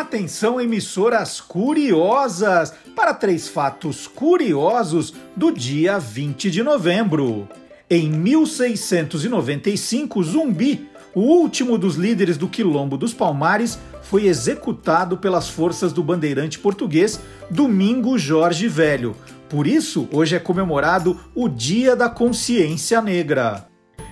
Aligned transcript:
Atenção, 0.00 0.58
emissoras 0.58 1.42
curiosas, 1.42 2.72
para 2.96 3.12
três 3.12 3.48
fatos 3.48 4.06
curiosos 4.06 5.12
do 5.36 5.52
dia 5.52 5.98
20 5.98 6.50
de 6.50 6.62
novembro. 6.62 7.46
Em 7.88 8.10
1695, 8.10 10.24
Zumbi, 10.24 10.88
o 11.14 11.20
último 11.20 11.76
dos 11.76 11.96
líderes 11.96 12.38
do 12.38 12.48
Quilombo 12.48 12.96
dos 12.96 13.12
Palmares, 13.12 13.78
foi 14.02 14.24
executado 14.24 15.18
pelas 15.18 15.50
forças 15.50 15.92
do 15.92 16.02
bandeirante 16.02 16.58
português 16.58 17.20
Domingo 17.50 18.18
Jorge 18.18 18.68
Velho. 18.68 19.14
Por 19.50 19.66
isso, 19.66 20.08
hoje 20.10 20.34
é 20.34 20.38
comemorado 20.38 21.20
o 21.34 21.46
Dia 21.46 21.94
da 21.94 22.08
Consciência 22.08 23.02
Negra. 23.02 23.66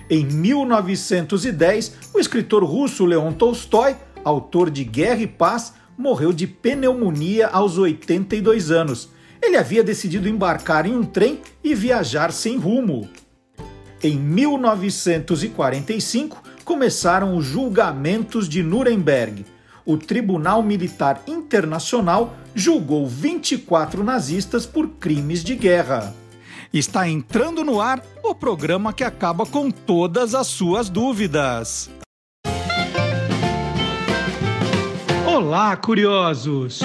Em 0.07 0.23
1910, 0.23 1.95
o 2.13 2.19
escritor 2.19 2.63
russo 2.63 3.05
Leon 3.05 3.33
Tolstói, 3.33 3.95
autor 4.23 4.69
de 4.69 4.83
Guerra 4.83 5.21
e 5.21 5.27
Paz, 5.27 5.78
morreu 5.99 6.31
de 6.31 6.47
pneumonia 6.47 7.49
aos 7.49 7.77
82 7.77 8.71
anos. 8.71 9.09
Ele 9.41 9.57
havia 9.57 9.83
decidido 9.83 10.29
embarcar 10.29 10.85
em 10.85 10.95
um 10.95 11.03
trem 11.03 11.41
e 11.61 11.75
viajar 11.75 12.31
sem 12.31 12.57
rumo. 12.57 13.09
Em 14.01 14.17
1945, 14.17 16.41
começaram 16.63 17.35
os 17.35 17.45
julgamentos 17.45 18.47
de 18.47 18.63
Nuremberg. 18.63 19.45
O 19.85 19.97
Tribunal 19.97 20.63
Militar 20.63 21.21
Internacional 21.27 22.33
julgou 22.55 23.05
24 23.05 24.01
nazistas 24.01 24.65
por 24.65 24.87
crimes 24.87 25.43
de 25.43 25.53
guerra. 25.55 26.15
Está 26.71 27.09
entrando 27.09 27.65
no 27.65 27.81
ar 27.81 28.01
o 28.23 28.33
programa 28.33 28.93
que 28.93 29.03
acaba 29.03 29.45
com 29.45 29.69
todas 29.69 30.33
as 30.33 30.47
suas 30.47 30.89
dúvidas. 30.89 31.89
Olá, 35.39 35.77
curiosos! 35.77 36.81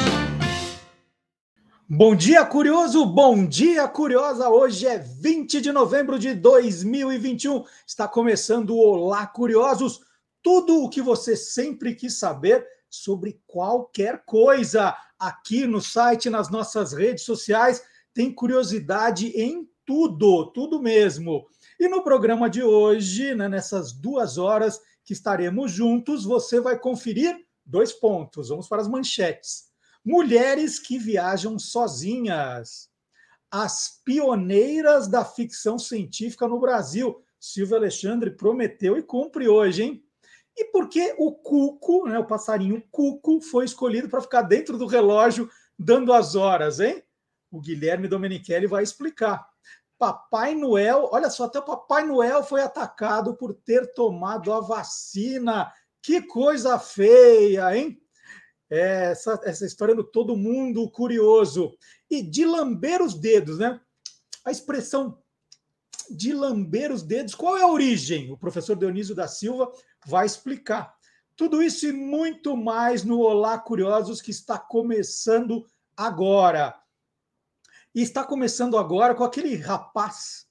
Bom 1.88 2.14
dia, 2.14 2.46
curioso! 2.46 3.04
Bom 3.04 3.44
dia, 3.44 3.88
curiosa! 3.88 4.48
Hoje 4.48 4.86
é 4.86 4.96
20 4.96 5.60
de 5.60 5.72
novembro 5.72 6.20
de 6.20 6.34
2021. 6.34 7.64
Está 7.84 8.06
começando 8.06 8.70
o 8.70 8.78
Olá, 8.78 9.26
curiosos! 9.26 10.02
Tudo 10.40 10.84
o 10.84 10.88
que 10.88 11.02
você 11.02 11.34
sempre 11.34 11.96
quis 11.96 12.16
saber 12.16 12.64
sobre 12.88 13.40
qualquer 13.44 14.24
coisa. 14.24 14.96
Aqui 15.18 15.66
no 15.66 15.80
site, 15.80 16.30
nas 16.30 16.48
nossas 16.48 16.92
redes 16.92 17.24
sociais, 17.24 17.82
tem 18.14 18.32
curiosidade 18.32 19.30
em 19.30 19.68
tudo, 19.84 20.52
tudo 20.52 20.80
mesmo. 20.80 21.44
E 21.76 21.88
no 21.88 22.04
programa 22.04 22.48
de 22.48 22.62
hoje, 22.62 23.34
né, 23.34 23.48
nessas 23.48 23.92
duas 23.92 24.38
horas 24.38 24.80
que 25.04 25.12
estaremos 25.12 25.72
juntos, 25.72 26.24
você 26.24 26.60
vai 26.60 26.78
conferir 26.78 27.44
dois 27.64 27.92
pontos. 27.92 28.48
Vamos 28.48 28.68
para 28.68 28.82
as 28.82 28.88
manchetes. 28.88 29.70
Mulheres 30.04 30.78
que 30.78 30.98
viajam 30.98 31.58
sozinhas. 31.58 32.90
As 33.50 34.00
pioneiras 34.04 35.08
da 35.08 35.24
ficção 35.24 35.78
científica 35.78 36.46
no 36.46 36.60
Brasil. 36.60 37.22
Silvio 37.38 37.76
Alexandre 37.76 38.30
prometeu 38.30 38.96
e 38.96 39.02
cumpre 39.02 39.48
hoje, 39.48 39.82
hein? 39.82 40.04
E 40.56 40.66
por 40.66 40.88
que 40.88 41.14
o 41.18 41.32
cuco, 41.32 42.06
né, 42.06 42.18
o 42.18 42.26
passarinho 42.26 42.82
cuco, 42.90 43.40
foi 43.40 43.64
escolhido 43.64 44.08
para 44.08 44.20
ficar 44.20 44.42
dentro 44.42 44.78
do 44.78 44.86
relógio 44.86 45.50
dando 45.78 46.12
as 46.12 46.34
horas, 46.36 46.78
hein? 46.80 47.02
O 47.50 47.60
Guilherme 47.60 48.08
Domenichelli 48.08 48.66
vai 48.66 48.82
explicar. 48.82 49.46
Papai 49.98 50.54
Noel, 50.54 51.08
olha 51.12 51.30
só, 51.30 51.44
até 51.44 51.58
o 51.58 51.64
Papai 51.64 52.04
Noel 52.04 52.42
foi 52.42 52.62
atacado 52.62 53.34
por 53.36 53.54
ter 53.54 53.92
tomado 53.94 54.52
a 54.52 54.60
vacina. 54.60 55.72
Que 56.04 56.20
coisa 56.20 56.78
feia, 56.78 57.74
hein? 57.74 57.98
É, 58.68 59.12
essa, 59.12 59.40
essa 59.42 59.64
história 59.64 59.94
do 59.94 60.04
todo 60.04 60.36
mundo 60.36 60.90
curioso. 60.90 61.74
E 62.10 62.20
de 62.20 62.44
lamber 62.44 63.00
os 63.00 63.14
dedos, 63.14 63.58
né? 63.58 63.80
A 64.44 64.50
expressão 64.50 65.18
de 66.10 66.34
lamber 66.34 66.92
os 66.92 67.02
dedos, 67.02 67.34
qual 67.34 67.56
é 67.56 67.62
a 67.62 67.68
origem? 67.68 68.30
O 68.30 68.36
professor 68.36 68.76
Dionísio 68.76 69.14
da 69.14 69.26
Silva 69.26 69.72
vai 70.04 70.26
explicar. 70.26 70.94
Tudo 71.34 71.62
isso 71.62 71.86
e 71.86 71.92
muito 71.92 72.54
mais 72.54 73.02
no 73.02 73.20
Olá 73.20 73.58
Curiosos 73.58 74.20
que 74.20 74.30
está 74.30 74.58
começando 74.58 75.66
agora. 75.96 76.78
E 77.94 78.02
está 78.02 78.22
começando 78.22 78.76
agora 78.76 79.14
com 79.14 79.24
aquele 79.24 79.56
rapaz, 79.56 80.46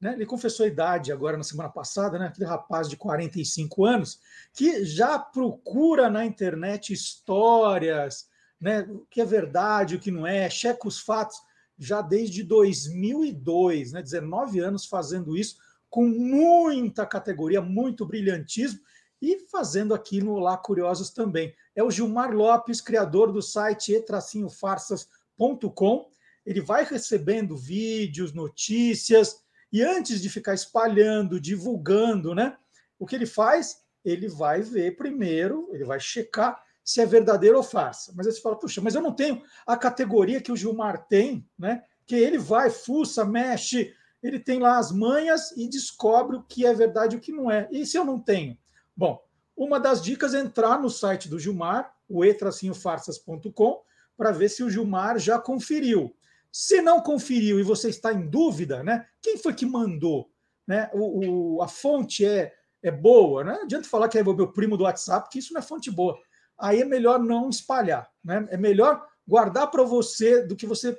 né? 0.00 0.14
Ele 0.14 0.26
confessou 0.26 0.64
a 0.64 0.68
idade 0.68 1.10
agora 1.10 1.36
na 1.36 1.42
semana 1.42 1.68
passada, 1.68 2.18
né? 2.18 2.26
Aquele 2.26 2.48
rapaz 2.48 2.88
de 2.88 2.96
45 2.96 3.84
anos 3.84 4.20
que 4.54 4.84
já 4.84 5.18
procura 5.18 6.08
na 6.08 6.24
internet 6.24 6.92
histórias, 6.92 8.28
né? 8.60 8.82
O 8.82 9.04
que 9.10 9.20
é 9.20 9.24
verdade, 9.24 9.96
o 9.96 10.00
que 10.00 10.10
não 10.10 10.26
é, 10.26 10.48
checa 10.48 10.86
os 10.86 11.00
fatos 11.00 11.36
já 11.78 12.00
desde 12.00 12.42
2002, 12.42 13.92
né? 13.92 14.02
19 14.02 14.60
anos 14.60 14.86
fazendo 14.86 15.36
isso 15.36 15.56
com 15.90 16.06
muita 16.06 17.06
categoria, 17.06 17.60
muito 17.60 18.06
brilhantismo 18.06 18.80
e 19.20 19.40
fazendo 19.50 19.94
aqui 19.94 20.20
no 20.20 20.34
Olá 20.34 20.56
Curiosos 20.56 21.10
também. 21.10 21.52
É 21.74 21.82
o 21.82 21.90
Gilmar 21.90 22.32
Lopes, 22.32 22.80
criador 22.80 23.32
do 23.32 23.42
site 23.42 23.92
e-farsas.com. 23.92 26.08
Ele 26.46 26.60
vai 26.60 26.84
recebendo 26.84 27.56
vídeos, 27.56 28.32
notícias, 28.32 29.42
e 29.72 29.82
antes 29.82 30.20
de 30.20 30.28
ficar 30.28 30.54
espalhando, 30.54 31.40
divulgando, 31.40 32.34
né? 32.34 32.56
O 32.98 33.06
que 33.06 33.14
ele 33.14 33.26
faz? 33.26 33.82
Ele 34.04 34.28
vai 34.28 34.62
ver 34.62 34.96
primeiro, 34.96 35.68
ele 35.72 35.84
vai 35.84 36.00
checar 36.00 36.62
se 36.82 37.00
é 37.00 37.06
verdadeiro 37.06 37.58
ou 37.58 37.62
farsa. 37.62 38.12
Mas 38.16 38.26
aí 38.26 38.32
você 38.32 38.40
fala, 38.40 38.58
puxa, 38.58 38.80
mas 38.80 38.94
eu 38.94 39.02
não 39.02 39.12
tenho 39.12 39.42
a 39.66 39.76
categoria 39.76 40.40
que 40.40 40.50
o 40.50 40.56
Gilmar 40.56 41.06
tem, 41.06 41.46
né? 41.58 41.82
Que 42.06 42.16
ele 42.16 42.38
vai, 42.38 42.70
fuça, 42.70 43.24
mexe, 43.24 43.94
ele 44.22 44.40
tem 44.40 44.58
lá 44.58 44.78
as 44.78 44.90
manhas 44.90 45.52
e 45.56 45.68
descobre 45.68 46.36
o 46.36 46.42
que 46.42 46.66
é 46.66 46.72
verdade 46.72 47.14
e 47.14 47.18
o 47.18 47.20
que 47.20 47.30
não 47.30 47.50
é. 47.50 47.68
E 47.70 47.84
se 47.84 47.96
eu 47.96 48.04
não 48.04 48.18
tenho? 48.18 48.56
Bom, 48.96 49.22
uma 49.56 49.78
das 49.78 50.02
dicas 50.02 50.34
é 50.34 50.40
entrar 50.40 50.80
no 50.80 50.88
site 50.88 51.28
do 51.28 51.38
Gilmar, 51.38 51.94
o 52.08 52.24
e-farsas.com, 52.24 53.82
para 54.16 54.32
ver 54.32 54.48
se 54.48 54.62
o 54.62 54.70
Gilmar 54.70 55.18
já 55.18 55.38
conferiu. 55.38 56.16
Se 56.60 56.82
não 56.82 57.00
conferiu 57.00 57.60
e 57.60 57.62
você 57.62 57.88
está 57.88 58.12
em 58.12 58.28
dúvida, 58.28 58.82
né? 58.82 59.06
Quem 59.22 59.38
foi 59.38 59.54
que 59.54 59.64
mandou? 59.64 60.28
Né? 60.66 60.90
O, 60.92 61.58
o 61.58 61.62
a 61.62 61.68
fonte 61.68 62.26
é, 62.26 62.52
é 62.82 62.90
boa, 62.90 63.44
né? 63.44 63.52
Não 63.52 63.62
adianta 63.62 63.88
falar 63.88 64.08
que 64.08 64.18
é 64.18 64.24
meu 64.24 64.52
primo 64.52 64.76
do 64.76 64.82
WhatsApp, 64.82 65.28
que 65.30 65.38
isso 65.38 65.52
não 65.52 65.60
é 65.60 65.62
fonte 65.62 65.88
boa. 65.88 66.18
Aí 66.58 66.80
é 66.80 66.84
melhor 66.84 67.20
não 67.20 67.48
espalhar, 67.48 68.10
né? 68.24 68.44
É 68.50 68.56
melhor 68.56 69.06
guardar 69.24 69.70
para 69.70 69.84
você 69.84 70.44
do 70.44 70.56
que 70.56 70.66
você 70.66 70.98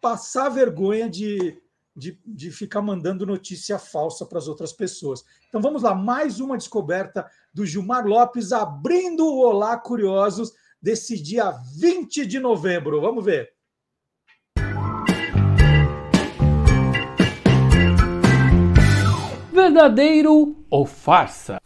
passar 0.00 0.48
vergonha 0.48 1.06
de, 1.06 1.60
de, 1.94 2.18
de 2.24 2.50
ficar 2.50 2.80
mandando 2.80 3.26
notícia 3.26 3.78
falsa 3.78 4.24
para 4.24 4.38
as 4.38 4.48
outras 4.48 4.72
pessoas. 4.72 5.22
Então 5.50 5.60
vamos 5.60 5.82
lá, 5.82 5.94
mais 5.94 6.40
uma 6.40 6.56
descoberta 6.56 7.30
do 7.52 7.66
Gilmar 7.66 8.06
Lopes 8.06 8.52
abrindo 8.52 9.26
o 9.26 9.40
Olá 9.40 9.76
Curiosos 9.76 10.54
desse 10.80 11.22
dia 11.22 11.50
20 11.78 12.24
de 12.24 12.40
novembro. 12.40 13.02
Vamos 13.02 13.22
ver. 13.22 13.52
Verdadeiro 19.54 20.56
ou 20.68 20.84
farsa? 20.84 21.58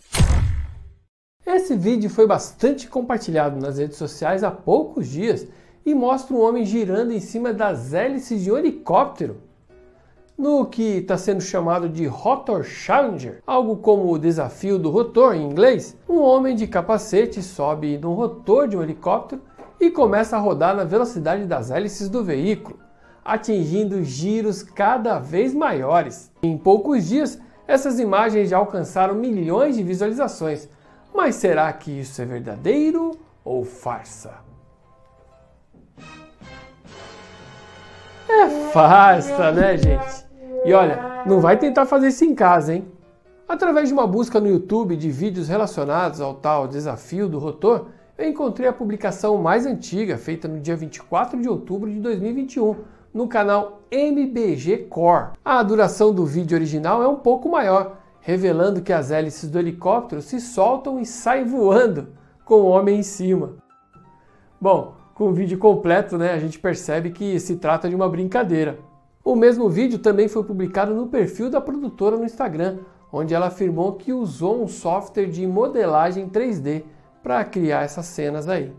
Esse 1.46 1.74
vídeo 1.74 2.10
foi 2.10 2.26
bastante 2.26 2.86
compartilhado 2.86 3.58
nas 3.58 3.78
redes 3.78 3.96
sociais 3.96 4.44
há 4.44 4.50
poucos 4.50 5.08
dias 5.08 5.48
e 5.86 5.94
mostra 5.94 6.36
um 6.36 6.40
homem 6.40 6.66
girando 6.66 7.12
em 7.12 7.20
cima 7.20 7.50
das 7.50 7.94
hélices 7.94 8.44
de 8.44 8.52
um 8.52 8.58
helicóptero. 8.58 9.38
No 10.36 10.66
que 10.66 10.98
está 10.98 11.16
sendo 11.16 11.40
chamado 11.40 11.88
de 11.88 12.06
Rotor 12.06 12.62
Challenger, 12.62 13.42
algo 13.46 13.78
como 13.78 14.12
o 14.12 14.18
desafio 14.18 14.78
do 14.78 14.90
rotor 14.90 15.34
em 15.34 15.50
inglês, 15.50 15.96
um 16.06 16.20
homem 16.20 16.54
de 16.54 16.66
capacete 16.66 17.42
sobe 17.42 17.96
no 17.96 18.12
rotor 18.12 18.68
de 18.68 18.76
um 18.76 18.82
helicóptero 18.82 19.40
e 19.80 19.90
começa 19.90 20.36
a 20.36 20.40
rodar 20.40 20.76
na 20.76 20.84
velocidade 20.84 21.46
das 21.46 21.70
hélices 21.70 22.10
do 22.10 22.22
veículo, 22.22 22.78
atingindo 23.24 24.04
giros 24.04 24.62
cada 24.62 25.18
vez 25.18 25.54
maiores. 25.54 26.30
Em 26.42 26.56
poucos 26.58 27.08
dias, 27.08 27.40
essas 27.68 28.00
imagens 28.00 28.48
já 28.48 28.56
alcançaram 28.56 29.14
milhões 29.14 29.76
de 29.76 29.82
visualizações. 29.82 30.66
Mas 31.14 31.34
será 31.34 31.70
que 31.70 31.90
isso 31.90 32.22
é 32.22 32.24
verdadeiro 32.24 33.10
ou 33.44 33.62
farsa? 33.62 34.36
É 38.26 38.48
farsa, 38.72 39.52
né, 39.52 39.76
gente? 39.76 40.26
E 40.64 40.72
olha, 40.72 41.22
não 41.26 41.40
vai 41.40 41.58
tentar 41.58 41.84
fazer 41.84 42.08
isso 42.08 42.24
em 42.24 42.34
casa, 42.34 42.74
hein? 42.74 42.90
Através 43.46 43.88
de 43.88 43.94
uma 43.94 44.06
busca 44.06 44.40
no 44.40 44.48
YouTube 44.48 44.96
de 44.96 45.10
vídeos 45.10 45.48
relacionados 45.48 46.22
ao 46.22 46.34
tal 46.34 46.66
desafio 46.66 47.28
do 47.28 47.38
rotor, 47.38 47.86
eu 48.16 48.28
encontrei 48.28 48.68
a 48.68 48.72
publicação 48.72 49.36
mais 49.36 49.66
antiga, 49.66 50.16
feita 50.16 50.48
no 50.48 50.58
dia 50.58 50.74
24 50.74 51.40
de 51.40 51.48
outubro 51.48 51.90
de 51.90 52.00
2021 52.00 52.76
no 53.12 53.26
canal 53.26 53.80
MBG 53.90 54.88
Core. 54.88 55.32
A 55.44 55.62
duração 55.62 56.12
do 56.12 56.26
vídeo 56.26 56.56
original 56.56 57.02
é 57.02 57.08
um 57.08 57.16
pouco 57.16 57.48
maior, 57.48 57.98
revelando 58.20 58.82
que 58.82 58.92
as 58.92 59.10
hélices 59.10 59.48
do 59.48 59.58
helicóptero 59.58 60.20
se 60.20 60.40
soltam 60.40 61.00
e 61.00 61.06
saem 61.06 61.44
voando, 61.44 62.08
com 62.44 62.56
o 62.56 62.66
homem 62.66 62.98
em 62.98 63.02
cima. 63.02 63.56
Bom, 64.60 64.94
com 65.14 65.28
o 65.28 65.32
vídeo 65.32 65.58
completo, 65.58 66.16
né, 66.16 66.32
a 66.32 66.38
gente 66.38 66.58
percebe 66.58 67.10
que 67.10 67.40
se 67.40 67.56
trata 67.56 67.88
de 67.88 67.94
uma 67.94 68.08
brincadeira. 68.08 68.78
O 69.24 69.34
mesmo 69.34 69.68
vídeo 69.68 69.98
também 69.98 70.28
foi 70.28 70.44
publicado 70.44 70.94
no 70.94 71.08
perfil 71.08 71.50
da 71.50 71.60
produtora 71.60 72.16
no 72.16 72.24
Instagram, 72.24 72.78
onde 73.12 73.34
ela 73.34 73.46
afirmou 73.46 73.94
que 73.94 74.12
usou 74.12 74.62
um 74.62 74.68
software 74.68 75.26
de 75.26 75.46
modelagem 75.46 76.28
3D 76.28 76.84
para 77.22 77.44
criar 77.44 77.82
essas 77.82 78.06
cenas 78.06 78.48
aí. 78.48 78.72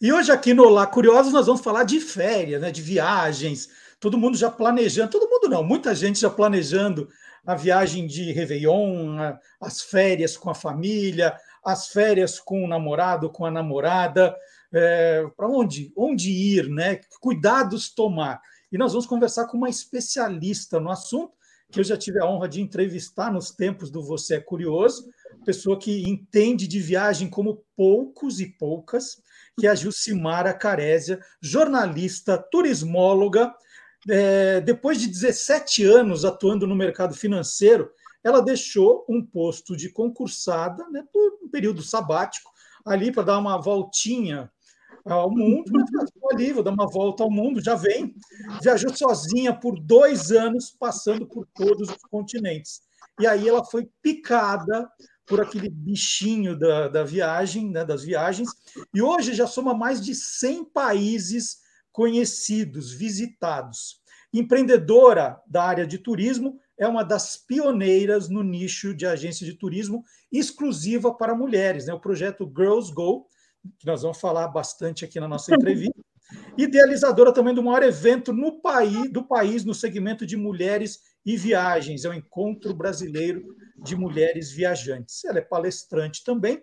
E 0.00 0.12
hoje 0.12 0.32
aqui 0.32 0.52
no 0.52 0.68
Lá 0.68 0.86
Curiosos 0.86 1.32
nós 1.32 1.46
vamos 1.46 1.62
falar 1.62 1.84
de 1.84 2.00
férias, 2.00 2.60
né, 2.60 2.70
de 2.70 2.82
viagens, 2.82 3.70
todo 4.04 4.18
mundo 4.18 4.36
já 4.36 4.50
planejando, 4.50 5.12
todo 5.12 5.30
mundo 5.30 5.48
não, 5.48 5.64
muita 5.64 5.94
gente 5.94 6.20
já 6.20 6.28
planejando 6.28 7.08
a 7.42 7.54
viagem 7.54 8.06
de 8.06 8.32
Réveillon, 8.32 9.16
as 9.58 9.80
férias 9.80 10.36
com 10.36 10.50
a 10.50 10.54
família, 10.54 11.34
as 11.64 11.88
férias 11.88 12.38
com 12.38 12.62
o 12.62 12.68
namorado, 12.68 13.30
com 13.30 13.46
a 13.46 13.50
namorada, 13.50 14.36
é, 14.70 15.24
para 15.34 15.48
onde, 15.48 15.90
onde 15.96 16.30
ir, 16.30 16.68
né? 16.68 17.00
Cuidados 17.18 17.94
tomar. 17.94 18.42
E 18.70 18.76
nós 18.76 18.92
vamos 18.92 19.06
conversar 19.06 19.46
com 19.46 19.56
uma 19.56 19.70
especialista 19.70 20.78
no 20.78 20.90
assunto, 20.90 21.32
que 21.72 21.80
eu 21.80 21.84
já 21.84 21.96
tive 21.96 22.20
a 22.20 22.26
honra 22.26 22.46
de 22.46 22.60
entrevistar 22.60 23.32
nos 23.32 23.52
tempos 23.52 23.90
do 23.90 24.02
Você 24.02 24.34
é 24.34 24.40
Curioso, 24.40 25.08
pessoa 25.46 25.78
que 25.78 26.06
entende 26.06 26.68
de 26.68 26.78
viagem 26.78 27.30
como 27.30 27.64
poucos 27.74 28.38
e 28.38 28.46
poucas, 28.46 29.22
que 29.58 29.66
é 29.66 29.70
a 29.70 29.74
Jucimara 29.74 30.52
Carésia, 30.52 31.18
jornalista, 31.40 32.36
turismóloga, 32.36 33.54
é, 34.08 34.60
depois 34.60 35.00
de 35.00 35.08
17 35.08 35.84
anos 35.84 36.24
atuando 36.24 36.66
no 36.66 36.74
mercado 36.74 37.14
financeiro, 37.14 37.90
ela 38.22 38.40
deixou 38.40 39.04
um 39.08 39.24
posto 39.24 39.76
de 39.76 39.90
concursada 39.90 40.88
né, 40.90 41.04
por 41.12 41.38
um 41.42 41.48
período 41.48 41.82
sabático, 41.82 42.50
ali 42.84 43.12
para 43.12 43.22
dar 43.22 43.38
uma 43.38 43.60
voltinha 43.60 44.50
ao 45.04 45.30
mundo, 45.30 45.70
né, 45.70 45.84
ali, 46.32 46.52
vou 46.52 46.62
dar 46.62 46.72
uma 46.72 46.90
volta 46.90 47.22
ao 47.22 47.30
mundo, 47.30 47.62
já 47.62 47.74
vem. 47.74 48.14
Viajou 48.62 48.94
sozinha 48.96 49.52
por 49.52 49.78
dois 49.78 50.32
anos, 50.32 50.70
passando 50.70 51.26
por 51.26 51.46
todos 51.54 51.90
os 51.90 52.02
continentes. 52.10 52.80
E 53.20 53.26
aí 53.26 53.46
ela 53.46 53.64
foi 53.64 53.88
picada 54.02 54.88
por 55.26 55.40
aquele 55.40 55.68
bichinho 55.68 56.58
da, 56.58 56.88
da 56.88 57.04
viagem, 57.04 57.70
né, 57.70 57.84
das 57.84 58.02
viagens, 58.02 58.50
e 58.94 59.00
hoje 59.00 59.34
já 59.34 59.46
soma 59.46 59.74
mais 59.74 60.02
de 60.04 60.14
100 60.14 60.64
países 60.66 61.63
conhecidos, 61.94 62.92
visitados. 62.92 64.00
Empreendedora 64.32 65.40
da 65.46 65.62
área 65.62 65.86
de 65.86 65.96
turismo, 65.96 66.58
é 66.76 66.88
uma 66.88 67.04
das 67.04 67.36
pioneiras 67.36 68.28
no 68.28 68.42
nicho 68.42 68.92
de 68.92 69.06
agência 69.06 69.46
de 69.46 69.54
turismo 69.54 70.02
exclusiva 70.30 71.14
para 71.14 71.36
mulheres, 71.36 71.86
né? 71.86 71.94
o 71.94 72.00
projeto 72.00 72.52
Girls 72.54 72.92
Go, 72.92 73.28
que 73.78 73.86
nós 73.86 74.02
vamos 74.02 74.18
falar 74.20 74.48
bastante 74.48 75.04
aqui 75.04 75.20
na 75.20 75.28
nossa 75.28 75.54
entrevista. 75.54 75.94
Idealizadora 76.58 77.32
também 77.32 77.54
do 77.54 77.62
maior 77.62 77.84
evento 77.84 78.32
no 78.32 78.60
país, 78.60 79.08
do 79.12 79.22
país 79.22 79.64
no 79.64 79.72
segmento 79.72 80.26
de 80.26 80.36
mulheres 80.36 80.98
e 81.24 81.36
viagens, 81.36 82.04
é 82.04 82.08
o 82.08 82.14
Encontro 82.14 82.74
Brasileiro 82.74 83.54
de 83.84 83.94
Mulheres 83.94 84.50
Viajantes. 84.50 85.24
Ela 85.24 85.38
é 85.38 85.42
palestrante 85.42 86.24
também 86.24 86.60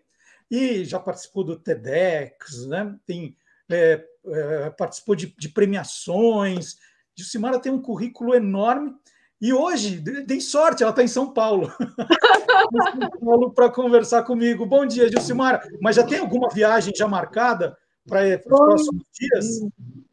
e 0.50 0.84
já 0.84 1.00
participou 1.00 1.46
do 1.46 1.58
TEDx, 1.58 2.68
né? 2.68 2.98
tem 3.06 3.38
é, 3.72 4.06
é, 4.26 4.70
participou 4.72 5.16
de, 5.16 5.34
de 5.38 5.50
premiações. 5.50 6.78
Gilcimara 7.16 7.60
tem 7.60 7.72
um 7.72 7.82
currículo 7.82 8.34
enorme 8.34 8.96
e 9.42 9.52
hoje, 9.52 10.04
tem 10.28 10.40
sorte, 10.40 10.84
ela 10.84 10.92
está 10.92 11.02
em 11.02 11.08
São 11.08 11.34
Paulo. 11.34 11.68
São 13.02 13.10
Paulo 13.20 13.52
para 13.52 13.72
conversar 13.72 14.24
comigo. 14.24 14.68
Bom 14.68 14.86
dia, 14.86 15.10
Gilcimara. 15.10 15.68
Mas 15.82 15.96
já 15.96 16.06
tem 16.06 16.20
alguma 16.20 16.48
viagem 16.50 16.94
já 16.96 17.08
marcada 17.08 17.76
para 18.08 18.38
os 18.38 18.44
próximos 18.44 19.04
dias? 19.12 19.46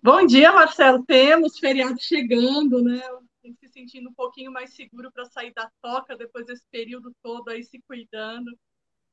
Bom 0.03 0.25
dia, 0.25 0.51
Marcelo. 0.51 1.05
Temos 1.05 1.59
feriado 1.59 2.01
chegando, 2.01 2.83
né? 2.83 3.03
Se 3.61 3.69
sentindo 3.69 4.09
um 4.09 4.15
pouquinho 4.15 4.51
mais 4.51 4.75
seguro 4.75 5.13
para 5.13 5.27
sair 5.27 5.53
da 5.53 5.71
toca 5.83 6.17
depois 6.17 6.47
desse 6.47 6.65
período 6.71 7.13
todo 7.23 7.51
aí 7.51 7.63
se 7.63 7.83
cuidando. 7.87 8.51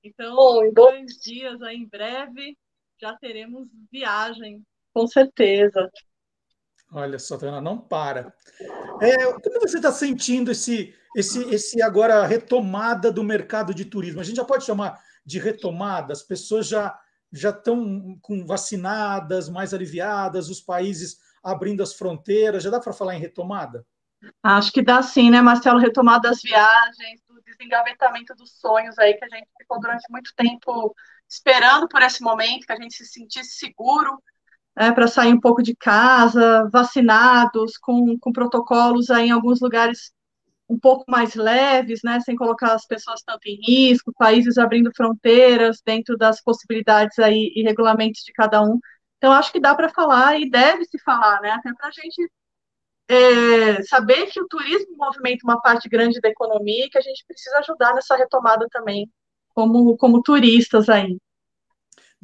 Então, 0.01 0.63
em 0.63 0.71
dois 0.71 1.17
dias 1.21 1.61
aí 1.61 1.75
em 1.75 1.87
breve, 1.87 2.57
já 3.01 3.13
teremos 3.17 3.67
viagem, 3.91 4.63
com 4.95 5.05
certeza. 5.05 5.91
Olha 6.89 7.19
só, 7.19 7.37
Tana, 7.37 7.59
não 7.59 7.77
para. 7.77 8.33
É, 9.01 9.25
como 9.25 9.59
você 9.59 9.75
está 9.75 9.91
sentindo 9.91 10.51
esse, 10.51 10.95
esse, 11.17 11.43
esse 11.53 11.81
agora 11.81 12.25
retomada 12.25 13.11
do 13.11 13.21
mercado 13.21 13.73
de 13.73 13.83
turismo? 13.83 14.21
A 14.21 14.23
gente 14.23 14.37
já 14.37 14.45
pode 14.45 14.63
chamar 14.63 14.97
de 15.25 15.37
retomada? 15.37 16.13
As 16.13 16.23
pessoas 16.23 16.65
já 16.67 16.97
já 17.33 17.49
estão 17.49 18.17
com 18.21 18.45
vacinadas, 18.45 19.49
mais 19.49 19.73
aliviadas, 19.73 20.47
os 20.47 20.61
países 20.61 21.17
abrindo 21.43 21.83
as 21.83 21.93
fronteiras, 21.93 22.63
já 22.63 22.69
dá 22.69 22.79
para 22.79 22.93
falar 22.93 23.15
em 23.15 23.19
retomada? 23.19 23.85
Acho 24.41 24.71
que 24.71 24.81
dá 24.81 25.01
sim, 25.01 25.29
né, 25.29 25.41
Marcelo? 25.41 25.77
Retomada 25.77 26.29
das 26.29 26.41
viagens, 26.41 27.21
do 27.27 27.41
desengavetamento 27.41 28.33
dos 28.35 28.57
sonhos 28.57 28.97
aí 28.97 29.15
que 29.15 29.25
a 29.25 29.27
gente 29.27 29.49
ficou 29.57 29.81
durante 29.81 30.09
muito 30.09 30.33
tempo 30.33 30.95
esperando 31.27 31.89
por 31.89 32.01
esse 32.01 32.23
momento, 32.23 32.65
que 32.65 32.71
a 32.71 32.79
gente 32.79 32.95
se 32.95 33.05
sentisse 33.05 33.57
seguro 33.57 34.17
é, 34.77 34.91
para 34.91 35.07
sair 35.07 35.33
um 35.33 35.39
pouco 35.39 35.63
de 35.63 35.75
casa, 35.75 36.69
vacinados, 36.71 37.77
com, 37.77 38.17
com 38.19 38.31
protocolos 38.31 39.09
aí 39.09 39.27
em 39.27 39.31
alguns 39.31 39.61
lugares 39.61 40.13
um 40.67 40.79
pouco 40.79 41.05
mais 41.07 41.35
leves, 41.35 42.01
né, 42.03 42.19
sem 42.21 42.35
colocar 42.35 42.73
as 42.73 42.85
pessoas 42.87 43.21
tanto 43.21 43.47
em 43.47 43.59
risco, 43.63 44.11
países 44.17 44.57
abrindo 44.57 44.91
fronteiras 44.95 45.81
dentro 45.85 46.17
das 46.17 46.41
possibilidades 46.41 47.19
aí 47.19 47.53
e 47.55 47.63
regulamentos 47.63 48.21
de 48.23 48.33
cada 48.33 48.61
um. 48.63 48.79
Então, 49.17 49.31
acho 49.31 49.51
que 49.51 49.59
dá 49.59 49.75
para 49.75 49.89
falar 49.89 50.39
e 50.39 50.49
deve 50.49 50.85
se 50.85 50.99
falar, 50.99 51.39
né, 51.41 51.51
até 51.51 51.71
para 51.73 51.87
a 51.87 51.91
gente 51.91 52.31
é, 53.07 53.83
saber 53.83 54.27
que 54.27 54.41
o 54.41 54.47
turismo 54.47 54.97
movimenta 54.97 55.45
uma 55.45 55.61
parte 55.61 55.87
grande 55.87 56.19
da 56.19 56.29
economia 56.29 56.85
e 56.85 56.89
que 56.89 56.97
a 56.97 57.01
gente 57.01 57.23
precisa 57.27 57.59
ajudar 57.59 57.93
nessa 57.93 58.15
retomada 58.15 58.67
também, 58.71 59.09
como, 59.53 59.95
como 59.97 60.23
turistas 60.23 60.89
aí. 60.89 61.17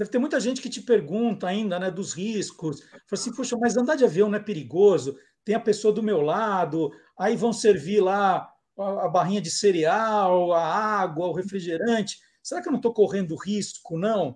Deve 0.02 0.10
ter 0.10 0.18
muita 0.18 0.40
gente 0.40 0.64
que 0.64 0.70
te 0.70 0.82
pergunta 0.82 1.46
ainda 1.46 1.78
né, 1.78 1.92
dos 1.92 2.12
riscos. 2.12 2.82
Fala 2.82 3.02
assim, 3.12 3.32
puxa, 3.36 3.56
mas 3.56 3.78
andar 3.78 3.96
de 3.96 4.04
avião 4.04 4.28
não 4.28 4.40
é 4.40 4.42
perigoso? 4.42 5.16
Tem 5.46 5.54
a 5.54 5.60
pessoa 5.60 5.94
do 5.94 6.02
meu 6.02 6.22
lado, 6.22 6.90
aí 7.16 7.36
vão 7.36 7.54
servir 7.54 8.02
lá 8.02 8.52
a 8.76 9.08
barrinha 9.08 9.40
de 9.40 9.52
cereal, 9.52 10.54
a 10.54 10.66
água, 10.66 11.28
o 11.28 11.34
refrigerante. 11.34 12.18
Será 12.42 12.64
que 12.64 12.68
eu 12.68 12.72
não 12.72 12.80
estou 12.80 12.92
correndo 12.92 13.36
risco, 13.36 13.96
não? 13.96 14.36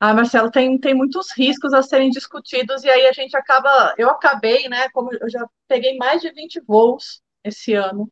Ah, 0.00 0.12
Marcelo, 0.12 0.50
tem, 0.50 0.76
tem 0.80 0.94
muitos 0.94 1.28
riscos 1.36 1.72
a 1.72 1.80
serem 1.80 2.10
discutidos, 2.10 2.82
e 2.82 2.90
aí 2.90 3.06
a 3.06 3.12
gente 3.12 3.36
acaba. 3.36 3.94
Eu 3.96 4.10
acabei, 4.10 4.68
né? 4.68 4.88
Como 4.88 5.14
eu 5.14 5.30
já 5.30 5.46
peguei 5.68 5.96
mais 5.96 6.20
de 6.20 6.32
20 6.32 6.58
voos 6.66 7.22
esse 7.44 7.74
ano. 7.74 8.10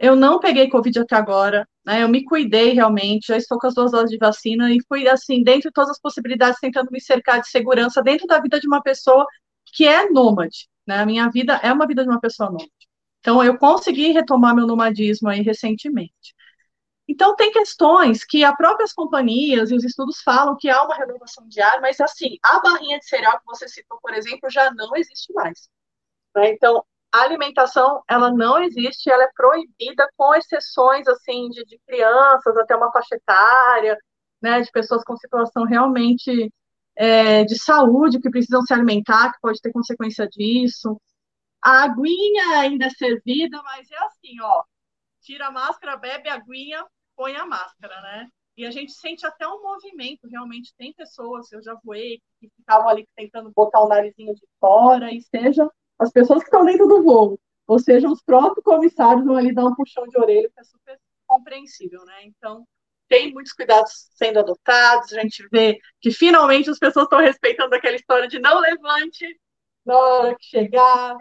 Eu 0.00 0.16
não 0.16 0.40
peguei 0.40 0.70
Covid 0.70 1.00
até 1.00 1.14
agora, 1.14 1.68
né? 1.84 2.02
Eu 2.02 2.08
me 2.08 2.24
cuidei 2.24 2.72
realmente, 2.72 3.26
já 3.28 3.36
estou 3.36 3.58
com 3.58 3.66
as 3.66 3.74
duas 3.74 3.92
doses 3.92 4.10
de 4.10 4.16
vacina 4.16 4.72
e 4.72 4.78
fui, 4.88 5.06
assim, 5.06 5.42
dentro 5.42 5.68
de 5.68 5.72
todas 5.72 5.90
as 5.90 6.00
possibilidades, 6.00 6.58
tentando 6.58 6.90
me 6.90 7.00
cercar 7.00 7.40
de 7.40 7.48
segurança 7.50 8.02
dentro 8.02 8.26
da 8.26 8.40
vida 8.40 8.58
de 8.58 8.66
uma 8.66 8.82
pessoa 8.82 9.26
que 9.66 9.86
é 9.86 10.08
nômade, 10.10 10.68
né? 10.86 11.00
A 11.00 11.06
minha 11.06 11.28
vida 11.30 11.60
é 11.62 11.70
uma 11.70 11.86
vida 11.86 12.02
de 12.02 12.08
uma 12.08 12.18
pessoa 12.20 12.48
nômade. 12.48 12.70
Então, 13.20 13.44
eu 13.44 13.58
consegui 13.58 14.12
retomar 14.12 14.54
meu 14.56 14.66
nomadismo 14.66 15.28
aí 15.28 15.42
recentemente. 15.42 16.34
Então, 17.06 17.36
tem 17.36 17.52
questões 17.52 18.24
que 18.24 18.42
as 18.44 18.56
próprias 18.56 18.94
companhias 18.94 19.70
e 19.70 19.74
os 19.74 19.84
estudos 19.84 20.22
falam 20.22 20.56
que 20.58 20.70
há 20.70 20.82
uma 20.82 20.96
renovação 20.96 21.46
diária, 21.48 21.80
mas, 21.82 22.00
assim, 22.00 22.38
a 22.42 22.60
barrinha 22.60 22.98
de 22.98 23.06
cereal 23.06 23.38
que 23.38 23.46
você 23.46 23.68
citou, 23.68 23.98
por 24.00 24.14
exemplo, 24.14 24.48
já 24.48 24.72
não 24.72 24.96
existe 24.96 25.32
mais. 25.34 25.68
Né? 26.34 26.52
Então, 26.52 26.84
a 27.12 27.22
alimentação, 27.22 28.02
ela 28.08 28.30
não 28.30 28.62
existe, 28.62 29.10
ela 29.10 29.24
é 29.24 29.30
proibida, 29.34 30.08
com 30.16 30.34
exceções, 30.34 31.08
assim, 31.08 31.48
de, 31.48 31.64
de 31.64 31.78
crianças 31.86 32.56
até 32.56 32.76
uma 32.76 32.92
faixa 32.92 33.16
etária, 33.16 33.98
né, 34.40 34.60
de 34.60 34.70
pessoas 34.70 35.02
com 35.04 35.16
situação 35.16 35.64
realmente 35.64 36.52
é, 36.96 37.44
de 37.44 37.58
saúde, 37.58 38.20
que 38.20 38.30
precisam 38.30 38.62
se 38.62 38.72
alimentar, 38.72 39.32
que 39.32 39.40
pode 39.40 39.60
ter 39.60 39.72
consequência 39.72 40.26
disso. 40.28 41.00
A 41.62 41.84
aguinha 41.84 42.60
ainda 42.60 42.86
é 42.86 42.90
servida, 42.90 43.60
mas 43.62 43.90
é 43.90 43.98
assim, 44.04 44.40
ó, 44.40 44.62
tira 45.20 45.48
a 45.48 45.50
máscara, 45.50 45.96
bebe 45.96 46.28
a 46.28 46.34
aguinha, 46.34 46.84
põe 47.16 47.36
a 47.36 47.44
máscara, 47.44 48.00
né? 48.02 48.28
E 48.56 48.64
a 48.64 48.70
gente 48.70 48.92
sente 48.92 49.26
até 49.26 49.46
um 49.48 49.62
movimento, 49.62 50.28
realmente 50.28 50.74
tem 50.76 50.92
pessoas, 50.92 51.50
eu 51.52 51.62
já 51.62 51.74
voei, 51.84 52.20
que 52.38 52.48
ficavam 52.56 52.88
ali 52.88 53.06
tentando 53.16 53.50
botar 53.54 53.80
o 53.80 53.88
narizinho 53.88 54.34
de 54.34 54.46
fora, 54.58 55.12
e 55.12 55.20
seja 55.22 55.68
as 56.00 56.10
pessoas 56.10 56.40
que 56.40 56.46
estão 56.46 56.64
dentro 56.64 56.86
do 56.88 57.02
voo, 57.02 57.38
Ou 57.66 57.78
seja, 57.78 58.08
os 58.08 58.22
próprios 58.22 58.64
comissários 58.64 59.24
vão 59.24 59.36
ali 59.36 59.54
dar 59.54 59.66
um 59.66 59.74
puxão 59.74 60.08
de 60.08 60.18
orelha, 60.18 60.50
que 60.52 60.60
é 60.60 60.64
super 60.64 60.98
compreensível, 61.26 62.04
né? 62.04 62.24
Então, 62.24 62.66
tem 63.08 63.32
muitos 63.32 63.52
cuidados 63.52 64.08
sendo 64.14 64.38
adotados, 64.38 65.12
a 65.12 65.20
gente 65.20 65.46
vê 65.52 65.78
que 66.00 66.10
finalmente 66.10 66.70
as 66.70 66.78
pessoas 66.78 67.04
estão 67.04 67.20
respeitando 67.20 67.74
aquela 67.74 67.96
história 67.96 68.26
de 68.26 68.38
não 68.38 68.58
levante 68.60 69.26
na 69.84 69.96
hora 69.96 70.36
que 70.36 70.46
chegar, 70.46 71.16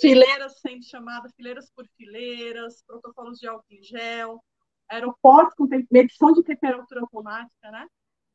fileiras 0.00 0.60
sendo 0.60 0.84
chamadas, 0.84 1.32
fileiras 1.34 1.70
por 1.74 1.86
fileiras, 1.96 2.82
protocolos 2.86 3.38
de 3.38 3.48
álcool 3.48 3.64
em 3.70 3.82
gel, 3.82 4.42
aeroportos 4.88 5.54
com 5.54 5.68
medição 5.90 6.32
de 6.32 6.42
temperatura 6.42 7.00
automática, 7.00 7.70
né? 7.70 7.86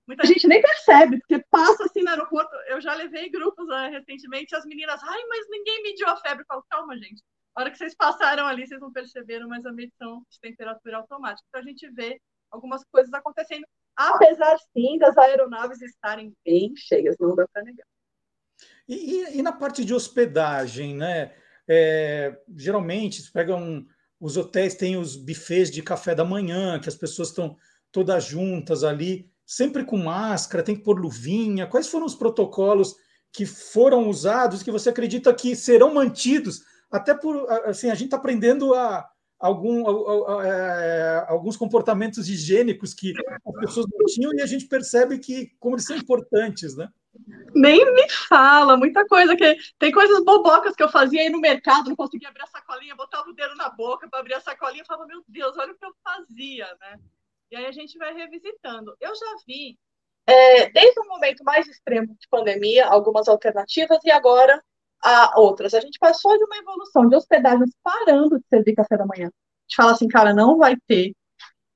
Muita 0.07 0.25
gente 0.27 0.47
nem 0.47 0.61
percebe, 0.61 1.19
porque 1.19 1.43
passa 1.49 1.85
assim 1.85 2.01
no 2.01 2.09
aeroporto. 2.09 2.55
Eu 2.67 2.81
já 2.81 2.93
levei 2.93 3.29
grupos 3.29 3.67
né, 3.67 3.89
recentemente, 3.89 4.55
as 4.55 4.65
meninas, 4.65 5.01
ai, 5.03 5.23
mas 5.27 5.47
ninguém 5.49 5.81
mediu 5.83 6.07
a 6.07 6.17
febre. 6.17 6.41
Eu 6.43 6.47
falo, 6.47 6.65
calma, 6.69 6.97
gente. 6.97 7.21
A 7.55 7.61
hora 7.61 7.71
que 7.71 7.77
vocês 7.77 7.95
passaram 7.95 8.47
ali, 8.47 8.67
vocês 8.67 8.81
não 8.81 8.91
perceberam, 8.91 9.47
mas 9.47 9.65
a 9.65 9.71
medição 9.71 10.23
de 10.29 10.39
temperatura 10.39 10.97
automática. 10.97 11.45
Então 11.49 11.61
a 11.61 11.63
gente 11.63 11.89
vê 11.91 12.19
algumas 12.51 12.83
coisas 12.91 13.13
acontecendo, 13.13 13.65
apesar 13.95 14.57
sim 14.75 14.97
das 14.97 15.17
aeronaves 15.17 15.81
estarem 15.81 16.33
bem 16.43 16.73
cheias, 16.75 17.15
não 17.19 17.35
dá 17.35 17.47
para 17.47 17.63
negar. 17.63 17.85
E, 18.87 18.95
e, 18.95 19.37
e, 19.39 19.41
na 19.41 19.51
parte 19.51 19.85
de 19.85 19.93
hospedagem, 19.93 20.95
né? 20.95 21.35
É, 21.65 22.37
geralmente 22.57 23.31
pegam 23.31 23.87
os 24.23 24.37
hotéis 24.37 24.73
têm 24.75 24.95
os 24.95 25.17
bufês 25.17 25.69
de 25.69 25.81
café 25.83 26.15
da 26.15 26.23
manhã, 26.23 26.79
que 26.79 26.87
as 26.87 26.95
pessoas 26.95 27.27
estão 27.27 27.57
todas 27.91 28.23
juntas 28.23 28.83
ali, 28.83 29.29
sempre 29.45 29.83
com 29.83 29.97
máscara, 29.97 30.63
tem 30.63 30.75
que 30.75 30.83
pôr 30.83 30.99
luvinha. 30.99 31.67
Quais 31.67 31.87
foram 31.87 32.05
os 32.05 32.15
protocolos 32.15 32.95
que 33.31 33.45
foram 33.45 34.09
usados 34.09 34.63
que 34.63 34.71
você 34.71 34.89
acredita 34.89 35.33
que 35.33 35.55
serão 35.55 35.93
mantidos? 35.93 36.61
Até 36.91 37.13
por 37.13 37.49
assim, 37.65 37.89
a 37.89 37.95
gente 37.95 38.05
está 38.05 38.17
aprendendo 38.17 38.73
a, 38.73 39.07
algum, 39.39 39.85
a, 39.85 40.41
a, 40.41 40.47
é, 40.47 41.25
alguns 41.27 41.57
comportamentos 41.57 42.29
higiênicos 42.29 42.93
que 42.93 43.13
as 43.45 43.55
pessoas 43.59 43.87
não 43.91 44.05
tinham 44.05 44.33
e 44.33 44.41
a 44.41 44.45
gente 44.45 44.67
percebe 44.67 45.19
que 45.19 45.51
como 45.59 45.75
eles 45.75 45.85
são 45.85 45.97
importantes, 45.97 46.75
né? 46.75 46.87
Nem 47.53 47.93
me 47.93 48.09
fala, 48.09 48.77
muita 48.77 49.05
coisa 49.05 49.35
que 49.35 49.57
tem 49.77 49.91
coisas 49.91 50.23
bobocas 50.23 50.75
que 50.75 50.81
eu 50.81 50.89
fazia 50.89 51.21
aí 51.21 51.29
no 51.29 51.39
mercado, 51.39 51.89
não 51.89 51.95
conseguia 51.95 52.29
abrir 52.29 52.41
a 52.43 52.47
sacolinha, 52.47 52.95
botava 52.95 53.29
o 53.29 53.33
dedo 53.33 53.55
na 53.55 53.69
boca 53.69 54.09
para 54.09 54.19
abrir 54.19 54.33
a 54.33 54.41
sacolinha, 54.41 54.85
falava, 54.85 55.05
meu 55.07 55.23
Deus, 55.27 55.55
olha 55.57 55.73
o 55.73 55.77
que 55.77 55.85
eu 55.85 55.93
fazia, 56.03 56.65
né? 56.79 56.99
E 57.53 57.55
aí 57.55 57.67
a 57.67 57.71
gente 57.71 57.99
vai 57.99 58.11
revisitando. 58.15 58.95
Eu 58.99 59.13
já 59.13 59.35
vi, 59.45 59.77
é, 60.25 60.71
desde 60.71 60.99
o 60.99 61.07
momento 61.07 61.43
mais 61.43 61.67
extremo 61.67 62.07
de 62.07 62.27
pandemia, 62.27 62.87
algumas 62.87 63.27
alternativas 63.27 63.99
e 64.03 64.09
agora 64.09 64.59
há 64.99 65.39
outras. 65.39 65.75
A 65.75 65.79
gente 65.79 65.99
passou 65.99 66.35
de 66.35 66.43
uma 66.45 66.57
evolução 66.57 67.07
de 67.07 67.15
hospedagens 67.15 67.69
parando 67.83 68.39
de 68.39 68.45
servir 68.49 68.73
café 68.73 68.97
da 68.97 69.05
manhã. 69.05 69.27
A 69.27 69.65
gente 69.67 69.75
fala 69.75 69.91
assim, 69.91 70.07
cara, 70.07 70.33
não 70.33 70.57
vai 70.57 70.75
ter. 70.87 71.13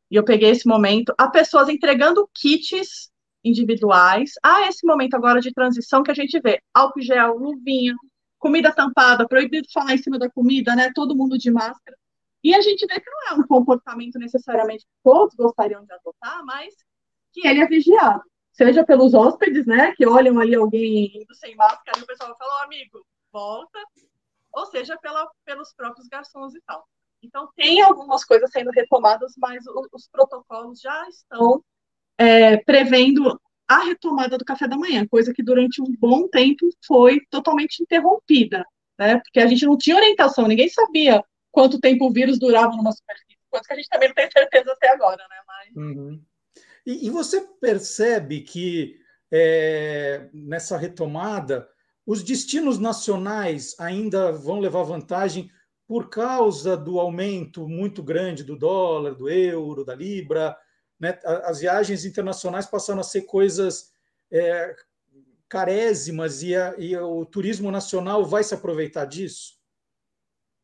E 0.10 0.15
eu 0.15 0.25
peguei 0.25 0.50
esse 0.50 0.67
momento, 0.67 1.13
a 1.15 1.29
pessoas 1.29 1.69
entregando 1.69 2.27
kits 2.34 3.12
individuais, 3.43 4.31
há 4.43 4.67
esse 4.67 4.84
momento 4.84 5.13
agora 5.13 5.39
de 5.39 5.53
transição 5.53 6.01
que 6.01 6.10
a 6.10 6.15
gente 6.15 6.39
vê 6.39 6.60
álcool 6.74 7.01
gel, 7.01 7.38
luvinha, 7.38 7.96
comida 8.39 8.74
tampada, 8.74 9.27
proibido 9.27 9.67
falar 9.72 9.93
em 9.93 10.00
cima 10.00 10.17
da 10.17 10.27
comida, 10.27 10.75
né? 10.75 10.89
Todo 10.96 11.15
mundo 11.15 11.38
de 11.38 11.51
máscara. 11.51 11.96
E 12.44 12.53
a 12.53 12.62
gente 12.62 12.86
vê 12.86 13.00
que 13.00 13.10
não 13.10 13.27
é 13.29 13.34
um 13.34 13.48
comportamento 13.48 14.20
necessariamente 14.20 14.86
que 14.86 14.91
todos 15.03 15.36
gostariam 15.36 15.84
de 15.84 15.94
adotar, 15.94 16.46
mas 16.46 16.74
que 17.34 17.48
ele 17.48 17.62
é 17.62 17.67
vigiado. 17.67 18.24
Seja 18.51 18.86
pelos 18.86 19.13
hóspedes, 19.13 19.65
né? 19.65 19.94
Que 19.96 20.08
olham 20.08 20.39
ali 20.39 20.56
alguém 20.56 21.22
indo 21.22 21.36
sem 21.36 21.56
máscara 21.56 22.00
e 22.00 22.03
o 22.03 22.08
pessoal 22.08 22.36
fala, 22.38 22.60
oh, 22.60 22.63
amigo, 22.65 23.06
volta. 23.32 23.79
Ou 24.53 24.65
seja, 24.65 24.98
pela, 24.98 25.29
pelos 25.46 25.74
próprios 25.74 26.08
garçons 26.08 26.56
e 26.56 26.62
tal. 26.62 26.88
Então, 27.22 27.50
tem 27.56 27.82
algumas 27.82 28.24
coisas 28.24 28.50
sendo 28.51 28.72
retomadas, 28.72 29.34
mas 29.38 29.65
os, 29.67 29.88
os 29.91 30.08
protocolos 30.08 30.79
já 30.79 31.08
estão 31.08 31.63
é, 32.17 32.58
prevendo 32.58 33.39
a 33.67 33.84
retomada 33.84 34.38
do 34.38 34.46
café 34.46 34.67
da 34.67 34.77
manhã, 34.77 35.06
coisa 35.08 35.34
que 35.34 35.44
durante 35.44 35.82
um 35.82 35.94
bom 36.00 36.27
tempo 36.27 36.67
foi 36.86 37.20
totalmente 37.29 37.84
interrompida, 37.84 38.65
né? 38.98 39.17
Porque 39.17 39.39
a 39.39 39.48
gente 39.48 39.65
não 39.65 39.77
tinha 39.77 39.98
orientação, 39.98 40.48
ninguém 40.48 40.70
sabia 40.70 41.24
quanto 41.58 41.80
tempo 41.80 42.06
o 42.06 42.14
vírus 42.14 42.38
durava 42.38 42.76
numa 42.76 42.92
superfície, 42.92 43.40
coisa 43.50 43.66
que 43.66 43.74
a 43.74 43.76
gente 43.78 43.90
também 43.90 44.10
não 44.10 44.16
tem 44.16 44.30
certeza 44.30 44.72
até 44.74 44.90
agora, 44.90 45.24
né? 45.28 45.36
Mas... 45.48 45.76
Uhum. 45.76 46.22
E, 46.86 47.08
e, 47.08 47.10
você 47.10 47.42
percebe 47.60 48.42
que 48.42 48.96
é, 49.32 50.30
nessa 50.32 50.78
retomada 50.78 51.68
os 52.06 52.22
destinos 52.22 52.78
nacionais 52.78 53.76
ainda 53.80 54.32
vão 54.32 54.60
levar 54.60 54.84
vantagem 54.84 55.50
por 55.88 56.10
causa 56.10 56.78
do 56.78 57.00
aumento 57.00 57.68
muito 57.68 58.04
grande 58.04 58.44
do 58.44 58.56
dólar, 58.56 59.16
do 59.16 59.28
euro, 59.28 59.84
da 59.84 59.96
libra, 59.96 60.56
né? 61.00 61.18
As 61.26 61.62
viagens 61.62 62.06
internacionais 62.06 62.68
passaram 62.68 63.00
a 63.00 63.04
ser 63.04 63.24
coisas 63.24 63.92
é, 64.32 64.76
carésimas 65.50 66.44
e, 66.44 66.56
a, 66.56 66.76
e, 66.78 66.96
o 66.96 67.26
turismo 67.26 67.72
nacional 67.72 68.24
vai 68.24 68.44
se 68.44 68.54
aproveitar 68.54 69.06
disso? 69.06 69.57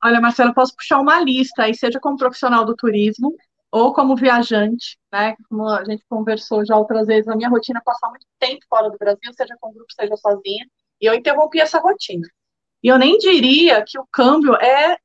Olha, 0.04 0.20
Marcelo, 0.20 0.54
posso 0.54 0.76
puxar 0.76 1.00
uma 1.00 1.20
lista 1.22 1.64
aí, 1.64 1.74
seja 1.74 2.00
como 2.00 2.18
profissional 2.18 2.66
do 2.66 2.76
turismo 2.76 3.36
ou 3.72 3.94
como 3.94 4.16
viajante, 4.16 4.98
né? 5.12 5.36
Como 5.50 5.68
a 5.68 5.84
gente 5.84 6.04
conversou 6.10 6.66
já 6.66 6.76
outras 6.78 7.08
vezes, 7.08 7.28
a 7.28 7.36
minha 7.36 7.50
rotina 7.50 7.80
é 7.80 7.84
passar 7.84 8.10
muito 8.10 8.26
tempo 8.40 8.64
fora 8.70 8.90
do 8.90 8.98
Brasil, 8.98 9.34
seja 9.34 9.56
com 9.60 9.74
grupo, 9.74 9.92
seja 9.94 10.16
sozinha, 10.18 10.66
e 11.02 11.06
eu 11.06 11.14
interrompi 11.14 11.60
essa 11.60 11.80
rotina. 11.80 12.28
E 12.84 12.88
eu 12.88 13.00
nem 13.00 13.18
diria 13.18 13.84
que 13.86 13.98
o 13.98 14.06
câmbio 14.12 14.56
é 14.56 14.98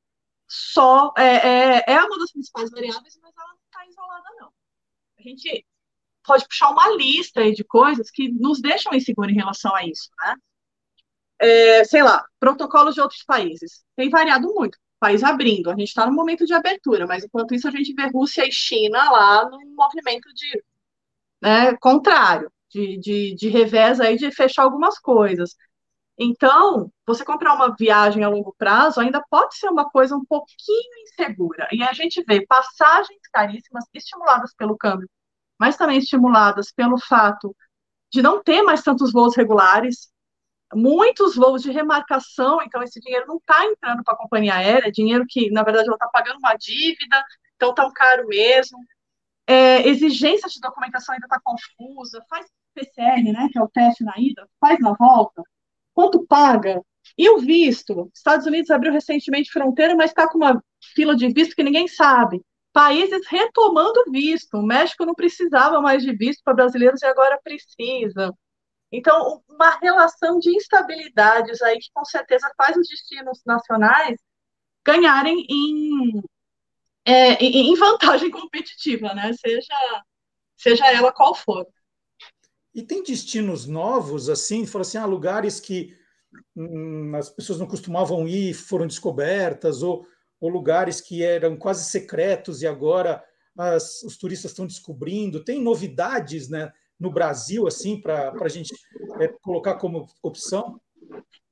só 0.47 1.13
é, 1.17 1.77
é, 1.77 1.83
é 1.93 2.03
uma 2.03 2.19
das 2.19 2.31
principais 2.31 2.69
variáveis, 2.69 3.17
mas 3.21 3.33
ela 3.37 3.47
não 3.47 3.59
está 3.65 3.85
isolada, 3.87 4.29
não 4.39 4.49
a 5.19 5.21
gente 5.21 5.65
pode 6.23 6.45
puxar 6.45 6.69
uma 6.69 6.89
lista 6.95 7.51
de 7.51 7.63
coisas 7.63 8.09
que 8.09 8.29
nos 8.29 8.61
deixam 8.61 8.93
inseguros 8.93 9.31
em 9.31 9.35
relação 9.35 9.75
a 9.75 9.85
isso, 9.85 10.09
né? 10.19 10.35
É, 11.41 11.83
sei 11.85 12.03
lá, 12.03 12.25
protocolos 12.39 12.95
de 12.95 13.01
outros 13.01 13.23
países. 13.23 13.83
Tem 13.95 14.09
variado 14.09 14.53
muito. 14.53 14.77
País 14.99 15.23
abrindo, 15.23 15.69
a 15.69 15.75
gente 15.75 15.87
está 15.87 16.05
no 16.05 16.13
momento 16.13 16.45
de 16.45 16.53
abertura, 16.53 17.07
mas 17.07 17.23
enquanto 17.23 17.53
isso 17.55 17.67
a 17.67 17.71
gente 17.71 17.93
vê 17.93 18.07
Rússia 18.07 18.45
e 18.47 18.51
China 18.51 19.09
lá 19.11 19.49
num 19.49 19.73
movimento 19.75 20.33
de 20.33 20.63
né, 21.41 21.75
contrário, 21.77 22.51
de, 22.69 22.97
de, 22.97 23.35
de 23.35 23.49
revés 23.49 23.99
aí 23.99 24.17
de 24.17 24.31
fechar 24.31 24.63
algumas 24.63 24.99
coisas. 24.99 25.55
Então, 26.17 26.91
você 27.07 27.23
comprar 27.23 27.53
uma 27.53 27.73
viagem 27.75 28.23
a 28.23 28.29
longo 28.29 28.53
prazo 28.57 28.99
ainda 28.99 29.23
pode 29.29 29.55
ser 29.57 29.69
uma 29.69 29.89
coisa 29.89 30.15
um 30.15 30.25
pouquinho 30.25 31.03
insegura. 31.03 31.67
E 31.71 31.81
a 31.81 31.93
gente 31.93 32.21
vê 32.27 32.45
passagens 32.45 33.21
caríssimas 33.31 33.85
estimuladas 33.93 34.53
pelo 34.53 34.77
câmbio, 34.77 35.09
mas 35.57 35.77
também 35.77 35.99
estimuladas 35.99 36.71
pelo 36.73 36.97
fato 36.99 37.55
de 38.11 38.21
não 38.21 38.43
ter 38.43 38.61
mais 38.63 38.83
tantos 38.83 39.13
voos 39.13 39.35
regulares, 39.35 40.11
muitos 40.73 41.35
voos 41.35 41.61
de 41.61 41.71
remarcação, 41.71 42.61
então 42.61 42.81
esse 42.83 42.99
dinheiro 42.99 43.25
não 43.27 43.37
está 43.37 43.65
entrando 43.65 44.03
para 44.03 44.13
a 44.13 44.17
companhia 44.17 44.55
aérea, 44.55 44.87
é 44.87 44.91
dinheiro 44.91 45.25
que, 45.27 45.49
na 45.51 45.63
verdade, 45.63 45.87
ela 45.87 45.95
está 45.95 46.07
pagando 46.07 46.37
uma 46.37 46.55
dívida, 46.55 47.23
então 47.55 47.73
tão 47.73 47.91
caro 47.91 48.27
mesmo. 48.27 48.77
É, 49.47 49.87
exigência 49.87 50.47
de 50.49 50.59
documentação 50.59 51.13
ainda 51.13 51.25
está 51.25 51.39
confusa, 51.43 52.23
faz 52.29 52.45
PCR, 52.75 53.31
né, 53.31 53.49
que 53.51 53.57
é 53.57 53.61
o 53.61 53.67
teste 53.67 54.03
na 54.03 54.13
ida, 54.17 54.47
faz 54.59 54.79
na 54.79 54.93
volta, 54.93 55.41
quanto 55.93 56.25
paga? 56.27 56.81
E 57.17 57.29
o 57.29 57.39
visto? 57.39 58.09
Estados 58.13 58.45
Unidos 58.45 58.69
abriu 58.69 58.93
recentemente 58.93 59.51
fronteira, 59.51 59.95
mas 59.95 60.11
está 60.11 60.29
com 60.29 60.37
uma 60.37 60.63
fila 60.95 61.15
de 61.15 61.27
visto 61.29 61.55
que 61.55 61.63
ninguém 61.63 61.87
sabe. 61.87 62.41
Países 62.71 63.25
retomando 63.27 64.03
visto. 64.11 64.57
O 64.57 64.65
México 64.65 65.05
não 65.05 65.15
precisava 65.15 65.81
mais 65.81 66.03
de 66.03 66.13
visto 66.15 66.41
para 66.43 66.53
brasileiros 66.53 67.01
e 67.01 67.05
agora 67.05 67.39
precisa. 67.43 68.33
Então, 68.91 69.43
uma 69.47 69.77
relação 69.79 70.39
de 70.39 70.49
instabilidades 70.55 71.61
aí 71.61 71.77
que 71.77 71.89
com 71.93 72.03
certeza 72.03 72.51
faz 72.57 72.75
os 72.75 72.87
destinos 72.87 73.39
nacionais 73.45 74.17
ganharem 74.83 75.45
em, 75.47 76.21
é, 77.05 77.33
em 77.43 77.75
vantagem 77.75 78.31
competitiva, 78.31 79.13
né? 79.13 79.31
Seja, 79.33 80.03
seja 80.57 80.91
ela 80.91 81.11
qual 81.11 81.35
for. 81.35 81.67
E 82.73 82.81
tem 82.81 83.03
destinos 83.03 83.67
novos, 83.67 84.29
assim, 84.29 84.65
fala 84.65 84.83
assim, 84.83 84.97
ah, 84.97 85.05
lugares 85.05 85.59
que 85.59 85.95
hum, 86.55 87.11
as 87.15 87.29
pessoas 87.29 87.59
não 87.59 87.67
costumavam 87.67 88.27
ir, 88.27 88.53
foram 88.53 88.87
descobertas, 88.87 89.83
ou, 89.83 90.07
ou 90.39 90.49
lugares 90.49 91.01
que 91.01 91.23
eram 91.23 91.57
quase 91.57 91.89
secretos 91.89 92.61
e 92.61 92.67
agora 92.67 93.23
as, 93.57 94.01
os 94.03 94.17
turistas 94.17 94.51
estão 94.51 94.65
descobrindo. 94.65 95.43
Tem 95.43 95.61
novidades 95.61 96.49
né, 96.49 96.71
no 96.99 97.11
Brasil, 97.11 97.67
assim, 97.67 98.01
para 98.01 98.33
a 98.41 98.49
gente 98.49 98.75
é, 99.19 99.27
colocar 99.41 99.75
como 99.75 100.07
opção? 100.21 100.79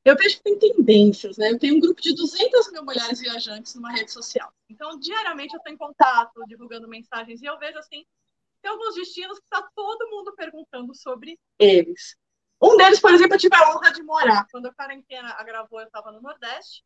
Eu 0.04 0.16
vejo 0.16 0.38
que 0.38 0.44
tem 0.44 0.58
tendências, 0.58 1.38
né? 1.38 1.52
Eu 1.52 1.60
tenho 1.60 1.76
um 1.76 1.80
grupo 1.80 2.02
de 2.02 2.14
200 2.14 2.72
mil 2.72 2.84
mulheres 2.84 3.20
viajantes 3.20 3.76
numa 3.76 3.92
rede 3.92 4.12
social. 4.12 4.52
Então, 4.70 4.98
diariamente 5.00 5.54
eu 5.54 5.58
estou 5.58 5.74
em 5.74 5.78
contato, 5.78 6.46
divulgando 6.48 6.88
mensagens, 6.88 7.42
e 7.42 7.46
eu 7.46 7.58
vejo, 7.60 7.78
assim, 7.78 8.06
tem 8.62 8.72
alguns 8.72 8.96
destinos 8.96 9.38
que 9.40 9.46
está 9.46 9.68
todo 9.76 10.10
mundo 10.10 10.34
perguntando 10.36 10.94
sobre 10.96 11.38
eles. 11.60 12.16
Um 12.62 12.76
deles, 12.76 13.00
por 13.00 13.14
exemplo, 13.14 13.36
eu 13.36 13.40
tive 13.40 13.56
a 13.56 13.70
honra 13.70 13.92
de 13.92 14.02
morar. 14.02 14.48
Quando 14.52 14.66
a 14.68 14.74
quarentena 14.74 15.36
agravou, 15.38 15.80
eu 15.80 15.88
estava 15.88 16.12
no 16.12 16.22
Nordeste. 16.22 16.84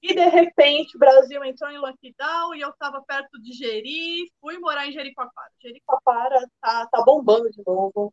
E 0.00 0.14
de 0.14 0.28
repente 0.28 0.96
o 0.96 0.98
Brasil 0.98 1.42
entrou 1.44 1.70
em 1.70 1.78
lockdown 1.78 2.54
e 2.54 2.60
eu 2.60 2.70
estava 2.70 3.02
perto 3.02 3.40
de 3.42 3.52
Jeri, 3.52 4.30
fui 4.40 4.56
morar 4.58 4.86
em 4.86 4.92
Jericoacoara. 4.92 5.50
Jericoacoara 5.60 6.48
tá, 6.60 6.86
tá 6.86 7.02
bombando 7.04 7.50
de 7.50 7.62
novo. 7.66 8.12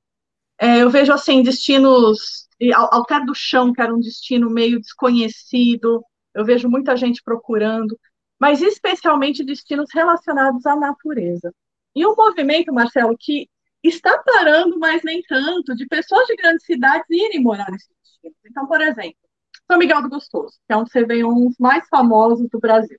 É, 0.58 0.82
eu 0.82 0.90
vejo 0.90 1.14
assim 1.14 1.44
destinos 1.44 2.48
Altar 2.74 3.26
do 3.26 3.36
Chão, 3.36 3.74
que 3.74 3.82
era 3.82 3.94
um 3.94 4.00
destino 4.00 4.50
meio 4.50 4.80
desconhecido. 4.80 6.04
Eu 6.34 6.44
vejo 6.44 6.70
muita 6.70 6.96
gente 6.98 7.22
procurando, 7.24 8.00
mas 8.40 8.62
especialmente 8.62 9.44
destinos 9.44 9.90
relacionados 9.94 10.66
à 10.66 10.76
natureza. 10.76 11.54
E 11.96 12.06
um 12.06 12.16
movimento, 12.16 12.74
Marcelo, 12.74 13.16
que 13.20 13.48
está 13.84 14.18
parando, 14.20 14.80
mas 14.80 15.04
nem 15.04 15.22
tanto, 15.24 15.76
de 15.76 15.86
pessoas 15.88 16.26
de 16.28 16.36
grandes 16.36 16.66
cidades 16.66 17.06
irem 17.10 17.42
morar 17.42 17.70
nesses 17.72 17.90
destinos. 18.02 18.38
Então, 18.46 18.68
por 18.68 18.82
exemplo, 18.82 19.18
São 19.68 19.78
Miguel 19.78 20.02
do 20.02 20.10
Gostoso, 20.10 20.58
que 20.68 20.74
é 20.74 20.78
onde 20.78 20.92
você 20.92 21.06
vê 21.06 21.22
dos 21.24 21.58
mais 21.60 21.88
famosos 21.88 22.50
do 22.50 22.60
Brasil. 22.60 22.98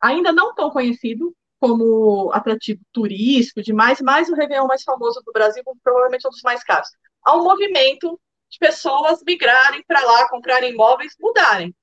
Ainda 0.00 0.32
não 0.32 0.54
tão 0.54 0.70
conhecido 0.70 1.34
como 1.60 2.30
atrativo 2.32 2.80
turístico 2.92 3.62
demais, 3.62 4.00
mas 4.00 4.28
o 4.28 4.34
Réveillon 4.34 4.66
mais 4.66 4.82
famoso 4.82 5.20
do 5.24 5.32
Brasil, 5.32 5.62
provavelmente 5.82 6.26
um 6.26 6.30
dos 6.30 6.42
mais 6.42 6.62
caros. 6.62 6.88
Há 7.22 7.36
um 7.36 7.42
movimento 7.42 8.18
de 8.48 8.58
pessoas 8.58 9.22
migrarem 9.26 9.82
para 9.86 10.00
lá, 10.04 10.28
comprarem 10.28 10.72
imóveis, 10.72 11.14
mudarem. 11.20 11.74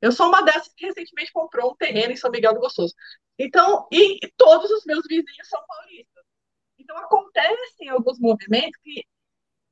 Eu 0.00 0.12
sou 0.12 0.28
uma 0.28 0.42
dessas 0.42 0.72
que 0.74 0.86
recentemente 0.86 1.32
comprou 1.32 1.72
um 1.72 1.76
terreno 1.76 2.12
em 2.12 2.16
São 2.16 2.30
Miguel 2.30 2.54
do 2.54 2.60
Gostoso. 2.60 2.94
Então, 3.38 3.86
e, 3.92 4.24
e 4.24 4.32
todos 4.36 4.70
os 4.70 4.84
meus 4.84 5.04
vizinhos 5.06 5.48
são 5.48 5.60
paulistas. 5.66 6.24
Então, 6.78 6.96
acontecem 6.96 7.88
alguns 7.88 8.18
movimentos 8.18 8.80
que, 8.82 9.04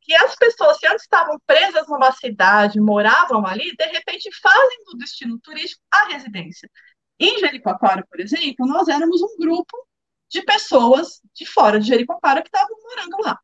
que 0.07 0.15
as 0.15 0.37
pessoas 0.37 0.79
que 0.79 0.87
antes 0.87 1.03
estavam 1.03 1.37
presas 1.45 1.89
numa 1.89 2.13
cidade, 2.13 2.81
moravam 2.81 3.45
ali, 3.45 3.75
de 3.75 3.85
repente 3.87 4.31
fazem 4.41 4.85
do 4.85 4.97
destino 4.97 5.37
turístico 5.41 5.83
a 5.91 6.07
residência. 6.13 6.71
Em 7.19 7.41
Jericoacoara, 7.41 8.07
por 8.09 8.21
exemplo, 8.21 8.67
nós 8.67 8.87
éramos 8.87 9.21
um 9.21 9.37
grupo 9.37 9.77
de 10.31 10.43
pessoas 10.43 11.21
de 11.35 11.45
fora 11.45 11.81
de 11.81 11.89
Jericoacoara 11.89 12.41
que 12.41 12.49
estavam 12.49 12.77
morando 12.85 13.17
lá. 13.25 13.37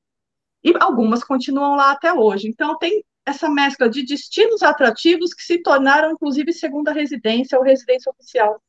E 0.62 0.72
algumas 0.80 1.24
continuam 1.24 1.74
lá 1.74 1.90
até 1.90 2.12
hoje. 2.12 2.46
Então, 2.46 2.78
tem 2.78 3.04
essa 3.26 3.48
mescla 3.50 3.90
de 3.90 4.04
destinos 4.04 4.62
atrativos 4.62 5.34
que 5.34 5.42
se 5.42 5.60
tornaram, 5.62 6.12
inclusive, 6.12 6.52
segunda 6.52 6.92
residência 6.92 7.58
ou 7.58 7.64
residência 7.64 8.10
oficial. 8.12 8.62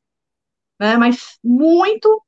Né? 0.80 0.98
Mas 0.98 1.38
muito 1.44 2.24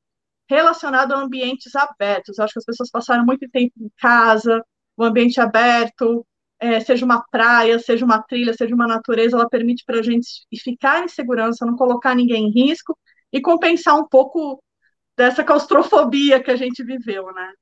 relacionado 0.48 1.14
a 1.14 1.18
ambientes 1.18 1.76
abertos. 1.76 2.38
Eu 2.38 2.46
acho 2.46 2.54
que 2.54 2.60
as 2.60 2.66
pessoas 2.66 2.92
passaram 2.92 3.26
muito 3.26 3.50
tempo 3.50 3.74
em 3.80 3.90
casa, 3.98 4.64
o 4.98 5.04
ambiente 5.04 5.40
aberto, 5.40 6.26
é, 6.60 6.80
seja 6.80 7.06
uma 7.06 7.24
praia, 7.30 7.78
seja 7.80 8.06
uma 8.06 8.22
trilha, 8.22 8.54
seja 8.54 8.74
uma 8.74 8.88
natureza, 8.88 9.36
ela 9.36 9.50
permite 9.50 9.84
para 9.86 10.00
a 10.00 10.04
gente 10.04 10.28
ficar 10.62 11.04
em 11.04 11.08
segurança, 11.08 11.66
não 11.66 11.76
colocar 11.76 12.16
ninguém 12.16 12.48
em 12.48 12.52
risco 12.52 12.98
e 13.32 13.42
compensar 13.42 13.96
um 13.96 14.08
pouco 14.08 14.64
dessa 15.18 15.44
claustrofobia 15.44 16.42
que 16.42 16.52
a 16.52 16.56
gente 16.56 16.84
viveu, 16.84 17.26
né? 17.34 17.54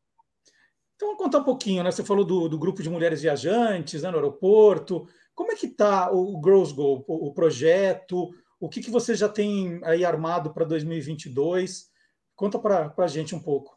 Então, 0.96 1.10
vamos 1.10 1.24
contar 1.24 1.40
um 1.40 1.44
pouquinho, 1.44 1.84
né? 1.84 1.92
Você 1.92 2.04
falou 2.04 2.24
do, 2.24 2.48
do 2.48 2.58
grupo 2.58 2.82
de 2.82 2.90
mulheres 2.90 3.22
viajantes 3.22 4.04
né, 4.04 4.10
no 4.10 4.18
aeroporto. 4.18 5.08
Como 5.34 5.52
é 5.52 5.56
que 5.56 5.66
está 5.66 6.12
o, 6.12 6.38
o 6.38 6.42
Girls 6.44 6.74
Go, 6.74 7.04
o, 7.08 7.28
o 7.28 7.34
projeto? 7.34 8.30
O 8.60 8.70
que, 8.70 8.82
que 8.82 8.92
você 8.92 9.16
já 9.16 9.28
tem 9.28 9.82
aí 9.84 10.06
armado 10.06 10.54
para 10.54 10.66
2022? 10.66 11.90
Conta 12.36 12.58
para 12.60 12.94
a 12.98 13.08
gente 13.08 13.36
um 13.36 13.40
pouco. 13.40 13.73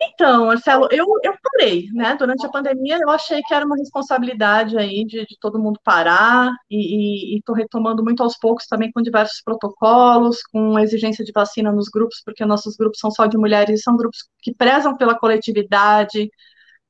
Então, 0.00 0.46
Marcelo, 0.46 0.88
eu, 0.92 1.06
eu 1.24 1.34
parei, 1.42 1.86
né? 1.92 2.14
Durante 2.16 2.46
a 2.46 2.50
pandemia, 2.50 2.98
eu 3.00 3.10
achei 3.10 3.42
que 3.42 3.52
era 3.52 3.66
uma 3.66 3.76
responsabilidade 3.76 4.78
aí 4.78 5.04
de, 5.04 5.24
de 5.26 5.36
todo 5.40 5.58
mundo 5.58 5.80
parar 5.82 6.52
e 6.70 7.36
estou 7.36 7.54
retomando 7.54 8.02
muito 8.04 8.22
aos 8.22 8.38
poucos 8.38 8.66
também 8.66 8.92
com 8.92 9.02
diversos 9.02 9.42
protocolos, 9.42 10.40
com 10.52 10.78
exigência 10.78 11.24
de 11.24 11.32
vacina 11.32 11.72
nos 11.72 11.88
grupos, 11.88 12.22
porque 12.24 12.44
nossos 12.44 12.76
grupos 12.76 13.00
são 13.00 13.10
só 13.10 13.26
de 13.26 13.36
mulheres, 13.36 13.82
são 13.82 13.96
grupos 13.96 14.28
que 14.40 14.54
prezam 14.54 14.96
pela 14.96 15.18
coletividade, 15.18 16.30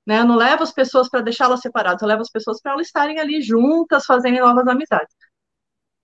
né? 0.06 0.20
Eu 0.20 0.26
não 0.26 0.36
levo 0.36 0.62
as 0.62 0.72
pessoas 0.72 1.08
para 1.08 1.22
deixá-las 1.22 1.60
separadas, 1.60 2.02
eu 2.02 2.08
levo 2.08 2.22
as 2.22 2.30
pessoas 2.30 2.60
para 2.62 2.72
elas 2.72 2.88
estarem 2.88 3.18
ali 3.20 3.42
juntas, 3.42 4.04
fazendo 4.06 4.40
novas 4.40 4.66
amizades. 4.68 5.14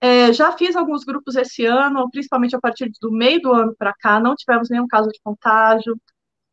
É, 0.01 0.31
já 0.33 0.51
fiz 0.51 0.75
alguns 0.75 1.03
grupos 1.03 1.35
esse 1.35 1.65
ano, 1.65 2.09
principalmente 2.11 2.55
a 2.55 2.59
partir 2.59 2.91
do 3.01 3.11
meio 3.11 3.41
do 3.41 3.53
ano 3.53 3.75
para 3.77 3.93
cá, 3.93 4.19
não 4.19 4.35
tivemos 4.35 4.69
nenhum 4.69 4.87
caso 4.87 5.09
de 5.09 5.19
contágio. 5.23 5.95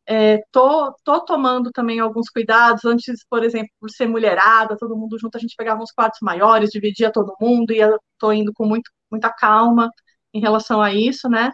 É, 0.05 0.39
tô, 0.51 0.93
tô 1.03 1.23
tomando 1.25 1.71
também 1.71 1.99
alguns 1.99 2.29
cuidados. 2.29 2.83
Antes, 2.85 3.25
por 3.29 3.43
exemplo, 3.43 3.69
por 3.79 3.89
ser 3.89 4.07
mulherada, 4.07 4.77
todo 4.77 4.97
mundo 4.97 5.17
junto, 5.19 5.37
a 5.37 5.39
gente 5.39 5.55
pegava 5.55 5.81
uns 5.81 5.91
quartos 5.91 6.19
maiores, 6.21 6.69
dividia 6.71 7.11
todo 7.11 7.35
mundo, 7.39 7.71
e 7.73 7.79
eu 7.79 7.97
tô 8.17 8.31
indo 8.33 8.51
com 8.53 8.65
muito, 8.65 8.91
muita 9.11 9.31
calma 9.31 9.89
em 10.33 10.41
relação 10.41 10.81
a 10.81 10.93
isso, 10.93 11.29
né? 11.29 11.51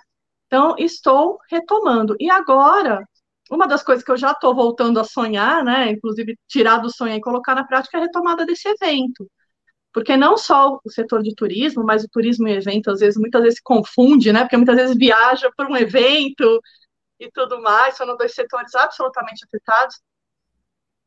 Então, 0.47 0.75
estou 0.79 1.37
retomando. 1.51 2.15
E 2.19 2.29
agora, 2.29 3.03
uma 3.51 3.67
das 3.67 3.83
coisas 3.83 4.03
que 4.03 4.11
eu 4.11 4.17
já 4.17 4.31
estou 4.31 4.55
voltando 4.55 4.99
a 4.99 5.03
sonhar, 5.03 5.63
né? 5.63 5.91
Inclusive 5.91 6.37
tirar 6.47 6.79
do 6.79 6.89
sonho 6.95 7.15
e 7.15 7.21
colocar 7.21 7.55
na 7.55 7.65
prática 7.65 7.97
é 7.97 8.01
a 8.01 8.03
retomada 8.05 8.45
desse 8.45 8.67
evento 8.69 9.27
porque 9.93 10.15
não 10.15 10.37
só 10.37 10.79
o 10.83 10.89
setor 10.89 11.23
de 11.23 11.33
turismo, 11.35 11.83
mas 11.83 12.03
o 12.03 12.09
turismo 12.09 12.47
e 12.47 12.53
evento, 12.53 12.91
às 12.91 12.99
vezes, 12.99 13.19
muitas 13.19 13.41
vezes 13.41 13.57
se 13.57 13.63
confunde, 13.63 14.31
né? 14.31 14.41
Porque 14.41 14.57
muitas 14.57 14.75
vezes 14.75 14.95
viaja 14.95 15.49
para 15.55 15.69
um 15.69 15.75
evento 15.75 16.61
e 17.19 17.29
tudo 17.31 17.61
mais, 17.61 17.95
são 17.95 18.15
dois 18.15 18.33
setores 18.33 18.73
absolutamente 18.75 19.45
afetados. 19.45 19.99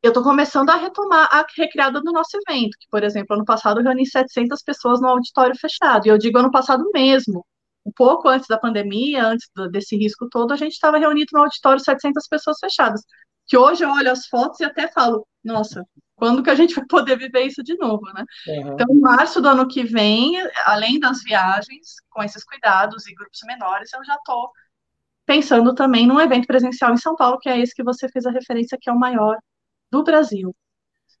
Eu 0.01 0.09
estou 0.09 0.21
começando 0.21 0.69
a 0.69 0.75
retomar 0.75 1.29
a 1.31 1.45
recriada 1.57 2.01
do 2.01 2.11
nosso 2.11 2.37
evento, 2.45 2.77
que, 2.77 2.87
por 2.91 3.03
exemplo, 3.03 3.35
ano 3.35 3.45
passado 3.45 3.79
eu 3.79 3.83
reuni 3.83 4.05
700 4.05 4.61
pessoas 4.61 4.99
no 4.99 5.07
auditório 5.07 5.57
fechado, 5.57 6.05
e 6.05 6.09
eu 6.09 6.17
digo 6.17 6.37
ano 6.37 6.51
passado 6.51 6.83
mesmo, 6.93 7.45
um 7.85 7.91
pouco 7.91 8.27
antes 8.27 8.47
da 8.47 8.57
pandemia, 8.57 9.25
antes 9.25 9.49
desse 9.71 9.95
risco 9.95 10.27
todo, 10.29 10.51
a 10.51 10.57
gente 10.57 10.73
estava 10.73 10.97
reunido 10.97 11.29
no 11.33 11.41
auditório 11.41 11.79
700 11.79 12.27
pessoas 12.27 12.57
fechadas, 12.59 13.01
que 13.47 13.57
hoje 13.57 13.83
eu 13.83 13.89
olho 13.89 14.11
as 14.11 14.27
fotos 14.27 14.59
e 14.59 14.65
até 14.65 14.89
falo, 14.89 15.25
nossa, 15.43 15.85
quando 16.15 16.43
que 16.43 16.49
a 16.49 16.55
gente 16.55 16.75
vai 16.75 16.85
poder 16.85 17.17
viver 17.17 17.41
isso 17.41 17.63
de 17.63 17.75
novo, 17.77 18.05
né? 18.13 18.23
Uhum. 18.47 18.73
Então, 18.73 18.87
em 18.89 18.99
março 18.99 19.41
do 19.41 19.49
ano 19.49 19.67
que 19.67 19.83
vem, 19.83 20.35
além 20.65 20.99
das 20.99 21.21
viagens, 21.23 21.95
com 22.09 22.23
esses 22.23 22.43
cuidados 22.43 23.07
e 23.07 23.13
grupos 23.13 23.39
menores, 23.45 23.91
eu 23.93 24.03
já 24.05 24.15
estou 24.15 24.51
pensando 25.25 25.73
também 25.73 26.05
num 26.05 26.19
evento 26.19 26.45
presencial 26.45 26.93
em 26.93 26.97
São 26.97 27.15
Paulo, 27.15 27.39
que 27.39 27.49
é 27.49 27.59
esse 27.59 27.73
que 27.73 27.83
você 27.83 28.07
fez 28.09 28.25
a 28.25 28.31
referência, 28.31 28.77
que 28.79 28.89
é 28.89 28.93
o 28.93 28.99
maior 28.99 29.37
do 29.91 30.03
Brasil. 30.03 30.55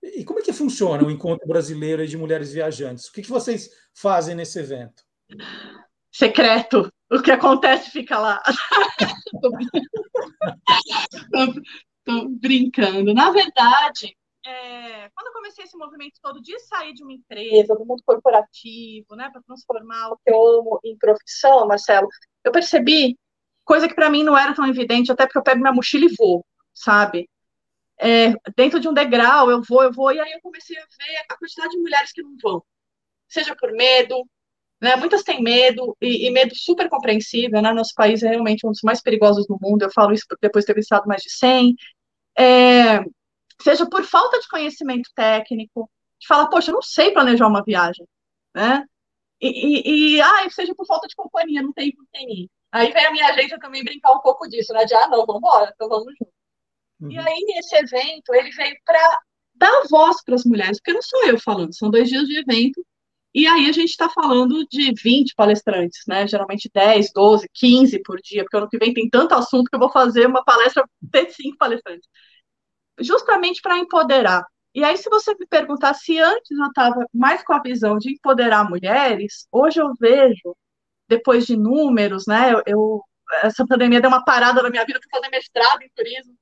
E 0.01 0.25
como 0.25 0.39
é 0.39 0.41
que 0.41 0.51
funciona 0.51 1.03
o 1.03 1.11
encontro 1.11 1.47
brasileiro 1.47 2.05
de 2.05 2.17
mulheres 2.17 2.51
viajantes? 2.51 3.07
O 3.07 3.13
que, 3.13 3.21
que 3.21 3.29
vocês 3.29 3.69
fazem 3.93 4.35
nesse 4.35 4.59
evento? 4.59 5.03
Secreto. 6.11 6.91
O 7.09 7.21
que 7.21 7.31
acontece 7.31 7.91
fica 7.91 8.19
lá. 8.19 8.43
Tô 12.03 12.27
brincando. 12.29 13.13
Na 13.13 13.31
verdade, 13.31 14.13
é, 14.45 15.09
quando 15.11 15.27
eu 15.27 15.33
comecei 15.33 15.63
esse 15.63 15.77
movimento 15.77 16.19
todo 16.21 16.41
de 16.41 16.59
sair 16.59 16.93
de 16.93 17.01
uma 17.01 17.13
empresa, 17.13 17.75
do 17.75 17.85
mundo 17.85 18.03
corporativo, 18.05 19.15
né, 19.15 19.29
para 19.31 19.41
transformar 19.43 20.09
o 20.09 20.17
que 20.17 20.31
eu 20.31 20.59
amo 20.59 20.79
em 20.83 20.97
profissão, 20.97 21.65
Marcelo, 21.65 22.09
eu 22.43 22.51
percebi 22.51 23.17
coisa 23.63 23.87
que 23.87 23.95
para 23.95 24.09
mim 24.09 24.23
não 24.23 24.37
era 24.37 24.53
tão 24.53 24.65
evidente, 24.67 25.11
até 25.11 25.25
porque 25.25 25.37
eu 25.37 25.43
pego 25.43 25.61
minha 25.61 25.73
mochila 25.73 26.05
e 26.05 26.15
vou, 26.17 26.45
sabe? 26.73 27.29
É, 27.99 28.33
dentro 28.55 28.79
de 28.79 28.87
um 28.87 28.93
degrau, 28.93 29.49
eu 29.51 29.61
vou, 29.61 29.83
eu 29.83 29.91
vou, 29.91 30.11
e 30.11 30.19
aí 30.19 30.31
eu 30.33 30.41
comecei 30.41 30.77
a 30.77 30.81
ver 30.81 31.17
a 31.29 31.37
quantidade 31.37 31.71
de 31.71 31.81
mulheres 31.81 32.11
que 32.11 32.23
não 32.23 32.35
vão, 32.41 32.63
seja 33.29 33.55
por 33.55 33.71
medo, 33.71 34.27
né? 34.81 34.95
Muitas 34.97 35.23
têm 35.23 35.41
medo, 35.41 35.95
e, 36.01 36.27
e, 36.27 36.31
medo 36.31 36.53
super 36.55 36.89
compreensível, 36.89 37.61
né? 37.61 37.71
Nosso 37.73 37.93
país 37.95 38.21
é 38.23 38.29
realmente 38.29 38.67
um 38.67 38.71
dos 38.71 38.81
mais 38.83 39.01
perigosos 39.01 39.47
do 39.47 39.57
mundo, 39.61 39.83
eu 39.83 39.91
falo 39.91 40.13
isso 40.13 40.25
depois 40.41 40.65
de 40.65 40.67
ter 40.67 40.75
visitado 40.75 41.07
mais 41.07 41.21
de 41.21 41.31
100. 41.31 41.75
É, 42.37 42.99
seja 43.61 43.87
por 43.89 44.03
falta 44.03 44.39
de 44.39 44.47
conhecimento 44.47 45.09
técnico, 45.15 45.89
de 46.19 46.27
falar, 46.27 46.47
poxa, 46.47 46.71
eu 46.71 46.75
não 46.75 46.81
sei 46.81 47.11
planejar 47.11 47.47
uma 47.47 47.63
viagem, 47.63 48.05
né? 48.55 48.85
E, 49.41 50.15
e, 50.15 50.17
e 50.17 50.21
ah, 50.21 50.49
seja 50.49 50.75
por 50.75 50.85
falta 50.85 51.07
de 51.07 51.15
companhia, 51.15 51.61
não 51.61 51.73
tem 51.73 51.91
com 51.93 52.03
quem 52.13 52.43
ir. 52.43 52.49
Aí 52.73 52.91
vem 52.91 53.05
a 53.05 53.11
minha 53.11 53.27
agência 53.27 53.59
também 53.59 53.83
brincar 53.83 54.11
um 54.13 54.19
pouco 54.19 54.47
disso, 54.49 54.73
né? 54.73 54.83
De, 54.83 54.95
ah, 54.95 55.07
não, 55.07 55.27
vamos 55.27 55.37
embora, 55.37 55.71
então 55.73 55.87
vamos 55.87 56.11
junto. 56.19 56.33
Uhum. 57.01 57.11
E 57.11 57.19
aí, 57.19 57.45
esse 57.59 57.75
evento, 57.75 58.33
ele 58.33 58.49
veio 58.49 58.75
para 58.83 59.19
dar 59.53 59.83
voz 59.89 60.23
para 60.23 60.33
as 60.33 60.43
mulheres, 60.43 60.79
porque 60.79 60.93
não 60.93 61.01
sou 61.03 61.23
eu 61.27 61.39
falando, 61.39 61.75
são 61.75 61.91
dois 61.91 62.09
dias 62.09 62.27
de 62.27 62.39
evento, 62.39 62.83
e 63.31 63.45
aí 63.45 63.69
a 63.69 63.71
gente 63.71 63.89
está 63.89 64.09
falando 64.09 64.65
de 64.67 64.91
20 65.03 65.35
palestrantes, 65.35 66.01
né? 66.07 66.27
Geralmente 66.27 66.69
10, 66.73 67.11
12, 67.13 67.47
15 67.53 68.01
por 68.01 68.19
dia, 68.21 68.43
porque 68.43 68.57
ano 68.57 68.69
que 68.69 68.77
vem 68.79 68.91
tem 68.93 69.07
tanto 69.09 69.35
assunto 69.35 69.69
que 69.69 69.75
eu 69.75 69.79
vou 69.79 69.91
fazer 69.91 70.25
uma 70.25 70.43
palestra 70.43 70.83
de 70.99 71.31
cinco 71.31 71.57
palestrantes. 71.57 72.07
Justamente 72.99 73.61
para 73.61 73.77
empoderar. 73.77 74.43
E 74.73 74.83
aí, 74.83 74.97
se 74.97 75.09
você 75.09 75.35
me 75.39 75.45
perguntar 75.47 75.93
se 75.93 76.19
antes 76.19 76.51
eu 76.51 76.67
estava 76.67 77.05
mais 77.13 77.43
com 77.43 77.53
a 77.53 77.61
visão 77.61 77.97
de 77.99 78.13
empoderar 78.13 78.67
mulheres, 78.67 79.47
hoje 79.51 79.79
eu 79.79 79.93
vejo, 79.99 80.55
depois 81.17 81.45
de 81.45 81.55
números, 81.55 82.25
né? 82.27 82.53
Eu, 82.53 82.63
eu 82.65 83.03
essa 83.41 83.65
pandemia 83.65 84.01
deu 84.01 84.09
uma 84.09 84.23
parada 84.23 84.61
na 84.61 84.69
minha 84.69 84.85
vida 84.85 84.99
para 84.99 85.19
fazer 85.19 85.29
mestrado 85.29 85.81
em 85.81 85.89
turismo, 85.95 86.35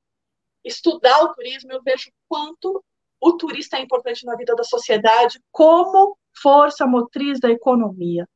estudar 0.63 1.23
o 1.23 1.34
turismo, 1.34 1.71
eu 1.71 1.81
vejo 1.81 2.12
quanto 2.27 2.84
o 3.19 3.34
turista 3.34 3.77
é 3.77 3.81
importante 3.81 4.25
na 4.25 4.36
vida 4.36 4.55
da 4.55 4.63
sociedade, 4.63 5.39
como 5.51 6.17
força 6.41 6.88
motriz 6.88 7.39
da 7.39 7.49
economia. 7.49 8.27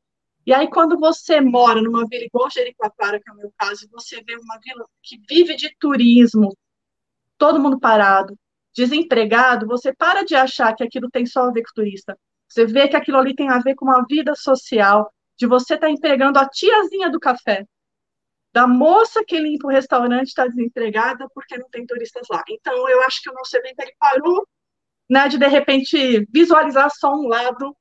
E 0.46 0.54
aí, 0.54 0.70
quando 0.70 0.96
você 0.96 1.40
mora 1.40 1.82
numa 1.82 2.06
vila 2.06 2.24
igual 2.24 2.48
Jericoacoara, 2.48 3.20
que 3.20 3.28
é 3.28 3.32
o 3.32 3.36
meu 3.36 3.52
caso, 3.58 3.88
você 3.90 4.22
vê 4.22 4.36
uma 4.36 4.58
vila 4.64 4.86
que 5.02 5.20
vive 5.28 5.56
de 5.56 5.74
turismo, 5.76 6.56
todo 7.36 7.58
mundo 7.58 7.80
parado, 7.80 8.38
desempregado, 8.72 9.66
você 9.66 9.92
para 9.92 10.24
de 10.24 10.36
achar 10.36 10.74
que 10.74 10.84
aquilo 10.84 11.10
tem 11.10 11.26
só 11.26 11.44
a 11.44 11.50
ver 11.50 11.62
com 11.62 11.74
turista. 11.74 12.16
Você 12.48 12.64
vê 12.64 12.86
que 12.86 12.94
aquilo 12.94 13.18
ali 13.18 13.34
tem 13.34 13.48
a 13.48 13.58
ver 13.58 13.74
com 13.74 13.86
uma 13.86 14.04
vida 14.08 14.36
social, 14.36 15.12
de 15.38 15.46
você 15.46 15.74
estar 15.74 15.86
tá 15.86 15.92
empregando 15.92 16.38
a 16.38 16.48
tiazinha 16.48 17.10
do 17.10 17.20
café, 17.20 17.64
da 18.52 18.66
moça 18.66 19.24
que 19.24 19.38
limpa 19.38 19.66
o 19.66 19.70
restaurante 19.70 20.28
está 20.28 20.46
desempregada 20.46 21.28
porque 21.34 21.58
não 21.58 21.68
tem 21.68 21.84
turistas 21.84 22.26
lá. 22.30 22.42
Então, 22.48 22.88
eu 22.88 23.02
acho 23.02 23.20
que 23.22 23.30
o 23.30 23.34
nosso 23.34 23.56
evento 23.56 23.80
ele 23.80 23.94
parou 23.98 24.46
né, 25.08 25.28
de, 25.28 25.38
de 25.38 25.46
repente, 25.46 26.26
visualizar 26.32 26.90
só 26.90 27.12
um 27.12 27.28
lado 27.28 27.76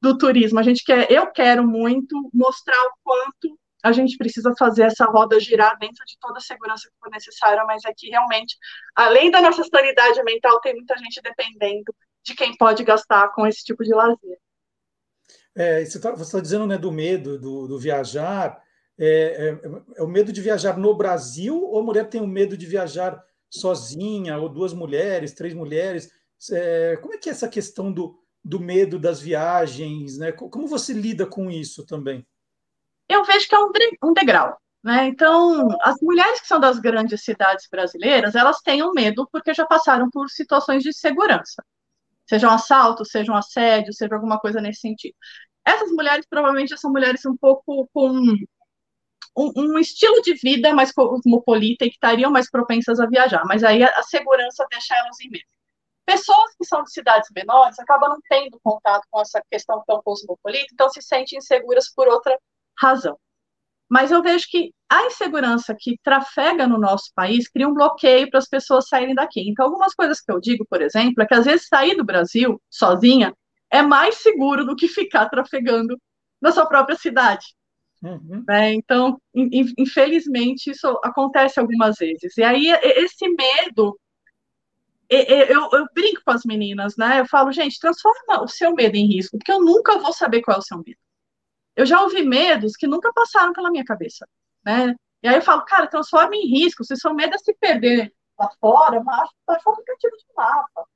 do 0.00 0.16
turismo. 0.16 0.58
A 0.58 0.62
gente 0.62 0.84
quer, 0.84 1.10
eu 1.10 1.26
quero 1.30 1.66
muito 1.66 2.30
mostrar 2.32 2.80
o 2.86 2.92
quanto 3.02 3.58
a 3.82 3.92
gente 3.92 4.16
precisa 4.16 4.52
fazer 4.58 4.84
essa 4.84 5.04
roda 5.06 5.40
girar 5.40 5.76
dentro 5.78 6.04
de 6.04 6.16
toda 6.20 6.38
a 6.38 6.40
segurança 6.40 6.88
que 6.88 6.94
for 7.00 7.10
necessária, 7.10 7.64
mas 7.64 7.84
é 7.84 7.92
que 7.96 8.08
realmente, 8.08 8.56
além 8.94 9.30
da 9.30 9.40
nossa 9.40 9.64
sanidade 9.64 10.22
mental, 10.22 10.60
tem 10.60 10.74
muita 10.74 10.96
gente 10.96 11.20
dependendo 11.20 11.92
de 12.24 12.34
quem 12.34 12.56
pode 12.56 12.84
gastar 12.84 13.28
com 13.34 13.46
esse 13.46 13.64
tipo 13.64 13.82
de 13.82 13.92
lazer. 13.92 14.38
É, 15.54 15.84
você 15.84 15.98
está 15.98 16.12
tá 16.12 16.40
dizendo 16.40 16.66
né, 16.66 16.78
do 16.78 16.90
medo 16.90 17.38
do, 17.38 17.66
do 17.68 17.78
viajar. 17.78 18.60
É, 18.98 19.06
é, 19.06 19.98
é, 19.98 20.02
o 20.02 20.06
medo 20.06 20.32
de 20.32 20.40
viajar 20.40 20.76
no 20.78 20.94
Brasil 20.94 21.62
ou 21.62 21.80
a 21.80 21.82
mulher 21.82 22.08
tem 22.08 22.20
o 22.20 22.26
medo 22.26 22.56
de 22.56 22.66
viajar 22.66 23.22
sozinha, 23.50 24.38
ou 24.38 24.48
duas 24.48 24.72
mulheres, 24.72 25.34
três 25.34 25.54
mulheres? 25.54 26.10
É, 26.50 26.96
como 26.96 27.14
é 27.14 27.18
que 27.18 27.28
é 27.28 27.32
essa 27.32 27.48
questão 27.48 27.92
do, 27.92 28.18
do 28.42 28.58
medo 28.58 28.98
das 28.98 29.20
viagens? 29.20 30.18
Né? 30.18 30.32
Como 30.32 30.66
você 30.66 30.92
lida 30.92 31.26
com 31.26 31.50
isso 31.50 31.84
também? 31.86 32.26
Eu 33.08 33.24
vejo 33.24 33.48
que 33.48 33.54
é 33.54 33.58
um 33.58 34.12
degrau. 34.14 34.56
Né? 34.82 35.06
Então, 35.06 35.68
as 35.82 36.00
mulheres 36.00 36.40
que 36.40 36.46
são 36.46 36.58
das 36.58 36.78
grandes 36.78 37.22
cidades 37.22 37.68
brasileiras, 37.70 38.34
elas 38.34 38.60
têm 38.60 38.82
um 38.82 38.92
medo 38.92 39.28
porque 39.30 39.54
já 39.54 39.64
passaram 39.64 40.10
por 40.10 40.28
situações 40.28 40.82
de 40.82 40.92
segurança. 40.92 41.62
Seja 42.28 42.48
um 42.48 42.52
assalto, 42.52 43.04
seja 43.04 43.32
um 43.32 43.36
assédio, 43.36 43.92
seja 43.92 44.14
alguma 44.14 44.38
coisa 44.38 44.60
nesse 44.60 44.80
sentido. 44.80 45.14
Essas 45.64 45.90
mulheres 45.92 46.26
provavelmente 46.28 46.76
são 46.78 46.90
mulheres 46.90 47.24
um 47.26 47.36
pouco 47.36 47.88
com 47.92 48.10
um, 49.36 49.52
um, 49.56 49.78
estilo 49.78 50.20
de 50.22 50.34
vida 50.34 50.74
mais 50.74 50.92
cosmopolita 50.92 51.84
e 51.84 51.88
que 51.88 51.94
estariam 51.94 52.30
mais 52.30 52.50
propensas 52.50 53.00
a 53.00 53.06
viajar, 53.06 53.44
mas 53.46 53.62
aí 53.64 53.82
a, 53.82 53.88
a 53.88 54.02
segurança 54.02 54.66
deixa 54.70 54.96
elas 54.96 55.18
em 55.20 55.30
medo. 55.30 55.44
Pessoas 56.04 56.54
que 56.56 56.64
são 56.64 56.82
de 56.82 56.92
cidades 56.92 57.30
menores 57.34 57.78
acabam 57.78 58.10
não 58.10 58.18
tendo 58.28 58.58
contato 58.62 59.06
com 59.10 59.20
essa 59.20 59.42
questão 59.50 59.82
tão 59.86 60.02
cosmopolita, 60.02 60.66
então 60.72 60.90
se 60.90 61.00
sentem 61.00 61.38
inseguras 61.38 61.92
por 61.94 62.08
outra 62.08 62.36
razão. 62.78 63.16
Mas 63.88 64.10
eu 64.10 64.22
vejo 64.22 64.46
que 64.48 64.72
a 64.92 65.06
insegurança 65.06 65.74
que 65.78 65.98
trafega 66.02 66.66
no 66.66 66.78
nosso 66.78 67.10
país 67.14 67.48
cria 67.48 67.66
um 67.66 67.72
bloqueio 67.72 68.28
para 68.28 68.38
as 68.38 68.48
pessoas 68.48 68.88
saírem 68.88 69.14
daqui. 69.14 69.48
Então, 69.48 69.64
algumas 69.64 69.94
coisas 69.94 70.20
que 70.20 70.30
eu 70.30 70.38
digo, 70.38 70.66
por 70.68 70.82
exemplo, 70.82 71.22
é 71.22 71.26
que 71.26 71.34
às 71.34 71.46
vezes 71.46 71.66
sair 71.66 71.96
do 71.96 72.04
Brasil 72.04 72.60
sozinha 72.68 73.34
é 73.70 73.80
mais 73.80 74.16
seguro 74.16 74.66
do 74.66 74.76
que 74.76 74.88
ficar 74.88 75.30
trafegando 75.30 75.98
na 76.40 76.52
sua 76.52 76.66
própria 76.66 76.96
cidade. 76.96 77.46
Uhum. 78.02 78.44
Né? 78.46 78.74
Então, 78.74 79.18
infelizmente, 79.34 80.70
isso 80.70 80.86
acontece 81.02 81.58
algumas 81.58 81.96
vezes. 81.96 82.36
E 82.36 82.42
aí, 82.42 82.68
esse 82.82 83.26
medo 83.28 83.98
eu, 85.08 85.68
eu, 85.72 85.86
brinco 85.94 86.22
com 86.24 86.32
as 86.32 86.42
meninas, 86.44 86.96
né? 86.96 87.20
Eu 87.20 87.26
falo, 87.26 87.52
gente, 87.52 87.78
transforma 87.78 88.42
o 88.42 88.48
seu 88.48 88.74
medo 88.74 88.96
em 88.96 89.06
risco, 89.06 89.36
porque 89.36 89.52
eu 89.52 89.60
nunca 89.60 89.98
vou 89.98 90.12
saber 90.12 90.40
qual 90.40 90.56
é 90.56 90.60
o 90.60 90.62
seu 90.62 90.78
medo. 90.78 90.98
Eu 91.76 91.84
já 91.86 92.02
ouvi 92.02 92.22
medos 92.22 92.76
que 92.76 92.86
nunca 92.86 93.12
passaram 93.12 93.52
pela 93.52 93.70
minha 93.70 93.84
cabeça, 93.84 94.26
né? 94.64 94.94
E 95.22 95.28
aí 95.28 95.36
eu 95.36 95.42
falo, 95.42 95.64
cara, 95.64 95.86
transforma 95.86 96.34
em 96.34 96.48
risco. 96.48 96.84
Se 96.84 96.96
seu 96.96 97.14
medo 97.14 97.34
é 97.34 97.38
se 97.38 97.54
perder 97.54 98.12
lá 98.38 98.50
fora, 98.60 99.00
baixa 99.00 99.30
o 99.48 99.70
aplicativo 99.70 100.16
de 100.16 100.24
mapa. 100.36 100.86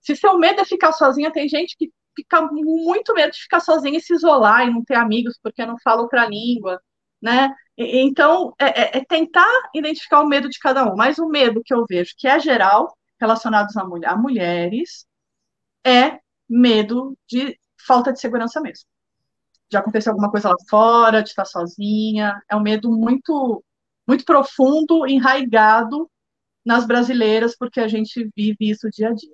Se 0.00 0.16
seu 0.16 0.38
medo 0.38 0.60
é 0.60 0.64
ficar 0.64 0.92
sozinha, 0.92 1.32
tem 1.32 1.48
gente 1.48 1.76
que 1.76 1.92
fica 2.16 2.42
muito 2.42 3.14
medo 3.14 3.32
de 3.32 3.42
ficar 3.42 3.60
sozinha 3.60 3.98
e 3.98 4.00
se 4.00 4.14
isolar 4.14 4.66
e 4.66 4.70
não 4.70 4.84
ter 4.84 4.96
amigos 4.96 5.38
porque 5.42 5.64
não 5.64 5.78
fala 5.82 6.02
outra 6.02 6.26
língua, 6.26 6.80
né? 7.20 7.54
Então, 7.76 8.54
é, 8.58 8.98
é, 8.98 8.98
é 8.98 9.04
tentar 9.04 9.48
identificar 9.74 10.20
o 10.20 10.28
medo 10.28 10.48
de 10.48 10.58
cada 10.58 10.84
um. 10.84 10.96
Mas 10.96 11.18
o 11.18 11.28
medo 11.28 11.62
que 11.64 11.72
eu 11.72 11.84
vejo, 11.88 12.14
que 12.18 12.28
é 12.28 12.38
geral, 12.38 12.96
relacionados 13.20 13.76
a, 13.76 13.84
mulher, 13.84 14.08
a 14.10 14.16
mulheres, 14.16 15.06
é 15.84 16.18
medo 16.48 17.16
de 17.28 17.58
falta 17.86 18.12
de 18.12 18.20
segurança 18.20 18.60
mesmo. 18.60 18.86
De 19.72 19.78
acontecer 19.78 20.10
alguma 20.10 20.30
coisa 20.30 20.50
lá 20.50 20.56
fora, 20.68 21.22
de 21.22 21.30
estar 21.30 21.46
sozinha. 21.46 22.42
É 22.46 22.54
um 22.54 22.60
medo 22.60 22.92
muito, 22.92 23.64
muito 24.06 24.22
profundo, 24.22 25.06
enraigado 25.06 26.10
nas 26.62 26.86
brasileiras, 26.86 27.56
porque 27.56 27.80
a 27.80 27.88
gente 27.88 28.30
vive 28.36 28.68
isso 28.68 28.90
dia 28.90 29.08
a 29.08 29.14
dia. 29.14 29.32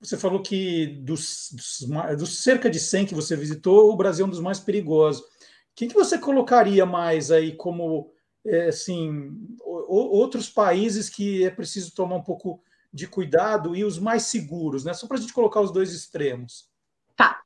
Você 0.00 0.16
falou 0.16 0.42
que 0.42 0.88
dos, 1.04 1.50
dos, 1.52 2.18
dos, 2.18 2.42
cerca 2.42 2.68
de 2.68 2.80
100 2.80 3.06
que 3.06 3.14
você 3.14 3.36
visitou, 3.36 3.92
o 3.92 3.96
Brasil 3.96 4.24
é 4.24 4.26
um 4.26 4.30
dos 4.30 4.40
mais 4.40 4.58
perigosos. 4.58 5.24
Quem 5.72 5.86
que 5.86 5.94
você 5.94 6.18
colocaria 6.18 6.84
mais 6.84 7.30
aí 7.30 7.52
como, 7.54 8.10
é, 8.44 8.66
assim, 8.70 9.32
outros 9.64 10.50
países 10.50 11.08
que 11.08 11.44
é 11.44 11.50
preciso 11.50 11.94
tomar 11.94 12.16
um 12.16 12.24
pouco 12.24 12.60
de 12.92 13.06
cuidado 13.06 13.76
e 13.76 13.84
os 13.84 14.00
mais 14.00 14.24
seguros, 14.24 14.84
né? 14.84 14.92
Só 14.94 15.06
para 15.06 15.16
a 15.16 15.20
gente 15.20 15.32
colocar 15.32 15.60
os 15.60 15.70
dois 15.70 15.92
extremos. 15.92 16.68
Tá. 17.14 17.40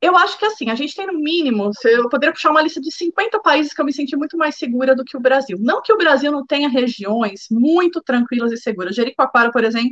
Eu 0.00 0.16
acho 0.16 0.38
que 0.38 0.44
assim, 0.44 0.70
a 0.70 0.76
gente 0.76 0.94
tem 0.94 1.06
no 1.06 1.18
mínimo, 1.18 1.70
eu 1.84 2.08
poderia 2.08 2.32
puxar 2.32 2.50
uma 2.50 2.62
lista 2.62 2.80
de 2.80 2.90
50 2.92 3.40
países 3.40 3.72
que 3.72 3.80
eu 3.80 3.84
me 3.84 3.92
senti 3.92 4.16
muito 4.16 4.36
mais 4.36 4.56
segura 4.56 4.94
do 4.94 5.04
que 5.04 5.16
o 5.16 5.20
Brasil. 5.20 5.58
Não 5.60 5.82
que 5.82 5.92
o 5.92 5.96
Brasil 5.96 6.30
não 6.30 6.46
tenha 6.46 6.68
regiões 6.68 7.46
muito 7.50 8.00
tranquilas 8.00 8.52
e 8.52 8.56
seguras. 8.56 8.94
Jericoacoara, 8.94 9.50
por 9.50 9.64
exemplo, 9.64 9.90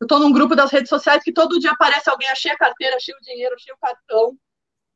eu 0.00 0.04
estou 0.04 0.20
num 0.20 0.32
grupo 0.32 0.54
das 0.54 0.70
redes 0.70 0.90
sociais 0.90 1.22
que 1.22 1.32
todo 1.32 1.58
dia 1.58 1.72
aparece 1.72 2.10
alguém, 2.10 2.28
achei 2.28 2.52
a 2.52 2.58
carteira, 2.58 2.96
achei 2.96 3.14
o 3.14 3.20
dinheiro, 3.20 3.54
achei 3.54 3.72
o 3.72 3.78
cartão. 3.78 4.36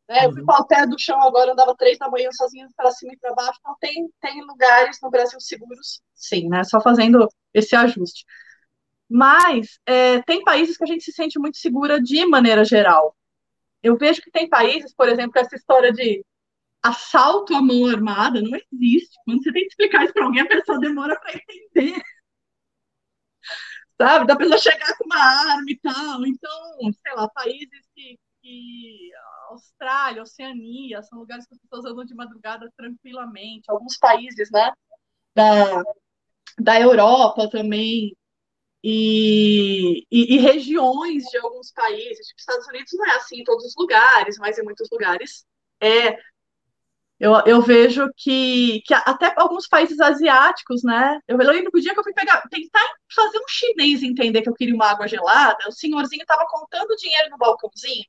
Né? 0.09 0.27
Eu 0.27 0.33
fui 0.33 0.45
para 0.45 0.61
o 0.61 0.67
pé 0.67 0.87
do 0.87 0.99
chão 0.99 1.21
agora, 1.23 1.53
andava 1.53 1.75
três 1.75 1.99
da 1.99 2.09
manhã 2.11 2.31
sozinha 2.33 2.69
para 2.77 2.91
cima 2.91 3.15
e 3.15 3.17
para 3.17 3.35
baixo. 3.35 3.59
Então, 3.61 3.77
tem, 3.81 4.09
tem 4.21 4.43
lugares 4.45 4.99
no 5.03 5.11
Brasil 5.11 5.41
seguros, 5.41 6.03
sim, 6.15 6.49
né? 6.49 6.62
Só 6.65 6.81
fazendo 6.81 7.27
esse 7.55 7.75
ajuste. 7.75 8.25
Mas 9.09 9.79
é, 9.87 10.21
tem 10.23 10.45
países 10.45 10.77
que 10.77 10.85
a 10.85 10.87
gente 10.87 11.05
se 11.05 11.12
sente 11.12 11.38
muito 11.38 11.57
segura 11.57 12.01
de 12.01 12.25
maneira 12.27 12.65
geral. 12.65 13.17
Eu 13.83 13.97
vejo 13.97 14.23
que 14.23 14.31
tem 14.31 14.49
países, 14.49 14.95
por 14.95 15.09
exemplo, 15.09 15.38
essa 15.38 15.57
história 15.57 15.92
de 15.92 16.25
assalto 16.83 17.55
à 17.55 17.62
mão 17.62 17.87
armada 17.87 18.40
não 18.42 18.59
existe. 18.73 19.16
Quando 19.25 19.42
você 19.42 19.53
tem 19.53 19.62
que 19.62 19.68
explicar 19.68 20.05
isso 20.05 20.12
para 20.12 20.25
alguém, 20.25 20.42
a 20.42 20.49
pessoa 20.49 20.79
demora 20.79 21.18
para 21.18 21.35
entender. 21.35 22.03
Sabe? 24.01 24.27
Da 24.27 24.37
pessoa 24.37 24.59
chegar 24.59 24.97
com 24.97 25.05
uma 25.05 25.18
arma 25.18 25.64
e 25.68 25.79
tal. 25.79 26.27
Então, 26.27 26.92
sei 27.05 27.14
lá, 27.14 27.29
países 27.29 27.88
que, 27.95 28.18
que 28.40 29.11
Austrália, 29.51 30.23
Oceania, 30.23 31.03
são 31.03 31.18
lugares 31.18 31.47
que 31.47 31.55
as 31.55 31.61
pessoas 31.61 31.85
andam 31.85 32.05
de 32.05 32.14
madrugada 32.14 32.71
tranquilamente. 32.77 33.71
Alguns 33.71 33.97
países, 33.99 34.51
né? 34.51 34.73
Da, 35.35 35.83
da 36.59 36.81
Europa 36.81 37.49
também, 37.49 38.16
e, 38.83 40.05
e, 40.11 40.35
e, 40.35 40.38
regiões 40.38 41.25
de 41.25 41.38
alguns 41.38 41.71
países, 41.71 42.27
tipo 42.27 42.40
Estados 42.40 42.66
Unidos 42.66 42.92
não 42.95 43.07
é 43.07 43.16
assim 43.16 43.40
em 43.40 43.45
todos 43.45 43.64
os 43.64 43.75
lugares, 43.77 44.37
mas 44.38 44.59
em 44.59 44.64
muitos 44.64 44.88
lugares 44.90 45.45
é. 45.81 46.18
Eu, 47.21 47.35
eu 47.47 47.62
vejo 47.62 48.11
que, 48.16 48.83
que 48.85 48.92
até 48.92 49.33
alguns 49.37 49.68
países 49.68 50.01
asiáticos, 50.01 50.83
né? 50.83 51.21
Eu 51.29 51.37
lembro 51.37 51.71
que 51.71 51.79
o 51.79 51.81
dia 51.81 51.92
que 51.95 52.01
eu 52.01 52.03
fui 52.03 52.12
pegar, 52.12 52.42
tentar 52.51 52.85
fazer 53.14 53.38
um 53.38 53.47
chinês 53.49 54.03
entender 54.03 54.42
que 54.42 54.49
eu 54.49 54.55
queria 54.55 54.75
uma 54.75 54.90
água 54.90 55.07
gelada, 55.07 55.68
o 55.68 55.73
senhorzinho 55.73 56.23
estava 56.23 56.45
contando 56.49 56.97
dinheiro 56.97 57.31
no 57.31 57.38
balcãozinho 57.38 58.05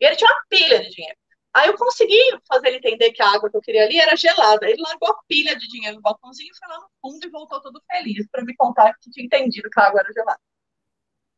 e 0.00 0.04
ele 0.06 0.16
tinha 0.16 0.30
uma 0.30 0.42
pilha 0.48 0.80
de 0.80 0.90
dinheiro. 0.90 1.16
Aí 1.54 1.68
eu 1.68 1.76
consegui 1.76 2.18
fazer 2.48 2.68
ele 2.68 2.78
entender 2.78 3.12
que 3.12 3.22
a 3.22 3.30
água 3.34 3.50
que 3.50 3.56
eu 3.56 3.60
queria 3.60 3.84
ali 3.84 3.98
era 3.98 4.16
gelada. 4.16 4.68
Ele 4.68 4.80
largou 4.82 5.10
a 5.10 5.22
pilha 5.28 5.56
de 5.56 5.68
dinheiro 5.68 5.96
no 5.96 6.02
balcãozinho, 6.02 6.50
foi 6.58 6.68
lá 6.68 6.80
no 6.80 6.88
fundo 7.00 7.26
e 7.26 7.30
voltou 7.30 7.60
todo 7.60 7.82
feliz 7.90 8.26
para 8.30 8.44
me 8.44 8.54
contar 8.56 8.94
que 9.00 9.10
tinha 9.10 9.26
entendido 9.26 9.68
que 9.70 9.80
a 9.80 9.84
água 9.86 10.00
era 10.00 10.12
gelada. 10.12 10.40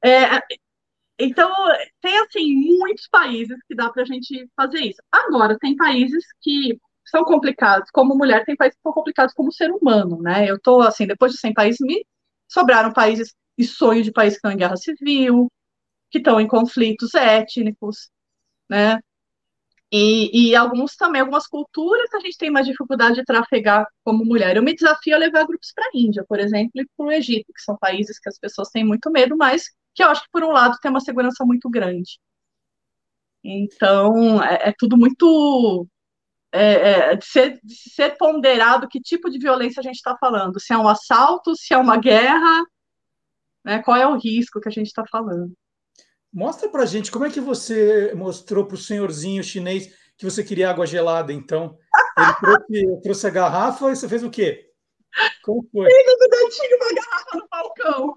É, 0.05 0.41
então, 1.19 1.51
tem, 2.01 2.19
assim, 2.19 2.55
muitos 2.79 3.09
países 3.09 3.57
que 3.69 3.75
dá 3.75 3.91
para 3.91 4.03
a 4.03 4.07
gente 4.07 4.49
fazer 4.57 4.81
isso. 4.81 5.03
Agora, 5.13 5.57
tem 5.59 5.77
países 5.77 6.25
que 6.41 6.79
são 7.07 7.25
complicados 7.25 7.91
como 7.91 8.17
mulher, 8.17 8.45
tem 8.45 8.57
países 8.57 8.77
que 8.77 8.83
são 8.83 8.93
complicados 8.93 9.35
como 9.35 9.53
ser 9.53 9.71
humano, 9.71 10.21
né? 10.21 10.49
Eu 10.51 10.61
tô, 10.61 10.81
assim, 10.83 11.07
depois 11.07 11.33
de 11.33 11.39
100 11.39 11.55
países, 11.55 11.79
me 11.81 12.05
sobraram 12.49 12.93
países 12.93 13.35
e 13.57 13.65
sonho 13.65 14.03
de 14.03 14.13
países 14.13 14.35
que 14.35 14.47
estão 14.47 14.53
em 14.53 14.57
guerra 14.57 14.77
civil, 14.77 15.49
que 16.11 16.19
estão 16.19 16.41
em 16.41 16.49
conflitos 16.49 17.15
étnicos, 17.15 18.11
né? 18.71 18.99
E, 19.97 20.51
e, 20.51 20.57
alguns 20.57 20.97
também, 20.97 21.21
algumas 21.21 21.47
culturas 21.47 22.13
a 22.15 22.19
gente 22.19 22.37
tem 22.37 22.51
mais 22.51 22.67
dificuldade 22.67 23.15
de 23.15 23.25
trafegar 23.25 23.87
como 24.03 24.25
mulher. 24.25 24.57
Eu 24.57 24.63
me 24.63 24.75
desafio 24.75 25.15
a 25.15 25.19
levar 25.19 25.47
grupos 25.47 25.71
para 25.73 25.85
a 25.85 25.91
Índia, 25.95 26.25
por 26.29 26.41
exemplo, 26.41 26.73
e 26.75 26.87
para 26.97 27.07
o 27.07 27.13
Egito, 27.13 27.53
que 27.55 27.63
são 27.63 27.77
países 27.79 28.19
que 28.19 28.29
as 28.29 28.37
pessoas 28.37 28.71
têm 28.71 28.85
muito 28.85 29.09
medo, 29.09 29.37
mas 29.37 29.67
que 29.95 30.03
eu 30.03 30.09
acho 30.09 30.23
que, 30.23 30.31
por 30.33 30.43
um 30.43 30.51
lado, 30.51 30.77
tem 30.83 30.91
uma 30.91 30.99
segurança 31.01 31.45
muito 31.45 31.71
grande. 31.71 32.19
Então, 33.45 34.43
é, 34.43 34.71
é 34.71 34.75
tudo 34.77 34.97
muito 34.97 35.87
é, 36.53 37.13
é, 37.13 37.17
de, 37.17 37.25
ser, 37.25 37.61
de 37.63 37.75
ser 37.75 38.17
ponderado 38.19 38.89
que 38.89 39.01
tipo 39.01 39.31
de 39.31 39.39
violência 39.39 39.79
a 39.79 39.83
gente 39.85 39.97
está 39.97 40.17
falando, 40.19 40.59
se 40.59 40.73
é 40.73 40.79
um 40.79 40.89
assalto, 40.89 41.55
se 41.57 41.73
é 41.73 41.79
uma 41.79 41.99
guerra, 41.99 42.65
né, 43.65 43.83
qual 43.83 43.97
é 43.97 44.07
o 44.09 44.19
risco 44.19 44.61
que 44.61 44.69
a 44.69 44.73
gente 44.73 44.89
está 44.89 45.05
falando. 45.07 45.53
Mostra 46.35 46.69
para 46.69 46.85
gente 46.85 47.13
como 47.13 47.25
é 47.25 47.31
que 47.31 47.41
você 47.41 48.13
mostrou 48.13 48.67
para 48.67 48.75
o 48.75 48.79
senhorzinho 48.79 49.45
chinês 49.45 49.87
que 50.19 50.25
você 50.25 50.43
queria 50.43 50.69
água 50.69 50.85
gelada, 50.85 51.33
então. 51.33 51.79
Ele 52.19 52.35
trouxe, 52.41 53.03
trouxe 53.03 53.27
a 53.29 53.31
garrafa 53.31 53.93
e 53.93 53.97
você 53.97 54.09
fez 54.09 54.25
o 54.25 54.31
quê? 54.31 54.69
Como 55.45 55.65
foi? 55.71 55.87
Ele 55.87 56.51
tinha 56.51 56.77
uma 56.77 56.93
garrafa 56.93 57.39
no 57.39 57.49
balcão. 57.49 58.17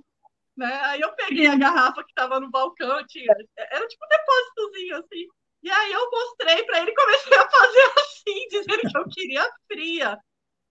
Né? 0.57 0.79
Aí 0.85 1.01
eu 1.01 1.13
peguei 1.13 1.45
a 1.45 1.55
garrafa 1.55 2.03
que 2.03 2.09
estava 2.09 2.39
no 2.39 2.49
balcão, 2.49 3.05
tinha, 3.05 3.31
era 3.55 3.87
tipo 3.87 4.03
um 4.03 4.09
depósitozinho 4.09 4.97
assim. 4.97 5.27
E 5.61 5.69
aí 5.69 5.91
eu 5.91 6.09
mostrei 6.09 6.63
para 6.63 6.81
ele, 6.81 6.95
comecei 6.95 7.37
a 7.37 7.47
fazer 7.47 7.93
assim, 8.01 8.47
dizendo 8.49 8.89
que 8.89 8.97
eu 8.97 9.07
queria 9.09 9.51
fria. 9.67 10.17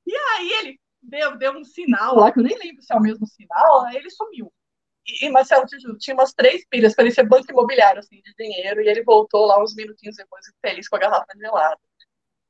E 0.04 0.16
aí 0.16 0.52
ele 0.52 0.80
deu, 1.00 1.36
deu 1.38 1.52
um 1.52 1.64
sinal 1.64 2.16
lá, 2.16 2.32
que 2.32 2.40
eu 2.40 2.44
nem 2.44 2.58
lembro 2.58 2.82
se 2.82 2.92
é 2.92 2.96
o 2.96 3.00
mesmo 3.00 3.24
sinal, 3.24 3.84
aí 3.86 3.96
ele 3.96 4.10
sumiu. 4.10 4.52
E 5.22 5.28
Marcelo 5.30 5.64
tinha 5.98 6.14
umas 6.14 6.32
três 6.32 6.66
pilhas, 6.68 6.94
parecia 6.94 7.24
banco 7.24 7.50
imobiliário, 7.50 8.00
assim, 8.00 8.20
de 8.22 8.34
dinheiro, 8.36 8.80
e 8.80 8.88
ele 8.88 9.04
voltou 9.04 9.46
lá 9.46 9.62
uns 9.62 9.74
minutinhos 9.74 10.16
depois, 10.16 10.44
feliz 10.60 10.88
com 10.88 10.96
a 10.96 10.98
garrafa 10.98 11.26
gelada. 11.38 11.78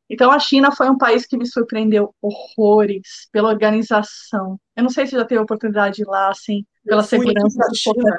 Então, 0.09 0.31
a 0.31 0.39
China 0.39 0.71
foi 0.71 0.89
um 0.89 0.97
país 0.97 1.27
que 1.27 1.37
me 1.37 1.47
surpreendeu 1.47 2.15
horrores 2.23 3.29
pela 3.33 3.49
organização. 3.49 4.59
Eu 4.77 4.85
não 4.85 4.91
sei 4.91 5.07
se 5.07 5.13
já 5.13 5.25
teve 5.25 5.41
oportunidade 5.41 5.97
de 5.97 6.03
ir 6.03 6.07
lá, 6.07 6.31
assim, 6.31 6.65
pela 6.85 7.03
segurança. 7.03 7.69
China, 7.75 8.17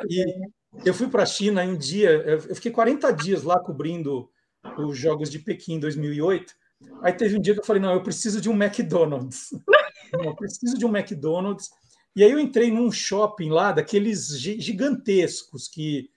eu 0.85 0.93
fui 0.93 1.07
para 1.07 1.23
a 1.23 1.25
China 1.25 1.63
em 1.63 1.71
um 1.71 1.77
dia, 1.77 2.09
eu 2.09 2.55
fiquei 2.55 2.71
40 2.71 3.11
dias 3.11 3.43
lá 3.43 3.59
cobrindo 3.59 4.29
os 4.77 4.97
Jogos 4.97 5.29
de 5.31 5.39
Pequim 5.39 5.75
em 5.75 5.79
2008. 5.79 6.53
Aí 7.01 7.13
teve 7.13 7.37
um 7.37 7.41
dia 7.41 7.53
que 7.53 7.61
eu 7.61 7.65
falei: 7.65 7.81
não, 7.81 7.93
eu 7.93 8.03
preciso 8.03 8.41
de 8.41 8.49
um 8.49 8.53
McDonald's. 8.53 9.49
eu 10.13 10.35
preciso 10.35 10.77
de 10.77 10.85
um 10.85 10.95
McDonald's. 10.95 11.69
E 12.17 12.23
aí 12.23 12.31
eu 12.31 12.39
entrei 12.39 12.71
num 12.71 12.91
shopping 12.91 13.51
lá, 13.51 13.71
daqueles 13.71 14.39
gigantescos, 14.39 15.67
que 15.67 16.09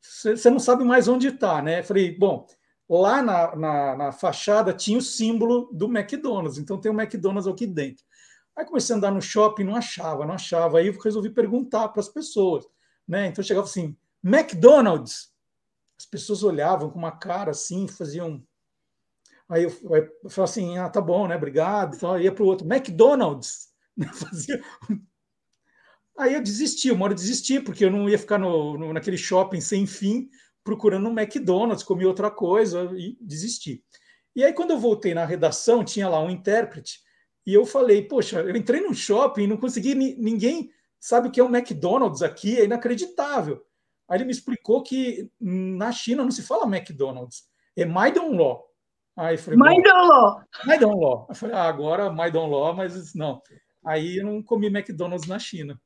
você 0.00 0.48
não 0.48 0.60
sabe 0.60 0.84
mais 0.84 1.08
onde 1.08 1.26
está, 1.26 1.60
né? 1.60 1.82
Falei, 1.82 2.16
bom, 2.16 2.46
lá 2.88 3.20
na, 3.20 3.56
na, 3.56 3.96
na, 3.96 4.12
fachada 4.12 4.72
tinha 4.72 4.96
o 4.96 5.02
símbolo 5.02 5.68
do 5.72 5.86
McDonald's, 5.86 6.58
então 6.58 6.78
tem 6.78 6.92
o 6.92 6.94
McDonald's 6.94 7.52
aqui 7.52 7.66
dentro. 7.66 8.04
Aí 8.54 8.64
comecei 8.64 8.94
a 8.94 8.98
andar 8.98 9.10
no 9.10 9.20
shopping, 9.20 9.64
não 9.64 9.74
achava, 9.74 10.24
não 10.24 10.34
achava. 10.34 10.78
Aí 10.78 10.96
resolvi 11.02 11.28
perguntar 11.28 11.88
para 11.88 11.98
as 11.98 12.08
pessoas, 12.08 12.64
né? 13.06 13.26
Então 13.26 13.42
chegava 13.42 13.66
assim, 13.66 13.96
McDonald's. 14.22 15.32
As 15.98 16.06
pessoas 16.06 16.44
olhavam 16.44 16.88
com 16.88 17.00
uma 17.00 17.18
cara 17.18 17.50
assim, 17.50 17.88
faziam. 17.88 18.40
Aí 19.48 19.64
eu, 19.64 19.70
eu 20.22 20.30
falava 20.30 20.52
assim, 20.52 20.78
ah, 20.78 20.88
tá 20.88 21.00
bom, 21.00 21.26
né? 21.26 21.34
Obrigado. 21.34 21.96
Então, 21.96 22.16
ia 22.16 22.30
para 22.30 22.44
o 22.44 22.46
outro, 22.46 22.64
McDonald's. 22.64 23.72
Fazia 24.14 24.62
Aí 26.18 26.34
eu 26.34 26.42
desisti, 26.42 26.90
uma 26.90 27.04
hora 27.04 27.12
eu 27.12 27.16
desisti, 27.16 27.60
porque 27.60 27.84
eu 27.84 27.90
não 27.90 28.08
ia 28.08 28.18
ficar 28.18 28.38
no, 28.38 28.76
no, 28.76 28.92
naquele 28.92 29.16
shopping 29.16 29.60
sem 29.60 29.86
fim 29.86 30.28
procurando 30.62 31.08
um 31.08 31.18
McDonald's, 31.18 31.82
comi 31.82 32.06
outra 32.06 32.30
coisa 32.30 32.90
e 32.94 33.16
desisti. 33.20 33.82
E 34.34 34.44
aí, 34.44 34.52
quando 34.52 34.70
eu 34.70 34.78
voltei 34.78 35.14
na 35.14 35.24
redação, 35.24 35.84
tinha 35.84 36.08
lá 36.08 36.20
um 36.20 36.30
intérprete, 36.30 37.00
e 37.46 37.52
eu 37.52 37.66
falei, 37.66 38.02
poxa, 38.02 38.40
eu 38.40 38.56
entrei 38.56 38.80
no 38.80 38.94
shopping 38.94 39.42
e 39.42 39.46
não 39.46 39.56
consegui, 39.56 39.94
ninguém 39.94 40.70
sabe 41.00 41.28
o 41.28 41.30
que 41.30 41.40
é 41.40 41.44
um 41.44 41.54
McDonald's 41.54 42.22
aqui, 42.22 42.58
é 42.58 42.64
inacreditável. 42.64 43.60
Aí 44.08 44.18
ele 44.18 44.24
me 44.24 44.30
explicou 44.30 44.82
que 44.82 45.28
na 45.40 45.90
China 45.90 46.22
não 46.22 46.30
se 46.30 46.42
fala 46.42 46.64
McDonald's, 46.64 47.44
é 47.76 47.84
Maidon 47.84 48.36
Law. 48.36 48.64
Aí 49.16 49.36
falei, 49.36 49.58
Maidon 49.58 50.06
Law. 50.06 50.42
Maidon 50.64 50.94
Law. 50.94 51.26
Eu 51.28 51.34
falei, 51.34 51.56
ah, 51.56 51.68
agora 51.68 52.12
Maidon 52.12 52.46
Law, 52.46 52.74
mas 52.74 53.14
não. 53.14 53.42
Aí 53.84 54.18
eu 54.18 54.24
não 54.24 54.42
comi 54.42 54.68
McDonald's 54.68 55.28
na 55.28 55.38
China. 55.38 55.78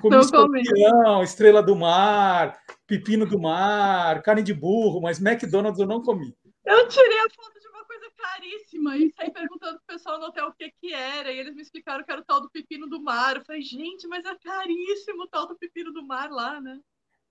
Comi 0.00 0.14
não 0.14 0.22
escorpião, 0.22 1.22
estrela 1.22 1.62
do 1.62 1.74
mar, 1.74 2.58
pepino 2.86 3.26
do 3.26 3.38
mar, 3.38 4.22
carne 4.22 4.42
de 4.42 4.54
burro, 4.54 5.00
mas 5.00 5.20
McDonald's 5.20 5.80
eu 5.80 5.86
não 5.86 6.02
comi. 6.02 6.34
Eu 6.64 6.86
tirei 6.88 7.18
a 7.18 7.30
foto 7.30 7.58
de 7.60 7.68
uma 7.68 7.84
coisa 7.84 8.06
caríssima 8.16 8.96
e 8.96 9.12
saí 9.16 9.30
perguntando 9.32 9.78
pro 9.78 9.96
pessoal 9.96 10.20
no 10.20 10.26
hotel 10.26 10.48
o 10.48 10.52
que 10.52 10.70
que 10.80 10.92
era, 10.92 11.32
e 11.32 11.38
eles 11.38 11.54
me 11.54 11.62
explicaram 11.62 12.04
que 12.04 12.12
era 12.12 12.20
o 12.20 12.24
tal 12.24 12.40
do 12.40 12.50
pepino 12.50 12.86
do 12.88 13.02
mar. 13.02 13.36
Eu 13.36 13.44
falei, 13.44 13.62
gente, 13.62 14.06
mas 14.06 14.24
é 14.24 14.34
caríssimo 14.36 15.22
o 15.24 15.28
tal 15.28 15.48
do 15.48 15.56
pepino 15.56 15.92
do 15.92 16.06
mar 16.06 16.30
lá, 16.30 16.60
né? 16.60 16.78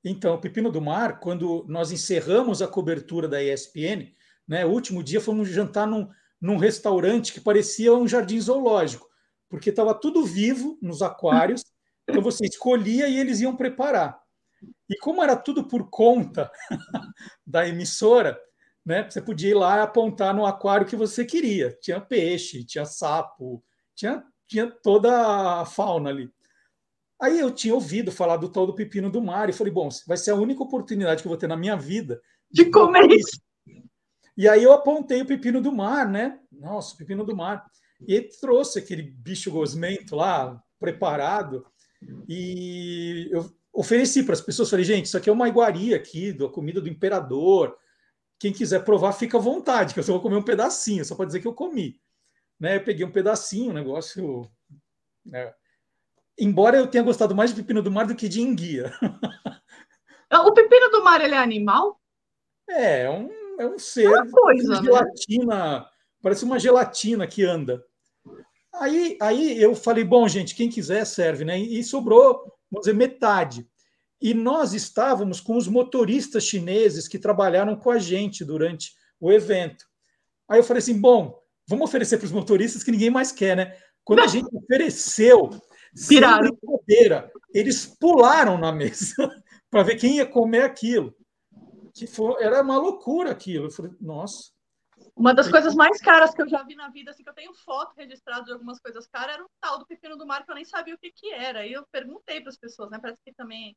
Então, 0.04 0.36
o 0.36 0.40
pepino 0.40 0.72
do 0.72 0.82
mar, 0.82 1.20
quando 1.20 1.66
nós 1.68 1.92
encerramos 1.92 2.62
a 2.62 2.68
cobertura 2.68 3.28
da 3.28 3.44
ESPN, 3.44 4.14
né, 4.48 4.66
o 4.66 4.70
último 4.70 5.04
dia 5.04 5.20
fomos 5.20 5.50
jantar 5.50 5.86
num, 5.86 6.10
num 6.40 6.58
restaurante 6.58 7.34
que 7.34 7.42
parecia 7.42 7.94
um 7.94 8.08
jardim 8.08 8.40
zoológico, 8.40 9.08
porque 9.50 9.70
estava 9.70 9.94
tudo 9.94 10.26
vivo 10.26 10.78
nos 10.82 11.02
aquários. 11.02 11.64
Então 12.08 12.22
você 12.22 12.46
escolhia 12.46 13.08
e 13.08 13.20
eles 13.20 13.42
iam 13.42 13.56
preparar. 13.56 14.20
E 14.90 14.98
como 14.98 15.22
era 15.22 15.36
tudo 15.36 15.68
por 15.68 15.90
conta 15.90 16.52
da 17.46 17.68
emissora, 17.68 18.40
né, 18.86 19.04
você 19.04 19.22
podia 19.22 19.50
ir 19.50 19.54
lá 19.54 19.78
e 19.78 19.82
apontar 19.82 20.34
no 20.34 20.46
aquário 20.46 20.88
que 20.88 20.96
você 20.96 21.26
queria. 21.26 21.78
Tinha 21.82 22.00
peixe, 22.00 22.64
tinha 22.64 22.86
sapo, 22.86 23.64
tinha, 23.94 24.24
tinha 24.48 24.72
toda 24.72 25.62
a 25.62 25.66
fauna 25.66 26.10
ali. 26.10 26.32
Aí 27.22 27.40
eu 27.40 27.52
tinha 27.52 27.74
ouvido 27.74 28.12
falar 28.12 28.38
do 28.38 28.48
tal 28.48 28.66
do 28.66 28.76
pepino 28.76 29.10
do 29.10 29.22
mar 29.22 29.50
e 29.50 29.54
falei, 29.54 29.74
bom, 29.74 29.90
vai 30.08 30.18
ser 30.18 30.32
a 30.32 30.36
única 30.36 30.64
oportunidade 30.64 31.22
que 31.22 31.28
eu 31.28 31.32
vou 31.32 31.38
ter 31.38 31.48
na 31.48 31.58
minha 31.58 31.76
vida 31.76 32.22
de, 32.50 32.66
comer 32.70 33.12
isso. 33.12 33.42
E 34.38 34.48
aí 34.48 34.64
eu 34.64 34.72
apontei 34.72 35.22
o 35.22 35.26
pepino 35.26 35.60
do 35.60 35.72
mar, 35.72 36.08
né? 36.08 36.40
Nossa, 36.52 36.94
o 36.94 36.98
pepino 36.98 37.26
do 37.26 37.36
mar. 37.36 37.66
E 38.08 38.14
ele 38.14 38.30
trouxe 38.40 38.80
aquele 38.80 39.02
bicho 39.02 39.52
gosmento 39.52 40.16
lá, 40.16 40.62
preparado. 40.80 41.66
E 42.28 43.30
eu 43.32 43.50
ofereci 43.74 44.24
para 44.24 44.34
as 44.34 44.42
pessoas, 44.42 44.70
falei, 44.70 44.86
gente, 44.86 45.06
isso 45.06 45.18
aqui 45.18 45.30
é 45.30 45.34
uma 45.34 45.48
iguaria 45.48 45.96
aqui, 45.96 46.34
da 46.34 46.48
comida 46.50 46.82
do 46.82 46.90
imperador. 46.90 47.78
Quem 48.40 48.54
quiser 48.54 48.84
provar, 48.84 49.14
fica 49.14 49.38
à 49.38 49.42
vontade, 49.42 49.94
que 49.94 50.00
eu 50.00 50.04
só 50.04 50.14
vou 50.14 50.22
comer 50.22 50.36
um 50.36 50.44
pedacinho, 50.44 51.06
só 51.06 51.16
para 51.16 51.26
dizer 51.26 51.42
que 51.42 51.48
eu 51.48 51.54
comi. 51.54 52.00
Né? 52.60 52.78
Eu 52.78 52.84
peguei 52.84 53.06
um 53.06 53.12
pedacinho, 53.12 53.72
um 53.72 53.74
negócio. 53.74 54.50
Né? 55.26 55.54
Embora 56.40 56.78
eu 56.78 56.88
tenha 56.88 57.04
gostado 57.04 57.36
mais 57.36 57.52
de 57.52 57.62
pepino 57.62 57.82
do 57.82 57.92
mar 57.92 58.06
do 58.06 58.16
que 58.16 58.28
de 58.28 58.42
enguia. 58.42 58.94
O 60.30 60.52
pepino 60.52 60.90
do 60.90 61.04
mar 61.04 61.22
ele 61.22 61.36
é 61.36 61.38
animal? 61.38 62.02
É, 62.70 63.04
é 63.04 63.10
um, 63.10 63.30
é 63.60 63.66
um 63.66 63.80
ser. 63.80 64.06
É 64.06 64.10
uma 64.10 64.30
coisa, 64.30 64.74
né? 64.74 64.84
gelatina, 64.84 65.80
né? 65.80 65.86
parece 66.22 66.44
uma 66.44 66.60
gelatina 66.60 67.26
que 67.26 67.44
anda. 67.44 67.82
Aí, 68.80 69.18
aí 69.22 69.62
eu 69.62 69.76
falei, 69.76 70.04
bom, 70.04 70.28
gente, 70.28 70.56
quem 70.56 70.70
quiser 70.70 71.06
serve, 71.06 71.44
né? 71.46 71.60
E 71.60 71.84
sobrou, 71.84 72.54
vamos 72.72 72.86
dizer, 72.86 72.94
metade. 72.94 73.68
E 74.22 74.34
nós 74.34 74.74
estávamos 74.74 75.40
com 75.40 75.56
os 75.56 75.68
motoristas 75.68 76.44
chineses 76.44 77.08
que 77.08 77.20
trabalharam 77.20 77.76
com 77.76 77.92
a 77.92 78.00
gente 78.00 78.44
durante 78.44 78.94
o 79.20 79.32
evento. 79.32 79.86
Aí 80.50 80.60
eu 80.60 80.64
falei 80.64 80.80
assim, 80.80 81.00
bom, 81.00 81.40
vamos 81.68 81.88
oferecer 81.88 82.18
para 82.18 82.26
os 82.26 82.32
motoristas 82.32 82.84
que 82.84 82.92
ninguém 82.92 83.10
mais 83.10 83.32
quer, 83.32 83.56
né? 83.56 83.78
Quando 84.04 84.22
a 84.22 84.28
gente 84.28 84.48
ofereceu, 84.56 85.50
Piraram. 86.08 86.56
brincadeira, 86.62 87.32
eles 87.54 87.86
pularam 87.86 88.58
na 88.58 88.72
mesa 88.72 89.16
para 89.70 89.84
ver 89.84 89.96
quem 89.96 90.18
ia 90.18 90.26
comer 90.26 90.64
aquilo. 90.64 91.14
Que 91.94 92.08
foi, 92.08 92.42
era 92.42 92.62
uma 92.62 92.78
loucura 92.78 93.32
aquilo. 93.32 93.66
Eu 93.66 93.72
falei, 93.72 93.92
nossa. 94.00 94.57
Uma 95.18 95.34
das 95.34 95.50
coisas 95.50 95.74
mais 95.74 96.00
caras 96.00 96.32
que 96.36 96.42
eu 96.44 96.48
já 96.48 96.62
vi 96.62 96.76
na 96.76 96.90
vida, 96.90 97.10
assim, 97.10 97.24
que 97.24 97.30
eu 97.30 97.34
tenho 97.34 97.52
foto 97.52 97.96
registrada 97.98 98.46
de 98.46 98.52
algumas 98.52 98.80
coisas 98.80 99.08
caras, 99.08 99.34
era 99.34 99.44
o 99.44 99.50
tal 99.60 99.80
do 99.80 99.88
pepino 99.88 100.16
do 100.16 100.28
mar, 100.28 100.46
que 100.46 100.52
eu 100.52 100.56
nem 100.56 100.64
sabia 100.64 100.94
o 100.94 100.98
que, 100.98 101.12
que 101.12 101.34
era. 101.34 101.66
E 101.66 101.74
eu 101.74 101.84
perguntei 101.92 102.40
para 102.40 102.50
as 102.50 102.58
pessoas, 102.58 102.92
né? 102.92 103.00
Parece 103.02 103.20
que 103.26 103.34
também 103.34 103.76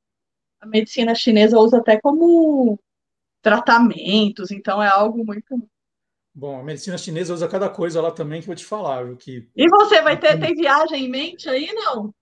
a 0.60 0.66
medicina 0.66 1.14
chinesa 1.14 1.58
usa 1.58 1.78
até 1.78 1.98
como 1.98 2.78
tratamentos, 3.40 4.50
então 4.50 4.82
é 4.82 4.88
algo 4.88 5.24
muito. 5.24 5.66
Bom, 6.34 6.60
a 6.60 6.62
medicina 6.62 6.98
chinesa 6.98 7.32
usa 7.32 7.48
cada 7.48 7.70
coisa 7.70 8.02
lá 8.02 8.10
também 8.10 8.40
que 8.40 8.44
eu 8.44 8.48
vou 8.48 8.56
te 8.56 8.66
falar, 8.66 9.04
viu? 9.04 9.16
Que... 9.16 9.48
E 9.56 9.68
você 9.70 10.02
vai 10.02 10.20
ter 10.20 10.38
tem 10.38 10.54
viagem 10.54 11.06
em 11.06 11.08
mente 11.08 11.48
aí, 11.48 11.72
não? 11.72 12.14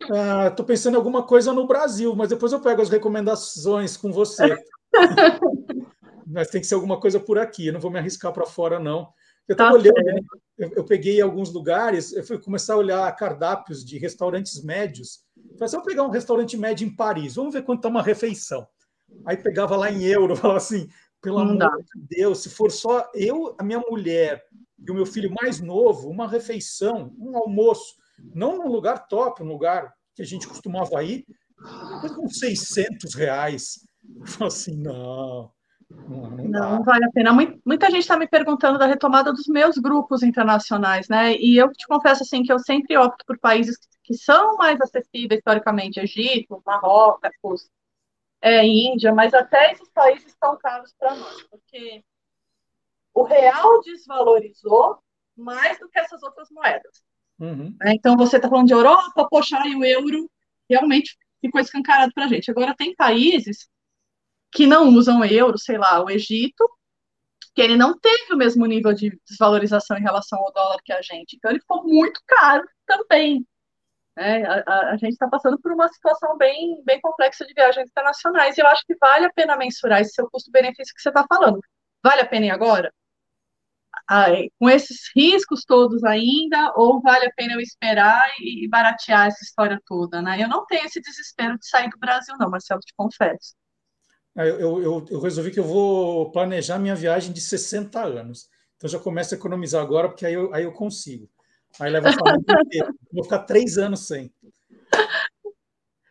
Estou 0.00 0.64
ah, 0.64 0.66
pensando 0.66 0.94
em 0.94 0.96
alguma 0.96 1.22
coisa 1.22 1.52
no 1.52 1.68
Brasil, 1.68 2.16
mas 2.16 2.30
depois 2.30 2.52
eu 2.52 2.60
pego 2.60 2.82
as 2.82 2.90
recomendações 2.90 3.96
com 3.96 4.10
você. 4.10 4.56
mas 6.26 6.48
tem 6.48 6.60
que 6.60 6.66
ser 6.66 6.74
alguma 6.74 6.98
coisa 6.98 7.20
por 7.20 7.38
aqui. 7.38 7.68
Eu 7.68 7.72
não 7.72 7.80
vou 7.80 7.90
me 7.90 7.98
arriscar 7.98 8.32
para 8.32 8.46
fora, 8.46 8.80
não. 8.80 9.08
Eu 9.46 9.52
estava 9.52 9.70
tá 9.70 9.76
olhando, 9.76 10.02
né? 10.02 10.20
eu, 10.58 10.72
eu, 10.76 10.84
peguei 10.84 11.20
alguns 11.20 11.52
lugares, 11.52 12.12
eu 12.12 12.24
fui 12.24 12.38
começar 12.38 12.74
a 12.74 12.78
olhar 12.78 13.16
cardápios 13.16 13.84
de 13.84 13.96
restaurantes 13.96 14.62
médios. 14.62 15.20
Falei, 15.52 15.68
se 15.68 15.76
eu 15.76 15.82
pegar 15.82 16.02
um 16.02 16.10
restaurante 16.10 16.56
médio 16.56 16.86
em 16.86 16.94
Paris, 16.94 17.36
vamos 17.36 17.54
ver 17.54 17.62
quanto 17.62 17.78
está 17.78 17.88
uma 17.88 18.02
refeição. 18.02 18.66
Aí 19.24 19.36
pegava 19.36 19.76
lá 19.76 19.90
em 19.90 20.02
euro, 20.02 20.34
falava 20.36 20.58
assim, 20.58 20.88
pelo 21.22 21.38
amor 21.38 21.58
de 21.58 22.16
Deus, 22.16 22.42
se 22.42 22.50
for 22.50 22.72
só 22.72 23.08
eu, 23.14 23.54
a 23.58 23.62
minha 23.62 23.78
mulher 23.78 24.44
e 24.78 24.90
o 24.90 24.94
meu 24.94 25.06
filho 25.06 25.32
mais 25.40 25.60
novo, 25.60 26.10
uma 26.10 26.28
refeição, 26.28 27.14
um 27.18 27.36
almoço, 27.36 27.94
não 28.34 28.58
num 28.58 28.68
lugar 28.68 29.06
top, 29.06 29.42
um 29.42 29.46
lugar 29.46 29.94
que 30.14 30.22
a 30.22 30.26
gente 30.26 30.48
costumava 30.48 31.04
ir, 31.04 31.24
com 32.14 32.28
600 32.28 33.14
reais. 33.14 33.86
Eu 34.20 34.26
falei 34.26 34.48
assim, 34.48 34.76
não, 34.76 35.50
Não, 35.88 36.30
não, 36.30 36.76
não 36.76 36.82
vale 36.82 37.04
a 37.04 37.10
pena. 37.10 37.32
Muita 37.64 37.90
gente 37.90 38.00
está 38.00 38.16
me 38.16 38.26
perguntando 38.26 38.78
da 38.78 38.86
retomada 38.86 39.32
dos 39.32 39.46
meus 39.46 39.76
grupos 39.78 40.22
internacionais, 40.22 41.08
né? 41.08 41.36
E 41.36 41.56
eu 41.56 41.72
te 41.72 41.86
confesso 41.86 42.22
assim 42.22 42.42
que 42.42 42.52
eu 42.52 42.58
sempre 42.58 42.96
opto 42.96 43.24
por 43.24 43.38
países 43.38 43.76
que 44.02 44.14
são 44.14 44.56
mais 44.56 44.80
acessíveis 44.80 45.38
historicamente, 45.38 46.00
Egito, 46.00 46.62
Marrocos, 46.64 47.68
é, 48.40 48.64
Índia, 48.64 49.12
mas 49.12 49.34
até 49.34 49.72
esses 49.72 49.88
países 49.90 50.26
estão 50.26 50.56
caros 50.56 50.92
para 50.98 51.14
nós, 51.14 51.42
porque 51.44 52.04
o 53.14 53.22
real 53.22 53.80
desvalorizou 53.82 54.98
mais 55.36 55.78
do 55.78 55.88
que 55.88 55.98
essas 55.98 56.22
outras 56.22 56.50
moedas. 56.50 57.02
Uhum. 57.38 57.74
É, 57.82 57.92
então 57.94 58.16
você 58.16 58.36
está 58.36 58.48
falando 58.48 58.66
de 58.66 58.74
Europa, 58.74 59.26
poxa, 59.28 59.58
e 59.66 59.74
o 59.74 59.84
euro 59.84 60.30
realmente 60.68 61.16
ficou 61.40 61.60
escancarado 61.60 62.12
para 62.14 62.24
a 62.24 62.28
gente. 62.28 62.50
Agora 62.50 62.74
tem 62.76 62.94
países 62.94 63.68
que 64.56 64.66
não 64.66 64.88
usam 64.88 65.22
euro, 65.22 65.58
sei 65.58 65.76
lá, 65.76 66.02
o 66.02 66.08
Egito, 66.08 66.66
que 67.54 67.60
ele 67.60 67.76
não 67.76 67.98
teve 67.98 68.32
o 68.32 68.36
mesmo 68.38 68.64
nível 68.64 68.94
de 68.94 69.10
desvalorização 69.28 69.98
em 69.98 70.02
relação 70.02 70.38
ao 70.38 70.50
dólar 70.50 70.78
que 70.82 70.94
a 70.94 71.02
gente. 71.02 71.36
Então 71.36 71.50
ele 71.50 71.60
ficou 71.60 71.84
muito 71.84 72.18
caro 72.26 72.66
também. 72.86 73.46
É, 74.16 74.46
a, 74.46 74.64
a, 74.66 74.90
a, 74.92 74.96
gente 74.96 75.12
está 75.12 75.28
passando 75.28 75.60
por 75.60 75.72
uma 75.72 75.88
situação 75.88 76.38
bem, 76.38 76.82
bem 76.86 76.98
complexa 77.02 77.44
de 77.44 77.52
viagens 77.52 77.86
internacionais 77.86 78.56
e 78.56 78.62
eu 78.62 78.66
acho 78.66 78.82
que 78.86 78.96
vale 78.96 79.26
a 79.26 79.32
pena 79.32 79.58
mensurar 79.58 80.00
esse 80.00 80.12
seu 80.14 80.26
custo-benefício 80.30 80.94
que 80.94 81.02
você 81.02 81.10
está 81.10 81.26
falando. 81.28 81.60
Vale 82.02 82.22
a 82.22 82.26
pena 82.26 82.46
ir 82.46 82.50
agora? 82.50 82.90
Ah, 84.08 84.26
com 84.58 84.70
esses 84.70 85.10
riscos 85.14 85.64
todos 85.66 86.02
ainda, 86.04 86.72
ou 86.76 87.02
vale 87.02 87.26
a 87.26 87.32
pena 87.36 87.54
eu 87.54 87.60
esperar 87.60 88.24
e 88.40 88.66
baratear 88.68 89.26
essa 89.26 89.44
história 89.44 89.78
toda, 89.84 90.22
né? 90.22 90.42
Eu 90.42 90.48
não 90.48 90.64
tenho 90.64 90.86
esse 90.86 91.00
desespero 91.00 91.58
de 91.58 91.68
sair 91.68 91.90
do 91.90 91.98
Brasil, 91.98 92.34
não, 92.38 92.48
Marcelo, 92.48 92.80
te 92.80 92.94
confesso. 92.96 93.54
É, 94.36 94.48
eu, 94.48 94.82
eu, 94.82 95.06
eu, 95.10 95.20
resolvi 95.20 95.50
que 95.50 95.58
eu 95.58 95.64
vou 95.64 96.30
planejar 96.30 96.78
minha 96.78 96.94
viagem 96.94 97.32
de 97.32 97.40
60 97.40 97.98
anos. 98.02 98.48
Então 98.76 98.88
já 98.88 98.98
começo 98.98 99.34
a 99.34 99.38
economizar 99.38 99.82
agora, 99.82 100.08
porque 100.08 100.26
aí 100.26 100.34
eu, 100.34 100.52
aí 100.52 100.64
eu 100.64 100.72
consigo. 100.72 101.28
Aí 101.80 101.90
leva 101.90 102.10
a. 102.10 102.12
Vou 103.12 103.24
ficar 103.24 103.40
três 103.40 103.78
anos 103.78 104.06
sem. 104.06 104.30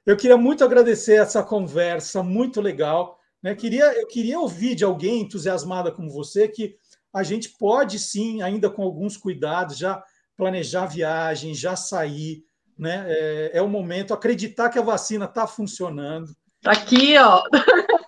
Eu 0.06 0.18
queria 0.18 0.38
muito 0.38 0.64
agradecer 0.64 1.16
essa 1.16 1.44
conversa, 1.44 2.22
muito 2.22 2.62
legal. 2.62 3.20
Né? 3.42 3.56
Queria, 3.56 3.94
eu 4.00 4.08
queria 4.08 4.40
ouvir 4.40 4.76
de 4.76 4.84
alguém 4.84 5.22
entusiasmada 5.22 5.92
como 5.92 6.12
você 6.12 6.48
que 6.48 6.76
a 7.14 7.24
gente 7.24 7.50
pode 7.58 7.98
sim, 7.98 8.42
ainda 8.42 8.70
com 8.70 8.84
alguns 8.84 9.18
cuidados, 9.18 9.78
já 9.78 10.04
planejar 10.38 10.84
a 10.84 10.88
viagem, 10.88 11.56
já 11.56 11.76
sair. 11.76 12.44
Né? 12.78 13.06
É, 13.08 13.52
é 13.56 13.62
o 13.62 13.70
momento, 13.70 14.14
acreditar 14.14 14.70
que 14.70 14.78
a 14.78 14.84
vacina 14.84 15.26
está 15.26 15.48
funcionando. 15.48 16.36
Tá 16.62 16.72
aqui, 16.72 17.18
ó. 17.18 17.44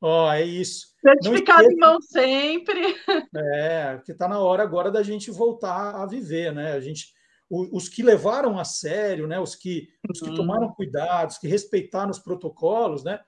Ó, 0.00 0.28
oh, 0.28 0.32
é 0.32 0.44
isso. 0.44 0.86
Certificado 1.00 1.70
em 1.70 1.76
mão 1.76 2.00
sempre. 2.00 2.96
É, 3.34 3.96
porque 3.96 4.12
está 4.12 4.28
na 4.28 4.38
hora 4.40 4.62
agora 4.62 4.90
da 4.90 5.02
gente 5.02 5.30
voltar 5.30 5.96
a 5.96 6.06
viver, 6.06 6.52
né? 6.52 6.72
A 6.72 6.80
gente, 6.80 7.06
os 7.50 7.88
que 7.88 8.02
levaram 8.02 8.58
a 8.58 8.64
sério, 8.64 9.26
né? 9.26 9.40
Os 9.40 9.54
que, 9.54 9.88
os 10.08 10.20
que 10.20 10.28
uhum. 10.28 10.36
tomaram 10.36 10.72
cuidados, 10.72 11.38
que 11.38 11.48
respeitaram 11.48 12.10
os 12.10 12.18
protocolos, 12.18 13.02
né? 13.02 13.18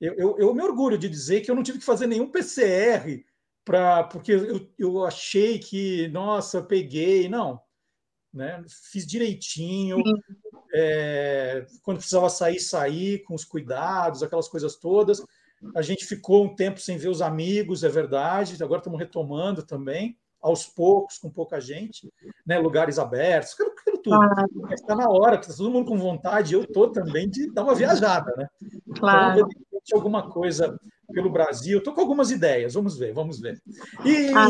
Eu, 0.00 0.14
eu, 0.14 0.38
eu, 0.38 0.54
me 0.54 0.62
orgulho 0.62 0.98
de 0.98 1.08
dizer 1.08 1.42
que 1.42 1.50
eu 1.50 1.54
não 1.54 1.62
tive 1.62 1.78
que 1.78 1.84
fazer 1.84 2.08
nenhum 2.08 2.30
PCR 2.30 3.24
para 3.64 4.02
porque 4.04 4.32
eu, 4.32 4.68
eu 4.76 5.04
achei 5.04 5.60
que, 5.60 6.08
nossa, 6.08 6.60
peguei. 6.60 7.28
Não, 7.28 7.60
né? 8.32 8.62
Fiz 8.90 9.06
direitinho. 9.06 9.98
É, 10.74 11.66
quando 11.82 11.98
precisava 11.98 12.28
sair, 12.28 12.60
sair 12.60 13.22
com 13.24 13.34
os 13.34 13.44
cuidados, 13.44 14.22
aquelas 14.22 14.48
coisas 14.48 14.76
todas. 14.76 15.22
A 15.74 15.82
gente 15.82 16.04
ficou 16.04 16.44
um 16.44 16.54
tempo 16.54 16.80
sem 16.80 16.96
ver 16.96 17.08
os 17.08 17.20
amigos, 17.20 17.84
é 17.84 17.88
verdade. 17.88 18.62
Agora 18.62 18.80
estamos 18.80 18.98
retomando 18.98 19.62
também, 19.62 20.16
aos 20.40 20.66
poucos, 20.66 21.18
com 21.18 21.30
pouca 21.30 21.60
gente, 21.60 22.12
né? 22.46 22.58
lugares 22.58 22.98
abertos, 22.98 23.52
aquilo, 23.52 23.70
aquilo 23.70 23.98
tudo. 23.98 24.16
Claro. 24.16 24.74
Está 24.74 24.96
na 24.96 25.08
hora, 25.08 25.36
está 25.36 25.54
todo 25.54 25.70
mundo 25.70 25.86
com 25.88 25.98
vontade, 25.98 26.54
eu 26.54 26.62
estou 26.62 26.90
também 26.90 27.28
de 27.28 27.50
dar 27.52 27.64
uma 27.64 27.74
viajada, 27.74 28.32
né? 28.36 28.48
Claro. 28.98 29.40
Então, 29.40 29.98
alguma 29.98 30.30
coisa 30.30 30.78
pelo 31.12 31.30
Brasil. 31.30 31.78
Estou 31.78 31.92
com 31.92 32.00
algumas 32.00 32.30
ideias, 32.30 32.74
vamos 32.74 32.96
ver, 32.96 33.12
vamos 33.12 33.40
ver. 33.40 33.60
E 34.04 34.28
ah, 34.32 34.46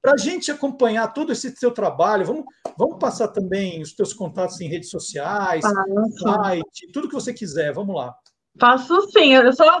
para 0.00 0.14
a 0.14 0.16
gente 0.16 0.50
acompanhar 0.50 1.12
todo 1.12 1.32
esse 1.32 1.54
seu 1.56 1.70
trabalho, 1.70 2.24
vamos, 2.24 2.44
vamos 2.76 2.98
passar 2.98 3.28
também 3.28 3.80
os 3.80 3.92
teus 3.92 4.12
contatos 4.12 4.60
em 4.60 4.68
redes 4.68 4.90
sociais, 4.90 5.64
ah, 5.64 6.42
site, 6.42 6.90
tudo 6.92 7.08
que 7.08 7.14
você 7.14 7.32
quiser, 7.32 7.72
vamos 7.72 7.94
lá. 7.94 8.14
Faço 8.58 9.10
sim, 9.10 9.34
eu 9.34 9.52
só 9.52 9.78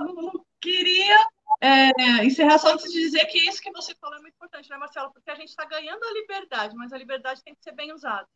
queria 0.62 1.26
é, 1.60 2.24
encerrar 2.24 2.58
só 2.58 2.72
antes 2.72 2.90
de 2.90 3.00
dizer 3.00 3.26
que 3.26 3.38
isso 3.38 3.60
que 3.60 3.72
você 3.72 3.94
falou 4.00 4.16
é 4.16 4.20
muito 4.20 4.34
importante, 4.34 4.70
né, 4.70 4.76
Marcelo? 4.78 5.12
Porque 5.12 5.30
a 5.30 5.34
gente 5.34 5.48
está 5.48 5.64
ganhando 5.64 6.02
a 6.02 6.12
liberdade, 6.12 6.74
mas 6.76 6.92
a 6.92 6.98
liberdade 6.98 7.42
tem 7.42 7.54
que 7.54 7.62
ser 7.62 7.72
bem 7.72 7.92
usada. 7.92 8.26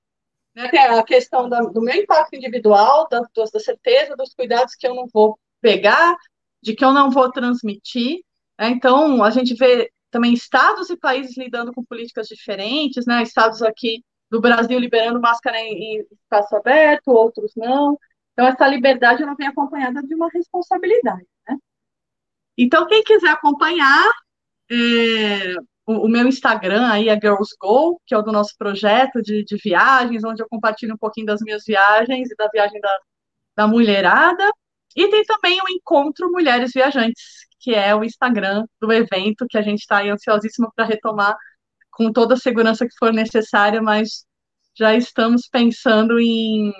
Né? 0.54 0.68
Tem 0.68 0.80
a 0.80 1.02
questão 1.02 1.48
da, 1.48 1.60
do 1.60 1.80
meu 1.80 1.94
impacto 1.94 2.34
individual, 2.34 3.08
da, 3.08 3.20
da 3.20 3.60
certeza, 3.60 4.16
dos 4.16 4.34
cuidados 4.34 4.74
que 4.74 4.86
eu 4.86 4.94
não 4.94 5.06
vou 5.06 5.38
pegar, 5.60 6.16
de 6.62 6.74
que 6.74 6.84
eu 6.84 6.92
não 6.92 7.10
vou 7.10 7.30
transmitir. 7.30 8.20
Né? 8.58 8.68
Então, 8.68 9.22
a 9.22 9.30
gente 9.30 9.54
vê 9.54 9.90
também 10.10 10.32
estados 10.32 10.90
e 10.90 10.96
países 10.96 11.36
lidando 11.36 11.72
com 11.72 11.84
políticas 11.84 12.26
diferentes, 12.26 13.04
né? 13.06 13.22
Estados 13.22 13.60
aqui 13.60 14.02
do 14.30 14.40
Brasil 14.40 14.78
liberando 14.78 15.20
máscara 15.20 15.58
em, 15.60 15.98
em 15.98 16.06
espaço 16.10 16.56
aberto, 16.56 17.08
outros 17.08 17.52
não. 17.54 17.98
Então, 18.32 18.46
essa 18.46 18.66
liberdade 18.66 19.24
não 19.26 19.36
vem 19.36 19.48
acompanhada 19.48 20.02
de 20.02 20.14
uma 20.14 20.28
responsabilidade. 20.32 21.26
Então, 22.56 22.86
quem 22.86 23.02
quiser 23.02 23.30
acompanhar, 23.30 24.10
é, 24.70 25.54
o, 25.86 26.06
o, 26.06 26.08
meu 26.08 26.26
Instagram 26.26 26.88
aí 26.88 27.08
é 27.08 27.14
Girls 27.14 27.54
Go, 27.60 28.00
que 28.06 28.14
é 28.14 28.18
o 28.18 28.22
do 28.22 28.32
nosso 28.32 28.54
projeto 28.58 29.22
de, 29.22 29.44
de 29.44 29.56
viagens, 29.62 30.24
onde 30.24 30.42
eu 30.42 30.48
compartilho 30.48 30.94
um 30.94 30.98
pouquinho 30.98 31.26
das 31.26 31.40
minhas 31.40 31.64
viagens 31.64 32.30
e 32.30 32.36
da 32.36 32.48
viagem 32.48 32.80
da, 32.80 32.98
da 33.56 33.68
mulherada. 33.68 34.50
E 34.96 35.08
tem 35.08 35.24
também 35.24 35.60
o 35.60 35.68
Encontro 35.70 36.30
Mulheres 36.30 36.72
Viajantes, 36.74 37.46
que 37.60 37.74
é 37.74 37.94
o 37.94 38.04
Instagram 38.04 38.64
do 38.80 38.92
evento, 38.92 39.46
que 39.48 39.58
a 39.58 39.62
gente 39.62 39.80
está 39.80 40.02
ansiosíssimo 40.02 40.72
para 40.74 40.86
retomar 40.86 41.36
com 41.90 42.12
toda 42.12 42.34
a 42.34 42.38
segurança 42.38 42.86
que 42.86 42.96
for 42.98 43.12
necessária, 43.12 43.80
mas 43.82 44.26
já 44.78 44.94
estamos 44.94 45.48
pensando 45.48 46.18
em 46.20 46.72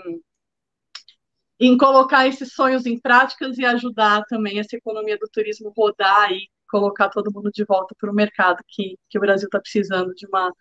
em 1.59 1.77
colocar 1.77 2.27
esses 2.27 2.53
sonhos 2.53 2.85
em 2.87 2.99
práticas 2.99 3.59
e 3.59 3.65
ajudar 3.65 4.25
também 4.25 4.59
essa 4.59 4.77
economia 4.77 5.17
do 5.19 5.29
turismo 5.29 5.73
rodar 5.77 6.31
e 6.33 6.49
colocar 6.69 7.09
todo 7.09 7.33
mundo 7.33 7.51
de 7.51 7.65
volta 7.65 7.95
para 7.99 8.11
o 8.11 8.15
mercado, 8.15 8.63
que, 8.69 8.99
que 9.09 9.19
o 9.19 9.21
Brasil 9.21 9.47
está 9.47 9.61
precisando 9.61 10.15
de 10.15 10.27
uma, 10.27 10.53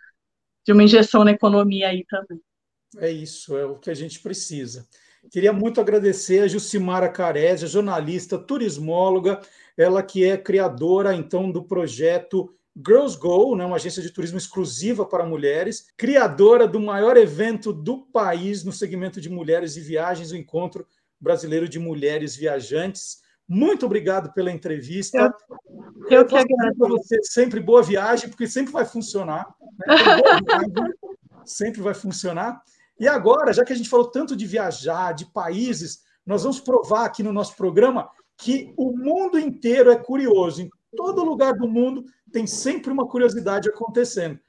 de 0.65 0.71
uma 0.71 0.83
injeção 0.83 1.23
na 1.23 1.31
economia 1.31 1.89
aí 1.89 2.05
também. 2.07 2.39
É 2.97 3.11
isso, 3.11 3.57
é 3.57 3.65
o 3.65 3.77
que 3.77 3.89
a 3.89 3.93
gente 3.93 4.19
precisa. 4.21 4.87
Queria 5.31 5.51
muito 5.51 5.81
agradecer 5.81 6.41
a 6.41 6.47
Jucimara 6.47 7.09
Carese, 7.09 7.67
jornalista, 7.67 8.37
turismóloga, 8.37 9.41
ela 9.75 10.01
que 10.03 10.23
é 10.23 10.37
criadora, 10.37 11.13
então, 11.13 11.51
do 11.51 11.63
projeto 11.63 12.55
Girls 12.75 13.17
Go, 13.17 13.55
né, 13.55 13.65
uma 13.65 13.77
agência 13.77 14.01
de 14.01 14.09
turismo 14.09 14.37
exclusiva 14.37 15.05
para 15.05 15.25
mulheres, 15.25 15.87
criadora 15.95 16.67
do 16.67 16.79
maior 16.79 17.15
evento 17.15 17.71
do 17.71 18.05
país 18.07 18.63
no 18.63 18.71
segmento 18.71 19.21
de 19.21 19.29
mulheres 19.29 19.77
e 19.77 19.81
viagens, 19.81 20.31
o 20.31 20.35
Encontro 20.35 20.85
Brasileiro 21.19 21.69
de 21.69 21.79
Mulheres 21.79 22.35
Viajantes. 22.35 23.23
Muito 23.47 23.85
obrigado 23.85 24.33
pela 24.33 24.51
entrevista. 24.51 25.33
Eu, 26.09 26.19
eu 26.19 26.25
que 26.25 26.35
agradeço. 26.35 26.77
Para 26.77 26.89
você 26.89 27.23
sempre 27.23 27.59
boa 27.59 27.81
viagem, 27.81 28.29
porque 28.29 28.47
sempre 28.47 28.73
vai 28.73 28.85
funcionar. 28.85 29.47
Né? 29.87 29.95
Viagem, 29.95 30.93
sempre 31.45 31.81
vai 31.81 31.93
funcionar. 31.93 32.61
E 32.99 33.07
agora, 33.07 33.53
já 33.53 33.63
que 33.63 33.71
a 33.71 33.75
gente 33.75 33.89
falou 33.89 34.09
tanto 34.09 34.35
de 34.35 34.45
viajar, 34.45 35.13
de 35.13 35.25
países, 35.31 36.01
nós 36.25 36.43
vamos 36.43 36.59
provar 36.59 37.05
aqui 37.05 37.21
no 37.21 37.31
nosso 37.31 37.55
programa 37.55 38.09
que 38.37 38.73
o 38.75 38.91
mundo 38.91 39.39
inteiro 39.39 39.91
é 39.91 39.95
curioso. 39.95 40.67
Todo 40.95 41.23
lugar 41.23 41.53
do 41.53 41.67
mundo 41.67 42.03
tem 42.31 42.45
sempre 42.45 42.91
uma 42.91 43.07
curiosidade 43.07 43.69
acontecendo. 43.69 44.39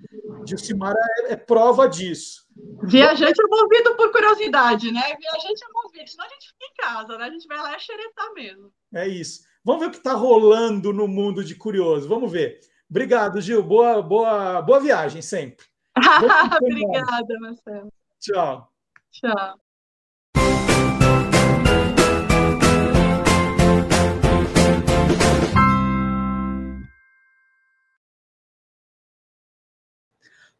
Dilcimara 0.44 0.98
é, 1.20 1.32
é 1.32 1.36
prova 1.36 1.88
disso. 1.88 2.46
Viajante 2.82 3.40
é 3.40 3.48
movido 3.48 3.96
por 3.96 4.10
curiosidade, 4.12 4.90
né? 4.92 5.00
Viajante 5.00 5.64
é 5.64 5.72
movido, 5.72 6.08
senão 6.08 6.26
a 6.26 6.28
gente 6.28 6.48
fica 6.48 6.64
em 6.64 6.74
casa, 6.76 7.18
né? 7.18 7.24
A 7.24 7.30
gente 7.30 7.46
vai 7.46 7.58
lá 7.58 7.76
e 7.76 7.80
xeretar 7.80 8.32
mesmo. 8.34 8.72
É 8.94 9.06
isso. 9.06 9.44
Vamos 9.64 9.80
ver 9.80 9.86
o 9.88 9.90
que 9.90 9.96
está 9.98 10.12
rolando 10.12 10.92
no 10.92 11.08
mundo 11.08 11.44
de 11.44 11.54
curioso. 11.54 12.08
Vamos 12.08 12.30
ver. 12.30 12.60
Obrigado, 12.88 13.40
Gil. 13.40 13.62
Boa, 13.62 14.00
boa, 14.00 14.62
boa 14.62 14.80
viagem 14.80 15.20
sempre. 15.20 15.66
Obrigada, 16.62 17.38
Marcelo. 17.40 17.92
Tchau. 18.20 18.72
Tchau. 19.10 19.65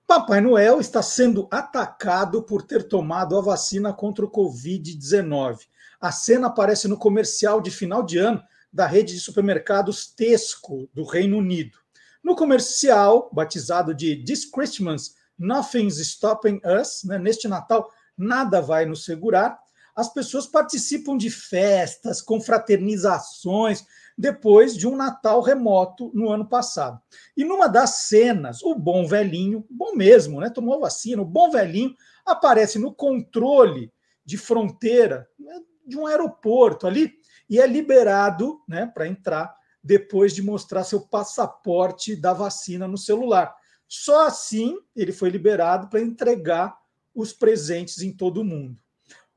Papai 0.07 0.40
Noel 0.40 0.78
está 0.78 1.02
sendo 1.02 1.48
atacado 1.50 2.40
por 2.44 2.62
ter 2.62 2.84
tomado 2.84 3.36
a 3.36 3.40
vacina 3.40 3.92
contra 3.92 4.24
o 4.24 4.30
Covid-19. 4.30 5.66
A 6.00 6.12
cena 6.12 6.46
aparece 6.46 6.86
no 6.86 6.96
comercial 6.96 7.61
de 7.61 7.72
final 7.72 8.04
de 8.04 8.18
ano 8.18 8.40
da 8.72 8.86
rede 8.86 9.14
de 9.14 9.20
supermercados 9.20 10.07
Tesco, 10.07 10.88
do 10.94 11.02
Reino 11.02 11.38
Unido. 11.38 11.76
No 12.22 12.36
comercial, 12.36 13.28
batizado 13.32 13.92
de 13.92 14.22
This 14.24 14.44
Christmas, 14.48 15.16
Nothing's 15.36 15.96
Stopping 15.96 16.61
Us, 16.64 17.02
né, 17.02 17.18
neste 17.18 17.48
Natal, 17.48 17.90
nada 18.16 18.61
vai 18.61 18.86
nos 18.86 19.04
segurar, 19.04 19.59
as 19.97 20.12
pessoas 20.12 20.47
participam 20.47 21.16
de 21.16 21.30
festas, 21.30 22.20
confraternizações, 22.20 23.86
depois 24.16 24.76
de 24.76 24.86
um 24.86 24.94
Natal 24.94 25.40
remoto 25.40 26.11
no 26.14 26.28
ano 26.28 26.47
passado. 26.47 27.01
E 27.34 27.44
numa 27.44 27.66
das 27.66 27.90
cenas, 27.90 28.62
o 28.62 28.74
bom 28.74 29.07
velhinho, 29.07 29.66
bom 29.70 29.94
mesmo, 29.94 30.40
né? 30.40 30.51
Tomou 30.51 30.78
vacina, 30.78 31.22
o 31.22 31.24
bom 31.26 31.51
velhinho 31.51 31.94
aparece 32.26 32.78
no 32.78 32.92
controle 32.92 33.90
de 34.24 34.36
fronteira 34.36 35.26
né, 35.38 35.61
de 35.86 35.97
um 35.97 36.07
aeroporto 36.07 36.86
ali 36.86 37.14
e 37.49 37.61
é 37.61 37.66
liberado 37.66 38.61
né, 38.68 38.86
para 38.86 39.07
entrar 39.07 39.55
depois 39.82 40.34
de 40.34 40.42
mostrar 40.42 40.82
seu 40.84 41.01
passaporte 41.01 42.16
da 42.16 42.32
vacina 42.32 42.88
no 42.88 42.99
celular. 42.99 43.55
Só 43.88 44.26
assim 44.26 44.76
ele 44.94 45.12
foi 45.12 45.30
liberado 45.30 45.88
para 45.88 46.01
entregar 46.01 46.76
os 47.14 47.32
presentes 47.32 48.03
em 48.03 48.12
todo 48.12 48.38
o 48.38 48.44
mundo. 48.44 48.76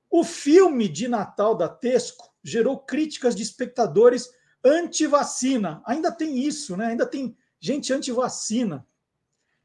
O 0.09 0.23
filme 0.23 0.87
de 0.87 1.07
Natal 1.07 1.55
da 1.55 1.69
Tesco 1.69 2.33
gerou 2.43 2.79
críticas 2.79 3.35
de 3.35 3.43
espectadores 3.43 4.29
anti-vacina. 4.63 5.81
Ainda 5.85 6.11
tem 6.11 6.39
isso, 6.39 6.75
né? 6.75 6.87
Ainda 6.87 7.05
tem 7.05 7.35
gente 7.59 7.93
anti-vacina. 7.93 8.85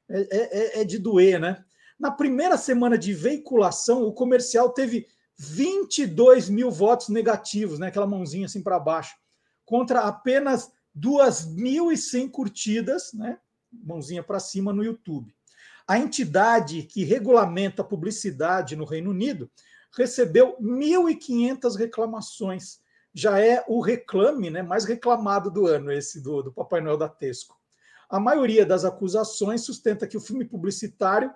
É, 0.08 0.20
é, 0.30 0.80
é, 0.80 0.84
de 0.84 0.98
doer, 0.98 1.40
né? 1.40 1.64
Na 1.98 2.10
primeira 2.10 2.58
semana 2.58 2.98
de 2.98 3.14
veiculação, 3.14 4.02
o 4.02 4.12
comercial 4.12 4.68
teve 4.68 5.06
22 5.38 6.50
mil 6.50 6.70
votos 6.70 7.08
negativos, 7.08 7.78
né? 7.78 7.88
Aquela 7.88 8.06
mãozinha 8.06 8.44
assim 8.44 8.62
para 8.62 8.78
baixo, 8.78 9.16
contra 9.64 10.00
apenas 10.00 10.70
2.100 10.98 12.30
curtidas, 12.30 13.14
né? 13.14 13.38
Mãozinha 13.72 14.22
para 14.22 14.38
cima 14.38 14.74
no 14.74 14.84
YouTube. 14.84 15.34
A 15.86 15.98
entidade 15.98 16.82
que 16.82 17.02
regulamenta 17.02 17.82
a 17.82 17.84
publicidade 17.84 18.76
no 18.76 18.84
Reino 18.84 19.10
Unido 19.10 19.50
recebeu 19.96 20.56
1.500 20.60 21.76
reclamações 21.76 22.84
já 23.14 23.38
é 23.38 23.64
o 23.68 23.80
reclame 23.80 24.50
né, 24.50 24.60
mais 24.60 24.84
reclamado 24.84 25.50
do 25.50 25.66
ano, 25.66 25.92
esse 25.92 26.20
do, 26.20 26.42
do 26.42 26.52
Papai 26.52 26.80
Noel 26.80 26.98
da 26.98 27.08
Tesco. 27.08 27.56
A 28.10 28.18
maioria 28.18 28.66
das 28.66 28.84
acusações 28.84 29.62
sustenta 29.62 30.06
que 30.06 30.16
o 30.16 30.20
filme 30.20 30.44
publicitário 30.44 31.32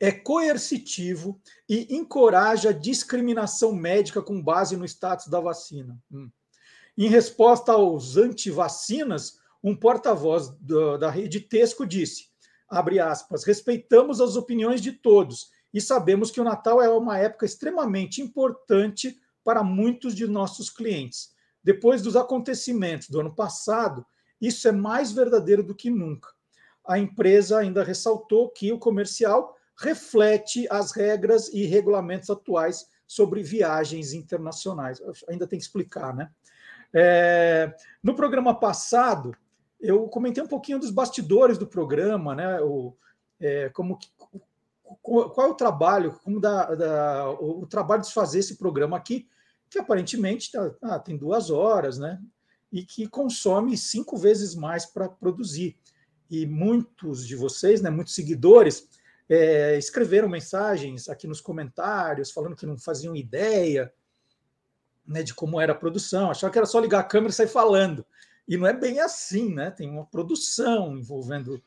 é 0.00 0.10
coercitivo 0.10 1.40
e 1.68 1.94
encoraja 1.94 2.74
discriminação 2.74 3.72
médica 3.72 4.20
com 4.20 4.42
base 4.42 4.76
no 4.76 4.84
status 4.84 5.28
da 5.28 5.38
vacina. 5.38 5.96
Hum. 6.10 6.28
Em 6.98 7.08
resposta 7.08 7.72
aos 7.72 8.16
antivacinas, 8.16 9.38
um 9.62 9.74
porta-voz 9.74 10.50
da 10.98 11.10
rede 11.10 11.40
Tesco 11.40 11.86
disse, 11.86 12.28
abre 12.68 13.00
aspas, 13.00 13.44
respeitamos 13.44 14.20
as 14.20 14.36
opiniões 14.36 14.80
de 14.80 14.92
todos 14.92 15.50
e 15.74 15.80
sabemos 15.80 16.30
que 16.30 16.40
o 16.40 16.44
Natal 16.44 16.80
é 16.80 16.88
uma 16.88 17.18
época 17.18 17.44
extremamente 17.44 18.22
importante 18.22 19.20
para 19.42 19.64
muitos 19.64 20.14
de 20.14 20.24
nossos 20.28 20.70
clientes. 20.70 21.34
Depois 21.64 22.00
dos 22.00 22.14
acontecimentos 22.14 23.10
do 23.10 23.18
ano 23.18 23.34
passado, 23.34 24.06
isso 24.40 24.68
é 24.68 24.72
mais 24.72 25.10
verdadeiro 25.10 25.64
do 25.64 25.74
que 25.74 25.90
nunca. 25.90 26.28
A 26.86 26.96
empresa 26.96 27.58
ainda 27.58 27.82
ressaltou 27.82 28.50
que 28.50 28.72
o 28.72 28.78
comercial 28.78 29.56
reflete 29.76 30.68
as 30.70 30.92
regras 30.92 31.48
e 31.48 31.64
regulamentos 31.64 32.30
atuais 32.30 32.86
sobre 33.04 33.42
viagens 33.42 34.12
internacionais. 34.12 35.02
Ainda 35.28 35.46
tem 35.46 35.58
que 35.58 35.64
explicar, 35.64 36.14
né? 36.14 36.30
É, 36.92 37.74
no 38.00 38.14
programa 38.14 38.54
passado, 38.54 39.36
eu 39.80 40.06
comentei 40.06 40.42
um 40.42 40.48
pouquinho 40.48 40.78
dos 40.78 40.90
bastidores 40.90 41.58
do 41.58 41.66
programa, 41.66 42.34
né? 42.34 42.60
O, 42.60 42.94
é, 43.40 43.68
como 43.70 43.98
qual 45.02 45.48
é 45.48 45.50
o 45.50 45.54
trabalho, 45.54 46.18
como 46.22 46.40
da, 46.40 47.30
o, 47.40 47.62
o, 47.62 47.66
trabalho 47.66 48.02
de 48.02 48.12
fazer 48.12 48.40
esse 48.40 48.56
programa 48.56 48.96
aqui, 48.96 49.26
que 49.70 49.78
aparentemente 49.78 50.52
tá, 50.52 50.74
ah, 50.82 50.98
tem 50.98 51.16
duas 51.16 51.50
horas, 51.50 51.98
né? 51.98 52.20
E 52.70 52.84
que 52.84 53.08
consome 53.08 53.76
cinco 53.76 54.16
vezes 54.16 54.54
mais 54.54 54.84
para 54.84 55.08
produzir. 55.08 55.78
E 56.30 56.46
muitos 56.46 57.26
de 57.26 57.34
vocês, 57.34 57.80
né, 57.80 57.88
muitos 57.88 58.14
seguidores, 58.14 58.88
é, 59.28 59.78
escreveram 59.78 60.28
mensagens 60.28 61.08
aqui 61.08 61.26
nos 61.26 61.40
comentários, 61.40 62.30
falando 62.30 62.56
que 62.56 62.66
não 62.66 62.76
faziam 62.76 63.16
ideia 63.16 63.92
né, 65.06 65.22
de 65.22 65.34
como 65.34 65.60
era 65.60 65.72
a 65.72 65.76
produção, 65.76 66.30
achavam 66.30 66.52
que 66.52 66.58
era 66.58 66.66
só 66.66 66.80
ligar 66.80 67.00
a 67.00 67.04
câmera 67.04 67.30
e 67.30 67.34
sair 67.34 67.48
falando. 67.48 68.04
E 68.46 68.56
não 68.56 68.66
é 68.66 68.72
bem 68.72 69.00
assim, 69.00 69.54
né? 69.54 69.70
Tem 69.70 69.88
uma 69.88 70.04
produção 70.04 70.96
envolvendo 70.96 71.62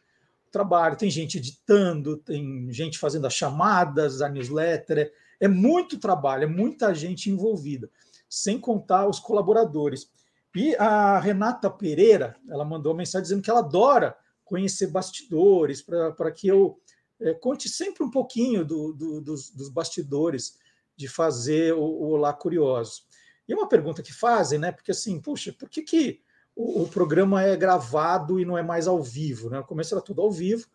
trabalho, 0.51 0.97
tem 0.97 1.09
gente 1.09 1.37
editando, 1.37 2.17
tem 2.17 2.71
gente 2.71 2.97
fazendo 2.97 3.27
as 3.27 3.33
chamadas, 3.33 4.21
a 4.21 4.29
newsletter, 4.29 4.97
é, 4.99 5.11
é 5.39 5.47
muito 5.47 5.99
trabalho, 5.99 6.43
é 6.43 6.47
muita 6.47 6.93
gente 6.93 7.29
envolvida, 7.29 7.89
sem 8.29 8.59
contar 8.59 9.07
os 9.07 9.19
colaboradores. 9.19 10.09
E 10.55 10.75
a 10.77 11.19
Renata 11.19 11.69
Pereira, 11.69 12.35
ela 12.49 12.65
mandou 12.65 12.91
uma 12.91 12.97
mensagem 12.97 13.23
dizendo 13.23 13.43
que 13.43 13.49
ela 13.49 13.59
adora 13.59 14.17
conhecer 14.43 14.87
bastidores, 14.87 15.81
para 15.81 16.31
que 16.31 16.47
eu 16.47 16.79
é, 17.19 17.33
conte 17.33 17.67
sempre 17.69 18.03
um 18.03 18.09
pouquinho 18.09 18.65
do, 18.65 18.93
do, 18.93 19.21
dos, 19.21 19.49
dos, 19.51 19.69
bastidores 19.69 20.57
de 20.95 21.07
fazer 21.07 21.73
o, 21.73 21.81
o 21.81 22.09
Olá 22.11 22.33
Curioso. 22.33 23.03
E 23.47 23.53
uma 23.53 23.67
pergunta 23.67 24.01
que 24.01 24.13
fazem, 24.13 24.57
né? 24.57 24.71
Porque 24.71 24.91
assim, 24.91 25.19
puxa, 25.21 25.53
por 25.53 25.69
que, 25.69 25.81
que 25.81 26.21
o, 26.57 26.87
programa 26.87 27.43
é 27.43 27.55
gravado 27.55 28.39
e 28.39 28.45
não 28.45 28.57
é 28.57 28.63
mais 28.63 28.87
ao 28.87 29.01
vivo. 29.01 29.49
Né? 29.49 29.57
No 29.57 29.63
começo 29.63 29.93
era 29.93 30.01
tudo 30.01 30.21
ao 30.21 30.31
vivo, 30.31 30.65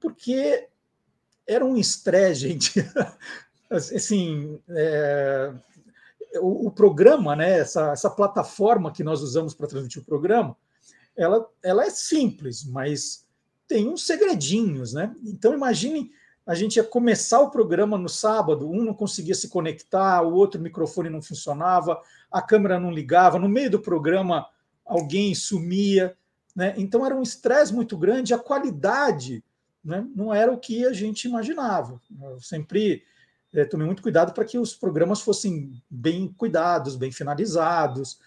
porque 0.00 0.68
era 1.46 1.64
um 1.64 1.76
estresse, 1.76 2.40
gente. 2.48 2.72
assim, 3.70 4.58
é, 4.70 5.52
o, 6.40 6.68
o, 6.68 6.70
programa, 6.70 7.36
né, 7.36 7.58
essa, 7.58 7.92
essa 7.92 8.08
plataforma 8.08 8.90
que 8.90 9.04
nós 9.04 9.20
usamos 9.20 9.52
para 9.52 9.66
transmitir 9.66 10.00
o 10.00 10.06
programa, 10.06 10.56
ela, 11.14 11.46
ela 11.62 11.84
é 11.84 11.90
simples, 11.90 12.64
mas 12.64 13.26
tem 13.66 13.86
uns 13.86 14.06
segredinhos, 14.06 14.94
né? 14.94 15.14
Então 15.24 15.52
imagine 15.52 16.10
a 16.46 16.54
gente 16.54 16.76
ia 16.76 16.84
começar 16.84 17.40
o 17.40 17.50
programa 17.50 17.98
no 17.98 18.08
sábado, 18.08 18.70
um 18.70 18.82
não 18.82 18.94
conseguia 18.94 19.34
se 19.34 19.48
conectar, 19.48 20.22
o 20.22 20.32
outro 20.32 20.58
microfone 20.58 21.10
não 21.10 21.20
funcionava, 21.20 22.00
a 22.30 22.40
câmera 22.40 22.80
não 22.80 22.90
ligava, 22.90 23.38
no 23.38 23.48
meio 23.48 23.70
do 23.70 23.78
programa 23.78 24.46
alguém 24.88 25.34
sumia. 25.34 26.16
Né? 26.56 26.74
Então 26.76 27.04
era 27.06 27.14
um 27.14 27.22
estresse 27.22 27.72
muito 27.72 27.96
grande, 27.96 28.34
a 28.34 28.38
qualidade 28.38 29.44
né, 29.84 30.04
não 30.14 30.34
era 30.34 30.52
o 30.52 30.58
que 30.58 30.84
a 30.84 30.92
gente 30.92 31.28
imaginava. 31.28 32.00
Eu 32.20 32.40
sempre 32.40 33.04
é, 33.54 33.64
tomei 33.64 33.86
muito 33.86 34.02
cuidado 34.02 34.32
para 34.32 34.44
que 34.44 34.58
os 34.58 34.74
programas 34.74 35.20
fossem 35.20 35.80
bem 35.88 36.28
cuidados, 36.36 36.96
bem 36.96 37.12
finalizados, 37.12 38.18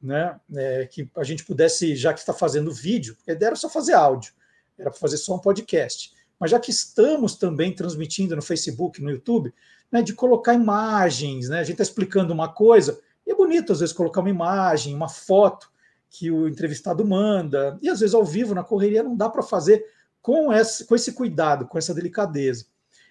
né? 0.00 0.38
É, 0.54 0.86
que 0.86 1.10
a 1.16 1.22
gente 1.22 1.44
pudesse, 1.44 1.94
já 1.94 2.14
que 2.14 2.20
está 2.20 2.32
fazendo 2.32 2.72
vídeo, 2.72 3.14
porque 3.16 3.30
a 3.30 3.34
ideia 3.34 3.48
era 3.48 3.56
só 3.56 3.68
fazer 3.68 3.92
áudio, 3.92 4.32
era 4.78 4.90
para 4.90 4.98
fazer 4.98 5.18
só 5.18 5.34
um 5.34 5.38
podcast. 5.38 6.12
Mas 6.38 6.50
já 6.50 6.58
que 6.58 6.70
estamos 6.70 7.34
também 7.34 7.74
transmitindo 7.74 8.34
no 8.34 8.40
Facebook, 8.40 9.02
no 9.02 9.10
YouTube, 9.10 9.52
né, 9.92 10.00
de 10.00 10.14
colocar 10.14 10.54
imagens, 10.54 11.48
né? 11.50 11.58
A 11.58 11.62
gente 11.62 11.72
está 11.72 11.82
explicando 11.82 12.32
uma 12.32 12.48
coisa, 12.48 12.98
e 13.26 13.30
é 13.30 13.34
bonito 13.34 13.72
às 13.72 13.80
vezes 13.80 13.94
colocar 13.94 14.20
uma 14.20 14.30
imagem, 14.30 14.94
uma 14.94 15.08
foto, 15.08 15.70
que 16.10 16.30
o 16.30 16.48
entrevistado 16.48 17.06
manda, 17.06 17.78
e 17.80 17.88
às 17.88 18.00
vezes 18.00 18.14
ao 18.14 18.24
vivo, 18.24 18.54
na 18.54 18.64
correria, 18.64 19.02
não 19.02 19.16
dá 19.16 19.30
para 19.30 19.42
fazer 19.42 19.86
com 20.20 20.52
esse, 20.52 20.84
com 20.84 20.94
esse 20.94 21.12
cuidado, 21.12 21.66
com 21.66 21.78
essa 21.78 21.94
delicadeza. 21.94 22.66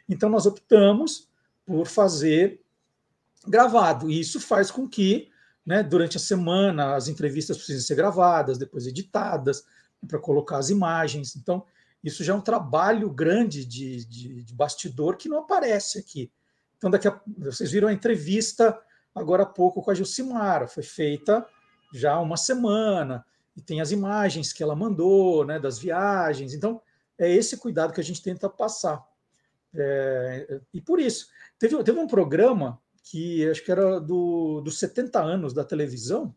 Então, 0.07 0.29
nós 0.29 0.45
optamos 0.45 1.29
por 1.65 1.87
fazer 1.87 2.61
gravado, 3.47 4.09
e 4.11 4.19
isso 4.19 4.39
faz 4.39 4.69
com 4.69 4.87
que, 4.87 5.29
né, 5.65 5.81
durante 5.81 6.17
a 6.17 6.19
semana, 6.19 6.95
as 6.95 7.07
entrevistas 7.07 7.55
precisem 7.55 7.81
ser 7.81 7.95
gravadas, 7.95 8.57
depois 8.57 8.85
editadas, 8.85 9.63
para 10.05 10.19
colocar 10.19 10.57
as 10.57 10.69
imagens. 10.69 11.35
Então, 11.37 11.65
isso 12.03 12.23
já 12.23 12.33
é 12.33 12.35
um 12.35 12.41
trabalho 12.41 13.09
grande 13.09 13.63
de, 13.63 14.05
de, 14.05 14.43
de 14.43 14.53
bastidor 14.53 15.15
que 15.15 15.29
não 15.29 15.39
aparece 15.39 15.99
aqui. 15.99 16.31
Então, 16.77 16.89
daqui 16.89 17.07
a, 17.07 17.19
vocês 17.37 17.71
viram 17.71 17.87
a 17.87 17.93
entrevista 17.93 18.77
agora 19.15 19.43
há 19.43 19.45
pouco 19.45 19.81
com 19.81 19.89
a 19.89 19.93
Gilcimara, 19.93 20.67
foi 20.67 20.83
feita 20.83 21.45
já 21.93 22.13
há 22.13 22.19
uma 22.19 22.37
semana, 22.37 23.25
e 23.55 23.61
tem 23.61 23.81
as 23.81 23.91
imagens 23.91 24.53
que 24.53 24.63
ela 24.63 24.75
mandou, 24.75 25.45
né, 25.45 25.59
das 25.59 25.77
viagens. 25.77 26.53
Então, 26.53 26.81
é 27.17 27.29
esse 27.29 27.57
cuidado 27.57 27.93
que 27.93 27.99
a 27.99 28.03
gente 28.03 28.23
tenta 28.23 28.49
passar. 28.49 29.05
É, 29.75 30.61
e 30.73 30.81
por 30.81 30.99
isso, 30.99 31.27
teve, 31.59 31.83
teve 31.83 31.99
um 31.99 32.07
programa 32.07 32.79
que 33.03 33.47
acho 33.49 33.63
que 33.63 33.71
era 33.71 33.99
do, 33.99 34.61
dos 34.61 34.79
70 34.79 35.19
anos 35.19 35.53
da 35.53 35.63
televisão, 35.63 36.33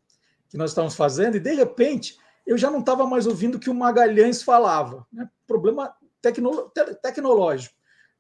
que 0.49 0.57
nós 0.57 0.71
estávamos 0.71 0.97
fazendo, 0.97 1.37
e 1.37 1.41
de 1.41 1.55
repente 1.55 2.19
eu 2.47 2.59
já 2.59 2.71
não 2.71 2.81
estava 2.81 3.07
mais 3.07 3.27
ouvindo 3.27 3.55
o 3.55 3.61
que 3.61 3.71
o 3.71 3.75
Magalhães 3.75 4.43
falava. 4.43 5.07
Né? 5.13 5.29
Problema 5.47 5.95
tecno, 6.21 6.71
te, 6.75 6.95
tecnológico. 6.97 7.75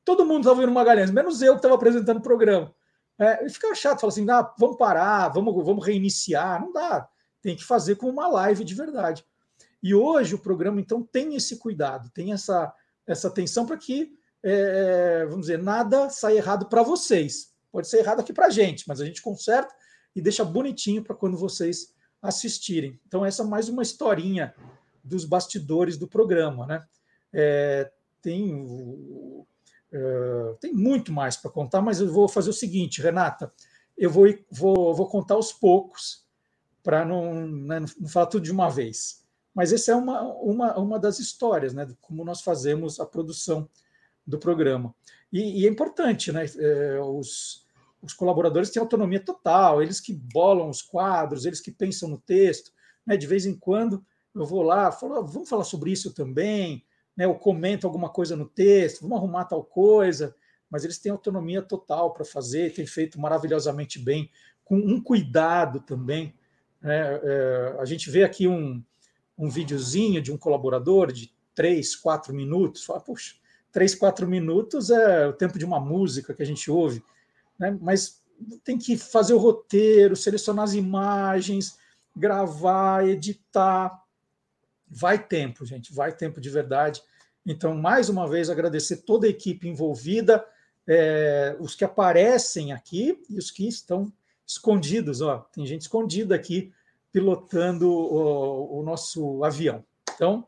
Todo 0.04 0.24
mundo 0.24 0.40
estava 0.40 0.56
ouvindo 0.56 0.70
o 0.70 0.74
Magalhães, 0.74 1.10
menos 1.10 1.42
eu 1.42 1.54
que 1.54 1.58
estava 1.58 1.74
apresentando 1.74 2.18
o 2.18 2.22
programa. 2.22 2.72
É, 3.18 3.46
e 3.46 3.50
ficava 3.50 3.74
chato, 3.74 4.00
falar 4.00 4.12
assim: 4.12 4.28
ah, 4.30 4.54
vamos 4.58 4.76
parar, 4.76 5.28
vamos, 5.28 5.54
vamos 5.64 5.84
reiniciar. 5.84 6.60
Não 6.60 6.72
dá 6.72 7.08
tem 7.42 7.56
que 7.56 7.64
fazer 7.64 7.96
com 7.96 8.08
uma 8.08 8.28
live 8.28 8.64
de 8.64 8.74
verdade. 8.74 9.24
E 9.82 9.94
hoje 9.94 10.34
o 10.34 10.38
programa, 10.38 10.80
então, 10.80 11.02
tem 11.02 11.34
esse 11.34 11.56
cuidado, 11.56 12.08
tem 12.10 12.32
essa, 12.32 12.72
essa 13.06 13.28
atenção 13.28 13.66
para 13.66 13.76
que, 13.76 14.16
é, 14.42 15.26
vamos 15.26 15.42
dizer, 15.42 15.58
nada 15.58 16.08
saia 16.08 16.36
errado 16.36 16.66
para 16.66 16.82
vocês. 16.82 17.52
Pode 17.70 17.88
ser 17.88 17.98
errado 17.98 18.20
aqui 18.20 18.32
para 18.32 18.46
a 18.46 18.50
gente, 18.50 18.86
mas 18.86 19.00
a 19.00 19.04
gente 19.04 19.20
conserta 19.20 19.74
e 20.14 20.22
deixa 20.22 20.44
bonitinho 20.44 21.02
para 21.02 21.16
quando 21.16 21.36
vocês 21.36 21.92
assistirem. 22.22 23.00
Então, 23.06 23.24
essa 23.24 23.42
é 23.42 23.46
mais 23.46 23.68
uma 23.68 23.82
historinha 23.82 24.54
dos 25.02 25.24
bastidores 25.24 25.98
do 25.98 26.06
programa, 26.06 26.64
né? 26.64 26.84
É, 27.32 27.90
tem, 28.20 28.54
uh, 28.54 29.46
tem 30.60 30.72
muito 30.72 31.12
mais 31.12 31.36
para 31.36 31.50
contar, 31.50 31.80
mas 31.80 32.00
eu 32.00 32.12
vou 32.12 32.28
fazer 32.28 32.50
o 32.50 32.52
seguinte, 32.54 33.02
Renata, 33.02 33.52
eu 33.98 34.10
vou, 34.10 34.26
vou, 34.48 34.94
vou 34.94 35.08
contar 35.08 35.34
aos 35.34 35.52
poucos 35.52 36.21
para 36.82 37.04
não, 37.04 37.46
né, 37.46 37.80
não 37.98 38.08
falar 38.08 38.26
tudo 38.26 38.42
de 38.42 38.52
uma 38.52 38.68
vez. 38.68 39.22
Mas 39.54 39.72
essa 39.72 39.92
é 39.92 39.94
uma, 39.94 40.22
uma, 40.34 40.78
uma 40.78 40.98
das 40.98 41.18
histórias, 41.18 41.74
né? 41.74 41.86
Como 42.00 42.24
nós 42.24 42.40
fazemos 42.40 42.98
a 42.98 43.06
produção 43.06 43.68
do 44.26 44.38
programa. 44.38 44.94
E, 45.32 45.62
e 45.62 45.66
é 45.66 45.70
importante, 45.70 46.32
né? 46.32 46.46
É, 46.58 47.00
os, 47.00 47.66
os 48.02 48.12
colaboradores 48.12 48.70
têm 48.70 48.80
autonomia 48.80 49.20
total, 49.20 49.82
eles 49.82 50.00
que 50.00 50.12
bolam 50.12 50.68
os 50.68 50.82
quadros, 50.82 51.44
eles 51.44 51.60
que 51.60 51.70
pensam 51.70 52.08
no 52.08 52.18
texto. 52.18 52.72
Né? 53.06 53.16
De 53.16 53.26
vez 53.26 53.46
em 53.46 53.54
quando 53.54 54.04
eu 54.34 54.44
vou 54.46 54.62
lá, 54.62 54.90
falo, 54.90 55.16
ah, 55.16 55.20
vamos 55.20 55.48
falar 55.48 55.64
sobre 55.64 55.92
isso 55.92 56.12
também, 56.12 56.84
né? 57.16 57.26
eu 57.26 57.34
comento 57.34 57.86
alguma 57.86 58.08
coisa 58.08 58.34
no 58.34 58.48
texto, 58.48 59.02
vamos 59.02 59.18
arrumar 59.18 59.44
tal 59.44 59.62
coisa, 59.62 60.34
mas 60.70 60.84
eles 60.84 60.98
têm 60.98 61.12
autonomia 61.12 61.60
total 61.60 62.14
para 62.14 62.24
fazer, 62.24 62.72
têm 62.72 62.86
feito 62.86 63.20
maravilhosamente 63.20 63.98
bem, 63.98 64.30
com 64.64 64.76
um 64.76 65.00
cuidado 65.00 65.80
também. 65.80 66.34
Né? 66.82 67.20
É, 67.22 67.76
a 67.78 67.84
gente 67.84 68.10
vê 68.10 68.24
aqui 68.24 68.48
um, 68.48 68.82
um 69.38 69.48
videozinho 69.48 70.20
de 70.20 70.32
um 70.32 70.36
colaborador 70.36 71.12
de 71.12 71.32
três, 71.54 71.94
quatro 71.94 72.34
minutos, 72.34 72.84
fala, 72.84 73.00
puxa, 73.00 73.36
três, 73.70 73.94
quatro 73.94 74.26
minutos 74.26 74.90
é 74.90 75.26
o 75.26 75.32
tempo 75.32 75.58
de 75.58 75.64
uma 75.64 75.80
música 75.80 76.34
que 76.34 76.42
a 76.42 76.46
gente 76.46 76.70
ouve, 76.70 77.02
né? 77.58 77.76
mas 77.80 78.22
tem 78.64 78.76
que 78.76 78.96
fazer 78.96 79.34
o 79.34 79.38
roteiro, 79.38 80.16
selecionar 80.16 80.64
as 80.64 80.74
imagens, 80.74 81.78
gravar, 82.14 83.06
editar. 83.06 84.02
Vai 84.88 85.24
tempo, 85.24 85.64
gente, 85.64 85.92
vai 85.92 86.14
tempo 86.14 86.40
de 86.40 86.50
verdade. 86.50 87.02
Então, 87.46 87.74
mais 87.74 88.08
uma 88.08 88.28
vez, 88.28 88.50
agradecer 88.50 88.98
toda 88.98 89.26
a 89.26 89.30
equipe 89.30 89.68
envolvida, 89.68 90.44
é, 90.86 91.56
os 91.60 91.74
que 91.74 91.84
aparecem 91.84 92.72
aqui 92.72 93.20
e 93.28 93.38
os 93.38 93.50
que 93.50 93.66
estão 93.66 94.12
escondidos. 94.52 95.20
Ó, 95.20 95.38
tem 95.52 95.66
gente 95.66 95.82
escondida 95.82 96.34
aqui 96.34 96.72
pilotando 97.10 97.90
o, 97.90 98.80
o 98.80 98.82
nosso 98.82 99.44
avião. 99.44 99.84
Então, 100.14 100.46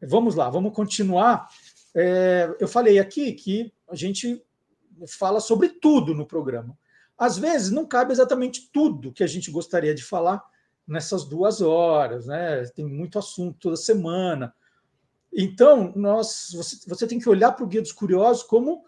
vamos 0.00 0.34
lá, 0.34 0.50
vamos 0.50 0.74
continuar. 0.74 1.48
É, 1.94 2.54
eu 2.60 2.68
falei 2.68 2.98
aqui 2.98 3.32
que 3.32 3.72
a 3.88 3.94
gente 3.94 4.44
fala 5.06 5.40
sobre 5.40 5.68
tudo 5.68 6.14
no 6.14 6.26
programa. 6.26 6.76
Às 7.16 7.38
vezes 7.38 7.70
não 7.70 7.86
cabe 7.86 8.12
exatamente 8.12 8.68
tudo 8.72 9.12
que 9.12 9.22
a 9.22 9.26
gente 9.26 9.50
gostaria 9.50 9.94
de 9.94 10.02
falar 10.02 10.42
nessas 10.86 11.24
duas 11.24 11.60
horas, 11.60 12.26
né? 12.26 12.64
Tem 12.74 12.84
muito 12.84 13.18
assunto 13.18 13.58
toda 13.58 13.76
semana. 13.76 14.54
Então, 15.32 15.92
nós, 15.96 16.50
você, 16.52 16.76
você 16.86 17.06
tem 17.06 17.18
que 17.18 17.28
olhar 17.28 17.52
para 17.52 17.64
o 17.64 17.68
Guia 17.68 17.80
dos 17.80 17.92
Curiosos 17.92 18.42
como 18.42 18.84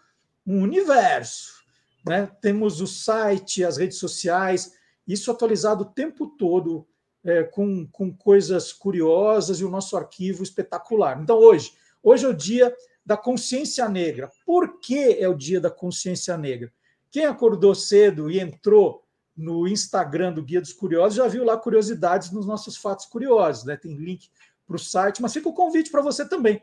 um 0.46 0.62
universo. 0.62 1.63
Né? 2.04 2.28
Temos 2.40 2.80
o 2.80 2.86
site, 2.86 3.64
as 3.64 3.76
redes 3.76 3.98
sociais, 3.98 4.74
isso 5.06 5.30
atualizado 5.30 5.82
o 5.82 5.86
tempo 5.86 6.26
todo 6.26 6.86
é, 7.24 7.42
com, 7.42 7.86
com 7.86 8.14
coisas 8.14 8.72
curiosas 8.72 9.60
e 9.60 9.64
o 9.64 9.70
nosso 9.70 9.96
arquivo 9.96 10.42
espetacular. 10.42 11.20
Então, 11.20 11.38
hoje, 11.38 11.72
hoje 12.02 12.26
é 12.26 12.28
o 12.28 12.34
dia 12.34 12.74
da 13.04 13.16
consciência 13.16 13.88
negra. 13.88 14.30
Por 14.44 14.78
que 14.80 15.16
é 15.18 15.28
o 15.28 15.34
dia 15.34 15.60
da 15.60 15.70
consciência 15.70 16.36
negra? 16.36 16.72
Quem 17.10 17.26
acordou 17.26 17.74
cedo 17.74 18.30
e 18.30 18.40
entrou 18.40 19.04
no 19.36 19.66
Instagram 19.66 20.32
do 20.32 20.42
Guia 20.42 20.60
dos 20.60 20.72
Curiosos 20.72 21.16
já 21.16 21.26
viu 21.26 21.44
lá 21.44 21.56
curiosidades 21.56 22.30
nos 22.30 22.46
nossos 22.46 22.76
fatos 22.76 23.06
curiosos, 23.06 23.64
né? 23.64 23.76
Tem 23.76 23.94
link 23.96 24.28
para 24.66 24.76
o 24.76 24.78
site, 24.78 25.20
mas 25.20 25.32
fica 25.32 25.48
o 25.48 25.52
convite 25.52 25.90
para 25.90 26.02
você 26.02 26.26
também. 26.26 26.62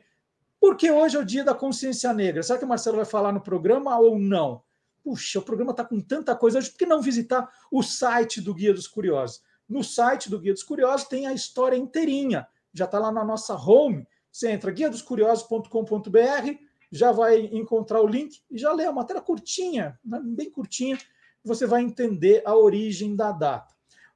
Porque 0.59 0.91
hoje 0.91 1.17
é 1.17 1.19
o 1.19 1.25
dia 1.25 1.43
da 1.43 1.53
consciência 1.53 2.13
negra. 2.13 2.43
Será 2.43 2.57
que 2.57 2.65
o 2.65 2.67
Marcelo 2.67 2.97
vai 2.97 3.05
falar 3.05 3.31
no 3.31 3.41
programa 3.41 3.97
ou 3.99 4.17
não? 4.17 4.61
Puxa, 5.03 5.39
o 5.39 5.41
programa 5.41 5.71
está 5.71 5.83
com 5.83 5.99
tanta 5.99 6.35
coisa 6.35 6.59
hoje, 6.59 6.69
por 6.69 6.77
que 6.77 6.85
não 6.85 7.01
visitar 7.01 7.49
o 7.71 7.81
site 7.81 8.39
do 8.39 8.53
Guia 8.53 8.73
dos 8.73 8.87
Curiosos? 8.87 9.41
No 9.67 9.83
site 9.83 10.29
do 10.29 10.39
Guia 10.39 10.53
dos 10.53 10.63
Curiosos 10.63 11.07
tem 11.07 11.27
a 11.27 11.33
história 11.33 11.77
inteirinha. 11.77 12.47
Já 12.73 12.85
está 12.85 12.99
lá 12.99 13.11
na 13.11 13.23
nossa 13.23 13.55
home. 13.55 14.07
Você 14.31 14.49
entra 14.49 14.71
guiadoscuriosos.com.br, 14.71 16.55
já 16.91 17.11
vai 17.11 17.39
encontrar 17.39 18.01
o 18.01 18.07
link 18.07 18.41
e 18.49 18.57
já 18.57 18.71
lê 18.71 18.85
a 18.85 18.91
matéria 18.91 19.21
curtinha, 19.21 19.99
bem 20.03 20.49
curtinha, 20.49 20.97
você 21.43 21.65
vai 21.65 21.81
entender 21.81 22.41
a 22.45 22.55
origem 22.55 23.15
da 23.15 23.31
data. 23.31 23.73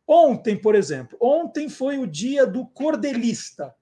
Ontem, 0.07 0.55
por 0.55 0.75
exemplo, 0.75 1.17
ontem 1.19 1.67
foi 1.67 1.97
o 1.97 2.05
dia 2.05 2.45
do 2.45 2.65
cordelista. 2.67 3.75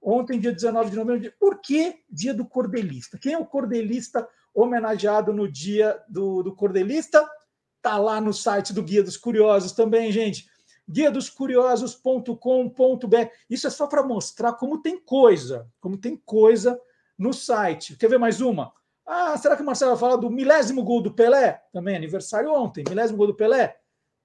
Ontem, 0.00 0.40
dia 0.40 0.52
19 0.52 0.90
de 0.90 0.96
novembro, 0.96 1.32
por 1.38 1.60
que 1.60 2.00
dia 2.08 2.32
do 2.32 2.46
cordelista? 2.46 3.18
Quem 3.18 3.34
é 3.34 3.38
o 3.38 3.44
cordelista 3.44 4.26
homenageado 4.54 5.32
no 5.32 5.50
dia 5.50 6.00
do, 6.08 6.42
do 6.42 6.54
cordelista? 6.54 7.28
Está 7.76 7.98
lá 7.98 8.20
no 8.20 8.32
site 8.32 8.72
do 8.72 8.82
Guia 8.82 9.02
dos 9.02 9.16
Curiosos 9.16 9.72
também, 9.72 10.10
gente 10.10 10.48
guiadoscuriosos.com.br. 10.88 13.28
Isso 13.50 13.66
é 13.66 13.70
só 13.70 13.86
para 13.86 14.02
mostrar 14.02 14.54
como 14.54 14.80
tem 14.80 14.98
coisa, 14.98 15.68
como 15.80 15.98
tem 15.98 16.16
coisa 16.16 16.80
no 17.16 17.32
site. 17.34 17.96
Quer 17.96 18.08
ver 18.08 18.18
mais 18.18 18.40
uma? 18.40 18.72
Ah, 19.04 19.36
será 19.36 19.54
que 19.56 19.62
o 19.62 19.66
Marcelo 19.66 19.92
vai 19.92 20.00
falar 20.00 20.16
do 20.16 20.30
milésimo 20.30 20.82
gol 20.82 21.02
do 21.02 21.12
Pelé? 21.12 21.62
Também 21.72 21.96
aniversário 21.96 22.52
ontem, 22.52 22.84
milésimo 22.88 23.18
gol 23.18 23.26
do 23.26 23.34
Pelé. 23.34 23.76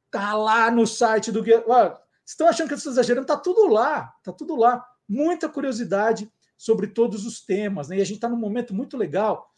Tá 0.10 0.34
lá 0.34 0.72
no 0.72 0.88
site 0.88 1.32
do 1.32 1.44
Guia. 1.44 1.64
Ah, 1.70 2.00
estão 2.26 2.48
achando 2.48 2.68
que 2.68 2.74
eu 2.74 2.78
estou 2.78 2.94
exagerando? 2.94 3.28
Tá 3.28 3.38
tudo 3.38 3.68
lá, 3.68 4.14
tá 4.24 4.32
tudo 4.32 4.56
lá. 4.56 4.86
Muita 5.08 5.50
curiosidade 5.50 6.32
sobre 6.58 6.88
todos 6.88 7.26
os 7.26 7.42
temas, 7.42 7.90
né? 7.90 7.98
E 7.98 8.02
a 8.02 8.06
gente 8.06 8.16
está 8.16 8.30
num 8.30 8.38
momento 8.38 8.74
muito 8.74 8.96
legal 8.96 9.53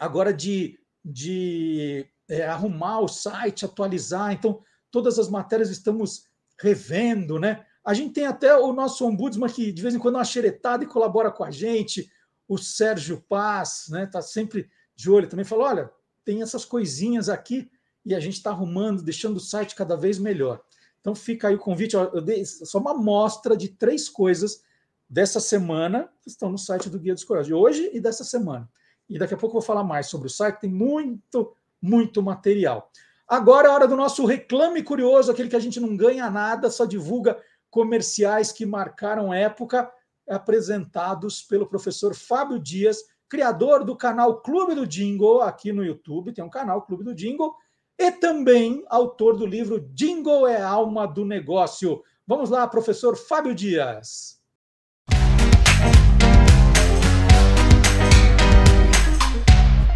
agora 0.00 0.32
de, 0.32 0.78
de 1.04 2.06
é, 2.28 2.46
arrumar 2.46 3.00
o 3.00 3.08
site, 3.08 3.64
atualizar. 3.64 4.32
Então, 4.32 4.62
todas 4.90 5.18
as 5.18 5.28
matérias 5.28 5.70
estamos 5.70 6.24
revendo, 6.60 7.38
né? 7.38 7.64
A 7.84 7.92
gente 7.92 8.14
tem 8.14 8.26
até 8.26 8.56
o 8.56 8.72
nosso 8.72 9.06
ombudsman 9.06 9.48
que 9.48 9.70
de 9.70 9.82
vez 9.82 9.94
em 9.94 9.98
quando 9.98 10.14
é 10.14 10.18
uma 10.18 10.24
xeretada 10.24 10.84
e 10.84 10.86
colabora 10.86 11.30
com 11.30 11.44
a 11.44 11.50
gente, 11.50 12.10
o 12.48 12.56
Sérgio 12.56 13.22
Paz, 13.28 13.86
né? 13.88 14.06
Tá 14.06 14.22
sempre 14.22 14.68
de 14.96 15.10
olho 15.10 15.28
também, 15.28 15.44
falou: 15.44 15.66
olha, 15.66 15.90
tem 16.24 16.42
essas 16.42 16.64
coisinhas 16.64 17.28
aqui 17.28 17.70
e 18.04 18.14
a 18.14 18.20
gente 18.20 18.34
está 18.34 18.50
arrumando, 18.50 19.02
deixando 19.02 19.36
o 19.36 19.40
site 19.40 19.74
cada 19.74 19.96
vez 19.96 20.18
melhor. 20.18 20.62
Então 21.00 21.14
fica 21.14 21.48
aí 21.48 21.54
o 21.54 21.58
convite, 21.58 21.94
eu 21.94 22.20
dei 22.22 22.44
só 22.46 22.78
uma 22.78 22.92
amostra 22.92 23.56
de 23.56 23.68
três 23.68 24.08
coisas 24.08 24.62
dessa 25.08 25.38
semana 25.38 26.08
que 26.22 26.30
estão 26.30 26.50
no 26.50 26.56
site 26.56 26.88
do 26.88 26.98
Guia 26.98 27.12
dos 27.12 27.24
Curiosos, 27.24 27.48
de 27.48 27.54
hoje 27.54 27.90
e 27.92 28.00
dessa 28.00 28.24
semana. 28.24 28.68
E 29.08 29.18
daqui 29.18 29.34
a 29.34 29.36
pouco 29.36 29.56
eu 29.56 29.60
vou 29.60 29.66
falar 29.66 29.84
mais 29.84 30.06
sobre 30.06 30.26
o 30.26 30.30
site, 30.30 30.60
tem 30.60 30.70
muito, 30.70 31.54
muito 31.80 32.22
material. 32.22 32.90
Agora 33.26 33.68
é 33.68 33.70
hora 33.70 33.88
do 33.88 33.96
nosso 33.96 34.24
reclame 34.24 34.82
curioso, 34.82 35.30
aquele 35.30 35.48
que 35.48 35.56
a 35.56 35.60
gente 35.60 35.80
não 35.80 35.96
ganha 35.96 36.30
nada, 36.30 36.70
só 36.70 36.84
divulga 36.84 37.38
comerciais 37.70 38.52
que 38.52 38.64
marcaram 38.64 39.32
época, 39.32 39.90
apresentados 40.28 41.42
pelo 41.42 41.66
professor 41.66 42.14
Fábio 42.14 42.58
Dias, 42.58 43.02
criador 43.28 43.84
do 43.84 43.96
canal 43.96 44.40
Clube 44.40 44.74
do 44.74 44.86
Jingle 44.86 45.42
aqui 45.42 45.72
no 45.72 45.84
YouTube, 45.84 46.32
tem 46.32 46.44
um 46.44 46.50
canal 46.50 46.82
Clube 46.82 47.04
do 47.04 47.14
Jingle, 47.14 47.54
e 47.98 48.10
também 48.12 48.84
autor 48.88 49.36
do 49.36 49.46
livro 49.46 49.80
Jingle 49.92 50.46
é 50.46 50.60
alma 50.60 51.06
do 51.06 51.24
negócio. 51.24 52.02
Vamos 52.26 52.50
lá, 52.50 52.66
professor 52.66 53.16
Fábio 53.16 53.54
Dias. 53.54 54.33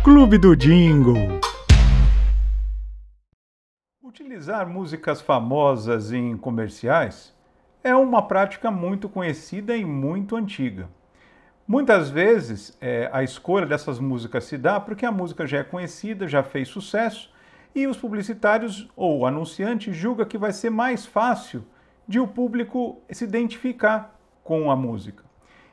Clube 0.05 0.39
do 0.39 0.55
Jingle. 0.55 1.41
Utilizar 4.01 4.69
músicas 4.69 5.21
famosas 5.21 6.13
em 6.13 6.37
comerciais 6.37 7.35
é 7.83 7.95
uma 7.95 8.23
prática 8.23 8.71
muito 8.71 9.09
conhecida 9.09 9.77
e 9.77 9.85
muito 9.85 10.37
antiga. 10.37 10.89
Muitas 11.67 12.11
vezes 12.11 12.79
é, 12.81 13.11
a 13.13 13.25
escolha 13.25 13.67
dessas 13.67 13.99
músicas 13.99 14.45
se 14.45 14.57
dá 14.57 14.79
porque 14.79 15.05
a 15.05 15.11
música 15.11 15.47
já 15.47 15.59
é 15.59 15.65
conhecida, 15.65 16.29
já 16.29 16.45
fez 16.45 16.69
sucesso 16.69 17.31
e 17.75 17.87
os 17.87 17.97
publicitários 17.97 18.89
ou 18.97 19.19
o 19.19 19.27
anunciante 19.27 19.93
julga 19.93 20.25
que 20.25 20.39
vai 20.39 20.53
ser 20.53 20.71
mais 20.71 21.05
fácil 21.05 21.65
de 22.07 22.21
o 22.21 22.27
público 22.27 23.03
se 23.11 23.25
identificar 23.25 24.17
com 24.45 24.71
a 24.71 24.77
música. 24.77 25.25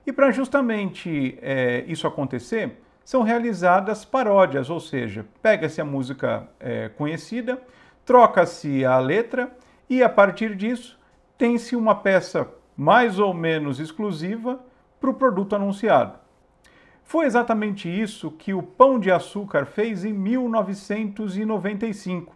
E 0.05 0.11
para 0.11 0.31
justamente 0.31 1.37
é, 1.41 1.85
isso 1.87 2.07
acontecer, 2.07 2.81
são 3.05 3.21
realizadas 3.21 4.03
paródias, 4.03 4.69
ou 4.69 4.81
seja, 4.81 5.25
pega-se 5.41 5.79
a 5.79 5.85
música 5.85 6.49
é, 6.59 6.89
conhecida 6.89 7.61
troca-se 8.05 8.85
a 8.85 8.97
letra 8.99 9.51
e 9.89 10.03
a 10.03 10.09
partir 10.09 10.55
disso 10.55 10.97
tem-se 11.37 11.75
uma 11.75 11.95
peça 11.95 12.47
mais 12.77 13.19
ou 13.19 13.33
menos 13.33 13.77
exclusiva 13.79 14.59
para 15.01 15.09
o 15.09 15.13
produto 15.13 15.53
anunciado. 15.55 16.19
Foi 17.03 17.25
exatamente 17.25 17.89
isso 17.89 18.31
que 18.31 18.53
o 18.53 18.63
Pão 18.63 18.97
de 18.99 19.11
Açúcar 19.11 19.65
fez 19.65 20.05
em 20.05 20.13
1995. 20.13 22.33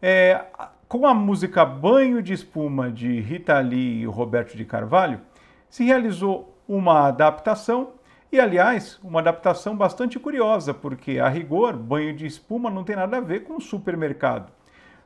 É, 0.00 0.44
com 0.88 1.06
a 1.06 1.12
música 1.12 1.62
Banho 1.64 2.22
de 2.22 2.32
Espuma 2.32 2.90
de 2.90 3.20
Rita 3.20 3.60
Lee 3.60 4.02
e 4.02 4.06
Roberto 4.06 4.56
de 4.56 4.64
Carvalho, 4.64 5.20
se 5.68 5.84
realizou 5.84 6.56
uma 6.66 7.08
adaptação 7.08 7.90
e, 8.32 8.38
aliás, 8.38 8.98
uma 9.02 9.20
adaptação 9.20 9.76
bastante 9.76 10.18
curiosa, 10.18 10.72
porque, 10.72 11.18
a 11.18 11.28
rigor, 11.28 11.76
banho 11.76 12.14
de 12.14 12.26
espuma 12.26 12.70
não 12.70 12.84
tem 12.84 12.94
nada 12.94 13.16
a 13.16 13.20
ver 13.20 13.40
com 13.44 13.58
supermercado. 13.58 14.52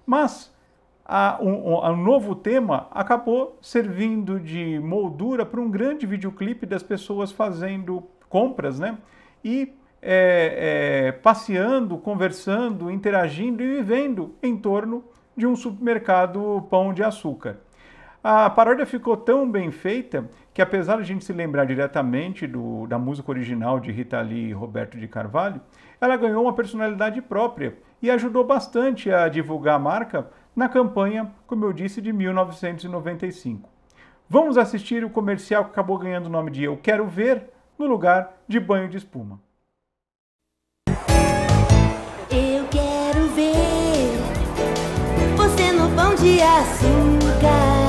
Mas 0.06 0.54
a, 1.06 1.38
um, 1.40 1.96
novo 1.96 2.34
tema 2.34 2.86
acabou 2.90 3.58
servindo 3.62 4.38
de 4.38 4.78
moldura 4.78 5.46
para 5.46 5.60
um 5.60 5.70
grande 5.70 6.06
videoclipe 6.06 6.66
das 6.66 6.82
pessoas 6.82 7.32
fazendo 7.32 8.02
compras, 8.28 8.78
né? 8.78 8.98
E 9.42 9.72
é, 10.02 11.06
é, 11.08 11.12
passeando, 11.12 11.96
conversando, 11.96 12.90
interagindo 12.90 13.62
e 13.62 13.76
vivendo 13.76 14.34
em 14.42 14.54
torno 14.54 15.02
de 15.34 15.46
um 15.46 15.56
supermercado 15.56 16.66
pão 16.68 16.92
de 16.92 17.02
açúcar. 17.02 17.58
A 18.22 18.48
paródia 18.48 18.86
ficou 18.86 19.16
tão 19.16 19.50
bem 19.50 19.70
feita 19.70 20.28
que, 20.54 20.62
apesar 20.62 20.96
de 20.96 21.02
a 21.02 21.04
gente 21.04 21.24
se 21.24 21.32
lembrar 21.32 21.66
diretamente 21.66 22.46
do, 22.46 22.86
da 22.86 22.96
música 22.96 23.28
original 23.28 23.80
de 23.80 23.90
Rita 23.90 24.20
Lee 24.20 24.50
e 24.50 24.52
Roberto 24.52 24.96
de 24.96 25.08
Carvalho, 25.08 25.60
ela 26.00 26.16
ganhou 26.16 26.44
uma 26.44 26.54
personalidade 26.54 27.20
própria 27.20 27.76
e 28.00 28.08
ajudou 28.08 28.44
bastante 28.44 29.10
a 29.10 29.28
divulgar 29.28 29.74
a 29.74 29.80
marca 29.80 30.30
na 30.54 30.68
campanha, 30.68 31.32
como 31.48 31.64
eu 31.64 31.72
disse, 31.72 32.00
de 32.00 32.12
1995. 32.12 33.68
Vamos 34.30 34.56
assistir 34.56 35.04
o 35.04 35.10
comercial 35.10 35.64
que 35.64 35.70
acabou 35.72 35.98
ganhando 35.98 36.26
o 36.26 36.30
nome 36.30 36.52
de 36.52 36.62
Eu 36.62 36.76
Quero 36.76 37.06
Ver, 37.08 37.50
no 37.76 37.86
lugar 37.86 38.34
de 38.46 38.60
banho 38.60 38.88
de 38.88 38.96
espuma. 38.96 39.40
Eu 42.30 42.64
quero 42.70 43.26
ver 43.34 44.16
você 45.36 45.72
no 45.72 45.90
pão 45.96 46.14
de 46.14 46.40
açúcar, 46.40 47.83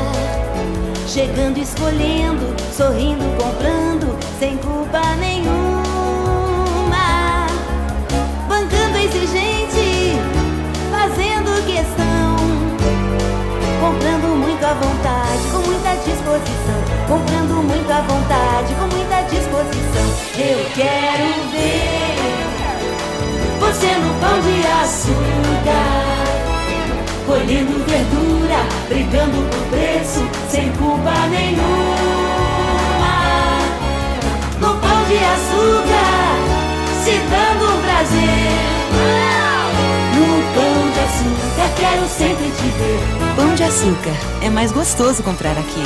chegando, 1.07 1.57
escolhendo, 1.59 2.55
sorrindo, 2.75 3.23
comprando, 3.37 4.17
sem 4.39 4.57
culpa 4.57 5.01
nenhuma, 5.19 5.85
bancando 8.47 8.97
exigente, 8.97 10.17
fazendo 10.91 11.65
questão, 11.65 12.35
comprando 13.79 14.35
muito 14.35 14.65
à 14.65 14.73
vontade, 14.73 15.43
com 15.51 15.59
muita 15.59 15.95
disposição, 16.03 16.81
comprando 17.07 17.63
muito 17.63 17.91
à 17.91 18.01
vontade, 18.01 18.73
com 18.75 18.87
muita 18.95 19.21
disposição. 19.29 20.05
Eu 20.37 20.65
quero 20.73 21.25
ver 21.51 22.15
você 23.59 23.95
no 23.95 24.13
pão 24.19 24.41
de 24.41 24.67
açúcar, 24.83 26.14
colhendo 27.26 27.84
verdura, 27.86 28.59
brigando 28.88 29.49
por 29.49 29.63
preço, 29.69 30.23
sem 30.49 30.71
culpa 30.73 31.11
nenhuma. 31.30 31.65
No 34.59 34.76
pão 34.80 35.03
de 35.05 35.17
açúcar, 35.17 36.36
se 37.03 37.11
dando 37.30 37.65
um 37.65 37.82
prazer. 37.82 38.76
No 40.15 40.28
pão 40.53 40.91
de 40.91 40.99
açúcar, 40.99 41.69
quero 41.78 42.07
sempre 42.07 42.51
te 42.51 42.67
ver. 42.78 43.36
Pão 43.36 43.55
de 43.55 43.63
açúcar 43.63 44.15
é 44.41 44.49
mais 44.49 44.71
gostoso 44.71 45.23
comprar 45.23 45.57
aqui. 45.57 45.84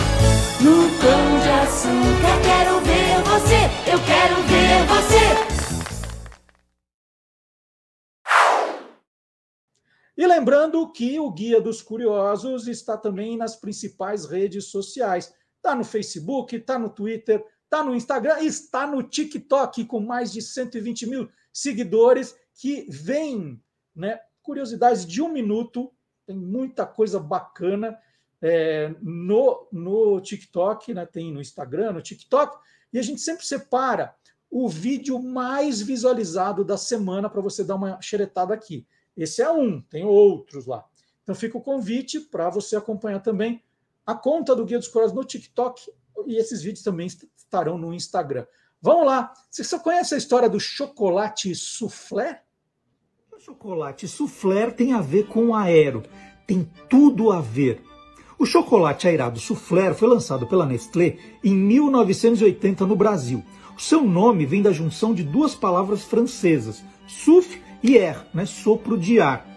No 0.60 0.90
pão 1.00 1.40
de 1.42 1.50
açúcar, 1.50 2.38
quero 2.44 2.80
ver 2.82 3.24
você, 3.24 3.70
eu 3.92 4.00
quero 4.00 4.36
ver 4.44 4.86
você. 4.88 5.59
E 10.20 10.28
lembrando 10.28 10.92
que 10.92 11.18
o 11.18 11.32
Guia 11.32 11.62
dos 11.62 11.82
Curiosos 11.82 12.68
está 12.68 12.98
também 12.98 13.38
nas 13.38 13.56
principais 13.56 14.26
redes 14.26 14.66
sociais. 14.66 15.34
Está 15.56 15.74
no 15.74 15.86
Facebook, 15.86 16.58
está 16.58 16.78
no 16.78 16.90
Twitter, 16.90 17.42
está 17.64 17.86
no 17.86 17.96
Instagram, 17.96 18.42
está 18.42 18.86
no 18.86 19.02
TikTok 19.02 19.86
com 19.86 20.02
mais 20.02 20.34
de 20.34 20.42
120 20.42 21.08
mil 21.08 21.30
seguidores 21.54 22.36
que 22.54 22.86
vêm, 22.90 23.64
né? 23.96 24.20
Curiosidades 24.42 25.06
de 25.06 25.22
um 25.22 25.32
minuto, 25.32 25.90
tem 26.28 26.36
muita 26.36 26.86
coisa 26.86 27.18
bacana 27.18 27.98
é, 28.42 28.94
no, 29.02 29.70
no 29.72 30.20
TikTok, 30.20 30.94
né? 30.94 31.06
tem 31.06 31.32
no 31.32 31.40
Instagram, 31.40 31.94
no 31.94 32.02
TikTok, 32.02 32.58
e 32.92 33.00
a 33.00 33.02
gente 33.02 33.22
sempre 33.22 33.46
separa 33.46 34.14
o 34.52 34.68
vídeo 34.68 35.18
mais 35.18 35.82
visualizado 35.82 36.66
da 36.66 36.76
semana 36.76 37.30
para 37.30 37.40
você 37.40 37.64
dar 37.64 37.76
uma 37.76 38.02
xeretada 38.02 38.54
aqui. 38.54 38.86
Esse 39.22 39.42
é 39.42 39.52
um, 39.52 39.82
tem 39.82 40.06
outros 40.06 40.66
lá. 40.66 40.86
Então 41.24 41.36
fica 41.36 41.58
o 41.58 41.62
convite 41.62 42.20
para 42.20 42.50
você 42.50 42.76
acompanhar 42.76 43.20
também 43.20 43.62
a 44.06 44.16
conta 44.16 44.56
do 44.56 44.66
Guia 44.66 44.80
dos 44.80 44.88
Curiosos 44.88 45.16
no 45.16 45.24
TikTok 45.24 45.92
e 46.26 46.38
esses 46.38 46.62
vídeos 46.62 46.84
também 46.84 47.06
estarão 47.06 47.78
no 47.78 47.94
Instagram. 47.94 48.46
Vamos 48.82 49.06
lá. 49.06 49.34
Você 49.50 49.64
só 49.64 49.78
conhece 49.78 50.16
a 50.16 50.18
história 50.18 50.50
do 50.50 50.60
chocolate 50.60 51.54
soufflé? 51.54 52.42
O 53.32 53.40
chocolate 53.40 54.08
soufflé 54.08 54.72
tem 54.72 54.94
a 54.94 55.02
ver 55.02 55.28
com 55.28 55.54
aero. 55.54 56.04
Tem 56.48 56.68
tudo 56.90 57.32
a 57.32 57.42
ver. 57.42 57.84
O 58.40 58.46
chocolate 58.46 59.08
aerado 59.08 59.40
soufflé 59.40 59.94
foi 59.94 60.08
lançado 60.08 60.48
pela 60.48 60.66
Nestlé 60.66 61.18
em 61.44 61.54
1980 61.54 62.86
no 62.86 62.96
Brasil. 62.96 63.44
O 63.78 63.82
seu 63.82 64.02
nome 64.02 64.46
vem 64.46 64.62
da 64.62 64.72
junção 64.72 65.14
de 65.14 65.24
duas 65.24 65.56
palavras 65.56 66.04
francesas, 66.04 66.84
souffle 67.06 67.62
e 67.82 67.98
air, 67.98 68.26
né? 68.34 68.46
sopro 68.46 68.98
de 68.98 69.20
ar. 69.20 69.48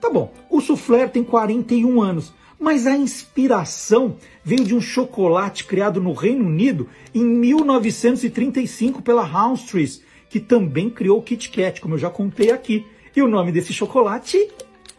Tá 0.00 0.10
bom, 0.10 0.32
o 0.48 0.60
soufflé 0.60 1.06
tem 1.08 1.24
41 1.24 2.00
anos, 2.00 2.32
mas 2.58 2.86
a 2.86 2.96
inspiração 2.96 4.16
veio 4.44 4.64
de 4.64 4.74
um 4.74 4.80
chocolate 4.80 5.64
criado 5.64 6.00
no 6.00 6.12
Reino 6.12 6.44
Unido 6.44 6.88
em 7.14 7.24
1935 7.24 9.02
pela 9.02 9.22
Hounstrees, 9.22 10.02
que 10.28 10.40
também 10.40 10.90
criou 10.90 11.18
o 11.18 11.22
Kit 11.22 11.50
Kat, 11.50 11.80
como 11.80 11.94
eu 11.94 11.98
já 11.98 12.10
contei 12.10 12.50
aqui. 12.50 12.86
E 13.14 13.22
o 13.22 13.28
nome 13.28 13.50
desse 13.50 13.72
chocolate? 13.72 14.50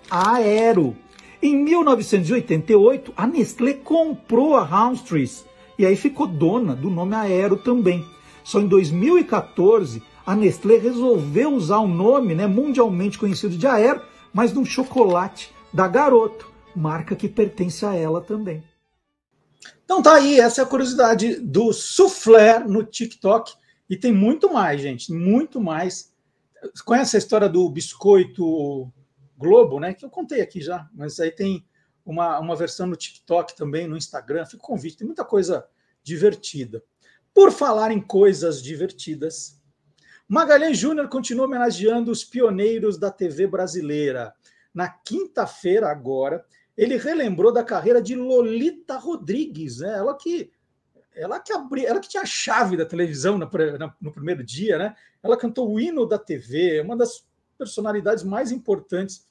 Aero. 0.09 0.95
Em 1.41 1.55
1988, 1.55 3.13
a 3.15 3.25
Nestlé 3.25 3.73
comprou 3.73 4.55
a 4.55 4.63
Hounstrees 4.63 5.45
e 5.77 5.85
aí 5.85 5.95
ficou 5.95 6.27
dona 6.27 6.75
do 6.75 6.89
nome 6.89 7.15
Aero 7.15 7.55
também. 7.55 8.05
Só 8.43 8.59
em 8.59 8.67
2014 8.67 10.03
a 10.25 10.35
Nestlé 10.35 10.77
resolveu 10.77 11.53
usar 11.53 11.79
o 11.79 11.87
nome 11.87 12.35
né, 12.35 12.47
mundialmente 12.47 13.17
conhecido 13.17 13.57
de 13.57 13.65
Aero, 13.65 14.01
mas 14.33 14.53
num 14.53 14.65
chocolate 14.65 15.53
da 15.73 15.87
Garoto, 15.87 16.51
marca 16.75 17.15
que 17.15 17.27
pertence 17.27 17.85
a 17.85 17.93
ela 17.93 18.21
também. 18.21 18.63
Então 19.83 20.01
tá 20.01 20.15
aí, 20.15 20.39
essa 20.39 20.61
é 20.61 20.63
a 20.63 20.67
curiosidade 20.67 21.39
do 21.39 21.73
soufflé 21.73 22.59
no 22.59 22.83
TikTok. 22.83 23.53
E 23.89 23.97
tem 23.97 24.13
muito 24.13 24.53
mais, 24.53 24.81
gente, 24.81 25.11
muito 25.11 25.59
mais. 25.59 26.13
Conhece 26.85 27.15
a 27.15 27.19
história 27.19 27.49
do 27.49 27.67
biscoito 27.69 28.91
Globo, 29.35 29.79
né? 29.79 29.93
Que 29.93 30.05
eu 30.05 30.09
contei 30.09 30.41
aqui 30.41 30.61
já, 30.61 30.87
mas 30.93 31.19
aí 31.19 31.31
tem 31.31 31.65
uma, 32.05 32.39
uma 32.39 32.55
versão 32.55 32.85
no 32.85 32.95
TikTok 32.95 33.55
também, 33.55 33.87
no 33.87 33.97
Instagram. 33.97 34.45
Fica 34.45 34.63
o 34.63 34.67
convite, 34.67 34.97
tem 34.97 35.07
muita 35.07 35.25
coisa 35.25 35.65
divertida. 36.03 36.83
Por 37.33 37.51
falar 37.51 37.91
em 37.91 38.01
coisas 38.01 38.61
divertidas, 38.61 39.58
Magalhães 40.29 40.77
Júnior 40.77 41.09
continua 41.09 41.47
homenageando 41.47 42.11
os 42.11 42.23
pioneiros 42.23 42.99
da 42.99 43.09
TV 43.09 43.47
brasileira. 43.47 44.31
Na 44.71 44.87
quinta-feira, 44.87 45.89
agora, 45.89 46.45
ele 46.77 46.97
relembrou 46.97 47.51
da 47.51 47.63
carreira 47.63 47.99
de 47.99 48.15
Lolita 48.15 48.95
Rodrigues, 48.97 49.79
né? 49.79 49.97
ela 49.97 50.15
que 50.15 50.51
ela 51.15 51.39
que 51.39 51.51
abriu, 51.51 51.87
ela 51.87 51.99
que 51.99 52.07
tinha 52.07 52.21
a 52.21 52.27
chave 52.27 52.77
da 52.77 52.85
televisão 52.85 53.39
no, 53.39 53.49
no 53.99 54.11
primeiro 54.11 54.43
dia, 54.43 54.77
né? 54.77 54.95
Ela 55.21 55.35
cantou 55.35 55.69
o 55.69 55.79
hino 55.79 56.05
da 56.05 56.19
TV, 56.19 56.79
uma 56.81 56.95
das 56.95 57.27
personalidades 57.57 58.23
mais 58.23 58.51
importantes 58.51 59.27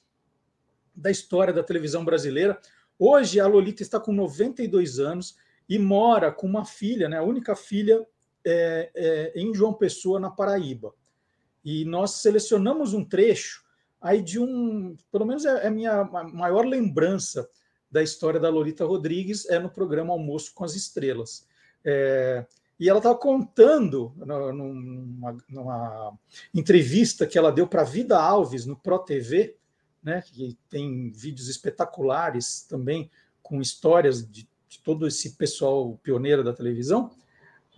da 0.93 1.09
história 1.09 1.53
da 1.53 1.63
televisão 1.63 2.03
brasileira. 2.03 2.59
Hoje 2.99 3.39
a 3.39 3.47
Lolita 3.47 3.81
está 3.81 3.99
com 4.01 4.11
92 4.11 4.99
anos 4.99 5.37
e 5.67 5.79
mora 5.79 6.29
com 6.29 6.45
uma 6.45 6.65
filha, 6.65 7.07
né? 7.07 7.17
A 7.17 7.23
única 7.23 7.55
filha 7.55 8.05
é, 8.49 8.91
é, 8.95 9.39
em 9.39 9.53
João 9.53 9.73
Pessoa, 9.73 10.19
na 10.19 10.29
Paraíba. 10.29 10.93
E 11.63 11.85
nós 11.85 12.21
selecionamos 12.21 12.93
um 12.93 13.03
trecho 13.03 13.63
aí 14.01 14.21
de 14.21 14.39
um, 14.39 14.95
pelo 15.11 15.25
menos 15.25 15.45
é, 15.45 15.65
é 15.65 15.67
a 15.67 15.71
minha 15.71 16.03
maior 16.05 16.65
lembrança 16.65 17.49
da 17.91 18.01
história 18.01 18.39
da 18.39 18.49
Lolita 18.49 18.85
Rodrigues 18.85 19.49
é 19.49 19.59
no 19.59 19.69
programa 19.69 20.13
Almoço 20.13 20.53
com 20.53 20.63
as 20.63 20.75
Estrelas. 20.75 21.47
É, 21.83 22.45
e 22.79 22.87
ela 22.87 22.99
estava 22.99 23.17
contando 23.17 24.13
numa, 24.17 25.37
numa, 25.49 26.17
entrevista 26.53 27.27
que 27.27 27.37
ela 27.37 27.51
deu 27.51 27.67
para 27.67 27.83
Vida 27.83 28.17
Alves 28.17 28.65
no 28.65 28.77
Pro 28.77 28.99
TV, 28.99 29.57
né, 30.01 30.21
que 30.21 30.57
tem 30.69 31.11
vídeos 31.11 31.49
espetaculares 31.49 32.61
também 32.61 33.11
com 33.41 33.59
histórias 33.59 34.25
de 34.25 34.47
de 34.69 34.79
todo 34.79 35.07
esse 35.07 35.31
pessoal 35.31 35.99
pioneiro 36.03 36.43
da 36.43 36.53
televisão, 36.53 37.11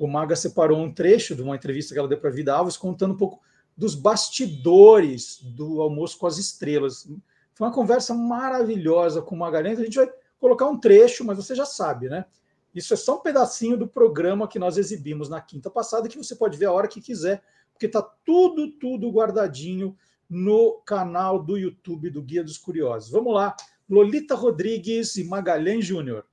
o 0.01 0.07
Maga 0.07 0.35
separou 0.35 0.79
um 0.79 0.91
trecho 0.91 1.35
de 1.35 1.43
uma 1.43 1.55
entrevista 1.55 1.93
que 1.93 1.99
ela 1.99 2.07
deu 2.07 2.17
para 2.17 2.31
a 2.31 2.33
Vida 2.33 2.55
Alves, 2.55 2.75
contando 2.75 3.13
um 3.13 3.17
pouco 3.17 3.39
dos 3.77 3.93
bastidores 3.93 5.39
do 5.43 5.79
Almoço 5.79 6.17
com 6.17 6.25
as 6.25 6.39
Estrelas. 6.39 7.07
Foi 7.53 7.67
uma 7.67 7.73
conversa 7.73 8.11
maravilhosa 8.11 9.21
com 9.21 9.35
o 9.35 9.37
Magalhães. 9.37 9.79
A 9.79 9.83
gente 9.83 9.97
vai 9.97 10.11
colocar 10.39 10.65
um 10.65 10.79
trecho, 10.79 11.23
mas 11.23 11.37
você 11.37 11.53
já 11.53 11.65
sabe, 11.65 12.09
né? 12.09 12.25
Isso 12.73 12.95
é 12.95 12.97
só 12.97 13.17
um 13.17 13.21
pedacinho 13.21 13.77
do 13.77 13.87
programa 13.87 14.47
que 14.47 14.57
nós 14.57 14.75
exibimos 14.75 15.29
na 15.29 15.39
quinta 15.39 15.69
passada, 15.69 16.09
que 16.09 16.17
você 16.17 16.35
pode 16.35 16.57
ver 16.57 16.65
a 16.65 16.71
hora 16.71 16.87
que 16.87 16.99
quiser, 16.99 17.43
porque 17.71 17.85
está 17.85 18.01
tudo, 18.01 18.71
tudo 18.71 19.11
guardadinho 19.11 19.95
no 20.27 20.81
canal 20.83 21.37
do 21.37 21.59
YouTube 21.59 22.09
do 22.09 22.23
Guia 22.23 22.43
dos 22.43 22.57
Curiosos. 22.57 23.11
Vamos 23.11 23.35
lá, 23.35 23.55
Lolita 23.87 24.33
Rodrigues 24.33 25.15
e 25.17 25.23
Magalhães 25.25 25.85
Júnior. 25.85 26.25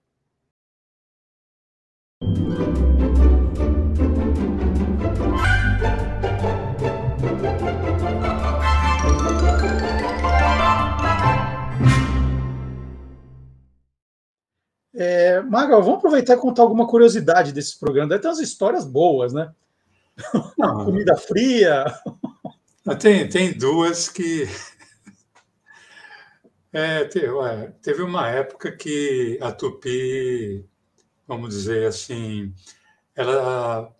É, 15.00 15.40
Magal, 15.42 15.80
vamos 15.80 15.98
aproveitar 15.98 16.34
e 16.34 16.40
contar 16.40 16.62
alguma 16.62 16.84
curiosidade 16.84 17.52
desse 17.52 17.78
programa. 17.78 18.08
Deve 18.08 18.20
ter 18.20 18.26
umas 18.26 18.40
histórias 18.40 18.84
boas, 18.84 19.32
né? 19.32 19.54
Não, 20.58 20.82
Comida 20.84 21.16
fria. 21.16 21.84
Tem, 23.00 23.28
tem 23.28 23.56
duas 23.56 24.08
que. 24.08 24.48
É, 26.72 27.04
teve 27.04 28.02
uma 28.02 28.28
época 28.28 28.72
que 28.72 29.38
a 29.40 29.52
Tupi, 29.52 30.68
vamos 31.28 31.50
dizer 31.50 31.86
assim, 31.86 32.52
ela, 33.14 33.94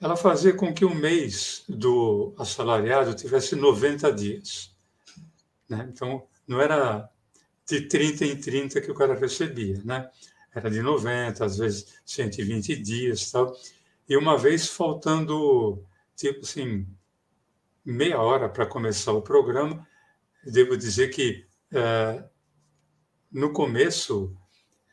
ela 0.00 0.16
fazia 0.16 0.54
com 0.54 0.72
que 0.72 0.86
o 0.86 0.94
mês 0.94 1.64
do 1.68 2.34
assalariado 2.38 3.12
tivesse 3.12 3.54
90 3.54 4.10
dias. 4.10 4.74
Né? 5.68 5.86
Então, 5.92 6.26
não 6.48 6.62
era 6.62 7.10
de 7.66 7.82
30 7.82 8.24
em 8.24 8.36
30 8.36 8.80
que 8.80 8.90
o 8.90 8.94
cara 8.94 9.14
recebia, 9.14 9.80
né? 9.84 10.08
Era 10.54 10.70
de 10.70 10.80
90, 10.80 11.44
às 11.44 11.58
vezes 11.58 12.00
120 12.04 12.76
dias 12.76 13.30
tal. 13.30 13.54
E 14.08 14.16
uma 14.16 14.38
vez 14.38 14.68
faltando, 14.68 15.84
tipo 16.14 16.40
assim, 16.40 16.86
meia 17.84 18.20
hora 18.20 18.48
para 18.48 18.66
começar 18.66 19.12
o 19.12 19.22
programa, 19.22 19.86
devo 20.44 20.76
dizer 20.76 21.08
que 21.08 21.44
é, 21.72 22.24
no 23.30 23.52
começo 23.52 24.34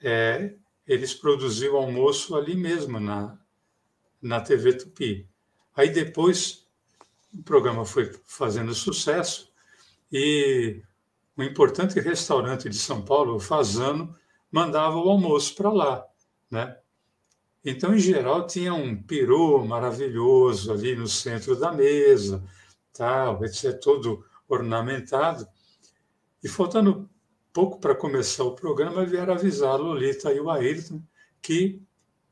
é, 0.01 0.55
eles 0.85 1.13
produziam 1.13 1.75
almoço 1.75 2.35
ali 2.35 2.55
mesmo, 2.55 2.99
na, 2.99 3.39
na 4.21 4.41
TV 4.41 4.73
Tupi. 4.73 5.29
Aí 5.75 5.89
depois 5.89 6.67
o 7.33 7.41
programa 7.41 7.85
foi 7.85 8.11
fazendo 8.25 8.73
sucesso 8.73 9.51
e 10.11 10.81
um 11.37 11.43
importante 11.43 11.99
restaurante 11.99 12.69
de 12.69 12.77
São 12.77 13.01
Paulo, 13.01 13.35
o 13.35 13.39
Fazano, 13.39 14.15
mandava 14.51 14.97
o 14.97 15.09
almoço 15.09 15.55
para 15.55 15.71
lá, 15.71 16.05
né? 16.49 16.77
Então, 17.65 17.95
em 17.95 17.99
geral, 17.99 18.45
tinha 18.45 18.73
um 18.73 19.01
peru 19.01 19.65
maravilhoso 19.65 20.71
ali 20.71 20.95
no 20.95 21.07
centro 21.07 21.55
da 21.55 21.71
mesa, 21.71 22.43
tal, 22.91 23.43
etc., 23.43 23.79
todo 23.79 24.25
ornamentado. 24.49 25.47
E 26.43 26.49
faltando 26.49 27.09
pouco 27.53 27.79
para 27.79 27.95
começar 27.95 28.43
o 28.43 28.55
programa, 28.55 29.05
vieram 29.05 29.33
avisar 29.33 29.71
a 29.71 29.77
Lolita 29.77 30.33
e 30.33 30.39
o 30.39 30.49
Ayrton 30.49 31.01
que 31.41 31.81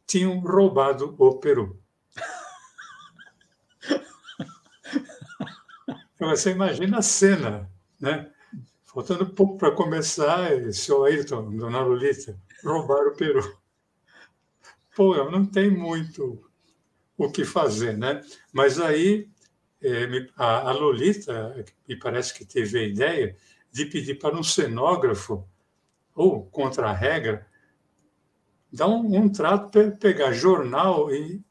tinham 0.06 0.40
roubado 0.40 1.16
o 1.18 1.40
peru. 1.40 1.80
Então, 6.16 6.30
você 6.30 6.52
imagina 6.52 7.00
a 7.00 7.02
cena, 7.02 7.68
né? 8.00 8.32
Faltando 8.94 9.26
pouco 9.26 9.58
para 9.58 9.72
começar, 9.72 10.52
seu 10.74 11.06
Ayrton, 11.06 11.56
dona 11.56 11.80
Lolita, 11.80 12.38
roubaram 12.62 13.12
o 13.12 13.16
Peru. 13.16 13.58
Pô, 14.94 15.16
não 15.32 15.46
tem 15.46 15.72
muito 15.72 16.44
o 17.18 17.32
que 17.32 17.46
fazer, 17.46 17.98
né? 17.98 18.22
Mas 18.52 18.82
aí 18.82 19.30
é, 19.82 20.28
a, 20.36 20.74
Lolita, 20.74 21.64
me 21.88 21.96
parece 21.96 22.34
que 22.34 22.44
teve 22.44 22.80
a 22.80 22.84
ideia 22.84 23.38
de 23.72 23.86
pedir 23.86 24.16
para 24.20 24.38
um 24.38 24.44
cenógrafo, 24.44 25.48
ou 26.14 26.46
contra 26.48 26.90
a 26.90 26.94
regra, 26.94 27.48
dar 28.74 28.90
um, 28.90 29.16
um 29.16 29.30
trato, 29.30 29.98
pegar 30.02 30.34
jornal 30.34 31.10
e 31.10 31.42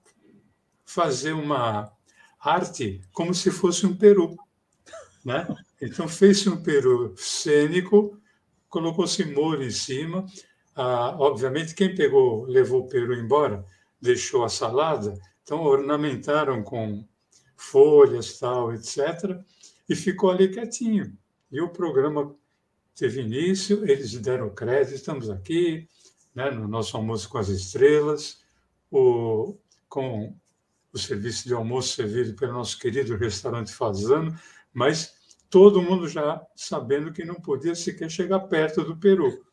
fazer 0.85 1.33
uma 1.33 1.91
arte 2.39 3.01
como 3.15 3.33
se 3.33 3.51
fosse 3.51 3.87
um 3.87 3.97
peru, 3.97 4.37
né? 5.25 5.47
Então 5.81 6.09
fez-se 6.09 6.49
um 6.49 6.63
peru 6.63 7.15
cênico, 7.17 8.19
colocou-se 8.69 9.25
molho 9.25 9.65
em 9.65 9.71
cima. 9.71 10.25
Ah, 10.75 11.17
obviamente, 11.19 11.75
quem 11.75 11.95
pegou, 11.95 12.45
levou 12.47 12.83
o 12.83 12.89
peru 12.89 13.15
embora, 13.15 13.65
deixou 14.01 14.45
a 14.45 14.49
salada, 14.49 15.19
então 15.43 15.63
ornamentaram 15.63 16.63
com 16.63 17.05
folhas, 17.57 18.39
tal, 18.39 18.73
etc., 18.73 19.39
e 19.89 19.95
ficou 19.95 20.31
ali 20.31 20.49
quietinho. 20.49 21.13
E 21.51 21.61
o 21.61 21.69
programa 21.69 22.35
teve 22.95 23.21
início, 23.21 23.85
eles 23.91 24.13
deram 24.15 24.55
crédito, 24.55 24.95
estamos 24.95 25.29
aqui, 25.29 25.89
né, 26.35 26.51
no 26.51 26.69
nosso 26.69 26.97
almoço 26.97 27.29
com 27.29 27.39
as 27.39 27.49
estrelas, 27.49 28.41
o, 28.91 29.57
com 29.89 30.35
o 30.93 30.99
serviço 30.99 31.47
de 31.47 31.55
almoço 31.55 31.95
servido 31.95 32.35
pelo 32.35 32.53
nosso 32.53 32.79
querido 32.79 33.17
restaurante 33.17 33.73
Fazano, 33.73 34.39
mas 34.73 35.15
todo 35.49 35.83
mundo 35.83 36.09
já 36.09 36.45
sabendo 36.55 37.13
que 37.13 37.25
não 37.25 37.35
podia 37.35 37.75
sequer 37.75 38.11
chegar 38.11 38.41
perto 38.41 38.85
do 38.85 38.97
Peru. 38.97 39.45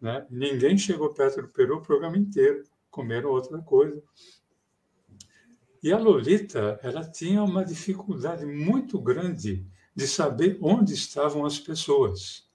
Né? 0.00 0.26
Ninguém 0.30 0.78
chegou 0.78 1.12
perto 1.12 1.42
do 1.42 1.48
Peru 1.48 1.76
o 1.76 1.82
programa 1.82 2.16
inteiro, 2.16 2.64
comeram 2.90 3.30
outra 3.30 3.58
coisa. 3.58 4.02
E 5.82 5.92
a 5.92 5.98
Lolita, 5.98 6.80
ela 6.82 7.04
tinha 7.04 7.42
uma 7.42 7.64
dificuldade 7.64 8.44
muito 8.44 9.00
grande 9.00 9.66
de 9.94 10.06
saber 10.06 10.58
onde 10.60 10.94
estavam 10.94 11.46
as 11.46 11.58
pessoas. 11.58 12.50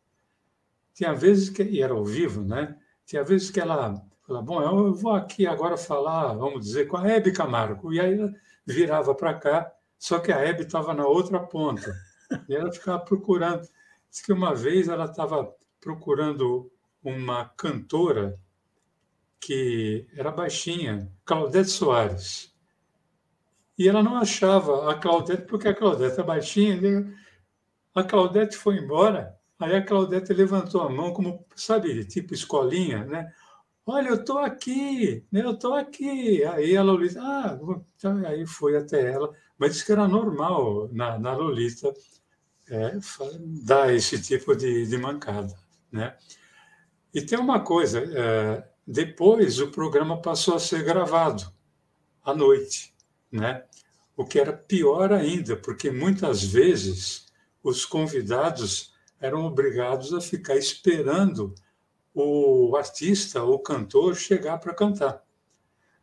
Tinha 0.94 1.14
vezes 1.14 1.50
que, 1.50 1.64
e 1.64 1.82
era 1.82 1.94
ao 1.94 2.06
vivo, 2.06 2.44
né? 2.44 2.78
Tinha 3.06 3.24
vezes 3.24 3.50
que 3.50 3.60
ela 3.60 3.96
falava, 4.22 4.46
bom, 4.46 4.62
eu 4.62 4.94
vou 4.94 5.14
aqui 5.14 5.48
agora 5.48 5.78
falar, 5.78 6.34
vamos 6.34 6.66
dizer, 6.66 6.88
com 6.88 6.98
a 6.98 7.08
Hebe 7.08 7.32
Camargo. 7.32 7.94
E 7.94 8.00
aí 8.00 8.14
ela 8.14 8.34
virava 8.66 9.16
para 9.16 9.34
cá, 9.34 9.72
só 10.02 10.18
que 10.18 10.32
a 10.32 10.40
Hebe 10.40 10.64
estava 10.64 10.96
na 10.96 11.06
outra 11.06 11.40
ponta. 11.40 11.96
E 12.50 12.56
ela 12.56 12.74
ficava 12.74 12.98
procurando. 13.06 13.62
Diz 14.10 14.20
que 14.20 14.34
uma 14.34 14.56
vez 14.56 14.88
ela 14.88 15.06
estava 15.06 15.56
procurando 15.80 16.72
uma 17.04 17.46
cantora 17.46 18.40
que 19.40 20.08
era 20.18 20.32
baixinha, 20.32 21.08
Claudete 21.24 21.70
Soares. 21.70 22.52
E 23.78 23.88
ela 23.88 24.02
não 24.02 24.18
achava 24.18 24.92
a 24.92 24.96
Claudete, 24.96 25.44
porque 25.44 25.68
a 25.68 25.76
Claudete 25.76 26.20
é 26.20 26.24
baixinha. 26.24 27.16
A 27.94 28.04
Claudete 28.04 28.58
foi 28.58 28.78
embora, 28.78 29.38
aí 29.60 29.76
a 29.76 29.86
Claudete 29.86 30.34
levantou 30.34 30.82
a 30.82 30.90
mão, 30.90 31.14
como, 31.14 31.46
sabe, 31.56 32.04
tipo 32.06 32.34
escolinha, 32.34 33.06
né? 33.06 33.32
Olha, 33.86 34.10
eu 34.10 34.16
estou 34.16 34.40
aqui, 34.40 35.26
né? 35.32 35.44
eu 35.44 35.52
estou 35.52 35.74
aqui. 35.76 36.44
Aí 36.46 36.76
a 36.78 36.84
Lolita, 36.84 37.20
ah, 37.22 37.60
então, 37.96 38.26
aí 38.26 38.46
foi 38.48 38.78
até 38.78 39.12
ela, 39.12 39.32
mas 39.62 39.74
disse 39.74 39.86
que 39.86 39.92
era 39.92 40.08
normal 40.08 40.90
na, 40.92 41.20
na 41.20 41.36
Lolita 41.36 41.94
é, 42.68 42.98
dar 43.64 43.94
esse 43.94 44.20
tipo 44.20 44.56
de, 44.56 44.88
de 44.88 44.98
mancada. 44.98 45.56
Né? 45.92 46.18
E 47.14 47.22
tem 47.22 47.38
uma 47.38 47.60
coisa: 47.60 48.00
é, 48.00 48.68
depois 48.88 49.60
o 49.60 49.70
programa 49.70 50.20
passou 50.20 50.56
a 50.56 50.60
ser 50.60 50.84
gravado 50.84 51.46
à 52.24 52.34
noite, 52.34 52.96
né? 53.32 53.64
o 54.18 54.26
que 54.26 54.40
era 54.40 54.52
pior 54.52 55.14
ainda, 55.14 55.56
porque 55.56 55.92
muitas 55.92 56.44
vezes 56.44 57.28
os 57.62 57.86
convidados 57.86 58.96
eram 59.20 59.46
obrigados 59.46 60.12
a 60.12 60.20
ficar 60.20 60.56
esperando 60.56 61.54
o 62.16 62.76
artista, 62.76 63.44
o 63.44 63.60
cantor, 63.60 64.16
chegar 64.16 64.58
para 64.58 64.74
cantar. 64.74 65.24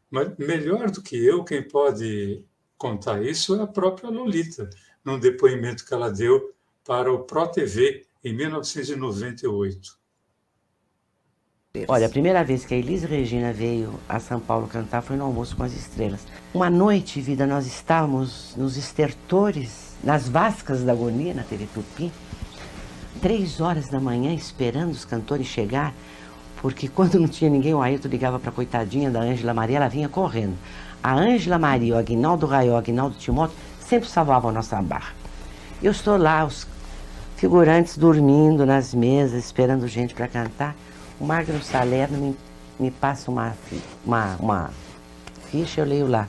Mas 0.09 0.37
melhor 0.39 0.93
do 0.93 1.03
que 1.03 1.17
eu, 1.17 1.43
quem 1.43 1.61
pode 1.61 2.47
contar 2.79 3.23
isso 3.23 3.57
é 3.57 3.63
a 3.63 3.67
própria 3.67 4.09
Lolita, 4.09 4.71
num 5.05 5.19
depoimento 5.19 5.85
que 5.85 5.93
ela 5.93 6.11
deu 6.11 6.55
para 6.85 7.13
o 7.13 7.25
ProTV 7.25 8.07
em 8.25 8.35
1998. 8.35 9.99
Olha, 11.87 12.07
a 12.07 12.11
primeira 12.11 12.43
vez 12.43 12.65
que 12.65 12.75
a 12.75 12.77
Elis 12.77 13.03
Regina 13.03 13.53
veio 13.53 14.01
a 14.09 14.19
São 14.19 14.41
Paulo 14.41 14.67
cantar 14.67 15.03
foi 15.03 15.17
no 15.17 15.25
Almoço 15.25 15.55
com 15.55 15.63
as 15.63 15.75
Estrelas. 15.75 16.27
Uma 16.53 16.71
noite, 16.71 17.21
vida, 17.21 17.47
nós 17.47 17.67
estávamos 17.67 18.55
nos 18.57 18.77
estertores, 18.77 19.95
nas 20.03 20.29
vascas 20.29 20.83
da 20.83 20.93
agonia, 20.93 21.35
na 21.35 21.43
TV 21.43 21.69
Tupi, 21.73 22.11
três 23.21 23.61
horas 23.61 23.89
da 23.89 24.01
manhã, 24.01 24.33
esperando 24.33 24.93
os 24.93 25.05
cantores 25.05 25.47
chegar. 25.47 25.95
Porque 26.61 26.89
quando 26.89 27.21
não 27.21 27.29
tinha 27.29 27.51
ninguém, 27.51 27.75
o 27.75 27.83
Ailton 27.83 28.09
ligava 28.09 28.39
para 28.41 28.51
a 28.51 28.53
coitadinha 28.53 29.11
da 29.11 29.21
Ângela 29.21 29.55
Maria, 29.55 29.77
ela 29.77 29.89
vinha 29.89 30.09
correndo. 30.09 30.57
A 31.03 31.15
Ângela 31.15 31.59
Maria, 31.59 31.95
o 31.95 31.99
Aguinaldo 31.99 32.47
Raiol, 32.47 32.75
o 32.75 32.79
Aguinaldo 32.79 33.17
Timóteo, 33.17 33.57
sempre 33.81 34.09
salvavam 34.09 34.51
a 34.51 34.53
nossa 34.53 34.81
barra. 34.83 35.13
Eu 35.83 35.93
estou 35.93 36.17
lá, 36.17 36.45
os 36.45 36.67
figurantes 37.37 37.97
dormindo 37.97 38.67
nas 38.67 38.93
mesas, 38.93 39.45
esperando 39.45 39.87
gente 39.87 40.15
para 40.15 40.27
cantar. 40.27 40.75
O 41.21 41.25
Magno 41.25 41.63
Salerno 41.63 42.19
me, 42.19 42.37
me 42.79 42.91
passa 42.91 43.31
uma, 43.31 43.55
uma, 44.05 44.37
uma 44.41 44.71
ficha, 45.51 45.81
eu 45.81 45.85
leio 45.85 46.07
lá. 46.07 46.27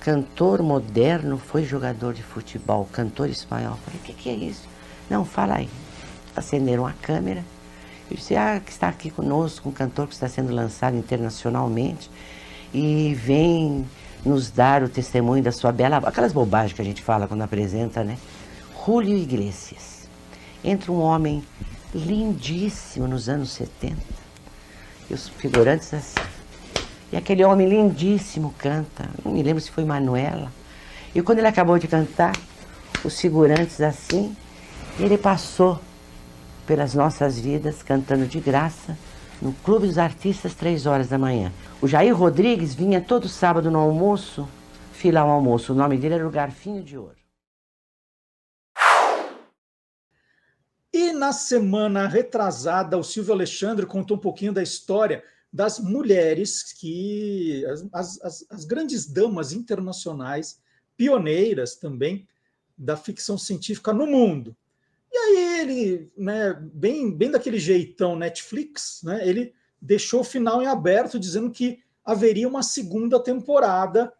Cantor 0.00 0.62
moderno 0.62 1.38
foi 1.38 1.64
jogador 1.64 2.14
de 2.14 2.22
futebol, 2.22 2.88
cantor 2.92 3.28
espanhol. 3.28 3.78
Falei, 3.84 4.00
o 4.00 4.02
que, 4.02 4.12
que 4.12 4.28
é 4.28 4.34
isso? 4.34 4.68
Não, 5.08 5.24
fala 5.24 5.56
aí. 5.56 5.68
Acenderam 6.34 6.86
a 6.86 6.92
câmera. 6.92 7.44
Eu 8.10 8.16
disse, 8.16 8.34
ah, 8.36 8.60
que 8.64 8.70
está 8.70 8.88
aqui 8.88 9.10
conosco 9.10 9.68
um 9.68 9.72
cantor 9.72 10.06
que 10.06 10.14
está 10.14 10.28
sendo 10.28 10.52
lançado 10.52 10.96
internacionalmente 10.96 12.10
e 12.72 13.14
vem 13.14 13.86
nos 14.24 14.50
dar 14.50 14.82
o 14.82 14.88
testemunho 14.88 15.42
da 15.42 15.52
sua 15.52 15.72
bela 15.72 15.98
aquelas 15.98 16.32
bobagens 16.32 16.72
que 16.72 16.82
a 16.82 16.84
gente 16.84 17.02
fala 17.02 17.26
quando 17.26 17.42
apresenta, 17.42 18.04
né? 18.04 18.18
Julio 18.84 19.16
Iglesias. 19.16 20.08
Entra 20.62 20.90
um 20.90 21.00
homem 21.00 21.42
lindíssimo 21.94 23.06
nos 23.06 23.28
anos 23.28 23.50
70. 23.50 23.96
E 25.08 25.14
os 25.14 25.28
figurantes 25.28 25.92
assim. 25.94 26.20
E 27.12 27.16
aquele 27.16 27.44
homem 27.44 27.68
lindíssimo 27.68 28.54
canta. 28.58 29.08
Não 29.24 29.32
me 29.32 29.42
lembro 29.42 29.62
se 29.62 29.70
foi 29.70 29.84
Manuela. 29.84 30.52
E 31.14 31.22
quando 31.22 31.38
ele 31.38 31.48
acabou 31.48 31.78
de 31.78 31.88
cantar, 31.88 32.36
os 33.04 33.18
figurantes 33.18 33.80
assim, 33.80 34.36
ele 34.98 35.16
passou 35.16 35.80
pelas 36.66 36.94
nossas 36.94 37.38
vidas 37.38 37.82
cantando 37.82 38.26
de 38.26 38.40
graça 38.40 38.96
no 39.40 39.52
Clube 39.52 39.86
dos 39.86 39.98
Artistas, 39.98 40.54
três 40.54 40.86
horas 40.86 41.08
da 41.08 41.18
manhã. 41.18 41.52
O 41.80 41.86
Jair 41.86 42.16
Rodrigues 42.16 42.74
vinha 42.74 43.00
todo 43.00 43.28
sábado 43.28 43.70
no 43.70 43.78
almoço, 43.78 44.48
filar 44.92 45.26
o 45.26 45.30
almoço. 45.30 45.72
O 45.72 45.76
nome 45.76 45.96
dele 45.96 46.14
era 46.14 46.26
o 46.26 46.30
Garfinho 46.30 46.82
de 46.82 46.98
Ouro. 46.98 47.16
E 50.92 51.12
na 51.12 51.32
semana 51.32 52.08
retrasada, 52.08 52.98
o 52.98 53.04
Silvio 53.04 53.32
Alexandre 53.32 53.86
contou 53.86 54.16
um 54.16 54.20
pouquinho 54.20 54.52
da 54.52 54.62
história 54.62 55.22
das 55.52 55.78
mulheres 55.78 56.72
que. 56.72 57.64
as, 57.92 58.22
as, 58.22 58.46
as 58.50 58.64
grandes 58.64 59.06
damas 59.06 59.52
internacionais, 59.52 60.60
pioneiras 60.96 61.76
também 61.76 62.26
da 62.76 62.96
ficção 62.96 63.38
científica 63.38 63.92
no 63.92 64.06
mundo. 64.06 64.56
E 65.18 65.38
aí 65.38 65.60
ele, 65.60 66.12
né, 66.16 66.54
bem, 66.72 67.10
bem 67.10 67.30
daquele 67.30 67.58
jeitão 67.58 68.14
Netflix, 68.14 69.00
né, 69.02 69.26
ele 69.28 69.52
deixou 69.80 70.20
o 70.20 70.24
final 70.24 70.62
em 70.62 70.66
aberto, 70.66 71.18
dizendo 71.18 71.50
que 71.50 71.80
haveria 72.04 72.48
uma 72.48 72.62
segunda 72.62 73.22
temporada 73.22 74.12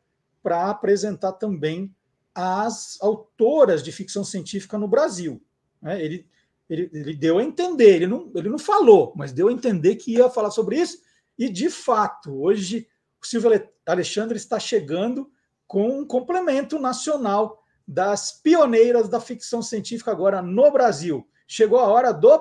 para 0.43 0.69
apresentar 0.69 1.33
também 1.33 1.95
as 2.35 2.99
autoras 3.01 3.83
de 3.83 3.93
ficção 3.93 4.25
científica 4.25 4.77
no 4.77 4.89
Brasil. 4.89 5.43
Né. 5.81 6.03
Ele, 6.03 6.27
ele, 6.69 6.91
ele, 6.93 7.15
deu 7.15 7.39
a 7.39 7.43
entender, 7.43 7.97
ele 7.97 8.07
não, 8.07 8.31
ele 8.35 8.49
não 8.49 8.59
falou, 8.59 9.13
mas 9.17 9.33
deu 9.33 9.49
a 9.49 9.53
entender 9.53 9.97
que 9.97 10.13
ia 10.13 10.29
falar 10.29 10.51
sobre 10.51 10.81
isso, 10.81 11.01
e 11.39 11.49
de 11.49 11.71
fato, 11.71 12.33
hoje 12.43 12.89
o 13.23 13.27
Silvio 13.27 13.51
Alexandre 13.87 14.37
está 14.37 14.59
chegando 14.59 15.31
com 15.67 16.01
um 16.01 16.07
complemento 16.07 16.79
nacional 16.79 17.63
das 17.89 18.31
pioneiras 18.31 19.09
da 19.09 19.19
ficção 19.19 19.63
científica 19.63 20.11
agora 20.11 20.43
no 20.43 20.71
Brasil. 20.71 21.27
Chegou 21.47 21.79
a 21.79 21.87
hora 21.87 22.13
do. 22.13 22.39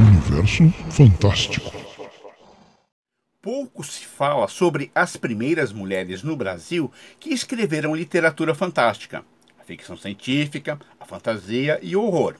Universo 0.00 0.70
Fantástico. 0.90 1.70
Pouco 3.42 3.84
se 3.84 4.06
fala 4.06 4.48
sobre 4.48 4.90
as 4.94 5.16
primeiras 5.16 5.72
mulheres 5.72 6.22
no 6.22 6.34
Brasil 6.36 6.90
que 7.18 7.30
escreveram 7.30 7.94
literatura 7.94 8.54
fantástica, 8.54 9.24
a 9.58 9.64
ficção 9.64 9.96
científica, 9.96 10.78
a 10.98 11.04
fantasia 11.04 11.78
e 11.82 11.94
o 11.94 12.02
horror. 12.02 12.36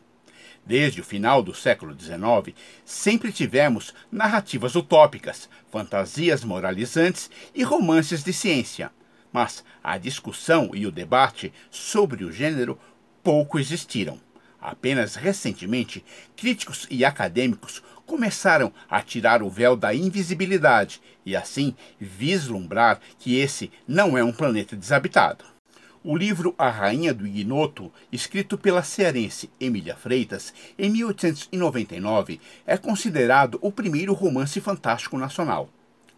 Desde 0.65 1.01
o 1.01 1.05
final 1.05 1.43
do 1.43 1.55
século 1.55 1.97
XIX, 1.99 2.57
sempre 2.85 3.33
tivemos 3.33 3.95
narrativas 4.11 4.75
utópicas, 4.75 5.49
fantasias 5.71 6.45
moralizantes 6.45 7.31
e 7.55 7.63
romances 7.63 8.23
de 8.23 8.33
ciência. 8.33 8.91
Mas 9.33 9.65
a 9.83 9.97
discussão 9.97 10.71
e 10.75 10.87
o 10.87 10.93
debate 10.93 11.53
sobre 11.71 12.25
o 12.25 12.33
gênero 12.33 12.79
pouco 13.23 13.59
existiram. 13.59 14.21
Apenas 14.61 15.15
recentemente, 15.15 16.05
críticos 16.37 16.87
e 16.91 17.05
acadêmicos 17.05 17.83
começaram 18.05 18.73
a 18.89 19.01
tirar 19.01 19.43
o 19.43 19.49
véu 19.49 19.77
da 19.77 19.95
invisibilidade 19.95 21.01
e, 21.25 21.37
assim, 21.37 21.75
vislumbrar 21.99 23.01
que 23.19 23.37
esse 23.37 23.71
não 23.87 24.19
é 24.19 24.25
um 24.25 24.33
planeta 24.33 24.77
desabitado. 24.77 25.45
O 26.03 26.17
livro 26.17 26.55
A 26.57 26.71
Rainha 26.71 27.13
do 27.13 27.27
Ignoto, 27.27 27.93
escrito 28.11 28.57
pela 28.57 28.83
cearense 28.83 29.51
Emília 29.61 29.95
Freitas 29.95 30.51
em 30.79 30.89
1899, 30.89 32.41
é 32.67 32.79
considerado 32.79 33.59
o 33.61 33.71
primeiro 33.71 34.15
romance 34.15 34.59
fantástico 34.63 35.19
nacional. 35.19 35.69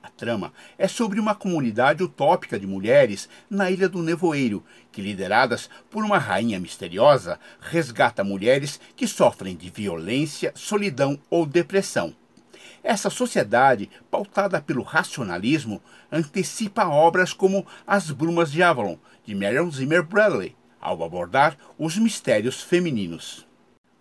A 0.00 0.08
trama 0.08 0.52
é 0.78 0.86
sobre 0.86 1.18
uma 1.18 1.34
comunidade 1.34 2.00
utópica 2.00 2.60
de 2.60 2.66
mulheres 2.66 3.28
na 3.50 3.72
Ilha 3.72 3.88
do 3.88 4.04
Nevoeiro, 4.04 4.64
que, 4.92 5.02
lideradas 5.02 5.68
por 5.90 6.04
uma 6.04 6.18
rainha 6.18 6.60
misteriosa, 6.60 7.40
resgata 7.60 8.22
mulheres 8.22 8.78
que 8.94 9.08
sofrem 9.08 9.56
de 9.56 9.68
violência, 9.68 10.52
solidão 10.54 11.18
ou 11.28 11.44
depressão. 11.44 12.14
Essa 12.84 13.10
sociedade, 13.10 13.88
pautada 14.10 14.60
pelo 14.60 14.82
racionalismo, 14.82 15.80
antecipa 16.10 16.86
obras 16.86 17.32
como 17.32 17.64
As 17.86 18.10
Brumas 18.10 18.50
de 18.50 18.60
Avalon, 18.60 18.96
de 19.24 19.34
Marion 19.34 19.70
Zimmer 19.70 20.02
Bradley, 20.02 20.56
ao 20.80 21.04
abordar 21.04 21.56
os 21.78 21.96
mistérios 21.96 22.62
femininos. 22.62 23.46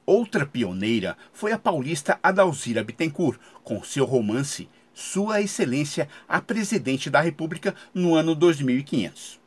Outra 0.05 0.45
pioneira 0.45 1.15
foi 1.31 1.51
a 1.51 1.59
paulista 1.59 2.19
Adalzira 2.23 2.83
Bittencourt, 2.83 3.39
com 3.63 3.83
seu 3.83 4.03
romance 4.03 4.67
Sua 4.93 5.41
Excelência 5.41 6.09
a 6.27 6.41
Presidente 6.41 7.09
da 7.09 7.21
República 7.21 7.75
no 7.93 8.15
ano 8.15 8.33
2500. 8.33 9.39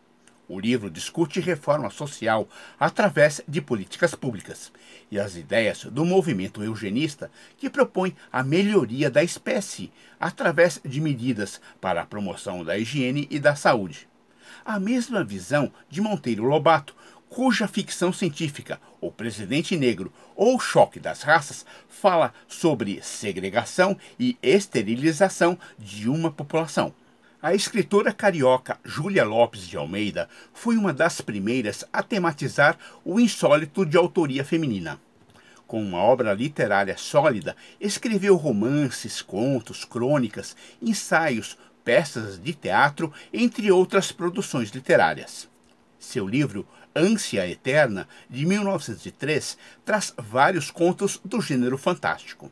O 0.47 0.61
livro 0.61 0.91
discute 0.91 1.41
reforma 1.41 1.91
social 1.91 2.49
através 2.79 3.41
de 3.49 3.61
políticas 3.61 4.14
públicas 4.14 4.70
e 5.11 5.18
as 5.18 5.37
ideias 5.37 5.85
do 5.85 6.05
movimento 6.05 6.62
eugenista 6.62 7.31
que 7.57 7.70
propõe 7.70 8.14
a 8.31 8.43
melhoria 8.43 9.11
da 9.11 9.25
espécie 9.25 9.91
através 10.20 10.81
de 10.85 11.01
medidas 11.01 11.61
para 11.81 12.03
a 12.03 12.07
promoção 12.07 12.62
da 12.62 12.77
higiene 12.77 13.27
e 13.31 13.39
da 13.39 13.57
saúde. 13.57 14.07
A 14.67 14.81
mesma 14.81 15.23
visão 15.23 15.71
de 15.91 16.01
Monteiro 16.01 16.45
Lobato, 16.45 16.97
cuja 17.29 17.69
ficção 17.69 18.15
científica, 18.15 18.81
O 18.99 19.12
Presidente 19.12 19.77
Negro 19.77 20.11
ou 20.35 20.59
Choque 20.59 20.99
das 20.99 21.21
Raças, 21.21 21.67
fala 21.87 22.33
sobre 22.49 23.03
segregação 23.03 23.95
e 24.19 24.39
esterilização 24.43 25.59
de 25.79 26.09
uma 26.09 26.31
população. 26.31 26.95
A 27.43 27.55
escritora 27.55 28.11
carioca 28.11 28.79
Júlia 28.83 29.23
Lopes 29.23 29.69
de 29.69 29.77
Almeida 29.77 30.31
foi 30.55 30.79
uma 30.79 30.95
das 30.95 31.21
primeiras 31.21 31.85
a 31.93 32.03
tematizar 32.03 32.79
o 33.05 33.21
insólito 33.21 33.85
de 33.85 33.99
autoria 33.99 34.43
feminina. 34.47 34.99
Com 35.67 35.83
uma 35.83 35.99
obra 35.99 36.33
literária 36.33 36.97
sólida, 36.97 37.55
escreveu 37.79 38.35
romances, 38.37 39.21
contos, 39.21 39.85
crônicas, 39.85 40.57
ensaios, 40.81 41.59
peças 41.85 42.43
de 42.43 42.55
teatro, 42.55 43.12
entre 43.32 43.70
outras 43.70 44.11
produções 44.11 44.70
literárias. 44.70 45.49
Seu 45.99 46.26
livro 46.26 46.66
Ânsia 46.97 47.49
Eterna, 47.49 48.09
de 48.28 48.47
1903, 48.47 49.59
traz 49.85 50.14
vários 50.16 50.70
contos 50.70 51.20
do 51.24 51.41
gênero 51.41 51.76
fantástico. 51.76 52.51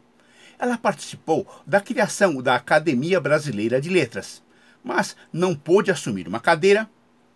Ela 0.59 0.77
participou 0.77 1.47
da 1.67 1.81
criação 1.81 2.43
da 2.43 2.55
Academia 2.55 3.21
Brasileira 3.21 3.81
de 3.81 3.89
Letras 3.89 4.43
mas 4.83 5.17
não 5.33 5.55
pôde 5.55 5.91
assumir 5.91 6.27
uma 6.27 6.41
cadeira 6.41 6.89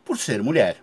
por 0.05 0.19
ser 0.19 0.43
mulher. 0.43 0.83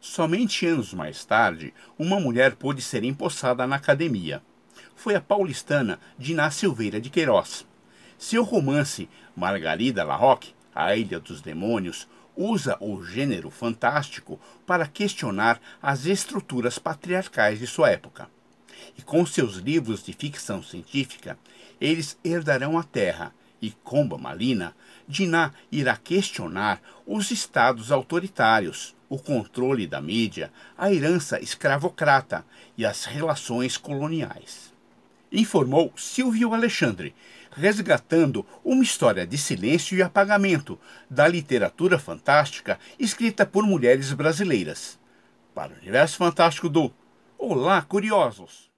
Somente 0.00 0.66
anos 0.66 0.94
mais 0.94 1.24
tarde, 1.24 1.74
uma 1.98 2.20
mulher 2.20 2.54
pôde 2.54 2.82
ser 2.82 3.02
empossada 3.02 3.66
na 3.66 3.76
academia. 3.76 4.42
Foi 4.94 5.14
a 5.14 5.20
paulistana 5.20 5.98
Diná 6.18 6.50
Silveira 6.50 7.00
de 7.00 7.10
Queiroz. 7.10 7.66
Seu 8.18 8.42
romance 8.42 9.08
Margarida 9.36 10.02
Larroque, 10.02 10.52
A 10.74 10.96
Ilha 10.96 11.20
dos 11.20 11.40
Demônios, 11.40 12.08
usa 12.36 12.76
o 12.80 13.04
gênero 13.04 13.48
fantástico 13.48 14.40
para 14.66 14.88
questionar 14.88 15.60
as 15.80 16.04
estruturas 16.04 16.80
patriarcais 16.80 17.60
de 17.60 17.66
sua 17.68 17.90
época. 17.90 18.28
E 18.98 19.02
com 19.02 19.24
seus 19.24 19.58
livros 19.58 20.02
de 20.02 20.12
ficção 20.12 20.60
científica, 20.64 21.38
eles 21.80 22.18
herdarão 22.24 22.76
a 22.76 22.82
Terra 22.82 23.32
e 23.62 23.70
Comba 23.70 24.18
Malina, 24.18 24.74
Diná 25.06 25.52
irá 25.70 25.96
questionar 25.96 26.82
os 27.06 27.30
estados 27.30 27.92
autoritários, 27.92 28.96
o 29.08 29.16
controle 29.16 29.86
da 29.86 30.00
mídia, 30.00 30.52
a 30.76 30.92
herança 30.92 31.40
escravocrata 31.40 32.44
e 32.76 32.84
as 32.84 33.04
relações 33.04 33.76
coloniais. 33.76 34.72
Informou 35.30 35.92
Silvio 35.96 36.54
Alexandre, 36.54 37.14
resgatando 37.50 38.46
uma 38.64 38.82
história 38.82 39.26
de 39.26 39.38
silêncio 39.38 39.96
e 39.96 40.02
apagamento 40.02 40.78
da 41.08 41.26
literatura 41.26 41.98
fantástica 41.98 42.78
escrita 42.98 43.44
por 43.46 43.64
mulheres 43.64 44.12
brasileiras. 44.12 44.98
Para 45.54 45.72
o 45.72 45.76
universo 45.76 46.16
fantástico 46.16 46.68
do 46.68 46.92
Olá, 47.36 47.82
Curiosos! 47.82 48.68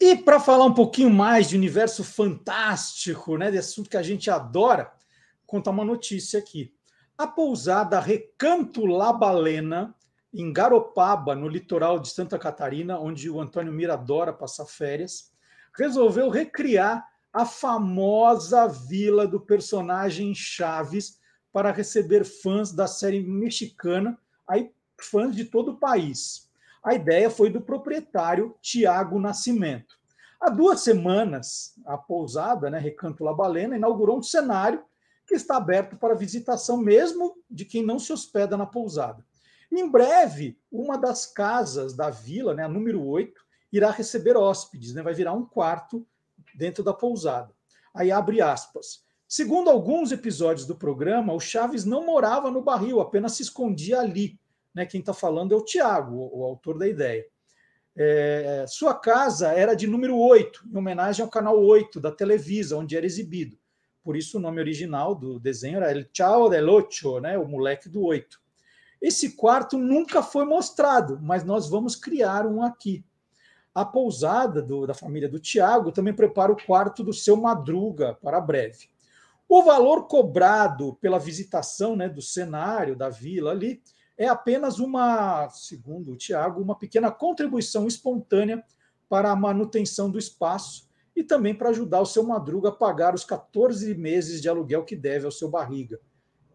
E 0.00 0.16
para 0.16 0.38
falar 0.38 0.64
um 0.64 0.74
pouquinho 0.74 1.10
mais 1.10 1.48
de 1.48 1.56
universo 1.56 2.04
fantástico, 2.04 3.36
né, 3.36 3.50
de 3.50 3.58
assunto 3.58 3.90
que 3.90 3.96
a 3.96 4.02
gente 4.02 4.30
adora, 4.30 4.92
contar 5.44 5.72
uma 5.72 5.84
notícia 5.84 6.38
aqui. 6.38 6.72
A 7.16 7.26
pousada 7.26 7.98
Recanto 7.98 8.86
La 8.86 9.12
Balena, 9.12 9.92
em 10.32 10.52
Garopaba, 10.52 11.34
no 11.34 11.48
litoral 11.48 11.98
de 11.98 12.08
Santa 12.10 12.38
Catarina, 12.38 12.98
onde 12.98 13.30
o 13.30 13.40
Antônio 13.40 13.72
Mira 13.72 13.94
adora 13.94 14.32
passar 14.32 14.66
férias, 14.66 15.32
resolveu 15.76 16.28
recriar 16.28 17.06
a 17.32 17.46
famosa 17.46 18.66
vila 18.66 19.26
do 19.26 19.40
personagem 19.40 20.34
Chaves 20.34 21.18
para 21.52 21.72
receber 21.72 22.24
fãs 22.24 22.72
da 22.72 22.86
série 22.86 23.20
mexicana, 23.20 24.18
aí 24.46 24.72
fãs 25.00 25.34
de 25.34 25.44
todo 25.44 25.72
o 25.72 25.78
país. 25.78 26.48
A 26.82 26.94
ideia 26.94 27.30
foi 27.30 27.50
do 27.50 27.60
proprietário 27.60 28.54
Tiago 28.60 29.18
Nascimento. 29.18 29.96
Há 30.40 30.50
duas 30.50 30.80
semanas, 30.80 31.74
a 31.84 31.98
pousada, 31.98 32.70
né, 32.70 32.78
Recanto 32.78 33.24
La 33.24 33.34
Balena, 33.34 33.76
inaugurou 33.76 34.18
um 34.18 34.22
cenário 34.22 34.84
que 35.26 35.34
está 35.34 35.56
aberto 35.56 35.96
para 35.96 36.14
visitação 36.14 36.76
mesmo 36.76 37.36
de 37.50 37.64
quem 37.64 37.84
não 37.84 37.98
se 37.98 38.12
hospeda 38.12 38.56
na 38.56 38.64
pousada. 38.64 39.24
Em 39.70 39.88
breve, 39.90 40.58
uma 40.70 40.96
das 40.96 41.26
casas 41.26 41.94
da 41.94 42.10
vila, 42.10 42.54
né, 42.54 42.64
a 42.64 42.68
número 42.68 43.04
8, 43.04 43.40
irá 43.72 43.90
receber 43.90 44.36
hóspedes, 44.36 44.94
né, 44.94 45.02
vai 45.02 45.14
virar 45.14 45.32
um 45.32 45.44
quarto 45.44 46.06
dentro 46.54 46.82
da 46.82 46.94
pousada. 46.94 47.54
Aí 47.94 48.10
abre 48.10 48.40
aspas. 48.40 49.04
Segundo 49.26 49.68
alguns 49.68 50.10
episódios 50.10 50.66
do 50.66 50.74
programa, 50.74 51.34
o 51.34 51.40
Chaves 51.40 51.84
não 51.84 52.06
morava 52.06 52.50
no 52.50 52.62
barril, 52.62 53.00
apenas 53.00 53.32
se 53.32 53.42
escondia 53.42 54.00
ali 54.00 54.38
né, 54.78 54.86
quem 54.86 55.00
está 55.00 55.12
falando 55.12 55.52
é 55.52 55.56
o 55.56 55.64
Tiago, 55.64 56.14
o, 56.14 56.40
o, 56.40 56.44
autor 56.44 56.78
da 56.78 56.86
ideia. 56.86 57.26
É, 57.96 58.64
sua 58.68 58.94
casa 58.94 59.48
era 59.48 59.74
de 59.74 59.88
número 59.88 60.16
8, 60.16 60.68
em 60.72 60.76
homenagem 60.76 61.24
ao 61.24 61.30
canal 61.30 61.60
8 61.60 62.00
da 62.00 62.12
Televisa, 62.12 62.76
onde 62.76 62.96
era 62.96 63.04
exibido. 63.04 63.58
Por 64.04 64.16
isso 64.16 64.38
o 64.38 64.40
nome 64.40 64.60
original 64.60 65.16
do 65.16 65.40
desenho 65.40 65.78
era 65.78 65.90
El 65.90 66.06
Chao 66.12 66.48
del 66.48 66.68
Ocho, 66.68 67.18
né, 67.18 67.36
o 67.36 67.46
moleque 67.46 67.88
do 67.88 68.04
8. 68.04 68.40
Esse 69.00 69.36
quarto 69.36 69.78
nunca 69.78 70.22
foi 70.22 70.44
mostrado, 70.44 71.18
mas 71.22 71.44
nós 71.44 71.68
vamos 71.68 71.94
criar 71.94 72.46
um 72.46 72.62
aqui. 72.62 73.04
A 73.74 73.84
pousada 73.84 74.60
do, 74.60 74.86
da 74.86 74.94
família 74.94 75.28
do 75.28 75.38
Tiago 75.38 75.92
também 75.92 76.12
prepara 76.12 76.50
o 76.50 76.64
quarto 76.66 77.04
do 77.04 77.12
seu 77.12 77.36
Madruga 77.36 78.14
para 78.14 78.40
breve. 78.40 78.88
O 79.48 79.62
valor 79.62 80.08
cobrado 80.08 80.94
pela 81.00 81.18
visitação 81.18 81.96
né, 81.96 82.08
do 82.08 82.20
cenário 82.20 82.96
da 82.96 83.08
vila 83.08 83.52
ali 83.52 83.80
é 84.16 84.26
apenas 84.26 84.80
uma, 84.80 85.48
segundo 85.50 86.12
o 86.12 86.16
Tiago, 86.16 86.60
uma 86.60 86.76
pequena 86.76 87.10
contribuição 87.10 87.86
espontânea 87.86 88.62
para 89.08 89.30
a 89.30 89.36
manutenção 89.36 90.10
do 90.10 90.18
espaço 90.18 90.88
e 91.14 91.22
também 91.22 91.54
para 91.54 91.70
ajudar 91.70 92.00
o 92.00 92.06
seu 92.06 92.24
Madruga 92.24 92.68
a 92.68 92.72
pagar 92.72 93.14
os 93.14 93.24
14 93.24 93.94
meses 93.94 94.42
de 94.42 94.48
aluguel 94.48 94.84
que 94.84 94.96
deve 94.96 95.24
ao 95.24 95.32
seu 95.32 95.48
barriga. 95.48 96.00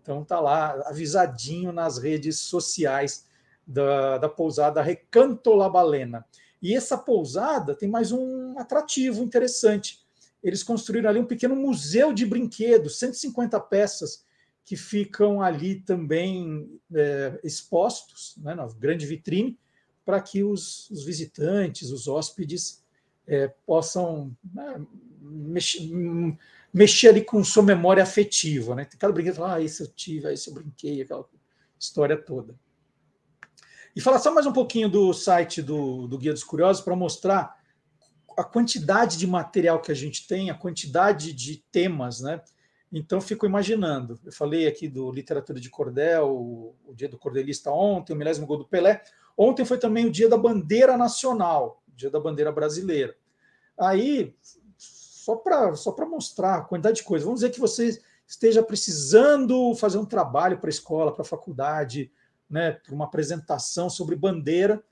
Então 0.03 0.23
tá 0.23 0.39
lá 0.39 0.73
avisadinho 0.85 1.71
nas 1.71 1.97
redes 1.97 2.37
sociais 2.37 3.25
da, 3.65 4.17
da 4.17 4.27
pousada 4.27 4.81
Recanto 4.81 5.55
La 5.55 5.69
Balena. 5.69 6.25
E 6.61 6.75
essa 6.75 6.97
pousada 6.97 7.73
tem 7.73 7.89
mais 7.89 8.11
um 8.11 8.59
atrativo 8.59 9.23
interessante. 9.23 10.03
Eles 10.43 10.61
construíram 10.61 11.09
ali 11.09 11.19
um 11.19 11.25
pequeno 11.25 11.55
museu 11.55 12.11
de 12.11 12.25
brinquedos, 12.25 12.99
150 12.99 13.57
peças 13.61 14.25
que 14.65 14.75
ficam 14.75 15.41
ali 15.41 15.79
também 15.79 16.79
é, 16.93 17.39
expostos 17.43 18.35
né, 18.37 18.53
na 18.53 18.67
grande 18.67 19.05
vitrine, 19.05 19.57
para 20.05 20.21
que 20.21 20.43
os, 20.43 20.89
os, 20.89 21.05
visitantes, 21.05 21.91
os 21.91 22.09
hóspedes, 22.09 22.83
é, 23.25 23.47
possam 23.65 24.35
né, 24.53 24.85
mexer, 25.21 25.89
mexer, 26.73 27.09
ali 27.09 27.23
com 27.23 27.43
sua 27.43 27.63
memória 27.63 28.01
afetiva. 28.01 28.75
Né? 28.75 28.85
Tem 28.85 28.97
cada 28.97 29.13
brinquedo, 29.13 29.43
ah, 29.43 29.61
esse 29.61 29.83
eu 29.83 29.87
tive, 29.87 30.31
esse 30.33 30.49
eu 30.49 30.53
brinquei, 30.53 31.01
aquela 31.01 31.25
história 31.79 32.17
toda. 32.17 32.55
E 33.95 34.01
falar 34.01 34.17
só 34.19 34.33
mais 34.33 34.47
um 34.47 34.53
pouquinho 34.53 34.89
do 34.89 35.13
site 35.13 35.61
do, 35.61 36.07
do 36.07 36.17
Guia 36.17 36.33
dos 36.33 36.43
Curiosos 36.43 36.83
para 36.83 36.95
mostrar 36.95 37.55
a 38.35 38.43
quantidade 38.43 39.17
de 39.17 39.27
material 39.27 39.79
que 39.79 39.91
a 39.91 39.95
gente 39.95 40.27
tem, 40.27 40.49
a 40.49 40.55
quantidade 40.55 41.31
de 41.31 41.63
temas, 41.71 42.19
né? 42.19 42.41
Então, 42.91 43.19
fico 43.19 43.45
imaginando. 43.45 44.19
Eu 44.23 44.31
falei 44.31 44.67
aqui 44.67 44.87
do 44.87 45.11
Literatura 45.11 45.59
de 45.59 45.69
Cordel, 45.69 46.29
o 46.29 46.93
dia 46.95 47.09
do 47.09 47.17
cordelista 47.17 47.71
ontem, 47.71 48.13
o 48.13 48.15
milésimo 48.15 48.45
gol 48.45 48.57
do 48.57 48.67
Pelé. 48.67 49.01
Ontem 49.35 49.65
foi 49.65 49.79
também 49.79 50.05
o 50.05 50.11
dia 50.11 50.29
da 50.29 50.37
bandeira 50.37 50.95
nacional, 50.95 51.83
o 51.87 51.95
dia 51.95 52.09
da 52.09 52.19
bandeira 52.19 52.51
brasileira. 52.51 53.15
Aí, 53.77 54.35
só 55.23 55.37
para 55.37 55.73
só 55.75 55.95
mostrar 56.05 56.55
a 56.55 56.61
quantidade 56.61 56.97
de 56.97 57.03
coisas, 57.03 57.23
vamos 57.23 57.39
dizer 57.39 57.51
que 57.53 57.59
você 57.59 57.97
esteja 58.27 58.61
precisando 58.61 59.73
fazer 59.75 59.97
um 59.97 60.05
trabalho 60.05 60.57
para 60.57 60.67
a 60.67 60.69
escola, 60.69 61.13
para 61.13 61.21
a 61.21 61.25
faculdade, 61.25 62.11
né, 62.49 62.73
para 62.73 62.93
uma 62.93 63.05
apresentação 63.05 63.89
sobre 63.89 64.17
bandeira, 64.17 64.83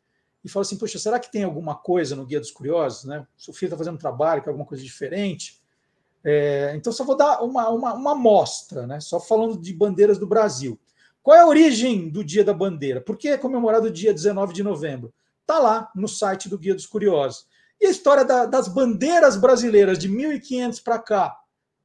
e 0.42 0.48
fala 0.48 0.62
assim: 0.62 0.78
Poxa, 0.78 0.98
será 0.98 1.20
que 1.20 1.30
tem 1.30 1.44
alguma 1.44 1.76
coisa 1.76 2.16
no 2.16 2.26
Guia 2.26 2.40
dos 2.40 2.50
Curiosos? 2.50 3.04
Né? 3.04 3.28
Filho 3.38 3.68
está 3.68 3.78
fazendo 3.78 3.96
um 3.96 4.00
trabalho, 4.00 4.42
que 4.42 4.48
é 4.48 4.52
alguma 4.52 4.66
coisa 4.66 4.82
diferente? 4.82 5.62
É, 6.24 6.72
então, 6.78 6.94
só 6.94 7.04
vou 7.04 7.18
dar 7.18 7.42
uma, 7.42 7.68
uma, 7.70 7.94
uma 7.94 8.12
amostra, 8.14 8.88
né? 8.88 9.02
só 9.02 9.20
falando 9.20 9.60
de 9.60 9.74
bandeiras 9.74 10.18
do 10.18 10.26
Brasil. 10.26 10.80
Qual 11.22 11.36
é 11.36 11.42
a 11.42 11.48
origem 11.48 12.10
do 12.10 12.24
Dia 12.24 12.44
da 12.44 12.54
Bandeira? 12.54 13.02
Por 13.02 13.18
que 13.18 13.28
é 13.28 13.38
comemorado 13.38 13.88
o 13.88 13.92
dia 13.92 14.14
19 14.14 14.54
de 14.54 14.64
novembro? 14.64 15.14
Está 15.42 15.60
lá 15.60 15.92
no 15.94 16.08
site 16.08 16.48
do 16.48 16.58
Guia 16.58 16.74
dos 16.74 16.86
Curiosos. 16.86 17.51
E 17.82 17.88
a 17.88 17.90
história 17.90 18.24
da, 18.24 18.46
das 18.46 18.68
bandeiras 18.68 19.36
brasileiras 19.36 19.98
de 19.98 20.08
1500 20.08 20.80
para 20.80 21.00
cá? 21.00 21.38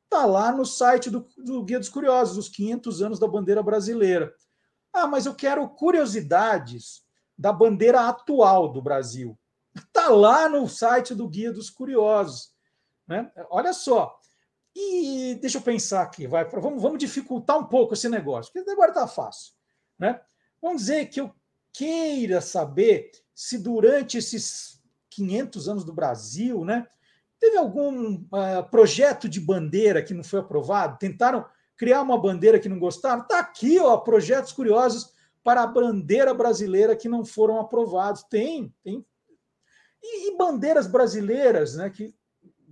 Está 0.05 0.26
lá 0.26 0.53
no 0.53 0.66
site 0.66 1.09
do, 1.09 1.26
do 1.38 1.64
Guia 1.64 1.78
dos 1.78 1.88
Curiosos, 1.88 2.36
os 2.36 2.49
500 2.51 3.03
anos 3.03 3.18
da 3.18 3.26
bandeira 3.26 3.62
brasileira. 3.62 4.32
Ah, 4.92 5.07
mas 5.07 5.24
eu 5.24 5.34
quero 5.34 5.68
curiosidades 5.70 7.03
da 7.36 7.51
bandeira 7.51 8.09
atual 8.09 8.70
do 8.70 8.82
Brasil. 8.82 9.38
Está 9.74 10.09
lá 10.09 10.49
no 10.49 10.68
site 10.68 11.14
do 11.14 11.26
Guia 11.26 11.53
dos 11.53 11.70
Curiosos. 11.70 12.53
Né? 13.09 13.30
Olha 13.51 13.72
só, 13.72 14.18
e 14.74 15.38
deixa 15.40 15.57
eu 15.57 15.62
pensar 15.62 16.03
aqui, 16.03 16.26
vai, 16.26 16.44
vamos, 16.44 16.82
vamos 16.82 16.99
dificultar 16.99 17.59
um 17.59 17.64
pouco 17.64 17.94
esse 17.94 18.09
negócio, 18.09 18.53
porque 18.53 18.70
agora 18.70 18.90
está 18.90 19.07
fácil. 19.07 19.55
Né? 19.99 20.20
Vamos 20.61 20.82
dizer 20.82 21.07
que 21.07 21.20
eu 21.20 21.34
queira 21.72 22.40
saber 22.42 23.11
se 23.34 23.59
durante 23.59 24.18
esses 24.18 24.76
500 25.17 25.69
anos 25.69 25.85
do 25.85 25.93
Brasil, 25.93 26.64
né, 26.64 26.87
teve 27.41 27.57
algum 27.57 28.14
uh, 28.14 28.71
projeto 28.71 29.29
de 29.29 29.41
bandeira 29.41 30.03
que 30.03 30.14
não 30.14 30.23
foi 30.23 30.41
aprovado? 30.41 30.99
Tentaram 30.99 31.45
criar 31.77 32.03
uma 32.03 32.21
bandeira 32.21 32.59
que 32.59 32.69
não 32.69 32.79
gostaram? 32.79 33.23
Está 33.23 33.41
aqui, 33.41 33.79
ó, 33.79 33.97
projetos 33.99 34.53
curiosos 34.53 35.12
para 35.43 35.62
a 35.62 35.67
bandeira 35.67 36.35
brasileira 36.35 36.97
que 36.97 37.09
não 37.09 37.25
foram 37.25 37.61
aprovados. 37.61 38.23
Tem, 38.25 38.73
tem. 38.83 39.05
E, 40.03 40.29
e 40.29 40.37
bandeiras 40.37 40.87
brasileiras, 40.87 41.77
né, 41.77 41.91
que 41.91 42.14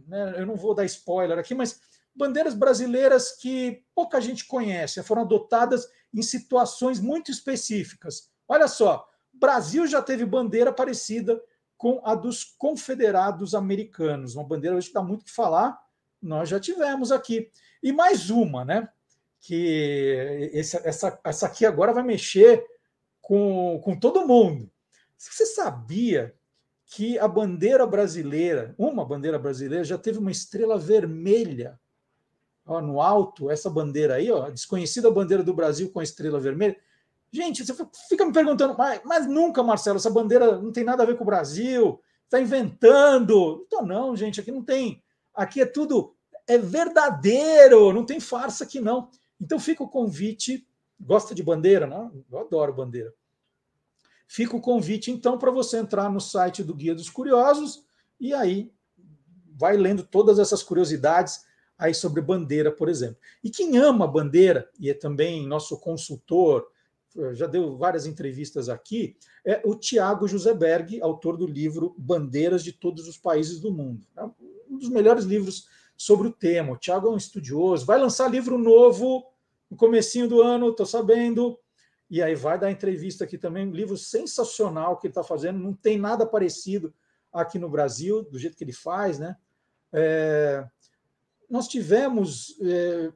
né, 0.06 0.34
eu 0.38 0.46
não 0.46 0.56
vou 0.56 0.74
dar 0.74 0.84
spoiler 0.84 1.38
aqui, 1.38 1.54
mas 1.54 1.80
bandeiras 2.14 2.54
brasileiras 2.54 3.32
que 3.32 3.82
pouca 3.94 4.20
gente 4.20 4.46
conhece, 4.46 5.02
foram 5.02 5.22
adotadas 5.22 5.88
em 6.12 6.22
situações 6.22 7.00
muito 7.00 7.30
específicas. 7.30 8.30
Olha 8.46 8.68
só, 8.68 9.06
Brasil 9.32 9.86
já 9.86 10.00
teve 10.00 10.24
bandeira 10.24 10.72
parecida 10.72 11.40
com 11.76 12.00
a 12.04 12.14
dos 12.14 12.44
confederados 12.44 13.54
americanos, 13.54 14.34
uma 14.34 14.44
bandeira 14.44 14.76
hoje 14.76 14.88
que 14.88 14.94
dá 14.94 15.02
muito 15.02 15.22
o 15.22 15.24
que 15.24 15.30
falar, 15.30 15.78
nós 16.20 16.48
já 16.48 16.58
tivemos 16.58 17.12
aqui. 17.12 17.50
E 17.82 17.92
mais 17.92 18.30
uma, 18.30 18.64
né? 18.64 18.88
Que 19.40 20.50
esse, 20.52 20.76
essa, 20.86 21.20
essa 21.22 21.46
aqui 21.46 21.66
agora 21.66 21.92
vai 21.92 22.02
mexer 22.02 22.64
com, 23.20 23.80
com 23.84 23.98
todo 23.98 24.26
mundo. 24.26 24.70
Você 25.16 25.46
sabia 25.46 26.34
que 26.86 27.18
a 27.18 27.26
bandeira 27.26 27.86
brasileira, 27.86 28.74
uma 28.78 29.04
bandeira 29.04 29.38
brasileira, 29.38 29.84
já 29.84 29.98
teve 29.98 30.18
uma 30.18 30.30
estrela 30.30 30.78
vermelha 30.78 31.78
ó, 32.66 32.80
no 32.80 33.00
alto, 33.00 33.50
essa 33.50 33.68
bandeira 33.68 34.14
aí, 34.14 34.30
ó, 34.30 34.44
a 34.44 34.50
desconhecida 34.50 35.10
bandeira 35.10 35.42
do 35.42 35.54
Brasil 35.54 35.90
com 35.90 36.00
a 36.00 36.04
estrela 36.04 36.40
vermelha. 36.40 36.76
Gente, 37.34 37.66
você 37.66 37.74
fica 38.08 38.24
me 38.24 38.32
perguntando, 38.32 38.76
mas, 38.78 39.00
mas, 39.04 39.26
nunca, 39.26 39.60
Marcelo, 39.60 39.96
essa 39.96 40.08
bandeira 40.08 40.56
não 40.56 40.70
tem 40.70 40.84
nada 40.84 41.02
a 41.02 41.06
ver 41.06 41.16
com 41.16 41.24
o 41.24 41.26
Brasil, 41.26 42.00
está 42.22 42.40
inventando. 42.40 43.64
Então, 43.66 43.84
não, 43.84 44.14
gente, 44.14 44.38
aqui 44.38 44.52
não 44.52 44.62
tem. 44.62 45.02
Aqui 45.34 45.60
é 45.60 45.66
tudo 45.66 46.14
é 46.46 46.56
verdadeiro, 46.56 47.92
não 47.92 48.06
tem 48.06 48.20
farsa 48.20 48.62
aqui 48.62 48.80
não. 48.80 49.10
Então 49.40 49.58
fica 49.58 49.82
o 49.82 49.88
convite. 49.88 50.64
Gosta 51.00 51.34
de 51.34 51.42
bandeira, 51.42 51.88
não? 51.88 52.12
Eu 52.30 52.38
adoro 52.38 52.72
bandeira. 52.72 53.12
Fica 54.28 54.56
o 54.56 54.60
convite, 54.60 55.10
então, 55.10 55.36
para 55.36 55.50
você 55.50 55.78
entrar 55.78 56.08
no 56.08 56.20
site 56.20 56.62
do 56.62 56.72
Guia 56.72 56.94
dos 56.94 57.10
Curiosos 57.10 57.84
e 58.20 58.32
aí 58.32 58.72
vai 59.56 59.76
lendo 59.76 60.04
todas 60.04 60.38
essas 60.38 60.62
curiosidades 60.62 61.44
aí 61.76 61.92
sobre 61.92 62.22
bandeira, 62.22 62.70
por 62.70 62.88
exemplo. 62.88 63.16
E 63.42 63.50
quem 63.50 63.76
ama 63.76 64.06
bandeira, 64.06 64.70
e 64.78 64.88
é 64.88 64.94
também 64.94 65.48
nosso 65.48 65.76
consultor, 65.80 66.72
já 67.32 67.46
deu 67.46 67.76
várias 67.76 68.06
entrevistas 68.06 68.68
aqui, 68.68 69.16
é 69.44 69.62
o 69.64 69.74
Tiago 69.74 70.26
Joseberg, 70.26 71.00
autor 71.00 71.36
do 71.36 71.46
livro 71.46 71.94
Bandeiras 71.96 72.64
de 72.64 72.72
Todos 72.72 73.06
os 73.06 73.16
Países 73.16 73.60
do 73.60 73.72
Mundo. 73.72 74.06
É 74.16 74.24
um 74.24 74.78
dos 74.78 74.88
melhores 74.88 75.24
livros 75.24 75.68
sobre 75.96 76.28
o 76.28 76.32
tema. 76.32 76.72
O 76.72 76.76
Tiago 76.76 77.06
é 77.06 77.10
um 77.10 77.16
estudioso, 77.16 77.86
vai 77.86 77.98
lançar 77.98 78.28
livro 78.28 78.58
novo 78.58 79.24
no 79.70 79.76
comecinho 79.76 80.28
do 80.28 80.42
ano, 80.42 80.70
estou 80.70 80.86
sabendo, 80.86 81.58
e 82.10 82.22
aí 82.22 82.34
vai 82.34 82.58
dar 82.58 82.70
entrevista 82.70 83.24
aqui 83.24 83.38
também, 83.38 83.66
um 83.66 83.72
livro 83.72 83.96
sensacional 83.96 84.98
que 84.98 85.06
ele 85.06 85.12
está 85.12 85.22
fazendo, 85.22 85.58
não 85.58 85.72
tem 85.72 85.98
nada 85.98 86.26
parecido 86.26 86.92
aqui 87.32 87.58
no 87.58 87.68
Brasil, 87.68 88.22
do 88.22 88.38
jeito 88.38 88.56
que 88.56 88.64
ele 88.64 88.72
faz, 88.72 89.18
né? 89.18 89.36
É, 89.92 90.66
nós 91.48 91.68
tivemos 91.68 92.56
é, 92.60 93.12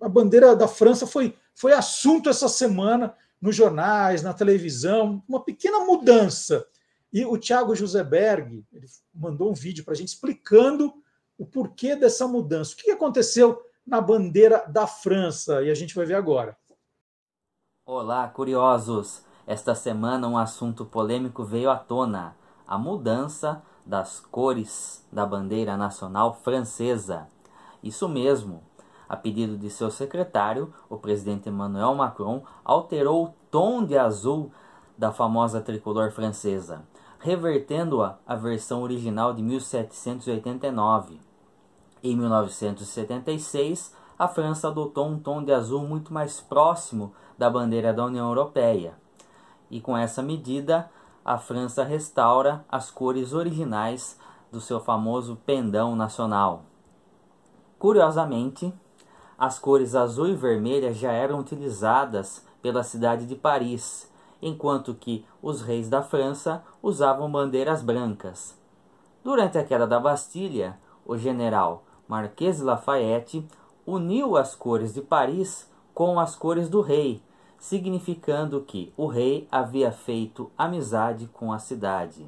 a 0.00 0.08
bandeira 0.08 0.54
da 0.54 0.66
França 0.66 1.06
foi, 1.06 1.36
foi 1.54 1.72
assunto 1.72 2.28
essa 2.28 2.48
semana 2.48 3.14
nos 3.40 3.56
jornais, 3.56 4.22
na 4.22 4.32
televisão, 4.32 5.22
uma 5.28 5.42
pequena 5.44 5.80
mudança. 5.80 6.66
E 7.12 7.24
o 7.24 7.36
Thiago 7.36 7.74
Joseberg 7.74 8.64
ele 8.72 8.86
mandou 9.14 9.50
um 9.50 9.54
vídeo 9.54 9.84
para 9.84 9.92
a 9.92 9.96
gente 9.96 10.08
explicando 10.08 10.94
o 11.36 11.44
porquê 11.44 11.96
dessa 11.96 12.26
mudança. 12.26 12.72
O 12.72 12.76
que 12.76 12.90
aconteceu 12.90 13.60
na 13.86 14.00
bandeira 14.00 14.64
da 14.68 14.86
França? 14.86 15.62
E 15.62 15.70
a 15.70 15.74
gente 15.74 15.94
vai 15.94 16.06
ver 16.06 16.14
agora. 16.14 16.56
Olá, 17.84 18.28
curiosos! 18.28 19.24
Esta 19.44 19.74
semana 19.74 20.28
um 20.28 20.38
assunto 20.38 20.86
polêmico 20.86 21.44
veio 21.44 21.68
à 21.68 21.76
tona: 21.76 22.36
a 22.66 22.78
mudança 22.78 23.62
das 23.84 24.20
cores 24.20 25.04
da 25.12 25.26
bandeira 25.26 25.76
nacional 25.76 26.32
francesa. 26.42 27.28
Isso 27.82 28.08
mesmo. 28.08 28.62
A 29.12 29.16
pedido 29.18 29.58
de 29.58 29.68
seu 29.68 29.90
secretário, 29.90 30.72
o 30.88 30.96
presidente 30.96 31.46
Emmanuel 31.46 31.94
Macron 31.94 32.44
alterou 32.64 33.26
o 33.26 33.34
tom 33.50 33.84
de 33.84 33.98
azul 33.98 34.50
da 34.96 35.12
famosa 35.12 35.60
tricolor 35.60 36.10
francesa, 36.12 36.82
revertendo-a 37.18 38.16
à 38.26 38.34
versão 38.34 38.80
original 38.82 39.34
de 39.34 39.42
1789. 39.42 41.20
Em 42.02 42.16
1976, 42.16 43.94
a 44.18 44.26
França 44.28 44.68
adotou 44.68 45.06
um 45.08 45.18
tom 45.18 45.44
de 45.44 45.52
azul 45.52 45.86
muito 45.86 46.10
mais 46.10 46.40
próximo 46.40 47.12
da 47.36 47.50
bandeira 47.50 47.92
da 47.92 48.06
União 48.06 48.28
Europeia. 48.28 48.94
E 49.70 49.78
com 49.78 49.94
essa 49.94 50.22
medida, 50.22 50.90
a 51.22 51.36
França 51.36 51.84
restaura 51.84 52.64
as 52.66 52.90
cores 52.90 53.34
originais 53.34 54.18
do 54.50 54.58
seu 54.58 54.80
famoso 54.80 55.36
pendão 55.44 55.94
nacional. 55.94 56.62
Curiosamente, 57.78 58.72
as 59.42 59.58
cores 59.58 59.96
azul 59.96 60.28
e 60.28 60.36
vermelha 60.36 60.94
já 60.94 61.10
eram 61.10 61.40
utilizadas 61.40 62.46
pela 62.62 62.84
cidade 62.84 63.26
de 63.26 63.34
Paris, 63.34 64.08
enquanto 64.40 64.94
que 64.94 65.26
os 65.42 65.62
reis 65.62 65.88
da 65.88 66.00
França 66.00 66.62
usavam 66.80 67.28
bandeiras 67.28 67.82
brancas. 67.82 68.56
Durante 69.24 69.58
a 69.58 69.64
queda 69.64 69.84
da 69.84 69.98
Bastilha, 69.98 70.78
o 71.04 71.18
general 71.18 71.82
Marquês 72.06 72.58
de 72.58 72.62
Lafayette 72.62 73.44
uniu 73.84 74.36
as 74.36 74.54
cores 74.54 74.94
de 74.94 75.00
Paris 75.00 75.68
com 75.92 76.20
as 76.20 76.36
cores 76.36 76.68
do 76.68 76.80
rei 76.80 77.20
significando 77.58 78.60
que 78.60 78.92
o 78.96 79.08
rei 79.08 79.48
havia 79.50 79.90
feito 79.90 80.52
amizade 80.56 81.28
com 81.32 81.52
a 81.52 81.58
cidade. 81.58 82.24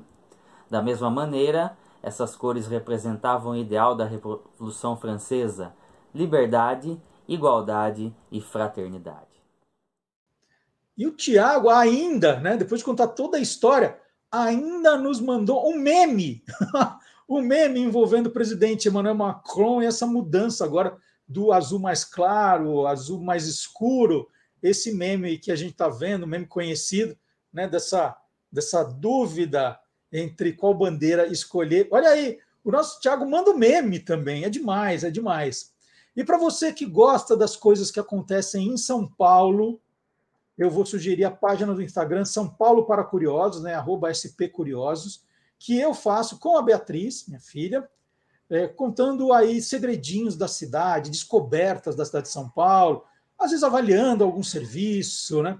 Da 0.68 0.82
mesma 0.82 1.10
maneira, 1.10 1.76
essas 2.02 2.34
cores 2.34 2.66
representavam 2.66 3.52
o 3.52 3.56
ideal 3.56 3.94
da 3.94 4.04
Revolução 4.04 4.96
Francesa: 4.96 5.72
liberdade, 6.14 7.00
igualdade 7.26 8.14
e 8.30 8.40
fraternidade. 8.40 9.34
E 10.96 11.06
o 11.06 11.12
Tiago 11.12 11.68
ainda, 11.68 12.38
né, 12.38 12.56
depois 12.56 12.80
de 12.80 12.84
contar 12.84 13.08
toda 13.08 13.36
a 13.36 13.40
história, 13.40 13.98
ainda 14.30 14.96
nos 14.96 15.20
mandou 15.20 15.68
um 15.68 15.76
meme, 15.76 16.44
um 17.28 17.40
meme 17.40 17.80
envolvendo 17.80 18.28
o 18.28 18.32
presidente 18.32 18.88
Emmanuel 18.88 19.14
Macron 19.14 19.82
e 19.82 19.86
essa 19.86 20.06
mudança 20.06 20.64
agora 20.64 20.96
do 21.26 21.52
azul 21.52 21.80
mais 21.80 22.04
claro, 22.04 22.86
azul 22.86 23.20
mais 23.20 23.46
escuro, 23.46 24.28
esse 24.62 24.94
meme 24.94 25.38
que 25.38 25.50
a 25.50 25.56
gente 25.56 25.72
está 25.72 25.88
vendo, 25.88 26.26
meme 26.26 26.46
conhecido, 26.46 27.16
né, 27.52 27.66
dessa, 27.66 28.16
dessa 28.50 28.84
dúvida 28.84 29.78
entre 30.12 30.52
qual 30.52 30.74
bandeira 30.74 31.26
escolher. 31.26 31.88
Olha 31.90 32.10
aí, 32.10 32.38
o 32.62 32.70
nosso 32.70 33.00
Thiago 33.00 33.28
manda 33.28 33.50
um 33.50 33.58
meme 33.58 33.98
também, 33.98 34.44
é 34.44 34.48
demais, 34.48 35.02
é 35.02 35.10
demais. 35.10 35.73
E 36.16 36.22
para 36.24 36.38
você 36.38 36.72
que 36.72 36.86
gosta 36.86 37.36
das 37.36 37.56
coisas 37.56 37.90
que 37.90 37.98
acontecem 37.98 38.68
em 38.68 38.76
São 38.76 39.06
Paulo, 39.06 39.80
eu 40.56 40.70
vou 40.70 40.86
sugerir 40.86 41.24
a 41.24 41.30
página 41.30 41.74
do 41.74 41.82
Instagram 41.82 42.24
São 42.24 42.48
Paulo 42.48 42.84
para 42.86 43.02
Curiosos, 43.02 43.62
né, 43.62 43.74
arroba 43.74 44.12
SP 44.14 44.46
Curiosos, 44.48 45.24
que 45.58 45.78
eu 45.78 45.92
faço 45.92 46.38
com 46.38 46.56
a 46.56 46.62
Beatriz, 46.62 47.26
minha 47.26 47.40
filha, 47.40 47.88
é, 48.48 48.68
contando 48.68 49.32
aí 49.32 49.60
segredinhos 49.60 50.36
da 50.36 50.46
cidade, 50.46 51.10
descobertas 51.10 51.96
da 51.96 52.04
cidade 52.04 52.26
de 52.26 52.32
São 52.32 52.48
Paulo, 52.48 53.04
às 53.38 53.50
vezes 53.50 53.64
avaliando 53.64 54.22
algum 54.22 54.42
serviço, 54.42 55.42
né? 55.42 55.58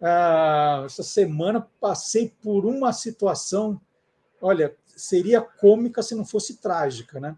Ah, 0.00 0.82
essa 0.84 1.02
semana 1.02 1.66
passei 1.80 2.32
por 2.42 2.66
uma 2.66 2.92
situação, 2.92 3.80
olha, 4.40 4.76
seria 4.94 5.40
cômica 5.40 6.02
se 6.02 6.14
não 6.14 6.24
fosse 6.24 6.58
trágica, 6.58 7.18
né? 7.18 7.36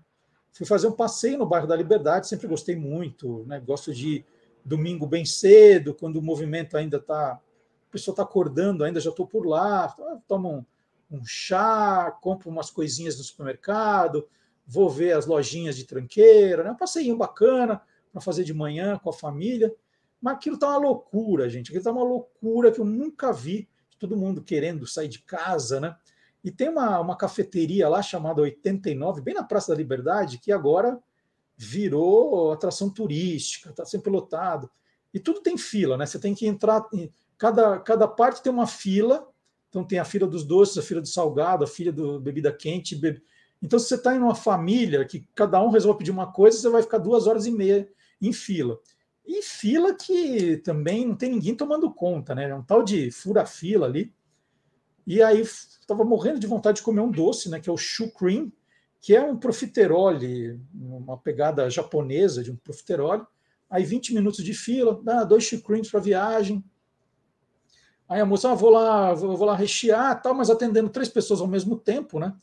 Fui 0.59 0.67
fazer 0.67 0.89
um 0.89 0.93
passeio 0.93 1.39
no 1.39 1.47
bairro 1.47 1.69
da 1.69 1.77
Liberdade, 1.77 2.27
sempre 2.27 2.49
gostei 2.49 2.75
muito, 2.75 3.45
né? 3.47 3.61
Gosto 3.61 3.95
de 3.95 4.25
domingo 4.65 5.07
bem 5.07 5.25
cedo, 5.25 5.95
quando 5.95 6.17
o 6.17 6.23
movimento 6.23 6.77
ainda 6.77 6.97
está, 6.97 7.35
a 7.35 7.41
pessoa 7.93 8.13
está 8.13 8.25
acordando, 8.25 8.83
ainda 8.83 8.99
já 8.99 9.11
estou 9.11 9.25
por 9.25 9.47
lá, 9.47 9.95
tomo 10.27 10.67
um, 11.09 11.19
um 11.19 11.25
chá, 11.25 12.11
compro 12.21 12.51
umas 12.51 12.71
coisinhas 12.71 13.17
no 13.17 13.23
supermercado, 13.23 14.27
vou 14.67 14.91
ver 14.91 15.13
as 15.13 15.27
lojinhas 15.27 15.77
de 15.77 15.85
tranqueira, 15.85 16.65
né? 16.65 16.73
Um 16.73 16.77
passeio 16.77 17.17
bacana, 17.17 17.81
para 18.13 18.21
fazer 18.21 18.43
de 18.43 18.53
manhã 18.53 18.99
com 18.99 19.11
a 19.11 19.13
família. 19.13 19.73
Mas 20.21 20.35
aquilo 20.35 20.57
está 20.57 20.71
uma 20.71 20.79
loucura, 20.79 21.49
gente. 21.49 21.67
Aquilo 21.67 21.79
está 21.79 21.93
uma 21.93 22.03
loucura 22.03 22.73
que 22.73 22.81
eu 22.81 22.85
nunca 22.85 23.33
vi. 23.33 23.69
Todo 23.97 24.17
mundo 24.17 24.43
querendo 24.43 24.89
sair 24.89 25.07
de 25.07 25.21
casa, 25.21 25.79
né? 25.79 25.97
E 26.43 26.51
tem 26.51 26.69
uma, 26.69 27.01
uma 27.01 27.17
cafeteria 27.17 27.89
lá 27.89 28.01
chamada 28.01 28.43
89, 28.43 29.21
bem 29.21 29.35
na 29.35 29.43
Praça 29.43 29.73
da 29.73 29.79
Liberdade, 29.79 30.39
que 30.39 30.53
agora 30.53 30.99
virou 31.57 32.53
atração 32.53 32.89
turística, 32.89 33.71
está 33.71 33.85
sempre 33.85 34.11
lotado. 34.11 34.71
E 35.13 35.19
tudo 35.19 35.41
tem 35.41 35.59
fila, 35.59 35.97
né? 35.97 36.07
Você 36.07 36.19
tem 36.19 36.35
que 36.35 36.47
entrar. 36.47 36.87
Cada, 37.37 37.79
cada 37.81 38.07
parte 38.07 38.43
tem 38.43 38.53
uma 38.53 38.67
fila. 38.67 39.29
Então 39.69 39.85
tem 39.85 39.99
a 39.99 40.05
fila 40.05 40.27
dos 40.27 40.45
doces, 40.45 40.79
a 40.79 40.83
fila 40.83 41.01
do 41.01 41.09
salgado, 41.09 41.65
a 41.65 41.67
fila 41.67 41.93
do 41.93 42.21
bebida 42.21 42.53
quente. 42.53 42.95
Bebe... 42.95 43.23
Então, 43.61 43.79
se 43.79 43.89
você 43.89 43.97
está 43.97 44.15
em 44.15 44.19
uma 44.19 44.35
família 44.35 45.05
que 45.05 45.27
cada 45.35 45.61
um 45.63 45.71
resolve 45.71 45.99
pedir 45.99 46.11
uma 46.11 46.33
coisa, 46.33 46.59
você 46.59 46.69
vai 46.69 46.83
ficar 46.83 46.99
duas 46.99 47.27
horas 47.27 47.45
e 47.47 47.51
meia 47.51 47.89
em 48.21 48.33
fila. 48.33 48.79
E 49.27 49.43
fila 49.43 49.95
que 49.95 50.59
também 50.59 51.07
não 51.07 51.15
tem 51.15 51.31
ninguém 51.31 51.55
tomando 51.55 51.93
conta, 51.93 52.35
né? 52.35 52.49
É 52.49 52.55
um 52.55 52.63
tal 52.63 52.83
de 52.83 53.11
fura-fila 53.11 53.87
ali. 53.87 54.15
E 55.09 55.23
aí 55.23 55.41
estava 55.41 56.05
morrendo 56.05 56.39
de 56.39 56.47
vontade 56.47 56.77
de 56.77 56.83
comer 56.83 57.01
um 57.01 57.11
doce, 57.11 57.49
né? 57.49 57.59
Que 57.59 57.71
é 57.71 57.73
o 57.73 57.79
Shu 57.79 58.13
Cream, 58.13 58.53
que 59.01 59.17
é 59.17 59.23
um 59.23 59.39
profiterole, 59.39 60.61
uma 60.75 61.17
pegada 61.17 61.71
japonesa 61.71 62.45
de 62.45 62.51
um 62.53 62.57
profiterole. 62.57 63.23
Aí 63.71 63.85
20 63.85 64.13
minutos 64.13 64.45
de 64.45 64.53
fila, 64.53 65.01
dá 65.03 65.25
dois 65.25 65.45
Shu 65.45 65.63
Creams 65.63 65.91
para 65.91 65.99
viagem. 65.99 66.63
Aí 68.07 68.21
a 68.21 68.27
moça, 68.27 68.51
ah, 68.51 68.55
vou 68.55 68.69
lá, 68.69 69.15
vou 69.15 69.45
lá 69.47 69.57
rechear, 69.57 70.21
tal, 70.21 70.35
mas 70.35 70.51
atendendo 70.51 70.91
três 70.91 71.09
pessoas 71.09 71.41
ao 71.41 71.47
mesmo 71.47 71.79
tempo, 71.79 72.19
né? 72.19 72.37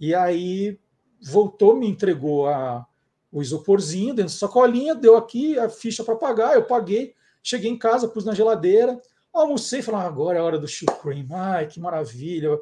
E 0.00 0.12
aí 0.16 0.76
voltou, 1.22 1.76
me 1.76 1.86
entregou 1.86 2.48
a, 2.48 2.84
o 3.30 3.40
isoporzinho 3.40 4.14
dentro 4.14 4.32
da 4.32 4.38
sacolinha, 4.38 4.96
deu 4.96 5.16
aqui 5.16 5.56
a 5.60 5.68
ficha 5.68 6.02
para 6.02 6.16
pagar, 6.16 6.56
eu 6.56 6.64
paguei, 6.64 7.14
cheguei 7.40 7.70
em 7.70 7.78
casa, 7.78 8.08
pus 8.08 8.24
na 8.24 8.34
geladeira, 8.34 9.00
almocei 9.42 9.80
e 9.80 9.82
falei, 9.82 10.00
ah, 10.00 10.06
agora 10.06 10.38
é 10.38 10.40
a 10.40 10.44
hora 10.44 10.58
do 10.58 10.66
cream, 11.02 11.26
ai, 11.32 11.66
que 11.66 11.80
maravilha, 11.80 12.58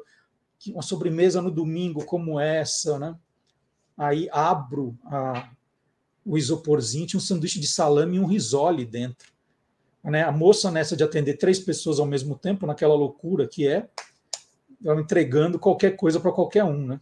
uma 0.71 0.81
sobremesa 0.81 1.41
no 1.41 1.51
domingo 1.51 2.05
como 2.05 2.39
essa, 2.39 2.97
né? 2.97 3.15
Aí 3.97 4.27
abro 4.31 4.97
a, 5.05 5.49
o 6.25 6.37
isoporzinho, 6.37 7.05
tinha 7.05 7.17
um 7.17 7.21
sanduíche 7.21 7.59
de 7.59 7.67
salame 7.67 8.17
e 8.17 8.19
um 8.19 8.25
risole 8.25 8.85
dentro. 8.85 9.31
Né? 10.03 10.23
A 10.23 10.31
moça 10.31 10.71
nessa 10.71 10.97
de 10.97 11.03
atender 11.03 11.37
três 11.37 11.59
pessoas 11.59 11.99
ao 11.99 12.05
mesmo 12.05 12.37
tempo, 12.37 12.65
naquela 12.65 12.95
loucura 12.95 13.47
que 13.47 13.67
é, 13.67 13.87
entregando 14.99 15.59
qualquer 15.59 15.95
coisa 15.95 16.19
para 16.19 16.31
qualquer 16.31 16.63
um, 16.63 16.85
né? 16.85 17.01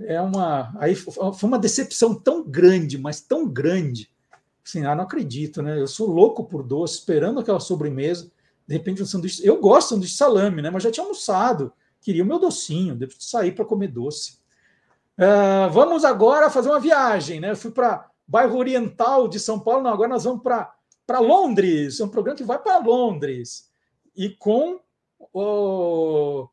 É 0.00 0.20
uma. 0.20 0.72
Aí 0.78 0.94
foi 0.94 1.18
uma 1.42 1.58
decepção 1.58 2.14
tão 2.14 2.48
grande, 2.48 2.96
mas 2.96 3.20
tão 3.20 3.48
grande. 3.48 4.08
Assim, 4.64 4.84
ah, 4.84 4.94
não 4.94 5.02
acredito, 5.02 5.60
né? 5.60 5.80
Eu 5.80 5.88
sou 5.88 6.06
louco 6.06 6.44
por 6.44 6.62
doce, 6.62 6.98
esperando 6.98 7.40
aquela 7.40 7.58
sobremesa. 7.58 8.30
De 8.68 8.74
repente, 8.74 9.02
um 9.02 9.06
sanduíche. 9.06 9.44
Eu 9.44 9.58
gosto 9.58 9.86
de 9.86 9.90
sanduíche 9.94 10.12
de 10.12 10.18
salame, 10.18 10.60
né? 10.60 10.68
Mas 10.68 10.82
já 10.82 10.90
tinha 10.90 11.02
almoçado. 11.02 11.72
Queria 12.02 12.22
o 12.22 12.26
meu 12.26 12.38
docinho, 12.38 12.94
depois 12.94 13.18
de 13.18 13.24
sair 13.24 13.52
para 13.52 13.64
comer 13.64 13.88
doce. 13.88 14.38
Uh, 15.16 15.70
vamos 15.72 16.04
agora 16.04 16.50
fazer 16.50 16.68
uma 16.68 16.78
viagem, 16.78 17.40
né? 17.40 17.52
Eu 17.52 17.56
fui 17.56 17.70
para 17.70 18.10
bairro 18.26 18.58
oriental 18.58 19.26
de 19.26 19.40
São 19.40 19.58
Paulo, 19.58 19.82
não, 19.82 19.90
agora 19.90 20.10
nós 20.10 20.24
vamos 20.24 20.42
para 20.42 21.18
Londres. 21.18 21.98
É 21.98 22.04
um 22.04 22.08
programa 22.10 22.36
que 22.36 22.44
vai 22.44 22.58
para 22.58 22.76
Londres. 22.76 23.70
E 24.14 24.28
com 24.28 24.78
o 25.32 26.46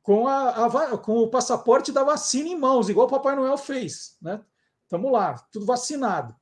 com, 0.00 0.26
a, 0.26 0.66
a, 0.66 0.96
com 0.96 1.18
o 1.18 1.28
passaporte 1.28 1.92
da 1.92 2.02
vacina 2.02 2.48
em 2.48 2.56
mãos, 2.56 2.88
igual 2.88 3.06
o 3.06 3.10
Papai 3.10 3.36
Noel 3.36 3.58
fez. 3.58 4.16
Né? 4.22 4.40
Estamos 4.84 5.12
lá, 5.12 5.34
tudo 5.52 5.66
vacinado. 5.66 6.34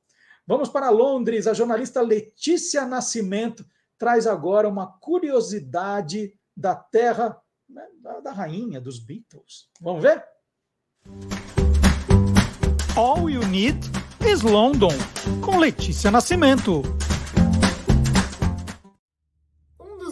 Vamos 0.45 0.69
para 0.69 0.89
Londres. 0.89 1.47
A 1.47 1.53
jornalista 1.53 1.99
Letícia 1.99 2.85
Nascimento 2.85 3.65
traz 3.97 4.27
agora 4.27 4.67
uma 4.67 4.87
curiosidade 4.99 6.33
da 6.55 6.75
terra 6.75 7.39
né, 7.69 7.83
da, 8.01 8.19
da 8.19 8.31
rainha 8.31 8.79
dos 8.79 8.99
Beatles. 8.99 9.69
Vamos 9.81 10.01
ver? 10.01 10.23
All 12.95 13.29
You 13.29 13.45
Need 13.47 13.79
is 14.25 14.41
London, 14.41 14.93
com 15.43 15.59
Letícia 15.59 16.09
Nascimento. 16.09 16.81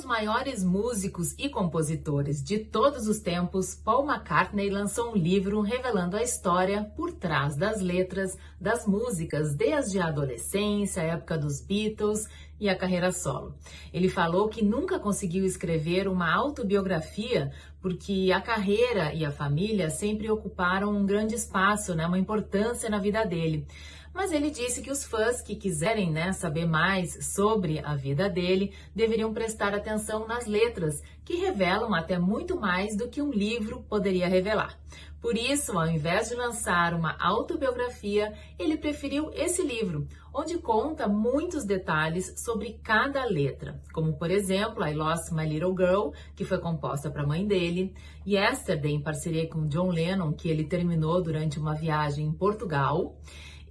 Maiores 0.05 0.63
músicos 0.63 1.33
e 1.37 1.49
compositores 1.49 2.41
de 2.41 2.59
todos 2.59 3.07
os 3.07 3.19
tempos, 3.19 3.75
Paul 3.75 4.07
McCartney 4.07 4.69
lançou 4.69 5.11
um 5.11 5.15
livro 5.15 5.59
revelando 5.61 6.15
a 6.15 6.23
história 6.23 6.83
por 6.95 7.11
trás 7.11 7.57
das 7.57 7.81
letras 7.81 8.37
das 8.61 8.85
músicas 8.85 9.55
desde 9.55 9.99
a 9.99 10.07
adolescência, 10.07 11.01
a 11.01 11.05
época 11.05 11.37
dos 11.37 11.59
Beatles 11.59 12.29
e 12.59 12.69
a 12.69 12.75
carreira 12.77 13.11
solo. 13.11 13.55
Ele 13.91 14.07
falou 14.07 14.47
que 14.47 14.63
nunca 14.63 14.99
conseguiu 14.99 15.43
escrever 15.43 16.07
uma 16.07 16.33
autobiografia 16.33 17.51
porque 17.81 18.31
a 18.33 18.39
carreira 18.39 19.13
e 19.13 19.25
a 19.25 19.31
família 19.31 19.89
sempre 19.89 20.29
ocuparam 20.29 20.95
um 20.95 21.05
grande 21.05 21.35
espaço, 21.35 21.93
né, 21.93 22.07
uma 22.07 22.17
importância 22.17 22.89
na 22.89 22.99
vida 22.99 23.25
dele. 23.25 23.67
Mas 24.15 24.31
ele 24.31 24.49
disse 24.49 24.81
que 24.81 24.89
os 24.89 25.03
fãs 25.03 25.41
que 25.41 25.57
quiserem 25.57 26.09
né, 26.09 26.31
saber 26.31 26.65
mais 26.65 27.33
sobre 27.33 27.79
a 27.79 27.95
vida 27.95 28.29
dele 28.29 28.73
deveriam 28.95 29.33
prestar 29.33 29.73
atenção 29.73 30.25
nas 30.25 30.47
letras, 30.47 31.03
que 31.25 31.35
revelam 31.35 31.93
até 31.93 32.17
muito 32.17 32.57
mais 32.57 32.95
do 32.95 33.09
que 33.09 33.21
um 33.21 33.29
livro 33.29 33.83
poderia 33.89 34.29
revelar. 34.29 34.79
Por 35.21 35.35
isso, 35.35 35.77
ao 35.77 35.87
invés 35.87 36.29
de 36.29 36.35
lançar 36.35 36.93
uma 36.93 37.17
autobiografia, 37.19 38.31
ele 38.57 38.77
preferiu 38.77 39.31
esse 39.33 39.61
livro, 39.61 40.07
onde 40.33 40.59
conta 40.59 41.09
muitos 41.09 41.65
detalhes 41.65 42.35
sobre 42.37 42.79
cada 42.81 43.25
letra, 43.25 43.81
como 43.91 44.13
por 44.13 44.31
exemplo 44.31 44.85
I 44.85 44.93
Lost 44.93 45.31
My 45.33 45.45
Little 45.45 45.75
Girl, 45.75 46.11
que 46.35 46.45
foi 46.45 46.59
composta 46.59 47.09
para 47.09 47.23
a 47.23 47.27
mãe 47.27 47.45
dele, 47.45 47.93
Yesterday, 48.25 48.93
em 48.93 49.01
parceria 49.01 49.49
com 49.49 49.67
John 49.67 49.89
Lennon, 49.89 50.31
que 50.31 50.47
ele 50.47 50.63
terminou 50.63 51.21
durante 51.21 51.59
uma 51.59 51.73
viagem 51.73 52.27
em 52.27 52.31
Portugal. 52.31 53.17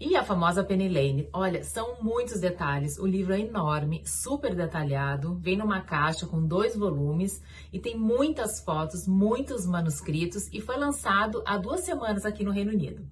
E 0.01 0.17
a 0.17 0.25
famosa 0.25 0.65
Penny 0.65 0.89
Lane. 0.89 1.29
Olha, 1.33 1.63
são 1.63 2.03
muitos 2.03 2.41
detalhes. 2.41 2.99
O 2.99 3.07
livro 3.07 3.33
é 3.33 3.41
enorme, 3.41 4.03
super 4.05 4.53
detalhado, 4.53 5.37
vem 5.37 5.57
numa 5.57 5.81
caixa 5.81 6.27
com 6.27 6.45
dois 6.45 6.77
volumes 6.77 7.41
e 7.73 7.79
tem 7.79 7.97
muitas 7.97 8.61
fotos, 8.61 9.07
muitos 9.07 9.65
manuscritos 9.67 10.49
e 10.53 10.61
foi 10.61 10.77
lançado 10.77 11.43
há 11.47 11.57
duas 11.57 11.81
semanas 11.81 12.27
aqui 12.27 12.43
no 12.43 12.51
Reino 12.51 12.73
Unido. 12.73 13.07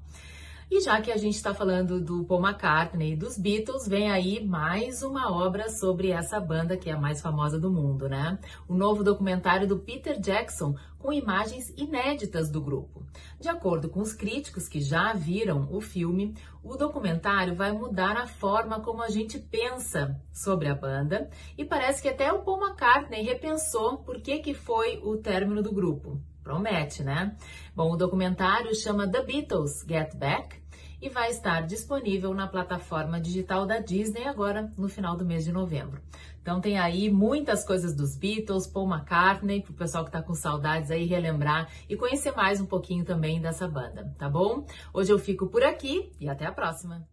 E 0.75 0.81
já 0.81 1.03
que 1.03 1.13
a 1.13 1.19
gente 1.19 1.35
está 1.35 1.53
falando 1.53 2.01
do 2.01 2.25
Paul 2.25 2.41
McCartney 2.43 3.13
e 3.13 3.17
dos 3.17 3.37
Beatles, 3.37 3.87
vem 3.87 4.11
aí 4.11 4.43
mais 4.43 5.03
uma 5.03 5.31
obra 5.31 5.69
sobre 5.69 6.11
essa 6.11 6.41
banda 6.41 6.79
que 6.79 6.89
é 6.89 6.95
a 6.95 6.99
mais 6.99 7.21
famosa 7.21 7.61
do 7.61 7.71
mundo, 7.71 8.09
né? 8.09 8.39
O 8.67 8.73
novo 8.73 9.05
documentário 9.05 9.69
do 9.69 9.79
Peter 9.79 10.19
Jackson 10.19 10.75
com 10.99 11.13
imagens 11.13 11.69
inéditas 11.77 12.51
do 12.51 12.59
grupo. 12.59 13.05
De 13.39 13.51
acordo 13.51 13.91
com 13.91 14.01
os 14.01 14.15
críticos 14.15 14.67
que 14.67 14.81
já 14.81 15.13
viram 15.13 15.69
o 15.71 15.79
filme, 15.79 16.35
o 16.65 16.75
documentário 16.75 17.55
vai 17.55 17.71
mudar 17.71 18.17
a 18.17 18.27
forma 18.27 18.81
como 18.81 19.03
a 19.03 19.11
gente 19.11 19.39
pensa 19.39 20.19
sobre 20.33 20.69
a 20.69 20.75
banda 20.75 21.29
e 21.59 21.67
parece 21.67 22.01
que 22.01 22.09
até 22.09 22.33
o 22.33 22.45
Paul 22.45 22.65
McCartney 22.65 23.23
repensou 23.23 23.99
por 23.99 24.23
que, 24.23 24.39
que 24.39 24.55
foi 24.55 24.99
o 25.05 25.19
término 25.19 25.63
do 25.63 25.71
grupo. 25.71 26.19
Promete, 26.43 27.05
né? 27.05 27.37
Bom, 27.77 27.93
o 27.93 27.97
documentário 27.97 28.75
chama 28.75 29.07
The 29.07 29.23
Beatles 29.23 29.85
Get 29.87 30.17
Back 30.17 30.62
e 31.03 31.09
vai 31.09 31.31
estar 31.31 31.67
disponível 31.67 32.33
na 32.33 32.47
plataforma 32.47 33.21
digital 33.21 33.67
da 33.67 33.81
Disney 33.81 34.23
agora 34.23 34.73
no 34.79 34.89
final 34.89 35.17
do 35.17 35.27
mês 35.27 35.45
de 35.45 35.51
novembro. 35.51 36.01
Então 36.41 36.61
tem 36.61 36.79
aí 36.79 37.11
muitas 37.11 37.65
coisas 37.65 37.93
dos 37.93 38.15
Beatles, 38.15 38.69
Paul 38.69 38.89
McCartney, 38.89 39.61
para 39.61 39.73
o 39.73 39.77
pessoal 39.77 40.05
que 40.05 40.11
está 40.11 40.23
com 40.23 40.33
saudades 40.33 40.93
aí 40.93 41.05
relembrar 41.05 41.69
e 41.89 41.97
conhecer 41.97 42.31
mais 42.37 42.61
um 42.61 42.67
pouquinho 42.67 43.05
também 43.05 43.41
dessa 43.41 43.67
banda, 43.67 44.15
tá 44.17 44.31
bom? 44.31 44.65
Hoje 44.95 45.13
eu 45.13 45.19
fico 45.19 45.49
por 45.49 45.65
aqui 45.65 46.13
e 46.21 46.29
até 46.29 46.47
a 46.47 46.53
próxima. 46.53 47.05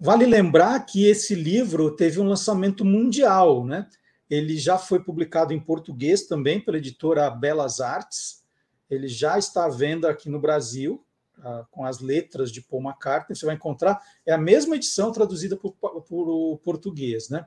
Vale 0.00 0.24
lembrar 0.24 0.80
que 0.86 1.06
esse 1.06 1.34
livro 1.34 1.94
teve 1.94 2.18
um 2.18 2.28
lançamento 2.28 2.82
mundial, 2.82 3.64
né? 3.64 3.86
Ele 4.28 4.56
já 4.56 4.78
foi 4.78 5.00
publicado 5.00 5.52
em 5.52 5.60
português 5.60 6.26
também 6.26 6.58
pela 6.60 6.78
editora 6.78 7.28
Belas 7.30 7.78
Artes 7.78 8.43
ele 8.90 9.08
já 9.08 9.38
está 9.38 9.64
à 9.64 9.68
venda 9.68 10.10
aqui 10.10 10.28
no 10.28 10.40
Brasil, 10.40 11.04
uh, 11.38 11.66
com 11.70 11.84
as 11.84 12.00
letras 12.00 12.50
de 12.50 12.60
Paul 12.60 12.82
McCartney, 12.82 13.36
você 13.36 13.46
vai 13.46 13.54
encontrar, 13.54 14.00
é 14.26 14.32
a 14.32 14.38
mesma 14.38 14.76
edição 14.76 15.12
traduzida 15.12 15.56
por, 15.56 15.72
por 15.72 16.58
português, 16.58 17.28
né? 17.28 17.46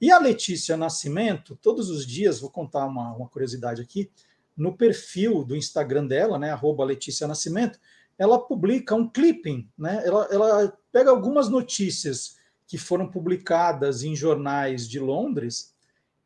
E 0.00 0.12
a 0.12 0.18
Letícia 0.18 0.76
Nascimento, 0.76 1.56
todos 1.56 1.90
os 1.90 2.06
dias, 2.06 2.40
vou 2.40 2.50
contar 2.50 2.86
uma, 2.86 3.16
uma 3.16 3.28
curiosidade 3.28 3.82
aqui, 3.82 4.10
no 4.56 4.76
perfil 4.76 5.44
do 5.44 5.56
Instagram 5.56 6.06
dela, 6.06 6.38
né, 6.38 6.50
arroba 6.50 6.84
Letícia 6.84 7.28
Nascimento, 7.28 7.78
ela 8.18 8.38
publica 8.38 8.94
um 8.96 9.08
clipping, 9.08 9.70
né? 9.78 10.02
Ela, 10.04 10.28
ela 10.32 10.78
pega 10.90 11.10
algumas 11.10 11.48
notícias 11.48 12.36
que 12.66 12.76
foram 12.76 13.08
publicadas 13.08 14.02
em 14.02 14.16
jornais 14.16 14.88
de 14.88 14.98
Londres 14.98 15.72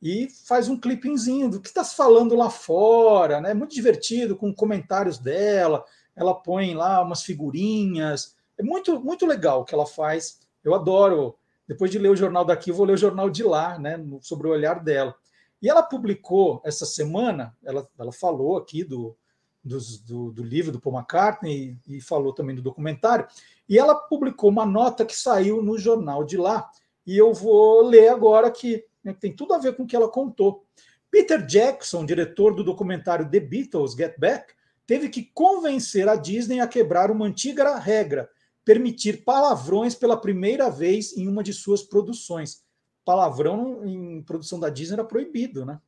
e 0.03 0.29
faz 0.29 0.69
um 0.69 0.77
clippingzinho 0.77 1.49
do 1.49 1.61
que 1.61 1.69
está 1.69 1.85
se 1.85 1.95
falando 1.95 2.35
lá 2.35 2.51
fora, 2.51 3.41
né? 3.41 3.55
Muito 3.55 3.73
divertido, 3.73 4.37
com 4.37 4.53
comentários 4.53 5.17
dela. 5.17 5.85
Ela 6.17 6.35
põe 6.35 6.75
lá 6.75 7.01
umas 7.01 7.23
figurinhas. 7.23 8.35
É 8.59 8.65
muito, 8.65 8.99
muito 9.01 9.25
legal 9.25 9.61
o 9.61 9.65
que 9.65 9.73
ela 9.73 9.87
faz. 9.87 10.41
Eu 10.65 10.75
adoro. 10.75 11.37
Depois 11.69 11.89
de 11.89 11.99
ler 11.99 12.09
o 12.09 12.17
jornal 12.17 12.45
daqui, 12.45 12.71
eu 12.71 12.75
vou 12.75 12.85
ler 12.85 12.95
o 12.95 12.99
jornal 12.99 13.31
de 13.31 13.45
lá, 13.45 13.79
né? 13.79 14.05
Sobre 14.21 14.49
o 14.49 14.51
olhar 14.51 14.83
dela. 14.83 15.15
E 15.63 15.71
ela 15.71 15.85
publicou 15.85 16.61
essa 16.65 16.85
semana, 16.85 17.57
ela, 17.63 17.89
ela 17.97 18.11
falou 18.11 18.57
aqui 18.57 18.83
do, 18.83 19.17
do, 19.63 20.33
do, 20.33 20.43
livro 20.43 20.73
do 20.73 20.81
Paul 20.81 20.97
McCartney 20.97 21.79
e, 21.87 21.99
e 21.99 22.01
falou 22.01 22.33
também 22.33 22.57
do 22.57 22.61
documentário. 22.61 23.29
E 23.69 23.79
ela 23.79 23.95
publicou 23.95 24.51
uma 24.51 24.67
nota 24.67 25.07
que 25.07 25.15
saiu 25.15 25.63
no 25.63 25.79
jornal 25.79 26.25
de 26.25 26.37
lá. 26.37 26.69
E 27.07 27.17
eu 27.17 27.33
vou 27.33 27.87
ler 27.87 28.09
agora 28.09 28.49
aqui 28.49 28.85
né, 29.05 29.13
que 29.13 29.21
tem 29.21 29.35
tudo 29.35 29.55
a 29.55 29.59
ver 29.59 29.77
com 29.77 29.83
o 29.85 29.87
que 29.87 29.97
ela 29.97 30.09
contou. 30.09 30.65
Peter 31.11 31.45
Jackson, 31.45 32.07
diretor 32.07 32.55
do 32.55 32.65
documentário 32.65 33.29
The 33.29 33.41
Beatles 33.41 33.93
Get 33.93 34.19
Back, 34.19 34.55
teve 34.87 35.09
que 35.09 35.25
convencer 35.35 36.09
a 36.09 36.17
Disney 36.17 36.61
a 36.61 36.67
quebrar 36.67 37.11
uma 37.11 37.27
antiga 37.27 37.79
regra, 37.79 38.29
permitir 38.65 39.25
palavrões 39.25 39.95
pela 39.95 40.17
primeira 40.17 40.71
vez 40.71 41.17
em 41.17 41.29
uma 41.29 41.43
de 41.43 41.53
suas 41.53 41.83
produções. 41.83 42.63
Palavrão 43.05 43.85
em 43.85 44.23
produção 44.23 44.59
da 44.59 44.71
Disney 44.71 44.95
era 44.95 45.05
proibido, 45.05 45.67
né? 45.67 45.81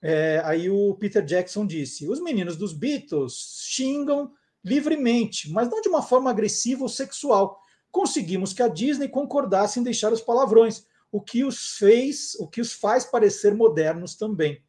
É, 0.00 0.42
aí 0.44 0.68
o 0.68 0.94
Peter 0.94 1.24
Jackson 1.24 1.66
disse: 1.66 2.06
os 2.06 2.20
meninos 2.20 2.56
dos 2.56 2.72
Beatles 2.72 3.64
xingam 3.66 4.32
livremente, 4.62 5.50
mas 5.50 5.68
não 5.68 5.80
de 5.80 5.88
uma 5.88 6.02
forma 6.02 6.30
agressiva 6.30 6.82
ou 6.82 6.88
sexual. 6.88 7.58
Conseguimos 7.90 8.52
que 8.52 8.62
a 8.62 8.68
Disney 8.68 9.08
concordasse 9.08 9.80
em 9.80 9.82
deixar 9.82 10.12
os 10.12 10.20
palavrões, 10.20 10.86
o 11.14 11.20
que 11.20 11.44
os 11.44 11.76
fez, 11.76 12.34
o 12.40 12.48
que 12.48 12.60
os 12.60 12.72
faz 12.72 13.04
parecer 13.04 13.54
modernos 13.54 14.16
também. 14.16 14.60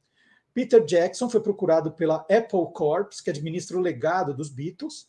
Peter 0.54 0.86
Jackson 0.86 1.28
foi 1.28 1.42
procurado 1.42 1.92
pela 1.94 2.18
Apple 2.30 2.72
Corps, 2.72 3.20
que 3.20 3.32
administra 3.32 3.76
o 3.76 3.82
legado 3.82 4.32
dos 4.32 4.48
Beatles, 4.50 5.08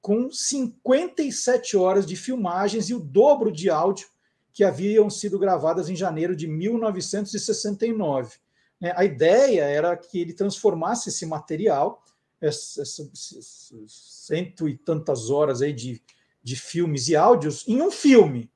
com 0.00 0.30
57 0.30 1.76
horas 1.76 2.06
de 2.06 2.14
filmagens 2.14 2.90
e 2.90 2.94
o 2.94 3.00
dobro 3.00 3.50
de 3.50 3.68
áudio 3.68 4.06
que 4.52 4.62
haviam 4.62 5.10
sido 5.10 5.36
gravadas 5.36 5.88
em 5.88 5.96
janeiro 5.96 6.36
de 6.36 6.46
1969. 6.46 8.36
É, 8.80 8.92
a 8.96 9.04
ideia 9.04 9.62
era 9.62 9.96
que 9.96 10.20
ele 10.20 10.32
transformasse 10.32 11.08
esse 11.08 11.26
material, 11.26 12.04
essas 12.40 13.00
cento 13.88 14.68
e 14.68 14.78
tantas 14.78 15.28
horas 15.28 15.60
aí 15.60 15.72
de, 15.72 16.00
de 16.40 16.54
filmes 16.54 17.08
e 17.08 17.16
áudios, 17.16 17.66
em 17.66 17.82
um 17.82 17.90
filme. 17.90 18.48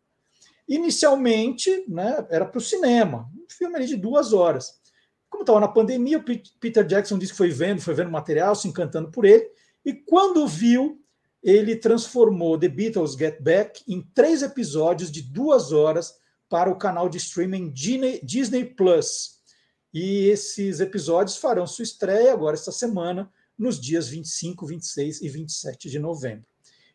Inicialmente, 0.69 1.85
né, 1.89 2.27
era 2.31 2.45
para 2.45 2.59
o 2.59 2.61
cinema, 2.61 3.31
um 3.35 3.47
filme 3.49 3.85
de 3.87 3.97
duas 3.97 4.33
horas. 4.33 4.81
Como 5.29 5.43
estava 5.43 5.61
na 5.61 5.69
pandemia, 5.69 6.19
o 6.19 6.25
Peter 6.61 6.85
Jackson 6.87 7.19
disse 7.19 7.33
que 7.33 7.39
foi 7.39 7.51
vendo, 7.51 7.81
foi 7.81 7.95
vendo 7.95 8.11
material, 8.11 8.55
se 8.55 8.69
encantando 8.69 9.11
por 9.11 9.25
ele, 9.25 9.51
e 9.85 9.93
quando 9.93 10.47
viu, 10.47 11.03
ele 11.43 11.75
transformou 11.75 12.59
The 12.59 12.69
Beatles 12.69 13.15
Get 13.15 13.41
Back 13.41 13.83
em 13.89 14.01
três 14.15 14.43
episódios 14.43 15.11
de 15.11 15.23
duas 15.23 15.73
horas 15.73 16.15
para 16.49 16.71
o 16.71 16.77
canal 16.77 17.09
de 17.09 17.19
streaming 17.19 17.73
Disney 17.73 18.65
Plus. 18.65 19.41
E 19.93 20.29
esses 20.29 20.81
episódios 20.81 21.37
farão 21.37 21.67
sua 21.67 21.83
estreia 21.83 22.33
agora 22.33 22.55
esta 22.55 22.71
semana, 22.71 23.31
nos 23.59 23.81
dias 23.81 24.09
25, 24.09 24.67
26 24.67 25.23
e 25.23 25.29
27 25.29 25.91
de 25.91 25.99
novembro. 25.99 26.47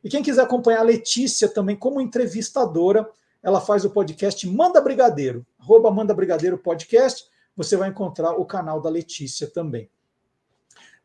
E 0.03 0.09
quem 0.09 0.23
quiser 0.23 0.41
acompanhar 0.41 0.79
a 0.79 0.83
Letícia 0.83 1.47
também 1.47 1.75
como 1.75 1.99
entrevistadora, 1.99 3.07
ela 3.41 3.61
faz 3.61 3.85
o 3.85 3.89
podcast 3.89 4.47
Manda 4.47 4.81
Brigadeiro, 4.81 5.45
arroba 5.59 5.91
Manda 5.91 6.13
Brigadeiro 6.13 6.57
Podcast, 6.57 7.25
você 7.55 7.75
vai 7.75 7.89
encontrar 7.89 8.31
o 8.33 8.45
canal 8.45 8.81
da 8.81 8.89
Letícia 8.89 9.47
também. 9.47 9.89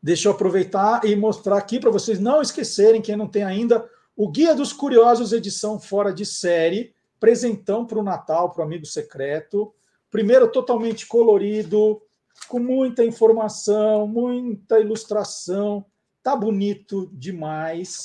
Deixa 0.01 0.27
eu 0.27 0.33
aproveitar 0.33 1.05
e 1.05 1.15
mostrar 1.15 1.57
aqui 1.57 1.79
para 1.79 1.89
vocês 1.89 2.19
não 2.19 2.41
esquecerem, 2.41 3.01
quem 3.01 3.15
não 3.15 3.27
tem 3.27 3.43
ainda, 3.43 3.89
o 4.15 4.29
Guia 4.29 4.53
dos 4.53 4.73
Curiosos, 4.73 5.31
edição 5.31 5.79
fora 5.79 6.13
de 6.13 6.25
série, 6.25 6.93
presentão 7.19 7.85
para 7.85 7.99
o 7.99 8.03
Natal, 8.03 8.51
para 8.51 8.61
o 8.61 8.65
amigo 8.65 8.85
secreto. 8.85 9.73
Primeiro, 10.11 10.51
totalmente 10.51 11.07
colorido, 11.07 12.01
com 12.47 12.59
muita 12.59 13.03
informação, 13.03 14.05
muita 14.05 14.79
ilustração. 14.79 15.85
Tá 16.21 16.35
bonito 16.35 17.09
demais. 17.13 18.03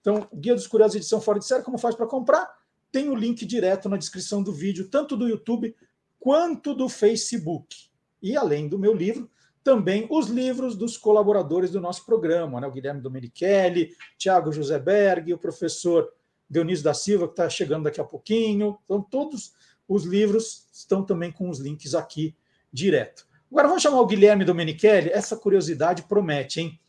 Então, 0.00 0.26
Guia 0.34 0.54
dos 0.54 0.66
Curiosos, 0.66 0.96
edição 0.96 1.20
fora 1.20 1.38
de 1.38 1.46
série, 1.46 1.62
como 1.62 1.78
faz 1.78 1.94
para 1.94 2.06
comprar? 2.06 2.55
Tem 2.96 3.10
o 3.10 3.14
link 3.14 3.44
direto 3.44 3.90
na 3.90 3.98
descrição 3.98 4.42
do 4.42 4.50
vídeo, 4.50 4.88
tanto 4.88 5.18
do 5.18 5.28
YouTube 5.28 5.76
quanto 6.18 6.72
do 6.72 6.88
Facebook. 6.88 7.76
E 8.22 8.34
além 8.34 8.68
do 8.68 8.78
meu 8.78 8.94
livro, 8.94 9.30
também 9.62 10.06
os 10.08 10.28
livros 10.28 10.74
dos 10.74 10.96
colaboradores 10.96 11.70
do 11.70 11.78
nosso 11.78 12.06
programa, 12.06 12.58
né? 12.58 12.66
o 12.66 12.70
Guilherme 12.70 13.02
Domenichelli, 13.02 13.90
Tiago 14.16 14.50
José 14.50 14.78
Berg, 14.78 15.30
o 15.34 15.36
professor 15.36 16.10
Dionísio 16.48 16.86
da 16.86 16.94
Silva, 16.94 17.26
que 17.26 17.34
está 17.34 17.50
chegando 17.50 17.84
daqui 17.84 18.00
a 18.00 18.04
pouquinho. 18.04 18.78
Então, 18.86 19.02
todos 19.02 19.52
os 19.86 20.04
livros 20.04 20.66
estão 20.72 21.04
também 21.04 21.30
com 21.30 21.50
os 21.50 21.58
links 21.58 21.94
aqui 21.94 22.34
direto. 22.72 23.26
Agora 23.50 23.68
vamos 23.68 23.82
chamar 23.82 24.00
o 24.00 24.06
Guilherme 24.06 24.42
Domenichelli. 24.42 25.10
Essa 25.10 25.36
curiosidade 25.36 26.04
promete, 26.04 26.62
hein? 26.62 26.80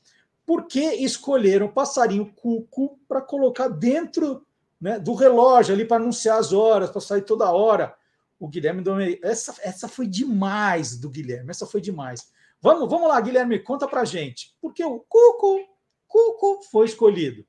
Por 0.46 0.68
que 0.68 0.80
escolheram 0.80 1.66
o 1.66 1.74
passarinho 1.74 2.32
cuco 2.34 2.98
para 3.10 3.20
colocar 3.20 3.68
dentro 3.68 4.47
né, 4.80 5.00
do 5.00 5.14
relógio 5.14 5.74
ali 5.74 5.86
para 5.86 5.98
anunciar 5.98 6.40
as 6.40 6.54
horas, 6.54 6.90
para 6.90 7.02
sair 7.02 7.22
toda 7.22 7.52
hora? 7.52 7.96
O 8.40 8.48
Guilherme 8.48 8.82
Domenichelli. 8.82 9.20
Essa, 9.24 9.56
essa 9.62 9.88
foi 9.88 10.08
demais 10.08 10.98
do 10.98 11.10
Guilherme, 11.10 11.50
essa 11.50 11.66
foi 11.66 11.82
demais. 11.82 12.28
Vamos, 12.62 12.90
vamos 12.90 13.08
lá, 13.08 13.20
Guilherme, 13.20 13.60
conta 13.60 13.88
pra 13.88 14.06
gente. 14.06 14.56
Por 14.62 14.74
que 14.74 14.84
o 14.84 15.00
Cuco, 15.00 15.60
Cuco 16.08 16.62
foi 16.72 16.86
escolhido? 16.86 17.46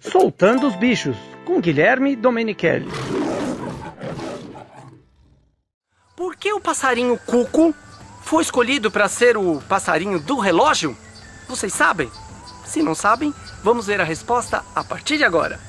Soltando 0.00 0.66
os 0.66 0.76
bichos, 0.76 1.16
com 1.44 1.60
Guilherme 1.60 2.14
Domenichelli. 2.14 2.88
Por 6.16 6.36
que 6.36 6.52
o 6.52 6.60
passarinho 6.60 7.18
Cuco 7.18 7.74
foi 8.32 8.42
escolhido 8.42 8.90
para 8.90 9.10
ser 9.10 9.36
o 9.36 9.62
passarinho 9.68 10.18
do 10.18 10.38
relógio? 10.38 10.96
Vocês 11.46 11.70
sabem? 11.70 12.10
Se 12.64 12.82
não 12.82 12.94
sabem, 12.94 13.34
vamos 13.62 13.86
ver 13.86 14.00
a 14.00 14.04
resposta 14.04 14.64
a 14.74 14.82
partir 14.82 15.18
de 15.18 15.24
agora. 15.24 15.60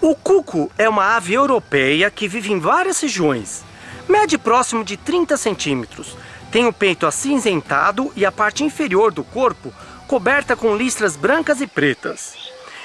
O 0.00 0.16
cuco 0.16 0.68
é 0.76 0.88
uma 0.88 1.14
ave 1.14 1.34
europeia 1.34 2.10
que 2.10 2.26
vive 2.26 2.52
em 2.52 2.58
várias 2.58 3.00
regiões. 3.00 3.62
Mede 4.08 4.36
próximo 4.36 4.82
de 4.82 4.96
30 4.96 5.36
centímetros. 5.36 6.16
Tem 6.50 6.66
o 6.66 6.72
peito 6.72 7.06
acinzentado 7.06 8.12
e 8.16 8.26
a 8.26 8.32
parte 8.32 8.64
inferior 8.64 9.12
do 9.12 9.22
corpo 9.22 9.72
coberta 10.08 10.56
com 10.56 10.74
listras 10.74 11.14
brancas 11.14 11.60
e 11.60 11.68
pretas. 11.68 12.34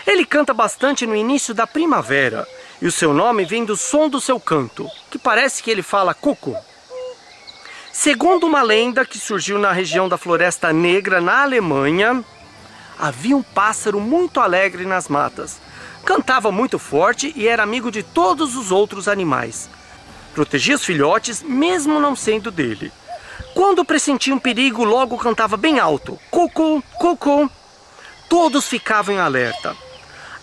Ele 0.06 0.28
canta 0.28 0.54
bastante 0.54 1.08
no 1.08 1.16
início 1.16 1.56
da 1.56 1.66
primavera 1.66 2.48
e 2.80 2.86
o 2.86 2.92
seu 2.92 3.16
nome 3.16 3.46
vem 3.46 3.66
do 3.66 3.76
som 3.76 4.08
do 4.08 4.22
seu 4.22 4.40
canto, 4.40 4.88
que 5.10 5.18
parece 5.18 5.64
que 5.64 5.72
ele 5.72 5.82
fala 5.82 6.14
cuco. 6.14 6.56
Segundo 7.94 8.46
uma 8.46 8.62
lenda 8.62 9.06
que 9.06 9.18
surgiu 9.18 9.58
na 9.58 9.72
região 9.72 10.10
da 10.10 10.18
Floresta 10.18 10.74
Negra, 10.74 11.22
na 11.22 11.44
Alemanha, 11.44 12.22
havia 13.00 13.38
um 13.38 13.44
pássaro 13.44 14.02
muito 14.02 14.42
alegre 14.42 14.86
nas 14.86 15.08
matas 15.08 15.62
Cantava 16.06 16.52
muito 16.52 16.78
forte 16.78 17.32
e 17.36 17.48
era 17.48 17.64
amigo 17.64 17.90
de 17.90 18.04
todos 18.04 18.58
os 18.58 18.72
outros 18.72 19.08
animais. 19.08 19.70
Protegia 20.34 20.76
os 20.76 20.84
filhotes, 20.84 21.42
mesmo 21.42 22.00
não 22.00 22.16
sendo 22.16 22.52
dele. 22.52 22.92
Quando 23.54 23.86
pressentia 23.86 24.36
um 24.36 24.40
perigo, 24.40 24.84
logo 24.84 25.18
cantava 25.18 25.56
bem 25.56 25.80
alto: 25.80 26.20
Cucu, 26.30 26.84
cucu. 26.96 27.50
Todos 28.28 28.68
ficavam 28.68 29.16
em 29.16 29.20
alerta. 29.20 29.76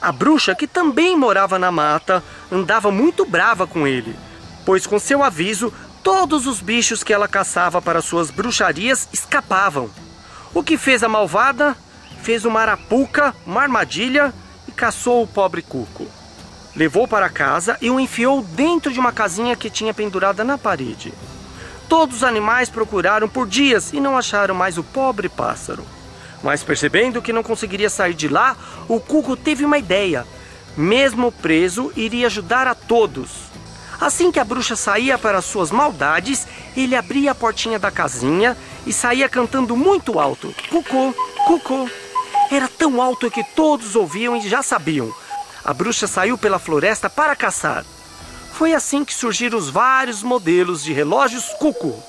A 0.00 0.10
bruxa, 0.10 0.54
que 0.54 0.66
também 0.66 1.14
morava 1.14 1.58
na 1.58 1.70
mata, 1.70 2.24
andava 2.50 2.90
muito 2.90 3.26
brava 3.26 3.66
com 3.66 3.86
ele, 3.86 4.16
pois 4.64 4.86
com 4.86 4.98
seu 4.98 5.22
aviso, 5.22 5.72
todos 6.02 6.46
os 6.46 6.60
bichos 6.60 7.02
que 7.02 7.12
ela 7.12 7.28
caçava 7.28 7.80
para 7.80 8.02
suas 8.02 8.30
bruxarias 8.30 9.08
escapavam. 9.12 9.90
O 10.52 10.62
que 10.62 10.76
fez 10.76 11.02
a 11.02 11.08
malvada? 11.08 11.76
Fez 12.22 12.44
uma 12.44 12.60
arapuca, 12.60 13.34
uma 13.46 13.62
armadilha 13.62 14.32
caçou 14.80 15.22
o 15.22 15.26
pobre 15.26 15.60
cuco. 15.60 16.06
Levou 16.74 17.06
para 17.06 17.28
casa 17.28 17.76
e 17.82 17.90
o 17.90 18.00
enfiou 18.00 18.40
dentro 18.40 18.90
de 18.90 18.98
uma 18.98 19.12
casinha 19.12 19.54
que 19.54 19.68
tinha 19.68 19.92
pendurada 19.92 20.42
na 20.42 20.56
parede. 20.56 21.12
Todos 21.86 22.16
os 22.16 22.24
animais 22.24 22.70
procuraram 22.70 23.28
por 23.28 23.46
dias 23.46 23.92
e 23.92 24.00
não 24.00 24.16
acharam 24.16 24.54
mais 24.54 24.78
o 24.78 24.82
pobre 24.82 25.28
pássaro. 25.28 25.84
Mas 26.42 26.62
percebendo 26.62 27.20
que 27.20 27.30
não 27.30 27.42
conseguiria 27.42 27.90
sair 27.90 28.14
de 28.14 28.26
lá, 28.26 28.56
o 28.88 28.98
cuco 28.98 29.36
teve 29.36 29.66
uma 29.66 29.76
ideia. 29.76 30.26
Mesmo 30.74 31.30
preso, 31.30 31.92
iria 31.94 32.28
ajudar 32.28 32.66
a 32.66 32.74
todos. 32.74 33.49
Assim 34.00 34.32
que 34.32 34.40
a 34.40 34.44
bruxa 34.44 34.74
saía 34.74 35.18
para 35.18 35.42
suas 35.42 35.70
maldades, 35.70 36.46
ele 36.74 36.96
abria 36.96 37.32
a 37.32 37.34
portinha 37.34 37.78
da 37.78 37.90
casinha 37.90 38.56
e 38.86 38.92
saía 38.92 39.28
cantando 39.28 39.76
muito 39.76 40.18
alto: 40.18 40.54
Cucu, 40.70 41.14
cucu. 41.46 41.90
Era 42.50 42.66
tão 42.66 43.00
alto 43.00 43.30
que 43.30 43.44
todos 43.54 43.94
ouviam 43.94 44.36
e 44.36 44.48
já 44.48 44.62
sabiam. 44.62 45.12
A 45.62 45.74
bruxa 45.74 46.06
saiu 46.06 46.38
pela 46.38 46.58
floresta 46.58 47.10
para 47.10 47.36
caçar. 47.36 47.84
Foi 48.52 48.74
assim 48.74 49.04
que 49.04 49.14
surgiram 49.14 49.58
os 49.58 49.68
vários 49.68 50.22
modelos 50.22 50.82
de 50.82 50.92
relógios 50.92 51.44
cuco. 51.58 52.02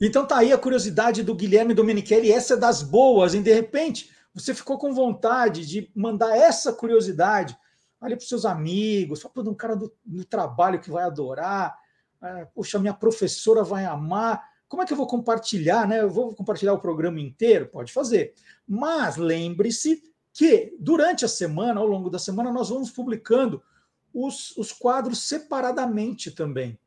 Então 0.00 0.26
tá 0.26 0.38
aí 0.38 0.52
a 0.52 0.58
curiosidade 0.58 1.22
do 1.22 1.34
Guilherme 1.34 1.74
Domenichelli, 1.74 2.32
essa 2.32 2.54
é 2.54 2.56
das 2.56 2.82
boas, 2.82 3.34
e 3.34 3.42
de 3.42 3.52
repente 3.52 4.10
você 4.32 4.54
ficou 4.54 4.78
com 4.78 4.94
vontade 4.94 5.66
de 5.66 5.90
mandar 5.94 6.36
essa 6.36 6.72
curiosidade 6.72 7.56
ali 8.00 8.16
para 8.16 8.22
os 8.22 8.28
seus 8.28 8.46
amigos, 8.46 9.20
fala, 9.20 9.50
um 9.50 9.54
cara 9.54 9.76
do, 9.76 9.92
do, 10.02 10.24
trabalho 10.24 10.80
que 10.80 10.90
vai 10.90 11.04
adorar, 11.04 11.76
é, 12.22 12.46
poxa, 12.46 12.78
minha 12.78 12.94
professora 12.94 13.62
vai 13.62 13.84
amar. 13.84 14.42
Como 14.66 14.82
é 14.82 14.86
que 14.86 14.92
eu 14.92 14.96
vou 14.96 15.06
compartilhar, 15.06 15.86
né? 15.86 16.00
Eu 16.00 16.08
vou 16.08 16.34
compartilhar 16.34 16.72
o 16.72 16.80
programa 16.80 17.20
inteiro? 17.20 17.66
Pode 17.66 17.92
fazer. 17.92 18.32
Mas 18.66 19.16
lembre-se 19.16 20.02
que 20.32 20.74
durante 20.78 21.26
a 21.26 21.28
semana, 21.28 21.80
ao 21.80 21.86
longo 21.86 22.08
da 22.08 22.18
semana, 22.18 22.50
nós 22.50 22.70
vamos 22.70 22.90
publicando 22.90 23.62
os, 24.14 24.56
os 24.56 24.72
quadros 24.72 25.28
separadamente 25.28 26.30
também. 26.30 26.78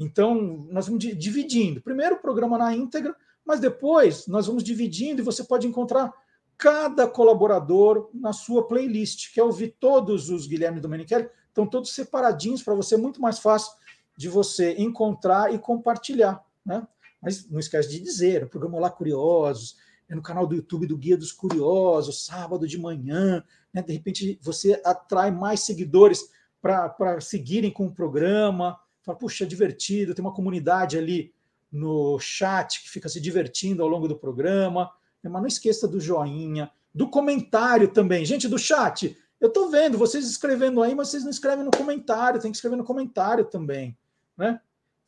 Então, 0.00 0.66
nós 0.70 0.86
vamos 0.86 1.04
dividindo. 1.04 1.82
Primeiro 1.82 2.14
o 2.14 2.20
programa 2.20 2.56
na 2.56 2.74
íntegra, 2.74 3.14
mas 3.44 3.60
depois 3.60 4.26
nós 4.26 4.46
vamos 4.46 4.64
dividindo 4.64 5.20
e 5.20 5.24
você 5.24 5.44
pode 5.44 5.66
encontrar 5.66 6.10
cada 6.56 7.06
colaborador 7.06 8.08
na 8.14 8.32
sua 8.32 8.66
playlist. 8.66 9.32
Quer 9.34 9.42
ouvir 9.42 9.76
todos 9.78 10.30
os 10.30 10.46
Guilherme 10.46 10.80
Domenichelli? 10.80 11.28
Estão 11.48 11.66
todos 11.66 11.94
separadinhos 11.94 12.62
para 12.62 12.74
você, 12.74 12.96
muito 12.96 13.20
mais 13.20 13.38
fácil 13.38 13.72
de 14.16 14.26
você 14.26 14.74
encontrar 14.78 15.52
e 15.52 15.58
compartilhar. 15.58 16.42
Né? 16.64 16.86
Mas 17.20 17.46
não 17.50 17.60
esquece 17.60 17.90
de 17.90 18.00
dizer, 18.00 18.44
o 18.44 18.48
programa 18.48 18.78
Olá 18.78 18.90
Curiosos, 18.90 19.76
é 20.08 20.14
no 20.14 20.22
canal 20.22 20.46
do 20.46 20.54
YouTube 20.54 20.86
do 20.86 20.96
Guia 20.96 21.16
dos 21.16 21.30
Curiosos, 21.30 22.24
sábado 22.24 22.66
de 22.66 22.78
manhã. 22.78 23.44
Né? 23.72 23.82
De 23.82 23.92
repente 23.92 24.38
você 24.42 24.80
atrai 24.82 25.30
mais 25.30 25.60
seguidores 25.60 26.30
para 26.62 27.20
seguirem 27.20 27.70
com 27.70 27.86
o 27.86 27.94
programa. 27.94 28.78
Fala, 29.10 29.18
puxa, 29.18 29.44
é 29.44 29.46
divertido, 29.46 30.14
tem 30.14 30.24
uma 30.24 30.34
comunidade 30.34 30.96
ali 30.96 31.32
no 31.70 32.18
chat 32.18 32.82
que 32.82 32.90
fica 32.90 33.08
se 33.08 33.20
divertindo 33.20 33.82
ao 33.82 33.88
longo 33.88 34.08
do 34.08 34.16
programa. 34.16 34.90
Mas 35.22 35.32
não 35.32 35.46
esqueça 35.46 35.86
do 35.86 36.00
joinha, 36.00 36.70
do 36.94 37.08
comentário 37.08 37.88
também. 37.88 38.24
Gente 38.24 38.48
do 38.48 38.58
chat, 38.58 39.16
eu 39.40 39.48
estou 39.48 39.70
vendo 39.70 39.98
vocês 39.98 40.28
escrevendo 40.28 40.82
aí, 40.82 40.94
mas 40.94 41.08
vocês 41.08 41.22
não 41.22 41.30
escrevem 41.30 41.64
no 41.64 41.70
comentário, 41.70 42.40
tem 42.40 42.50
que 42.50 42.56
escrever 42.56 42.76
no 42.76 42.84
comentário 42.84 43.44
também. 43.44 43.96
Né? 44.36 44.58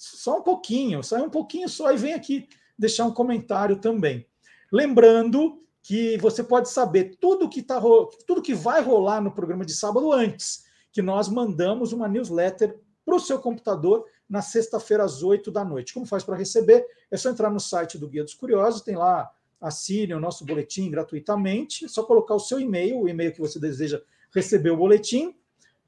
só 0.03 0.39
um 0.39 0.43
pouquinho, 0.43 1.03
sai 1.03 1.23
um 1.23 1.31
pouquinho 1.31 1.69
só 1.69 1.93
e 1.93 1.97
vem 1.97 2.13
aqui 2.13 2.49
deixar 2.77 3.05
um 3.05 3.13
comentário 3.13 3.77
também. 3.77 4.27
Lembrando 4.73 5.63
que 5.81 6.19
você 6.19 6.43
pode 6.43 6.69
saber 6.69 7.17
tudo 7.21 7.49
que 7.49 7.63
tá 7.63 7.81
tudo 8.27 8.43
que 8.43 8.53
vai 8.53 8.83
rolar 8.83 9.21
no 9.21 9.33
programa 9.33 9.65
de 9.65 9.73
sábado 9.73 10.13
antes, 10.13 10.65
que 10.91 11.01
nós 11.01 11.29
mandamos 11.29 11.93
uma 11.93 12.09
newsletter 12.09 12.81
para 13.05 13.17
o 13.17 13.21
seu 13.21 13.39
computador 13.39 14.05
na 14.29 14.41
sexta-feira 14.41 15.05
às 15.05 15.23
8 15.23 15.51
da 15.51 15.65
noite. 15.65 15.93
Como 15.93 16.07
faz 16.07 16.25
para 16.25 16.37
receber? 16.37 16.85
É 17.11 17.17
só 17.17 17.31
entrar 17.31 17.51
no 17.51 17.61
site 17.61 17.99
do 17.99 18.09
Guia 18.09 18.25
dos 18.25 18.35
Curiosos, 18.35 18.83
tem 18.83 18.97
lá 18.97 19.31
assine 19.61 20.13
o 20.13 20.21
nosso 20.21 20.45
boletim 20.45 20.91
gratuitamente, 20.91 21.85
é 21.85 21.89
só 21.89 22.03
colocar 22.03 22.35
o 22.35 22.41
seu 22.41 22.59
e-mail, 22.59 23.01
o 23.01 23.09
e-mail 23.09 23.33
que 23.33 23.41
você 23.41 23.61
deseja 23.61 24.03
receber 24.35 24.71
o 24.71 24.77
boletim 24.77 25.37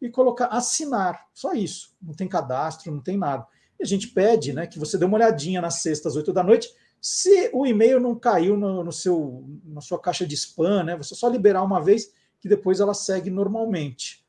e 0.00 0.08
colocar 0.08 0.46
assinar. 0.46 1.26
Só 1.34 1.52
isso. 1.54 1.94
Não 2.00 2.14
tem 2.14 2.28
cadastro, 2.28 2.92
não 2.92 3.00
tem 3.00 3.16
nada. 3.16 3.46
E 3.78 3.82
a 3.82 3.86
gente 3.86 4.08
pede 4.08 4.52
né, 4.52 4.66
que 4.66 4.78
você 4.78 4.96
dê 4.96 5.04
uma 5.04 5.16
olhadinha 5.16 5.60
na 5.60 5.70
sexta 5.70 6.08
às 6.08 6.14
8 6.14 6.32
da 6.32 6.42
noite. 6.42 6.72
Se 7.00 7.50
o 7.52 7.66
e-mail 7.66 7.98
não 7.98 8.14
caiu 8.14 8.56
no, 8.56 8.84
no, 8.84 8.92
seu, 8.92 9.44
na 9.64 9.80
sua 9.80 9.98
caixa 9.98 10.26
de 10.26 10.34
spam, 10.34 10.84
né, 10.84 10.96
você 10.96 11.14
só 11.14 11.28
liberar 11.28 11.62
uma 11.62 11.82
vez 11.82 12.12
que 12.40 12.48
depois 12.48 12.80
ela 12.80 12.94
segue 12.94 13.30
normalmente. 13.30 14.23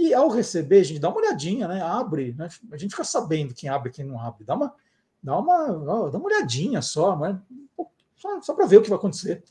E 0.00 0.14
ao 0.14 0.28
receber, 0.28 0.78
a 0.78 0.84
gente 0.84 1.00
dá 1.00 1.08
uma 1.08 1.18
olhadinha, 1.18 1.66
né? 1.66 1.82
Abre, 1.82 2.32
né? 2.38 2.48
A 2.70 2.76
gente 2.76 2.92
fica 2.92 3.02
sabendo 3.02 3.52
quem 3.52 3.68
abre 3.68 3.90
e 3.90 3.92
quem 3.92 4.04
não 4.04 4.20
abre. 4.20 4.44
Dá 4.44 4.54
uma, 4.54 4.72
dá 5.20 5.36
uma, 5.36 5.66
dá 6.08 6.18
uma 6.18 6.26
olhadinha 6.26 6.80
só, 6.80 7.18
né? 7.18 7.42
só, 8.16 8.40
só 8.40 8.54
para 8.54 8.66
ver 8.66 8.76
o 8.76 8.82
que 8.82 8.88
vai 8.88 8.96
acontecer. 8.96 9.42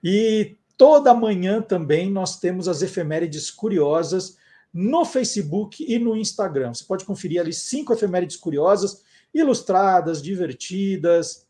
E 0.00 0.56
toda 0.76 1.12
manhã 1.12 1.60
também 1.60 2.08
nós 2.08 2.38
temos 2.38 2.68
as 2.68 2.82
efemérides 2.82 3.50
curiosas 3.50 4.36
no 4.72 5.04
Facebook 5.04 5.84
e 5.84 5.98
no 5.98 6.16
Instagram. 6.16 6.72
Você 6.72 6.84
pode 6.84 7.04
conferir 7.04 7.40
ali 7.40 7.52
cinco 7.52 7.92
efemérides 7.92 8.36
curiosas, 8.36 9.02
ilustradas, 9.34 10.22
divertidas. 10.22 11.48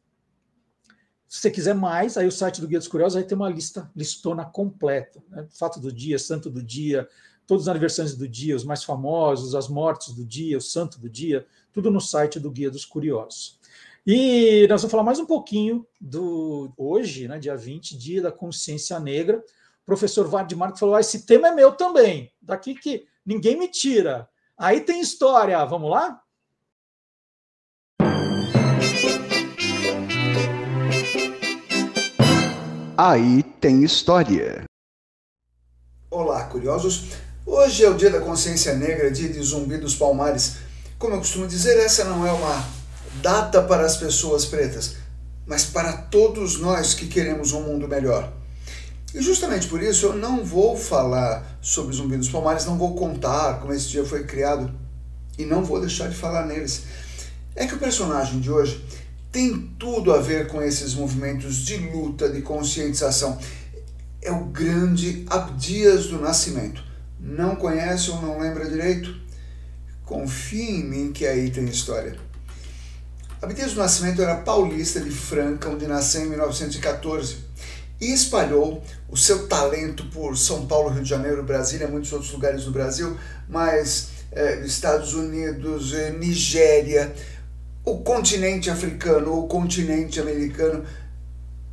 Se 1.28 1.42
você 1.42 1.50
quiser 1.50 1.74
mais, 1.74 2.16
aí 2.16 2.26
o 2.26 2.32
site 2.32 2.62
do 2.62 2.66
Guia 2.66 2.78
dos 2.78 2.88
Curiosos 2.88 3.18
aí 3.18 3.24
tem 3.24 3.36
uma 3.36 3.50
lista 3.50 3.90
listona 3.94 4.46
completa. 4.46 5.22
Né? 5.28 5.46
Fato 5.50 5.78
do 5.78 5.92
dia, 5.92 6.18
santo 6.18 6.48
do 6.48 6.62
dia, 6.62 7.06
todos 7.50 7.64
os 7.64 7.68
aniversários 7.68 8.14
do 8.14 8.28
dia, 8.28 8.54
os 8.54 8.62
mais 8.62 8.84
famosos, 8.84 9.56
as 9.56 9.66
mortes 9.66 10.14
do 10.14 10.24
dia, 10.24 10.56
o 10.56 10.60
santo 10.60 11.00
do 11.00 11.08
dia, 11.08 11.44
tudo 11.72 11.90
no 11.90 12.00
site 12.00 12.38
do 12.38 12.48
Guia 12.48 12.70
dos 12.70 12.84
Curiosos. 12.84 13.58
E 14.06 14.68
nós 14.68 14.82
vamos 14.82 14.92
falar 14.92 15.02
mais 15.02 15.18
um 15.18 15.26
pouquinho 15.26 15.84
do 16.00 16.72
hoje, 16.76 17.26
né, 17.26 17.40
dia 17.40 17.56
20, 17.56 17.98
Dia 17.98 18.22
da 18.22 18.30
Consciência 18.30 19.00
Negra. 19.00 19.38
O 19.38 19.84
professor 19.84 20.30
Marco 20.56 20.78
falou: 20.78 20.94
ah, 20.94 21.00
esse 21.00 21.26
tema 21.26 21.48
é 21.48 21.50
meu 21.52 21.72
também, 21.72 22.32
daqui 22.40 22.72
que 22.72 23.04
ninguém 23.26 23.58
me 23.58 23.66
tira. 23.66 24.28
Aí 24.56 24.82
tem 24.82 25.00
história, 25.00 25.64
vamos 25.64 25.90
lá? 25.90 26.22
Aí 32.96 33.42
tem 33.42 33.82
história. 33.82 34.62
Olá, 36.12 36.44
curiosos. 36.44 37.29
Hoje 37.52 37.84
é 37.84 37.90
o 37.90 37.94
Dia 37.94 38.10
da 38.10 38.20
Consciência 38.20 38.74
Negra, 38.76 39.10
dia 39.10 39.28
de 39.28 39.42
Zumbi 39.42 39.76
dos 39.76 39.96
Palmares. 39.96 40.58
Como 40.96 41.14
eu 41.14 41.18
costumo 41.18 41.48
dizer, 41.48 41.76
essa 41.78 42.04
não 42.04 42.24
é 42.24 42.30
uma 42.30 42.64
data 43.20 43.60
para 43.60 43.84
as 43.84 43.96
pessoas 43.96 44.44
pretas, 44.44 44.94
mas 45.44 45.64
para 45.64 45.92
todos 45.94 46.60
nós 46.60 46.94
que 46.94 47.08
queremos 47.08 47.50
um 47.52 47.62
mundo 47.62 47.88
melhor. 47.88 48.32
E 49.12 49.20
justamente 49.20 49.66
por 49.66 49.82
isso 49.82 50.06
eu 50.06 50.12
não 50.14 50.44
vou 50.44 50.76
falar 50.76 51.58
sobre 51.60 51.92
Zumbi 51.92 52.16
dos 52.16 52.28
Palmares, 52.28 52.66
não 52.66 52.78
vou 52.78 52.94
contar 52.94 53.58
como 53.58 53.74
esse 53.74 53.88
dia 53.88 54.04
foi 54.04 54.22
criado 54.22 54.72
e 55.36 55.44
não 55.44 55.64
vou 55.64 55.80
deixar 55.80 56.08
de 56.08 56.14
falar 56.14 56.46
neles. 56.46 56.84
É 57.56 57.66
que 57.66 57.74
o 57.74 57.78
personagem 57.78 58.38
de 58.38 58.48
hoje 58.48 58.80
tem 59.32 59.74
tudo 59.76 60.14
a 60.14 60.20
ver 60.20 60.46
com 60.46 60.62
esses 60.62 60.94
movimentos 60.94 61.56
de 61.56 61.78
luta, 61.78 62.28
de 62.28 62.42
conscientização. 62.42 63.36
É 64.22 64.30
o 64.30 64.44
grande 64.44 65.26
Abdias 65.28 66.06
do 66.06 66.20
Nascimento 66.20 66.88
não 67.20 67.54
conhece 67.54 68.10
ou 68.10 68.20
não 68.20 68.40
lembra 68.40 68.68
direito? 68.68 69.14
Confie 70.04 70.80
em 70.80 70.84
mim 70.84 71.12
que 71.12 71.26
aí 71.26 71.50
tem 71.50 71.64
história. 71.66 72.16
Abdias 73.40 73.72
do 73.72 73.80
Nascimento 73.80 74.20
era 74.20 74.36
paulista 74.36 75.00
de 75.00 75.10
Franca, 75.10 75.68
onde 75.68 75.86
nasceu 75.86 76.22
em 76.22 76.28
1914 76.30 77.50
e 78.00 78.12
espalhou 78.12 78.82
o 79.08 79.16
seu 79.16 79.46
talento 79.46 80.06
por 80.06 80.36
São 80.36 80.66
Paulo, 80.66 80.88
Rio 80.88 81.02
de 81.02 81.08
Janeiro, 81.08 81.42
Brasília 81.42 81.86
muitos 81.86 82.12
outros 82.12 82.32
lugares 82.32 82.64
do 82.64 82.70
Brasil, 82.70 83.16
mas 83.48 84.08
é, 84.32 84.60
Estados 84.64 85.12
Unidos, 85.12 85.92
é, 85.92 86.10
Nigéria, 86.10 87.12
o 87.84 87.98
continente 87.98 88.70
africano, 88.70 89.38
o 89.38 89.46
continente 89.46 90.18
americano. 90.18 90.84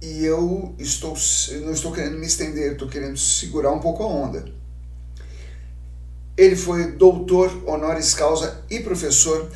E 0.01 0.23
eu 0.23 0.75
estou, 0.77 1.17
não 1.63 1.71
estou 1.71 1.91
querendo 1.91 2.17
me 2.17 2.27
estender, 2.27 2.73
estou 2.73 2.87
querendo 2.87 3.17
segurar 3.17 3.71
um 3.71 3.79
pouco 3.79 4.03
a 4.03 4.07
onda. 4.07 4.45
Ele 6.37 6.55
foi 6.55 6.91
doutor 6.91 7.63
honoris 7.65 8.13
causa 8.13 8.63
e 8.69 8.79
professor 8.79 9.49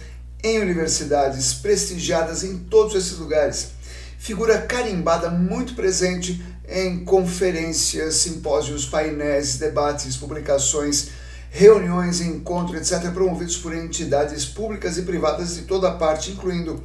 em 0.44 0.60
universidades 0.60 1.54
prestigiadas 1.54 2.44
em 2.44 2.58
todos 2.58 2.96
esses 2.96 3.20
lugares. 3.20 3.70
Figura 4.18 4.58
carimbada 4.62 5.30
muito 5.30 5.76
presente 5.76 6.44
em 6.68 7.04
conferências, 7.04 8.16
simpósios, 8.16 8.86
painéis, 8.86 9.58
debates, 9.58 10.18
publicações, 10.18 11.10
reuniões, 11.52 12.22
encontros, 12.22 12.92
etc., 12.92 13.12
promovidos 13.12 13.58
por 13.58 13.76
entidades 13.76 14.46
públicas 14.46 14.98
e 14.98 15.02
privadas 15.04 15.56
de 15.56 15.64
toda 15.64 15.92
parte, 15.92 16.32
incluindo 16.32 16.82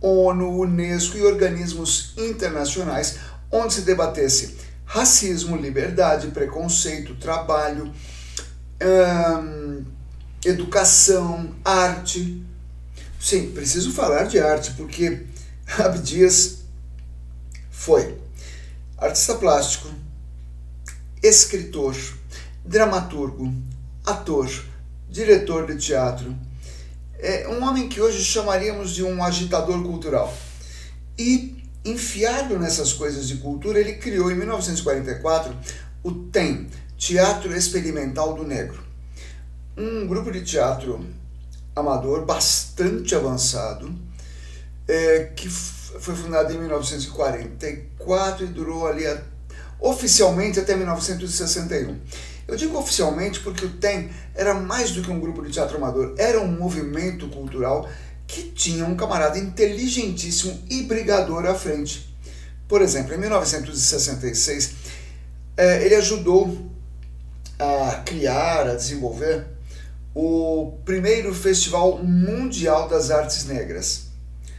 ONU, 0.00 0.60
Unesco 0.60 1.18
e 1.18 1.22
organismos 1.22 2.14
internacionais, 2.16 3.16
onde 3.50 3.74
se 3.74 3.80
debatesse 3.82 4.56
racismo, 4.84 5.56
liberdade, 5.56 6.28
preconceito, 6.28 7.16
trabalho, 7.16 7.92
hum, 8.82 9.84
educação, 10.44 11.54
arte. 11.64 12.42
Sim, 13.20 13.50
preciso 13.52 13.92
falar 13.92 14.24
de 14.24 14.38
arte, 14.38 14.72
porque 14.72 15.26
Abdias 15.78 16.58
foi 17.70 18.18
artista 18.98 19.34
plástico, 19.34 19.88
escritor, 21.22 21.94
dramaturgo, 22.64 23.52
ator, 24.04 24.50
diretor 25.08 25.66
de 25.66 25.76
teatro. 25.76 26.34
É 27.18 27.48
um 27.48 27.62
homem 27.62 27.88
que 27.88 28.00
hoje 28.00 28.22
chamaríamos 28.24 28.94
de 28.94 29.02
um 29.02 29.22
agitador 29.22 29.82
cultural. 29.82 30.32
E 31.18 31.62
enfiado 31.84 32.58
nessas 32.58 32.92
coisas 32.92 33.28
de 33.28 33.36
cultura, 33.36 33.78
ele 33.78 33.94
criou 33.94 34.30
em 34.30 34.34
1944 34.34 35.54
o 36.02 36.12
TEM, 36.12 36.68
Teatro 36.98 37.54
Experimental 37.54 38.32
do 38.32 38.42
Negro. 38.42 38.82
Um 39.76 40.06
grupo 40.06 40.32
de 40.32 40.42
teatro 40.42 41.04
amador 41.74 42.24
bastante 42.24 43.14
avançado, 43.14 43.94
é, 44.88 45.30
que 45.36 45.46
foi 45.46 46.16
fundado 46.16 46.54
em 46.54 46.58
1944 46.58 48.44
e 48.44 48.48
durou 48.48 48.86
ali 48.86 49.06
a, 49.06 49.20
oficialmente 49.78 50.58
até 50.58 50.74
1961. 50.74 52.00
Eu 52.48 52.56
digo 52.56 52.78
oficialmente 52.78 53.40
porque 53.40 53.66
o 53.66 53.72
TEM 53.72 54.10
era 54.34 54.54
mais 54.54 54.92
do 54.92 55.02
que 55.02 55.10
um 55.10 55.20
grupo 55.20 55.42
de 55.44 55.52
teatro 55.52 55.76
amador, 55.76 56.14
era 56.16 56.40
um 56.40 56.50
movimento 56.50 57.28
cultural 57.28 57.86
que 58.26 58.44
tinha 58.44 58.86
um 58.86 58.96
camarada 58.96 59.38
inteligentíssimo 59.38 60.62
e 60.70 60.82
brigador 60.84 61.44
à 61.44 61.54
frente. 61.54 62.16
Por 62.66 62.80
exemplo, 62.80 63.12
em 63.14 63.18
1966, 63.18 64.72
é, 65.58 65.84
ele 65.84 65.94
ajudou 65.94 66.74
a 67.58 68.02
criar, 68.04 68.68
a 68.68 68.74
desenvolver 68.74 69.46
o 70.14 70.78
primeiro 70.84 71.34
Festival 71.34 72.02
Mundial 72.02 72.88
das 72.88 73.10
Artes 73.10 73.44
Negras. 73.46 74.06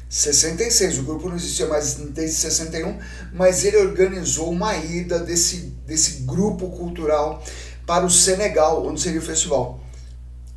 66, 0.10 1.00
o 1.00 1.04
grupo 1.04 1.28
não 1.28 1.36
existia 1.36 1.68
mais 1.68 1.96
desde 1.96 2.38
61, 2.38 2.98
mas 3.34 3.66
ele 3.66 3.78
organizou 3.78 4.52
uma 4.52 4.76
ida 4.78 5.20
desse, 5.20 5.74
desse 5.86 6.22
grupo 6.22 6.70
cultural 6.70 7.44
para 7.86 8.06
o 8.06 8.10
Senegal, 8.10 8.86
onde 8.86 9.02
seria 9.02 9.20
o 9.20 9.24
festival. 9.24 9.84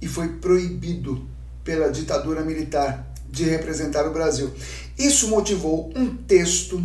E 0.00 0.06
foi 0.06 0.28
proibido 0.28 1.26
pela 1.64 1.90
ditadura 1.90 2.42
militar 2.42 3.06
de 3.28 3.44
representar 3.44 4.06
o 4.06 4.12
Brasil. 4.12 4.52
Isso 4.98 5.28
motivou 5.28 5.90
um 5.96 6.14
texto 6.14 6.82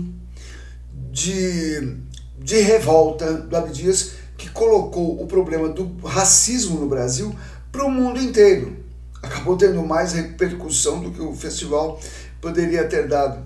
de, 1.11 1.98
de 2.40 2.60
revolta 2.61 3.34
do 3.34 3.56
Abdias 3.56 4.11
que 4.37 4.49
colocou 4.49 5.21
o 5.21 5.27
problema 5.27 5.69
do 5.69 5.95
racismo 6.05 6.79
no 6.79 6.87
Brasil 6.87 7.35
para 7.71 7.85
o 7.85 7.91
mundo 7.91 8.19
inteiro. 8.19 8.77
Acabou 9.21 9.57
tendo 9.57 9.81
mais 9.83 10.13
repercussão 10.13 10.99
do 10.99 11.11
que 11.11 11.21
o 11.21 11.33
festival 11.33 11.99
poderia 12.39 12.83
ter 12.83 13.07
dado. 13.07 13.43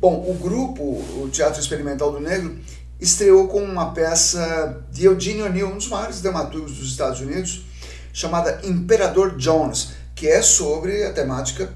Bom, 0.00 0.24
o 0.28 0.34
grupo, 0.34 0.82
o 0.82 1.28
Teatro 1.30 1.60
Experimental 1.60 2.12
do 2.12 2.20
Negro, 2.20 2.56
estreou 3.00 3.48
com 3.48 3.62
uma 3.62 3.92
peça 3.92 4.84
de 4.90 5.06
Eugene 5.06 5.42
O'Neill, 5.42 5.68
um 5.68 5.76
dos 5.76 5.88
maiores 5.88 6.20
dramaturgos 6.20 6.76
dos 6.76 6.90
Estados 6.90 7.20
Unidos, 7.20 7.66
chamada 8.12 8.60
Imperador 8.64 9.36
Jones, 9.36 9.90
que 10.14 10.26
é 10.26 10.40
sobre 10.40 11.04
a 11.04 11.12
temática 11.12 11.70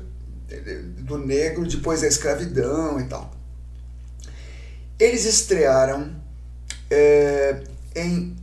do 0.99 1.19
negro 1.19 1.67
depois 1.67 2.01
da 2.01 2.07
escravidão 2.07 2.99
e 2.99 3.05
tal. 3.05 3.31
Eles 4.99 5.25
estrearam 5.25 6.11
é, 6.91 7.63
em 8.01 8.37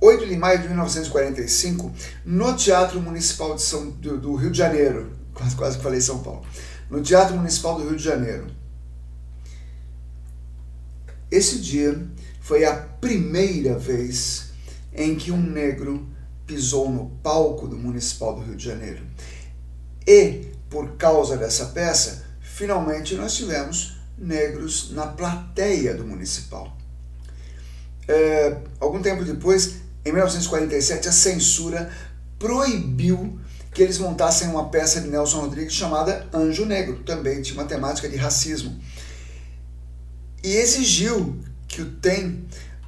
8 0.00 0.26
de 0.26 0.36
maio 0.36 0.60
de 0.60 0.68
1945 0.68 1.92
no 2.24 2.56
Teatro 2.56 3.00
Municipal 3.00 3.54
de 3.54 3.62
São, 3.62 3.90
do, 3.90 4.18
do 4.18 4.34
Rio 4.34 4.50
de 4.50 4.58
Janeiro, 4.58 5.12
quase, 5.34 5.56
quase 5.56 5.76
que 5.76 5.82
falei 5.82 6.00
São 6.00 6.20
Paulo, 6.20 6.44
no 6.88 7.02
Teatro 7.02 7.36
Municipal 7.36 7.76
do 7.78 7.88
Rio 7.88 7.96
de 7.96 8.04
Janeiro. 8.04 8.46
Esse 11.30 11.58
dia 11.58 12.06
foi 12.40 12.64
a 12.64 12.74
primeira 12.74 13.78
vez 13.78 14.50
em 14.94 15.14
que 15.14 15.30
um 15.30 15.40
negro 15.40 16.08
pisou 16.46 16.90
no 16.90 17.10
palco 17.22 17.68
do 17.68 17.76
Municipal 17.76 18.34
do 18.34 18.40
Rio 18.40 18.56
de 18.56 18.64
Janeiro. 18.64 19.02
E, 20.06 20.46
por 20.70 20.96
causa 20.96 21.36
dessa 21.36 21.66
peça, 21.66 22.24
finalmente 22.40 23.14
nós 23.14 23.36
tivemos 23.36 23.98
negros 24.16 24.90
na 24.92 25.06
plateia 25.06 25.94
do 25.94 26.06
Municipal. 26.06 26.77
É, 28.08 28.56
algum 28.80 29.02
tempo 29.02 29.22
depois, 29.22 29.74
em 30.04 30.10
1947, 30.10 31.08
a 31.08 31.12
censura 31.12 31.90
proibiu 32.38 33.38
que 33.72 33.82
eles 33.82 33.98
montassem 33.98 34.48
uma 34.48 34.70
peça 34.70 35.00
de 35.00 35.08
Nelson 35.08 35.40
Rodrigues 35.40 35.74
chamada 35.74 36.26
Anjo 36.32 36.64
Negro, 36.64 37.00
também 37.04 37.42
tinha 37.42 37.60
uma 37.60 37.68
temática 37.68 38.08
de 38.08 38.16
racismo. 38.16 38.74
E 40.42 40.56
exigiu 40.56 41.38
que 41.66 41.82
o 41.82 41.90
TEM 41.92 42.44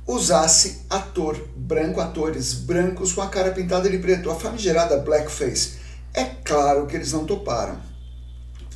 usasse 0.06 0.82
ator 0.88 1.36
branco, 1.56 2.00
atores 2.00 2.54
brancos 2.54 3.12
com 3.12 3.20
a 3.20 3.28
cara 3.28 3.52
pintada 3.52 3.88
de 3.88 3.98
preto, 3.98 4.30
a 4.30 4.34
famigerada 4.34 4.96
blackface. 4.98 5.74
É 6.14 6.24
claro 6.24 6.86
que 6.86 6.96
eles 6.96 7.12
não 7.12 7.24
toparam. 7.24 7.78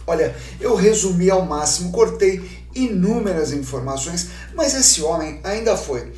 Olha, 0.06 0.36
eu 0.60 0.74
resumi 0.74 1.30
ao 1.30 1.44
máximo, 1.46 1.90
cortei 1.90 2.64
inúmeras 2.74 3.52
informações, 3.52 4.28
mas 4.54 4.74
esse 4.74 5.02
homem 5.02 5.40
ainda 5.42 5.76
foi 5.76 6.12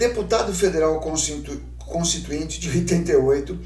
deputado 0.00 0.54
federal 0.54 0.98
constitu 0.98 1.60
constituinte 1.76 2.58
de 2.58 2.70
88, 2.70 3.58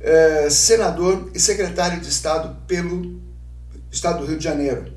eh, 0.00 0.48
senador 0.48 1.30
e 1.34 1.40
secretário 1.40 2.00
de 2.00 2.08
Estado 2.08 2.56
pelo 2.66 3.20
Estado 3.90 4.20
do 4.20 4.26
Rio 4.26 4.38
de 4.38 4.44
Janeiro. 4.44 4.90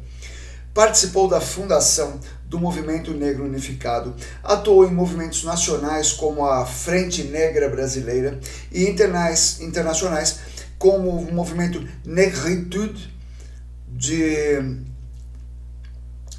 Participou 0.74 1.28
da 1.28 1.42
fundação 1.42 2.20
do 2.46 2.60
Movimento 2.60 3.12
Negro 3.12 3.44
Unificado, 3.44 4.16
atuou 4.44 4.86
em 4.86 4.94
movimentos 4.94 5.44
nacionais 5.44 6.14
como 6.14 6.46
a 6.46 6.66
Frente 6.66 7.24
Negra 7.24 7.68
Brasileira 7.68 8.40
e 8.72 8.88
internais, 8.88 9.60
internacionais 9.60 10.40
como 10.78 11.10
o 11.10 11.34
movimento 11.34 11.86
Negritude 12.06 13.14
de, 13.88 14.78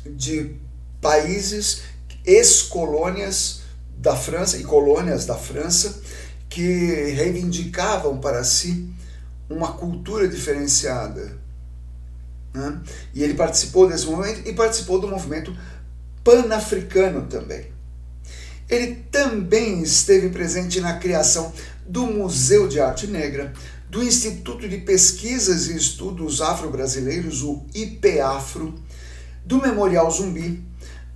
de 0.07 0.57
países 1.01 1.83
ex-colônias 2.24 3.65
da 4.07 4.15
França 4.15 4.57
e 4.57 4.62
colônias 4.62 5.27
da 5.27 5.35
França 5.35 6.01
que 6.49 6.62
reivindicavam 7.11 8.19
para 8.19 8.45
si 8.45 8.89
uma 9.51 9.73
cultura 9.73 10.28
diferenciada. 10.28 11.37
Né? 12.55 12.81
E 13.12 13.24
ele 13.24 13.35
participou 13.35 13.89
desse 13.89 14.07
movimento 14.07 14.49
e 14.49 14.53
participou 14.53 15.01
do 15.01 15.09
movimento 15.09 15.53
pan-africano 16.23 17.27
também. 17.27 17.66
Ele 18.69 18.95
também 19.11 19.83
esteve 19.83 20.28
presente 20.28 20.81
na 20.81 21.01
criação 21.01 21.53
do 21.85 22.07
Museu 22.07 22.69
de 22.69 22.78
Arte 22.78 23.09
Negra, 23.09 23.53
do 23.91 24.05
Instituto 24.05 24.69
de 24.69 24.78
Pesquisas 24.78 25.66
e 25.66 25.77
Estudos 25.77 26.41
Afro-Brasileiros, 26.41 27.43
o 27.43 27.66
IPAFRO, 27.74 28.73
do 29.45 29.61
Memorial 29.61 30.09
Zumbi, 30.09 30.62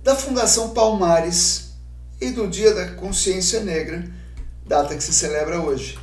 da 0.03 0.13
Fundação 0.13 0.71
Palmares 0.71 1.70
e 2.21 2.29
do 2.29 2.47
Dia 2.47 2.71
da 2.75 2.91
Consciência 2.91 3.61
Negra, 3.61 4.07
data 4.63 4.95
que 4.95 5.03
se 5.03 5.11
celebra 5.11 5.59
hoje. 5.59 5.97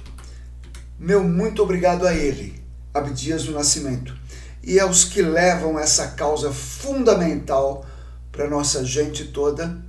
Meu 0.99 1.23
muito 1.23 1.63
obrigado 1.63 2.05
a 2.05 2.13
ele, 2.13 2.61
Abdias 2.93 3.45
do 3.45 3.53
Nascimento, 3.53 4.19
e 4.61 4.81
aos 4.81 5.05
que 5.05 5.23
levam 5.23 5.79
essa 5.79 6.09
causa 6.09 6.53
fundamental 6.53 7.87
para 8.33 8.51
nossa 8.51 8.85
gente 8.85 9.29
toda 9.29 9.81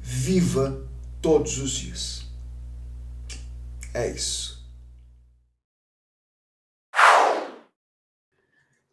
viva 0.00 0.88
todos 1.20 1.58
os 1.58 1.72
dias. 1.72 2.26
É 3.92 4.08
isso. 4.08 4.64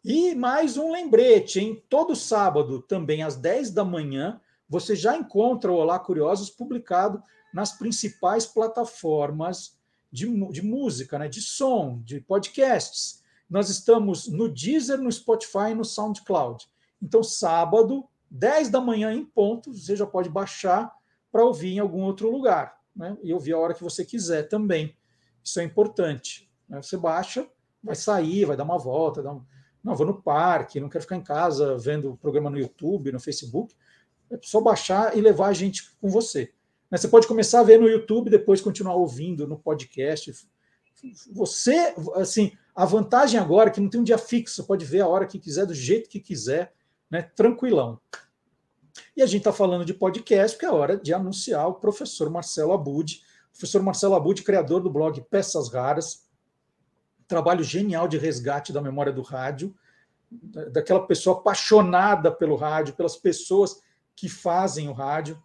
E 0.04 0.34
mais 0.34 0.76
um 0.76 0.90
lembrete, 0.92 1.60
em 1.60 1.76
todo 1.88 2.16
sábado, 2.16 2.82
também 2.82 3.22
às 3.22 3.36
10 3.36 3.70
da 3.70 3.84
manhã, 3.84 4.40
você 4.68 4.96
já 4.96 5.16
encontra 5.16 5.70
o 5.70 5.76
Olá 5.76 5.98
Curiosos 5.98 6.50
publicado 6.50 7.22
nas 7.52 7.72
principais 7.72 8.46
plataformas 8.46 9.78
de, 10.10 10.26
de 10.50 10.62
música, 10.62 11.18
né, 11.18 11.28
de 11.28 11.40
som, 11.40 12.00
de 12.04 12.20
podcasts. 12.20 13.22
Nós 13.48 13.68
estamos 13.68 14.28
no 14.28 14.48
Deezer, 14.48 14.98
no 14.98 15.10
Spotify 15.10 15.70
e 15.70 15.74
no 15.74 15.84
SoundCloud. 15.84 16.66
Então, 17.02 17.22
sábado, 17.22 18.08
10 18.30 18.70
da 18.70 18.80
manhã 18.80 19.12
em 19.12 19.24
ponto, 19.24 19.72
você 19.72 19.94
já 19.94 20.06
pode 20.06 20.28
baixar 20.28 20.92
para 21.30 21.44
ouvir 21.44 21.74
em 21.74 21.78
algum 21.78 22.02
outro 22.02 22.30
lugar, 22.30 22.80
né? 22.94 23.16
E 23.22 23.32
ouvir 23.32 23.52
a 23.52 23.58
hora 23.58 23.74
que 23.74 23.82
você 23.82 24.04
quiser 24.04 24.48
também. 24.48 24.96
Isso 25.42 25.60
é 25.60 25.64
importante. 25.64 26.50
Né? 26.68 26.80
Você 26.80 26.96
baixa, 26.96 27.46
vai 27.82 27.94
sair, 27.94 28.44
vai 28.44 28.56
dar 28.56 28.64
uma 28.64 28.78
volta, 28.78 29.22
dar 29.22 29.32
um... 29.32 29.44
não, 29.82 29.94
vou 29.94 30.06
no 30.06 30.22
parque, 30.22 30.80
não 30.80 30.88
quero 30.88 31.02
ficar 31.02 31.16
em 31.16 31.22
casa 31.22 31.76
vendo 31.76 32.12
o 32.12 32.16
programa 32.16 32.48
no 32.48 32.58
YouTube, 32.58 33.12
no 33.12 33.20
Facebook. 33.20 33.74
É 34.34 34.38
só 34.42 34.60
baixar 34.60 35.16
e 35.16 35.20
levar 35.20 35.48
a 35.48 35.52
gente 35.52 35.92
com 36.00 36.08
você. 36.08 36.52
Né? 36.90 36.98
Você 36.98 37.06
pode 37.06 37.26
começar 37.28 37.60
a 37.60 37.62
ver 37.62 37.78
no 37.78 37.88
YouTube, 37.88 38.30
depois 38.30 38.60
continuar 38.60 38.96
ouvindo 38.96 39.46
no 39.46 39.56
podcast. 39.56 40.34
Você, 41.32 41.94
assim, 42.16 42.52
a 42.74 42.84
vantagem 42.84 43.38
agora 43.38 43.70
é 43.70 43.72
que 43.72 43.80
não 43.80 43.88
tem 43.88 44.00
um 44.00 44.04
dia 44.04 44.18
fixo, 44.18 44.66
pode 44.66 44.84
ver 44.84 45.02
a 45.02 45.06
hora 45.06 45.26
que 45.26 45.38
quiser, 45.38 45.66
do 45.66 45.74
jeito 45.74 46.08
que 46.08 46.18
quiser, 46.18 46.72
né? 47.08 47.22
Tranquilão. 47.22 48.00
E 49.16 49.22
a 49.22 49.26
gente 49.26 49.38
está 49.38 49.52
falando 49.52 49.84
de 49.84 49.94
podcast, 49.94 50.56
porque 50.56 50.66
é 50.66 50.70
hora 50.70 50.96
de 50.96 51.14
anunciar 51.14 51.68
o 51.68 51.74
professor 51.74 52.28
Marcelo 52.28 52.72
Abud. 52.72 53.22
professor 53.52 53.82
Marcelo 53.82 54.14
Abud, 54.14 54.42
criador 54.42 54.80
do 54.80 54.90
blog 54.90 55.20
Peças 55.30 55.72
Raras, 55.72 56.28
trabalho 57.28 57.62
genial 57.62 58.08
de 58.08 58.18
resgate 58.18 58.72
da 58.72 58.80
memória 58.80 59.12
do 59.12 59.22
rádio, 59.22 59.74
daquela 60.72 61.06
pessoa 61.06 61.38
apaixonada 61.38 62.30
pelo 62.32 62.56
rádio, 62.56 62.94
pelas 62.94 63.16
pessoas 63.16 63.80
que 64.16 64.28
fazem 64.28 64.88
o 64.88 64.92
rádio. 64.92 65.42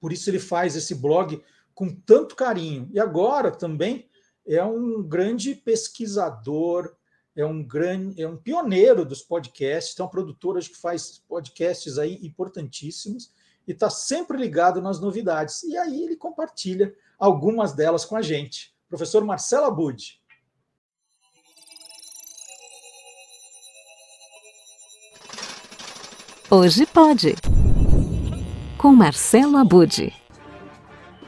Por 0.00 0.12
isso 0.12 0.30
ele 0.30 0.38
faz 0.38 0.76
esse 0.76 0.94
blog 0.94 1.42
com 1.74 1.88
tanto 1.88 2.36
carinho. 2.36 2.88
E 2.92 3.00
agora 3.00 3.50
também 3.50 4.08
é 4.46 4.62
um 4.64 5.02
grande 5.02 5.54
pesquisador, 5.54 6.94
é 7.36 7.44
um 7.44 7.62
grande, 7.62 8.20
é 8.20 8.28
um 8.28 8.36
pioneiro 8.36 9.04
dos 9.04 9.22
podcasts, 9.22 9.94
tem 9.94 10.04
uma 10.04 10.10
produtora 10.10 10.60
que 10.60 10.76
faz 10.76 11.22
podcasts 11.28 11.98
aí 11.98 12.18
importantíssimos 12.22 13.32
e 13.66 13.72
está 13.72 13.88
sempre 13.88 14.36
ligado 14.36 14.82
nas 14.82 15.00
novidades. 15.00 15.62
E 15.62 15.76
aí 15.76 16.02
ele 16.02 16.16
compartilha 16.16 16.94
algumas 17.18 17.72
delas 17.72 18.04
com 18.04 18.16
a 18.16 18.22
gente. 18.22 18.74
Professor 18.88 19.24
Marcelo 19.24 19.66
Abud. 19.66 20.19
Hoje 26.52 26.84
pode. 26.84 27.36
Com 28.76 28.92
Marcelo 28.92 29.56
Abud. 29.56 30.12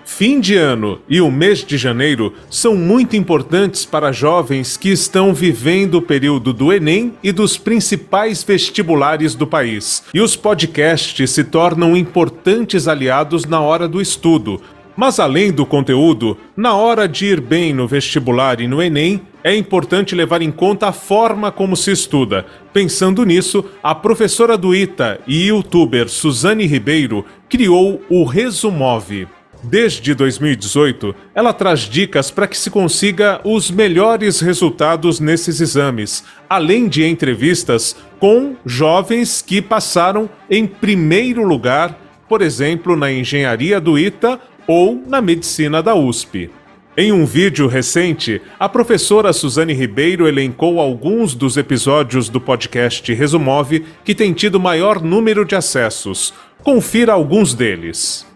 Fim 0.05 0.41
de 0.41 0.57
ano 0.57 1.01
e 1.09 1.21
o 1.21 1.31
mês 1.31 1.65
de 1.65 1.79
janeiro 1.79 2.35
são 2.51 2.75
muito 2.75 3.15
importantes 3.15 3.85
para 3.85 4.11
jovens 4.11 4.77
que 4.77 4.89
estão 4.89 5.33
vivendo 5.33 5.95
o 5.99 6.03
período 6.03 6.53
do 6.53 6.73
Enem 6.73 7.15
e 7.23 7.31
dos 7.31 7.57
principais 7.57 8.43
vestibulares 8.43 9.37
do 9.37 9.47
país. 9.47 10.03
E 10.13 10.21
os 10.21 10.35
podcasts 10.35 11.31
se 11.31 11.45
tornam 11.45 11.97
importantes 11.97 12.89
aliados 12.89 13.45
na 13.45 13.61
hora 13.61 13.87
do 13.87 14.03
estudo. 14.03 14.61
Mas 14.97 15.21
além 15.21 15.53
do 15.53 15.65
conteúdo, 15.65 16.37
na 16.57 16.75
hora 16.75 17.09
de 17.09 17.27
ir 17.27 17.41
bem 17.41 17.73
no 17.73 17.87
vestibular 17.87 18.61
e 18.61 18.67
no 18.67 18.83
Enem, 18.83 19.23
é 19.45 19.55
importante 19.55 20.15
levar 20.15 20.43
em 20.43 20.51
conta 20.51 20.89
a 20.89 20.93
forma 20.93 21.51
como 21.51 21.77
se 21.77 21.91
estuda. 21.91 22.47
Pensando 22.73 23.25
nisso, 23.25 23.65
a 23.83 23.95
professora 23.95 24.57
do 24.57 24.75
ITA 24.75 25.21
e 25.27 25.49
youtuber 25.49 26.09
Suzane 26.09 26.67
Ribeiro 26.67 27.25
criou 27.49 28.03
o 28.09 28.25
Resumove. 28.25 29.27
Desde 29.65 30.13
2018, 30.13 31.15
ela 31.33 31.53
traz 31.53 31.81
dicas 31.81 32.33
para 32.33 32.49
que 32.49 32.59
se 32.59 32.69
consiga 32.69 33.41
os 33.45 33.71
melhores 33.71 34.41
resultados 34.41 35.21
nesses 35.21 35.61
exames, 35.61 36.25
além 36.51 36.89
de 36.89 37.07
entrevistas 37.07 37.95
com 38.19 38.57
jovens 38.67 39.41
que 39.41 39.63
passaram 39.63 40.29
em 40.51 40.67
primeiro 40.67 41.45
lugar, 41.45 41.97
por 42.29 42.43
exemplo, 42.43 42.97
na 42.97 43.13
engenharia 43.13 43.81
do 43.81 43.97
ITA 43.97 44.41
ou 44.67 45.01
na 45.07 45.21
medicina 45.21 45.81
da 45.81 45.95
USP. 45.95 46.51
Em 46.95 47.11
um 47.11 47.25
vídeo 47.25 47.69
recente, 47.69 48.43
a 48.61 48.69
professora 48.69 49.33
Suzane 49.33 49.73
Ribeiro 49.73 50.29
elencou 50.29 50.79
alguns 50.79 51.35
dos 51.35 51.57
episódios 51.57 52.29
do 52.29 52.39
podcast 52.39 53.15
Resumove 53.15 53.87
que 54.05 54.15
tem 54.15 54.35
tido 54.35 54.61
maior 54.61 55.01
número 55.01 55.43
de 55.43 55.57
acessos. 55.57 56.35
Confira 56.63 57.15
alguns 57.15 57.55
deles. 57.55 58.27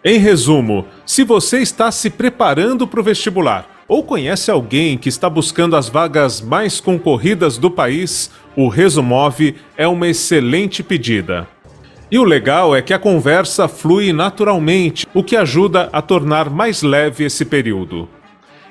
Em 0.03 0.19
resumo, 0.19 0.87
se 1.05 1.25
você 1.25 1.59
está 1.59 1.93
se 1.93 2.09
preparando 2.09 2.87
para 2.87 3.01
o 3.01 3.03
vestibular 3.03 3.69
ou 3.87 4.03
conhece 4.03 4.51
alguém 4.51 4.97
que 4.97 5.11
está 5.11 5.29
buscando 5.29 5.77
as 5.77 5.91
vagas 5.91 6.41
mais 6.41 6.81
concorridas 6.81 7.59
do 7.59 7.71
país, 7.71 8.31
o 8.57 8.69
Resumov 8.69 9.55
é 9.77 9.87
uma 9.87 10.09
excelente 10.09 10.83
pedida. 10.83 11.47
E 12.11 12.19
o 12.19 12.25
legal 12.25 12.75
é 12.75 12.81
que 12.81 12.95
a 12.95 12.99
conversa 12.99 13.69
flui 13.69 14.11
naturalmente, 14.13 15.07
o 15.13 15.23
que 15.23 15.37
ajuda 15.37 15.91
a 15.93 16.01
tornar 16.01 16.49
mais 16.49 16.83
leve 16.83 17.25
esse 17.25 17.45
período. 17.45 18.09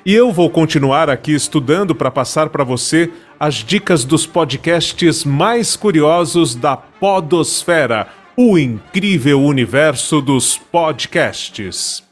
E 0.08 0.14
eu 0.14 0.30
vou 0.30 0.48
continuar 0.48 1.10
aqui 1.10 1.34
estudando 1.34 1.92
para 1.92 2.12
passar 2.12 2.50
para 2.50 2.62
você 2.62 3.12
as 3.40 3.56
dicas 3.56 4.04
dos 4.04 4.24
podcasts 4.24 5.24
mais 5.24 5.74
curiosos 5.74 6.54
da 6.54 6.76
Podosfera, 6.76 8.08
o 8.36 8.56
incrível 8.56 9.42
universo 9.42 10.20
dos 10.20 10.56
podcasts. 10.56 12.04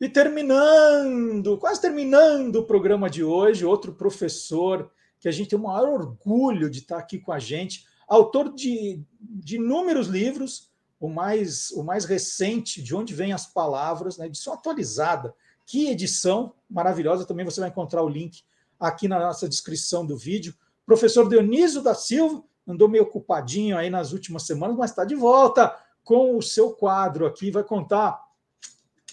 E 0.00 0.08
terminando, 0.08 1.58
quase 1.58 1.78
terminando 1.78 2.56
o 2.56 2.64
programa 2.64 3.10
de 3.10 3.22
hoje, 3.22 3.66
outro 3.66 3.92
professor 3.92 4.90
que 5.20 5.28
a 5.28 5.30
gente 5.30 5.50
tem 5.50 5.58
o 5.58 5.62
maior 5.62 5.86
orgulho 6.00 6.70
de 6.70 6.78
estar 6.78 6.96
aqui 6.96 7.18
com 7.18 7.30
a 7.30 7.38
gente, 7.38 7.84
autor 8.08 8.54
de, 8.54 9.02
de 9.20 9.56
inúmeros 9.56 10.06
livros, 10.06 10.74
o 11.06 11.08
mais, 11.08 11.70
o 11.70 11.84
mais 11.84 12.04
recente, 12.04 12.82
de 12.82 12.94
onde 12.94 13.14
vêm 13.14 13.32
as 13.32 13.46
palavras, 13.46 14.18
né, 14.18 14.26
edição 14.26 14.52
atualizada. 14.52 15.32
Que 15.64 15.88
edição 15.88 16.52
maravilhosa! 16.68 17.24
Também 17.24 17.44
você 17.44 17.60
vai 17.60 17.68
encontrar 17.68 18.02
o 18.02 18.08
link 18.08 18.42
aqui 18.78 19.06
na 19.06 19.20
nossa 19.20 19.48
descrição 19.48 20.04
do 20.04 20.16
vídeo. 20.16 20.52
Professor 20.84 21.28
Dionísio 21.28 21.80
da 21.80 21.94
Silva 21.94 22.42
andou 22.66 22.88
meio 22.88 23.04
ocupadinho 23.04 23.78
aí 23.78 23.88
nas 23.88 24.12
últimas 24.12 24.42
semanas, 24.42 24.76
mas 24.76 24.90
está 24.90 25.04
de 25.04 25.14
volta 25.14 25.76
com 26.02 26.36
o 26.36 26.42
seu 26.42 26.72
quadro 26.72 27.24
aqui, 27.24 27.52
vai 27.52 27.62
contar 27.62 28.20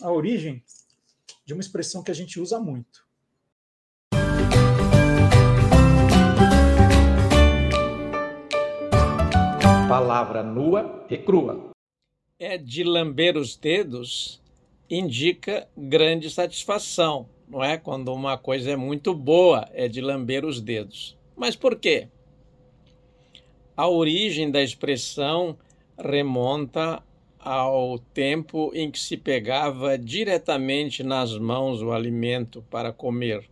a 0.01 0.11
origem 0.11 0.63
de 1.45 1.53
uma 1.53 1.61
expressão 1.61 2.01
que 2.01 2.09
a 2.09 2.15
gente 2.15 2.39
usa 2.39 2.59
muito. 2.59 3.03
Palavra 9.87 10.41
nua 10.41 11.05
e 11.07 11.17
crua 11.17 11.72
é 12.39 12.57
de 12.57 12.83
lamber 12.83 13.37
os 13.37 13.55
dedos 13.55 14.41
indica 14.89 15.67
grande 15.77 16.29
satisfação, 16.29 17.27
não 17.47 17.63
é? 17.63 17.77
Quando 17.77 18.13
uma 18.13 18.37
coisa 18.37 18.71
é 18.71 18.75
muito 18.75 19.13
boa, 19.13 19.67
é 19.71 19.87
de 19.87 20.01
lamber 20.01 20.43
os 20.43 20.59
dedos. 20.59 21.17
Mas 21.35 21.55
por 21.55 21.75
quê? 21.75 22.07
A 23.77 23.87
origem 23.87 24.51
da 24.51 24.61
expressão 24.61 25.57
remonta 25.97 27.01
ao 27.39 27.97
tempo 27.99 28.71
em 28.73 28.89
que 28.89 28.99
se 28.99 29.17
pegava 29.17 29.97
diretamente 29.97 31.03
nas 31.03 31.37
mãos 31.37 31.81
o 31.81 31.91
alimento 31.91 32.63
para 32.69 32.91
comer. 32.91 33.47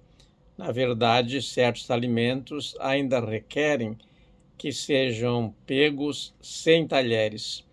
Na 0.58 0.72
verdade, 0.72 1.42
certos 1.42 1.90
alimentos 1.90 2.76
ainda 2.80 3.20
requerem 3.20 3.98
que 4.58 4.72
sejam 4.72 5.54
pegos 5.66 6.34
sem 6.40 6.88
talheres. 6.88 7.64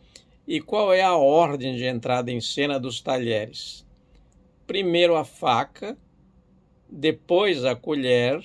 E 0.48 0.62
qual 0.62 0.94
é 0.94 1.02
a 1.02 1.14
ordem 1.14 1.76
de 1.76 1.84
entrada 1.84 2.32
em 2.32 2.40
cena 2.40 2.80
dos 2.80 3.02
talheres? 3.02 3.86
Primeiro 4.66 5.14
a 5.14 5.22
faca, 5.22 5.94
depois 6.88 7.66
a 7.66 7.76
colher 7.76 8.42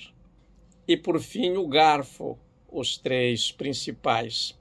e 0.86 0.98
por 0.98 1.18
fim 1.18 1.56
o 1.56 1.66
garfo, 1.66 2.38
os 2.70 2.98
três 2.98 3.50
principais. 3.50 4.54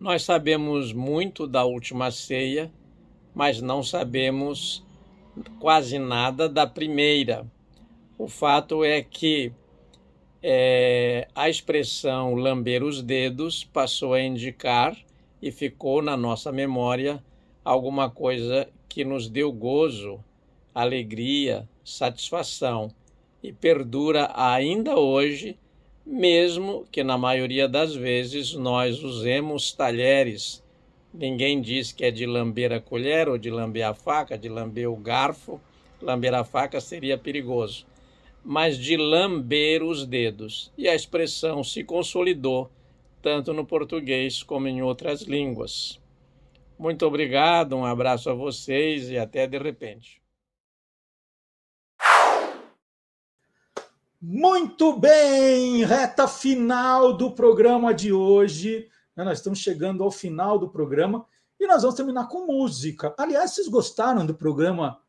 Nós 0.00 0.22
sabemos 0.22 0.94
muito 0.94 1.46
da 1.46 1.64
última 1.64 2.10
ceia, 2.10 2.72
mas 3.34 3.60
não 3.60 3.82
sabemos 3.82 4.82
quase 5.60 5.98
nada 5.98 6.48
da 6.48 6.66
primeira. 6.66 7.46
O 8.16 8.26
fato 8.26 8.82
é 8.82 9.02
que 9.02 9.52
é, 10.42 11.28
a 11.34 11.50
expressão 11.50 12.34
lamber 12.34 12.82
os 12.82 13.02
dedos 13.02 13.64
passou 13.64 14.14
a 14.14 14.22
indicar 14.22 14.96
e 15.42 15.50
ficou 15.50 16.00
na 16.00 16.16
nossa 16.16 16.52
memória 16.52 17.22
alguma 17.64 18.08
coisa 18.08 18.68
que 18.88 19.04
nos 19.04 19.28
deu 19.28 19.52
gozo, 19.52 20.22
alegria, 20.72 21.68
satisfação 21.84 22.90
e 23.42 23.52
perdura 23.52 24.30
ainda 24.34 24.96
hoje, 24.96 25.58
mesmo 26.06 26.86
que 26.92 27.02
na 27.02 27.18
maioria 27.18 27.68
das 27.68 27.94
vezes 27.94 28.54
nós 28.54 29.02
usemos 29.02 29.72
talheres. 29.72 30.62
Ninguém 31.12 31.60
diz 31.60 31.92
que 31.92 32.04
é 32.04 32.10
de 32.10 32.24
lamber 32.24 32.72
a 32.72 32.80
colher 32.80 33.28
ou 33.28 33.36
de 33.36 33.50
lamber 33.50 33.86
a 33.86 33.92
faca, 33.92 34.38
de 34.38 34.48
lamber 34.48 34.88
o 34.88 34.96
garfo. 34.96 35.60
Lamber 36.00 36.34
a 36.34 36.44
faca 36.44 36.80
seria 36.80 37.18
perigoso. 37.18 37.86
Mas 38.44 38.78
de 38.78 38.96
lamber 38.96 39.82
os 39.82 40.06
dedos. 40.06 40.72
E 40.76 40.88
a 40.88 40.94
expressão 40.94 41.62
se 41.62 41.84
consolidou 41.84 42.70
tanto 43.22 43.52
no 43.52 43.64
português 43.64 44.42
como 44.42 44.66
em 44.66 44.82
outras 44.82 45.22
línguas. 45.22 46.00
Muito 46.78 47.06
obrigado, 47.06 47.76
um 47.76 47.84
abraço 47.84 48.28
a 48.28 48.34
vocês 48.34 49.08
e 49.08 49.16
até 49.16 49.46
de 49.46 49.56
repente. 49.56 50.20
Muito 54.20 54.98
bem, 54.98 55.84
reta 55.84 56.28
final 56.28 57.16
do 57.16 57.32
programa 57.32 57.94
de 57.94 58.12
hoje. 58.12 58.88
Né, 59.16 59.24
nós 59.24 59.38
estamos 59.38 59.58
chegando 59.58 60.02
ao 60.02 60.10
final 60.10 60.58
do 60.58 60.68
programa 60.68 61.24
e 61.58 61.66
nós 61.66 61.82
vamos 61.82 61.96
terminar 61.96 62.28
com 62.28 62.46
música. 62.46 63.14
Aliás, 63.16 63.52
vocês 63.52 63.68
gostaram 63.68 64.26
do 64.26 64.34
programa 64.34 65.00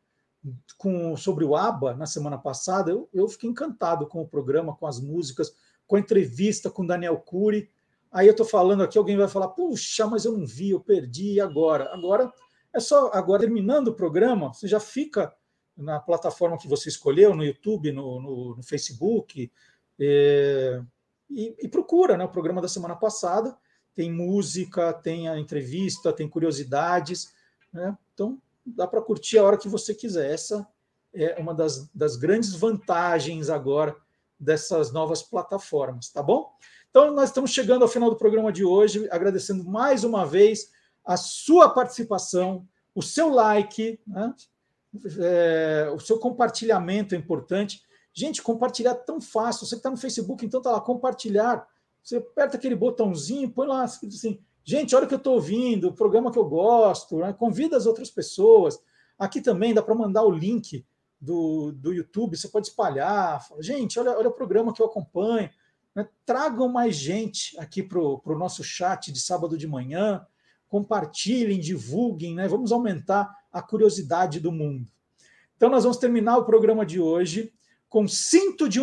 com, 0.76 1.16
sobre 1.16 1.44
o 1.44 1.56
ABBA 1.56 1.94
na 1.94 2.06
semana 2.06 2.38
passada, 2.38 2.90
eu, 2.90 3.08
eu 3.12 3.28
fiquei 3.28 3.48
encantado 3.48 4.06
com 4.06 4.20
o 4.20 4.28
programa, 4.28 4.76
com 4.76 4.86
as 4.86 5.00
músicas, 5.00 5.54
com 5.86 5.96
a 5.96 6.00
entrevista 6.00 6.70
com 6.70 6.86
Daniel 6.86 7.16
Cury. 7.16 7.70
Aí 8.14 8.28
eu 8.28 8.30
estou 8.30 8.46
falando 8.46 8.84
aqui, 8.84 8.96
alguém 8.96 9.16
vai 9.16 9.26
falar, 9.26 9.48
puxa, 9.48 10.06
mas 10.06 10.24
eu 10.24 10.38
não 10.38 10.46
vi, 10.46 10.70
eu 10.70 10.78
perdi, 10.78 11.40
agora? 11.40 11.92
Agora 11.92 12.32
é 12.72 12.78
só, 12.78 13.10
agora 13.12 13.40
terminando 13.40 13.88
o 13.88 13.94
programa, 13.94 14.54
você 14.54 14.68
já 14.68 14.78
fica 14.78 15.34
na 15.76 15.98
plataforma 15.98 16.56
que 16.56 16.68
você 16.68 16.88
escolheu, 16.88 17.34
no 17.34 17.44
YouTube, 17.44 17.90
no, 17.90 18.20
no, 18.20 18.56
no 18.56 18.62
Facebook, 18.62 19.50
é, 19.98 20.80
e, 21.28 21.56
e, 21.58 21.68
procura 21.68 22.16
né, 22.16 22.24
o 22.24 22.28
programa 22.28 22.62
da 22.62 22.68
semana 22.68 22.94
passada. 22.94 23.58
Tem 23.96 24.12
música, 24.12 24.92
tem 24.92 25.28
a 25.28 25.36
entrevista, 25.36 26.12
tem 26.12 26.28
curiosidades. 26.28 27.32
Né? 27.72 27.98
Então, 28.12 28.40
dá 28.64 28.86
para 28.86 29.02
curtir 29.02 29.38
a 29.38 29.42
hora 29.42 29.58
que 29.58 29.68
você 29.68 29.92
quiser. 29.92 30.30
Essa 30.32 30.64
é 31.12 31.40
uma 31.40 31.52
das, 31.52 31.88
das 31.92 32.14
grandes 32.14 32.54
vantagens 32.54 33.50
agora 33.50 33.96
dessas 34.38 34.92
novas 34.92 35.20
plataformas, 35.20 36.10
tá 36.10 36.22
bom? 36.22 36.52
Então, 36.96 37.10
nós 37.12 37.30
estamos 37.30 37.50
chegando 37.50 37.82
ao 37.82 37.88
final 37.88 38.08
do 38.08 38.14
programa 38.14 38.52
de 38.52 38.64
hoje, 38.64 39.08
agradecendo 39.10 39.64
mais 39.64 40.04
uma 40.04 40.24
vez 40.24 40.70
a 41.04 41.16
sua 41.16 41.68
participação, 41.68 42.68
o 42.94 43.02
seu 43.02 43.30
like, 43.30 43.98
né? 44.06 44.32
é, 45.18 45.90
o 45.92 45.98
seu 45.98 46.20
compartilhamento 46.20 47.16
é 47.16 47.18
importante. 47.18 47.82
Gente, 48.12 48.40
compartilhar 48.40 48.92
é 48.92 48.94
tão 48.94 49.20
fácil. 49.20 49.66
Você 49.66 49.74
que 49.74 49.80
está 49.80 49.90
no 49.90 49.96
Facebook, 49.96 50.46
então 50.46 50.58
está 50.58 50.70
lá, 50.70 50.80
compartilhar. 50.80 51.66
Você 52.00 52.18
aperta 52.18 52.56
aquele 52.56 52.76
botãozinho, 52.76 53.50
põe 53.50 53.66
lá 53.66 53.82
assim, 53.82 54.38
gente, 54.62 54.94
olha 54.94 55.06
o 55.06 55.08
que 55.08 55.14
eu 55.14 55.18
estou 55.18 55.34
ouvindo, 55.34 55.88
o 55.88 55.92
programa 55.92 56.30
que 56.30 56.38
eu 56.38 56.44
gosto, 56.44 57.18
né? 57.18 57.32
convida 57.32 57.76
as 57.76 57.86
outras 57.86 58.08
pessoas. 58.08 58.78
Aqui 59.18 59.40
também 59.40 59.74
dá 59.74 59.82
para 59.82 59.96
mandar 59.96 60.22
o 60.22 60.30
link 60.30 60.86
do, 61.20 61.72
do 61.72 61.92
YouTube, 61.92 62.36
você 62.36 62.46
pode 62.46 62.68
espalhar. 62.68 63.44
Gente, 63.58 63.98
olha, 63.98 64.16
olha 64.16 64.28
o 64.28 64.32
programa 64.32 64.72
que 64.72 64.80
eu 64.80 64.86
acompanho. 64.86 65.50
Né? 65.94 66.08
Tragam 66.26 66.68
mais 66.68 66.96
gente 66.96 67.58
aqui 67.58 67.82
para 67.82 68.00
o 68.00 68.38
nosso 68.38 68.64
chat 68.64 69.12
de 69.12 69.20
sábado 69.20 69.56
de 69.56 69.66
manhã. 69.66 70.26
Compartilhem, 70.68 71.60
divulguem, 71.60 72.34
né? 72.34 72.48
Vamos 72.48 72.72
aumentar 72.72 73.32
a 73.52 73.62
curiosidade 73.62 74.40
do 74.40 74.50
mundo. 74.50 74.90
Então, 75.56 75.70
nós 75.70 75.84
vamos 75.84 75.98
terminar 75.98 76.36
o 76.36 76.44
programa 76.44 76.84
de 76.84 77.00
hoje 77.00 77.52
com 77.88 78.08
Cinto 78.08 78.68
de 78.68 78.80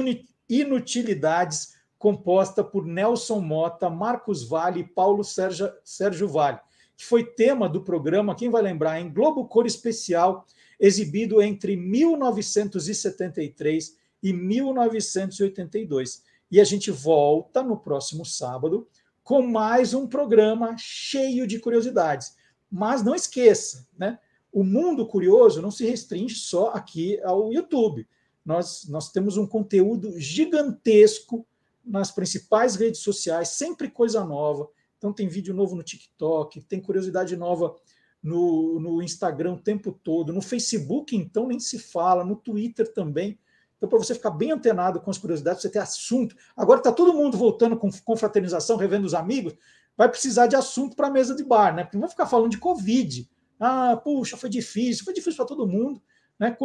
Inutilidades, 0.48 1.76
composta 2.00 2.64
por 2.64 2.86
Nelson 2.86 3.42
Mota, 3.42 3.90
Marcos 3.90 4.48
Vale 4.48 4.80
e 4.80 4.88
Paulo 4.88 5.22
Sérgio, 5.24 5.70
Sérgio 5.84 6.30
Vale, 6.30 6.60
que 6.96 7.06
foi 7.06 7.26
tema 7.26 7.68
do 7.68 7.84
programa, 7.84 8.36
quem 8.36 8.50
vai 8.50 8.62
lembrar, 8.62 9.02
em 9.02 9.12
Globo 9.12 9.46
Cor 9.48 9.66
Especial, 9.66 10.46
exibido 10.80 11.42
entre 11.42 11.76
1973 11.76 13.98
e 14.24 14.32
1982. 14.32 16.24
E 16.52 16.60
a 16.60 16.66
gente 16.66 16.92
volta 16.92 17.64
no 17.64 17.78
próximo 17.78 18.26
sábado 18.26 18.86
com 19.24 19.42
mais 19.42 19.94
um 19.94 20.06
programa 20.06 20.76
cheio 20.78 21.48
de 21.48 21.60
curiosidades. 21.60 22.36
Mas 22.70 23.02
não 23.02 23.16
esqueça, 23.16 23.88
né? 23.98 24.20
O 24.52 24.64
mundo 24.64 25.08
curioso 25.08 25.62
não 25.62 25.72
se 25.72 25.86
restringe 25.86 26.36
só 26.36 26.72
aqui 26.72 27.22
ao 27.22 27.54
YouTube. 27.54 28.06
Nós, 28.44 28.86
nós 28.90 29.10
temos 29.12 29.38
um 29.38 29.48
conteúdo 29.48 30.20
gigantesco 30.20 31.48
nas 31.86 32.12
principais 32.12 32.76
redes 32.76 33.00
sociais, 33.00 33.50
sempre 33.50 33.90
coisa 33.90 34.24
nova. 34.26 34.70
Então, 34.98 35.14
tem 35.14 35.30
vídeo 35.30 35.54
novo 35.54 35.74
no 35.76 35.84
TikTok, 35.84 36.62
tem 36.62 36.82
curiosidade 36.82 37.38
nova 37.38 37.76
no, 38.22 38.80
no 38.80 39.02
Instagram 39.02 39.54
o 39.54 39.62
tempo 39.62 39.92
todo, 39.92 40.34
no 40.34 40.42
Facebook, 40.42 41.16
então, 41.16 41.48
nem 41.48 41.60
se 41.60 41.80
fala, 41.80 42.26
no 42.26 42.36
Twitter 42.36 42.92
também. 42.94 43.40
Então, 43.82 43.90
para 43.90 43.98
você 43.98 44.14
ficar 44.14 44.30
bem 44.30 44.52
antenado 44.52 45.02
com 45.02 45.10
as 45.10 45.18
curiosidades, 45.18 45.64
você 45.64 45.70
ter 45.70 45.80
assunto. 45.80 46.36
Agora 46.56 46.80
está 46.80 46.92
todo 46.92 47.16
mundo 47.16 47.36
voltando 47.36 47.76
com 47.76 47.90
confraternização, 48.06 48.78
revendo 48.78 49.08
os 49.08 49.16
amigos, 49.16 49.56
vai 49.98 50.08
precisar 50.08 50.46
de 50.46 50.56
assunto 50.56 50.96
para 50.96 51.08
a 51.08 51.12
mesa 51.12 51.34
de 51.36 51.44
bar, 51.44 51.76
né? 51.76 51.84
Porque 51.84 51.98
não 51.98 52.02
vai 52.02 52.10
ficar 52.12 52.28
falando 52.28 52.52
de 52.52 52.60
Covid. 52.60 53.28
Ah, 53.60 53.98
puxa, 53.98 54.38
foi 54.38 54.50
difícil, 54.50 55.04
foi 55.04 55.16
difícil 55.16 55.38
para 55.38 55.48
todo 55.48 55.68
mundo. 55.68 56.00
Né? 56.38 56.56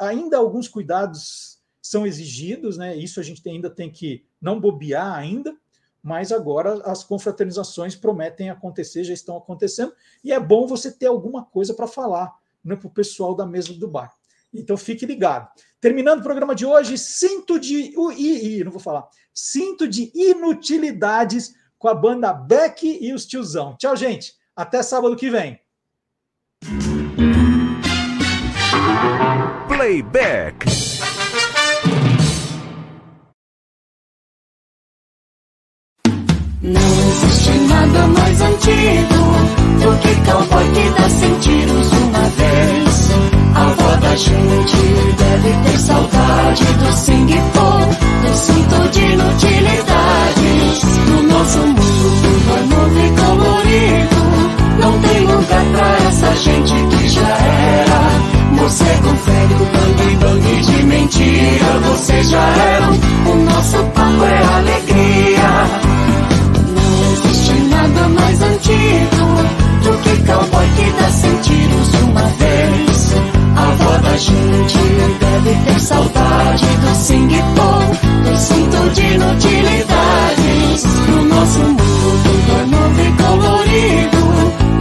Ainda 0.00 0.38
alguns 0.38 0.66
cuidados 0.66 1.60
são 1.82 2.06
exigidos, 2.06 2.78
né? 2.78 2.96
Isso 2.96 3.20
a 3.20 3.22
gente 3.22 3.46
ainda 3.46 3.68
tem 3.68 3.90
que 3.90 4.24
não 4.40 4.58
bobear 4.58 5.12
ainda, 5.12 5.54
mas 6.02 6.32
agora 6.32 6.80
as 6.90 7.04
confraternizações 7.04 7.94
prometem 7.94 8.48
acontecer, 8.48 9.04
já 9.04 9.12
estão 9.12 9.36
acontecendo, 9.36 9.94
e 10.24 10.32
é 10.32 10.40
bom 10.40 10.66
você 10.66 10.90
ter 10.90 11.06
alguma 11.06 11.44
coisa 11.44 11.74
para 11.74 11.86
falar 11.86 12.34
né, 12.64 12.76
para 12.76 12.86
o 12.86 12.90
pessoal 12.90 13.34
da 13.34 13.44
mesa 13.44 13.74
do 13.74 13.88
bar. 13.88 14.10
Então 14.54 14.76
fique 14.76 15.06
ligado. 15.06 15.48
Terminando 15.82 16.20
o 16.20 16.22
programa 16.22 16.54
de 16.54 16.64
hoje, 16.64 16.96
cinto 16.96 17.58
de. 17.58 17.92
I, 18.16 18.62
não 18.62 18.70
vou 18.70 18.80
falar. 18.80 19.04
Cinto 19.34 19.88
de 19.88 20.12
inutilidades 20.14 21.56
com 21.76 21.88
a 21.88 21.94
banda 21.94 22.32
Beck 22.32 22.84
e 22.84 23.12
os 23.12 23.26
tiozão. 23.26 23.76
Tchau, 23.76 23.96
gente. 23.96 24.34
Até 24.54 24.80
sábado 24.80 25.16
que 25.16 25.28
vem. 25.28 25.58
Playback. 29.66 30.66
Não 36.62 36.80
existe 37.08 37.50
nada 37.68 38.06
mais 38.06 38.40
antigo 38.40 39.18
do 39.82 39.98
que 39.98 40.30
cowboy 40.30 40.64
que 40.74 40.90
dá 40.90 41.10
sentidos 41.10 41.92
uma 41.92 42.28
vez. 42.28 42.91
A 43.54 43.66
avó 43.66 43.96
da 43.96 44.16
gente 44.16 44.76
deve 45.18 45.52
ter 45.64 45.78
saudade 45.78 46.64
do 46.64 46.92
sing 46.96 47.26
do 47.26 48.34
cinto 48.34 48.88
de 48.90 49.00
inutilidades. 49.00 50.82
No 51.08 51.22
nosso 51.22 51.58
mundo 51.58 52.52
é 52.56 52.62
novo 52.74 52.98
e 52.98 53.10
colorido. 53.20 54.22
Não 54.80 54.98
tem 55.00 55.20
lugar 55.26 55.64
pra 55.72 56.08
essa 56.08 56.34
gente 56.36 56.72
que 56.72 57.08
já 57.08 57.28
era. 57.28 58.00
Morcego 58.52 59.08
velho, 59.08 59.58
bang 59.72 60.16
bang 60.16 60.62
de 60.62 60.82
mentira. 60.84 61.80
Vocês 61.90 62.30
já 62.30 62.42
eram, 62.42 62.92
o 63.26 63.34
nosso 63.44 63.76
papo 63.94 64.24
é 64.24 64.44
alegria. 64.56 65.50
Não 66.74 67.12
existe 67.12 67.54
nada 67.68 68.08
mais 68.08 68.42
antigo 68.42 69.62
do 69.82 69.98
que 69.98 70.16
cowboy 70.26 70.68
que 70.76 70.90
dá 70.92 71.10
vez. 71.10 71.51
A 74.12 74.16
gente 74.18 74.78
deve 75.20 75.54
ter 75.64 75.80
saudade 75.80 76.66
do 76.66 76.94
sing 76.96 77.28
pong, 77.56 78.28
do 78.28 78.36
cinto 78.36 78.90
de 78.90 79.00
inutilidades. 79.00 80.84
No 81.08 81.24
nosso 81.24 81.60
mundo 81.60 82.30
é 82.60 82.66
novo 82.66 83.00
e 83.00 83.12
colorido, 83.22 84.22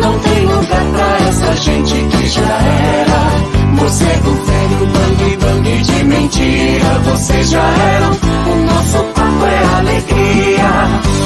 não 0.02 0.20
tem 0.20 0.46
lugar 0.46 0.86
pra 0.92 1.28
essa 1.30 1.56
gente 1.62 1.94
que 1.94 2.28
já 2.28 2.42
era. 2.42 3.22
Morcego 3.68 4.32
velho, 4.32 4.86
bang 4.88 5.38
bang 5.38 5.82
de 5.82 6.04
mentira, 6.04 7.00
vocês 7.06 7.50
já 7.52 7.64
eram. 7.64 8.12
O 8.12 8.56
nosso 8.66 8.98
papo 9.14 9.46
é 9.46 9.64
alegria. 9.78 11.22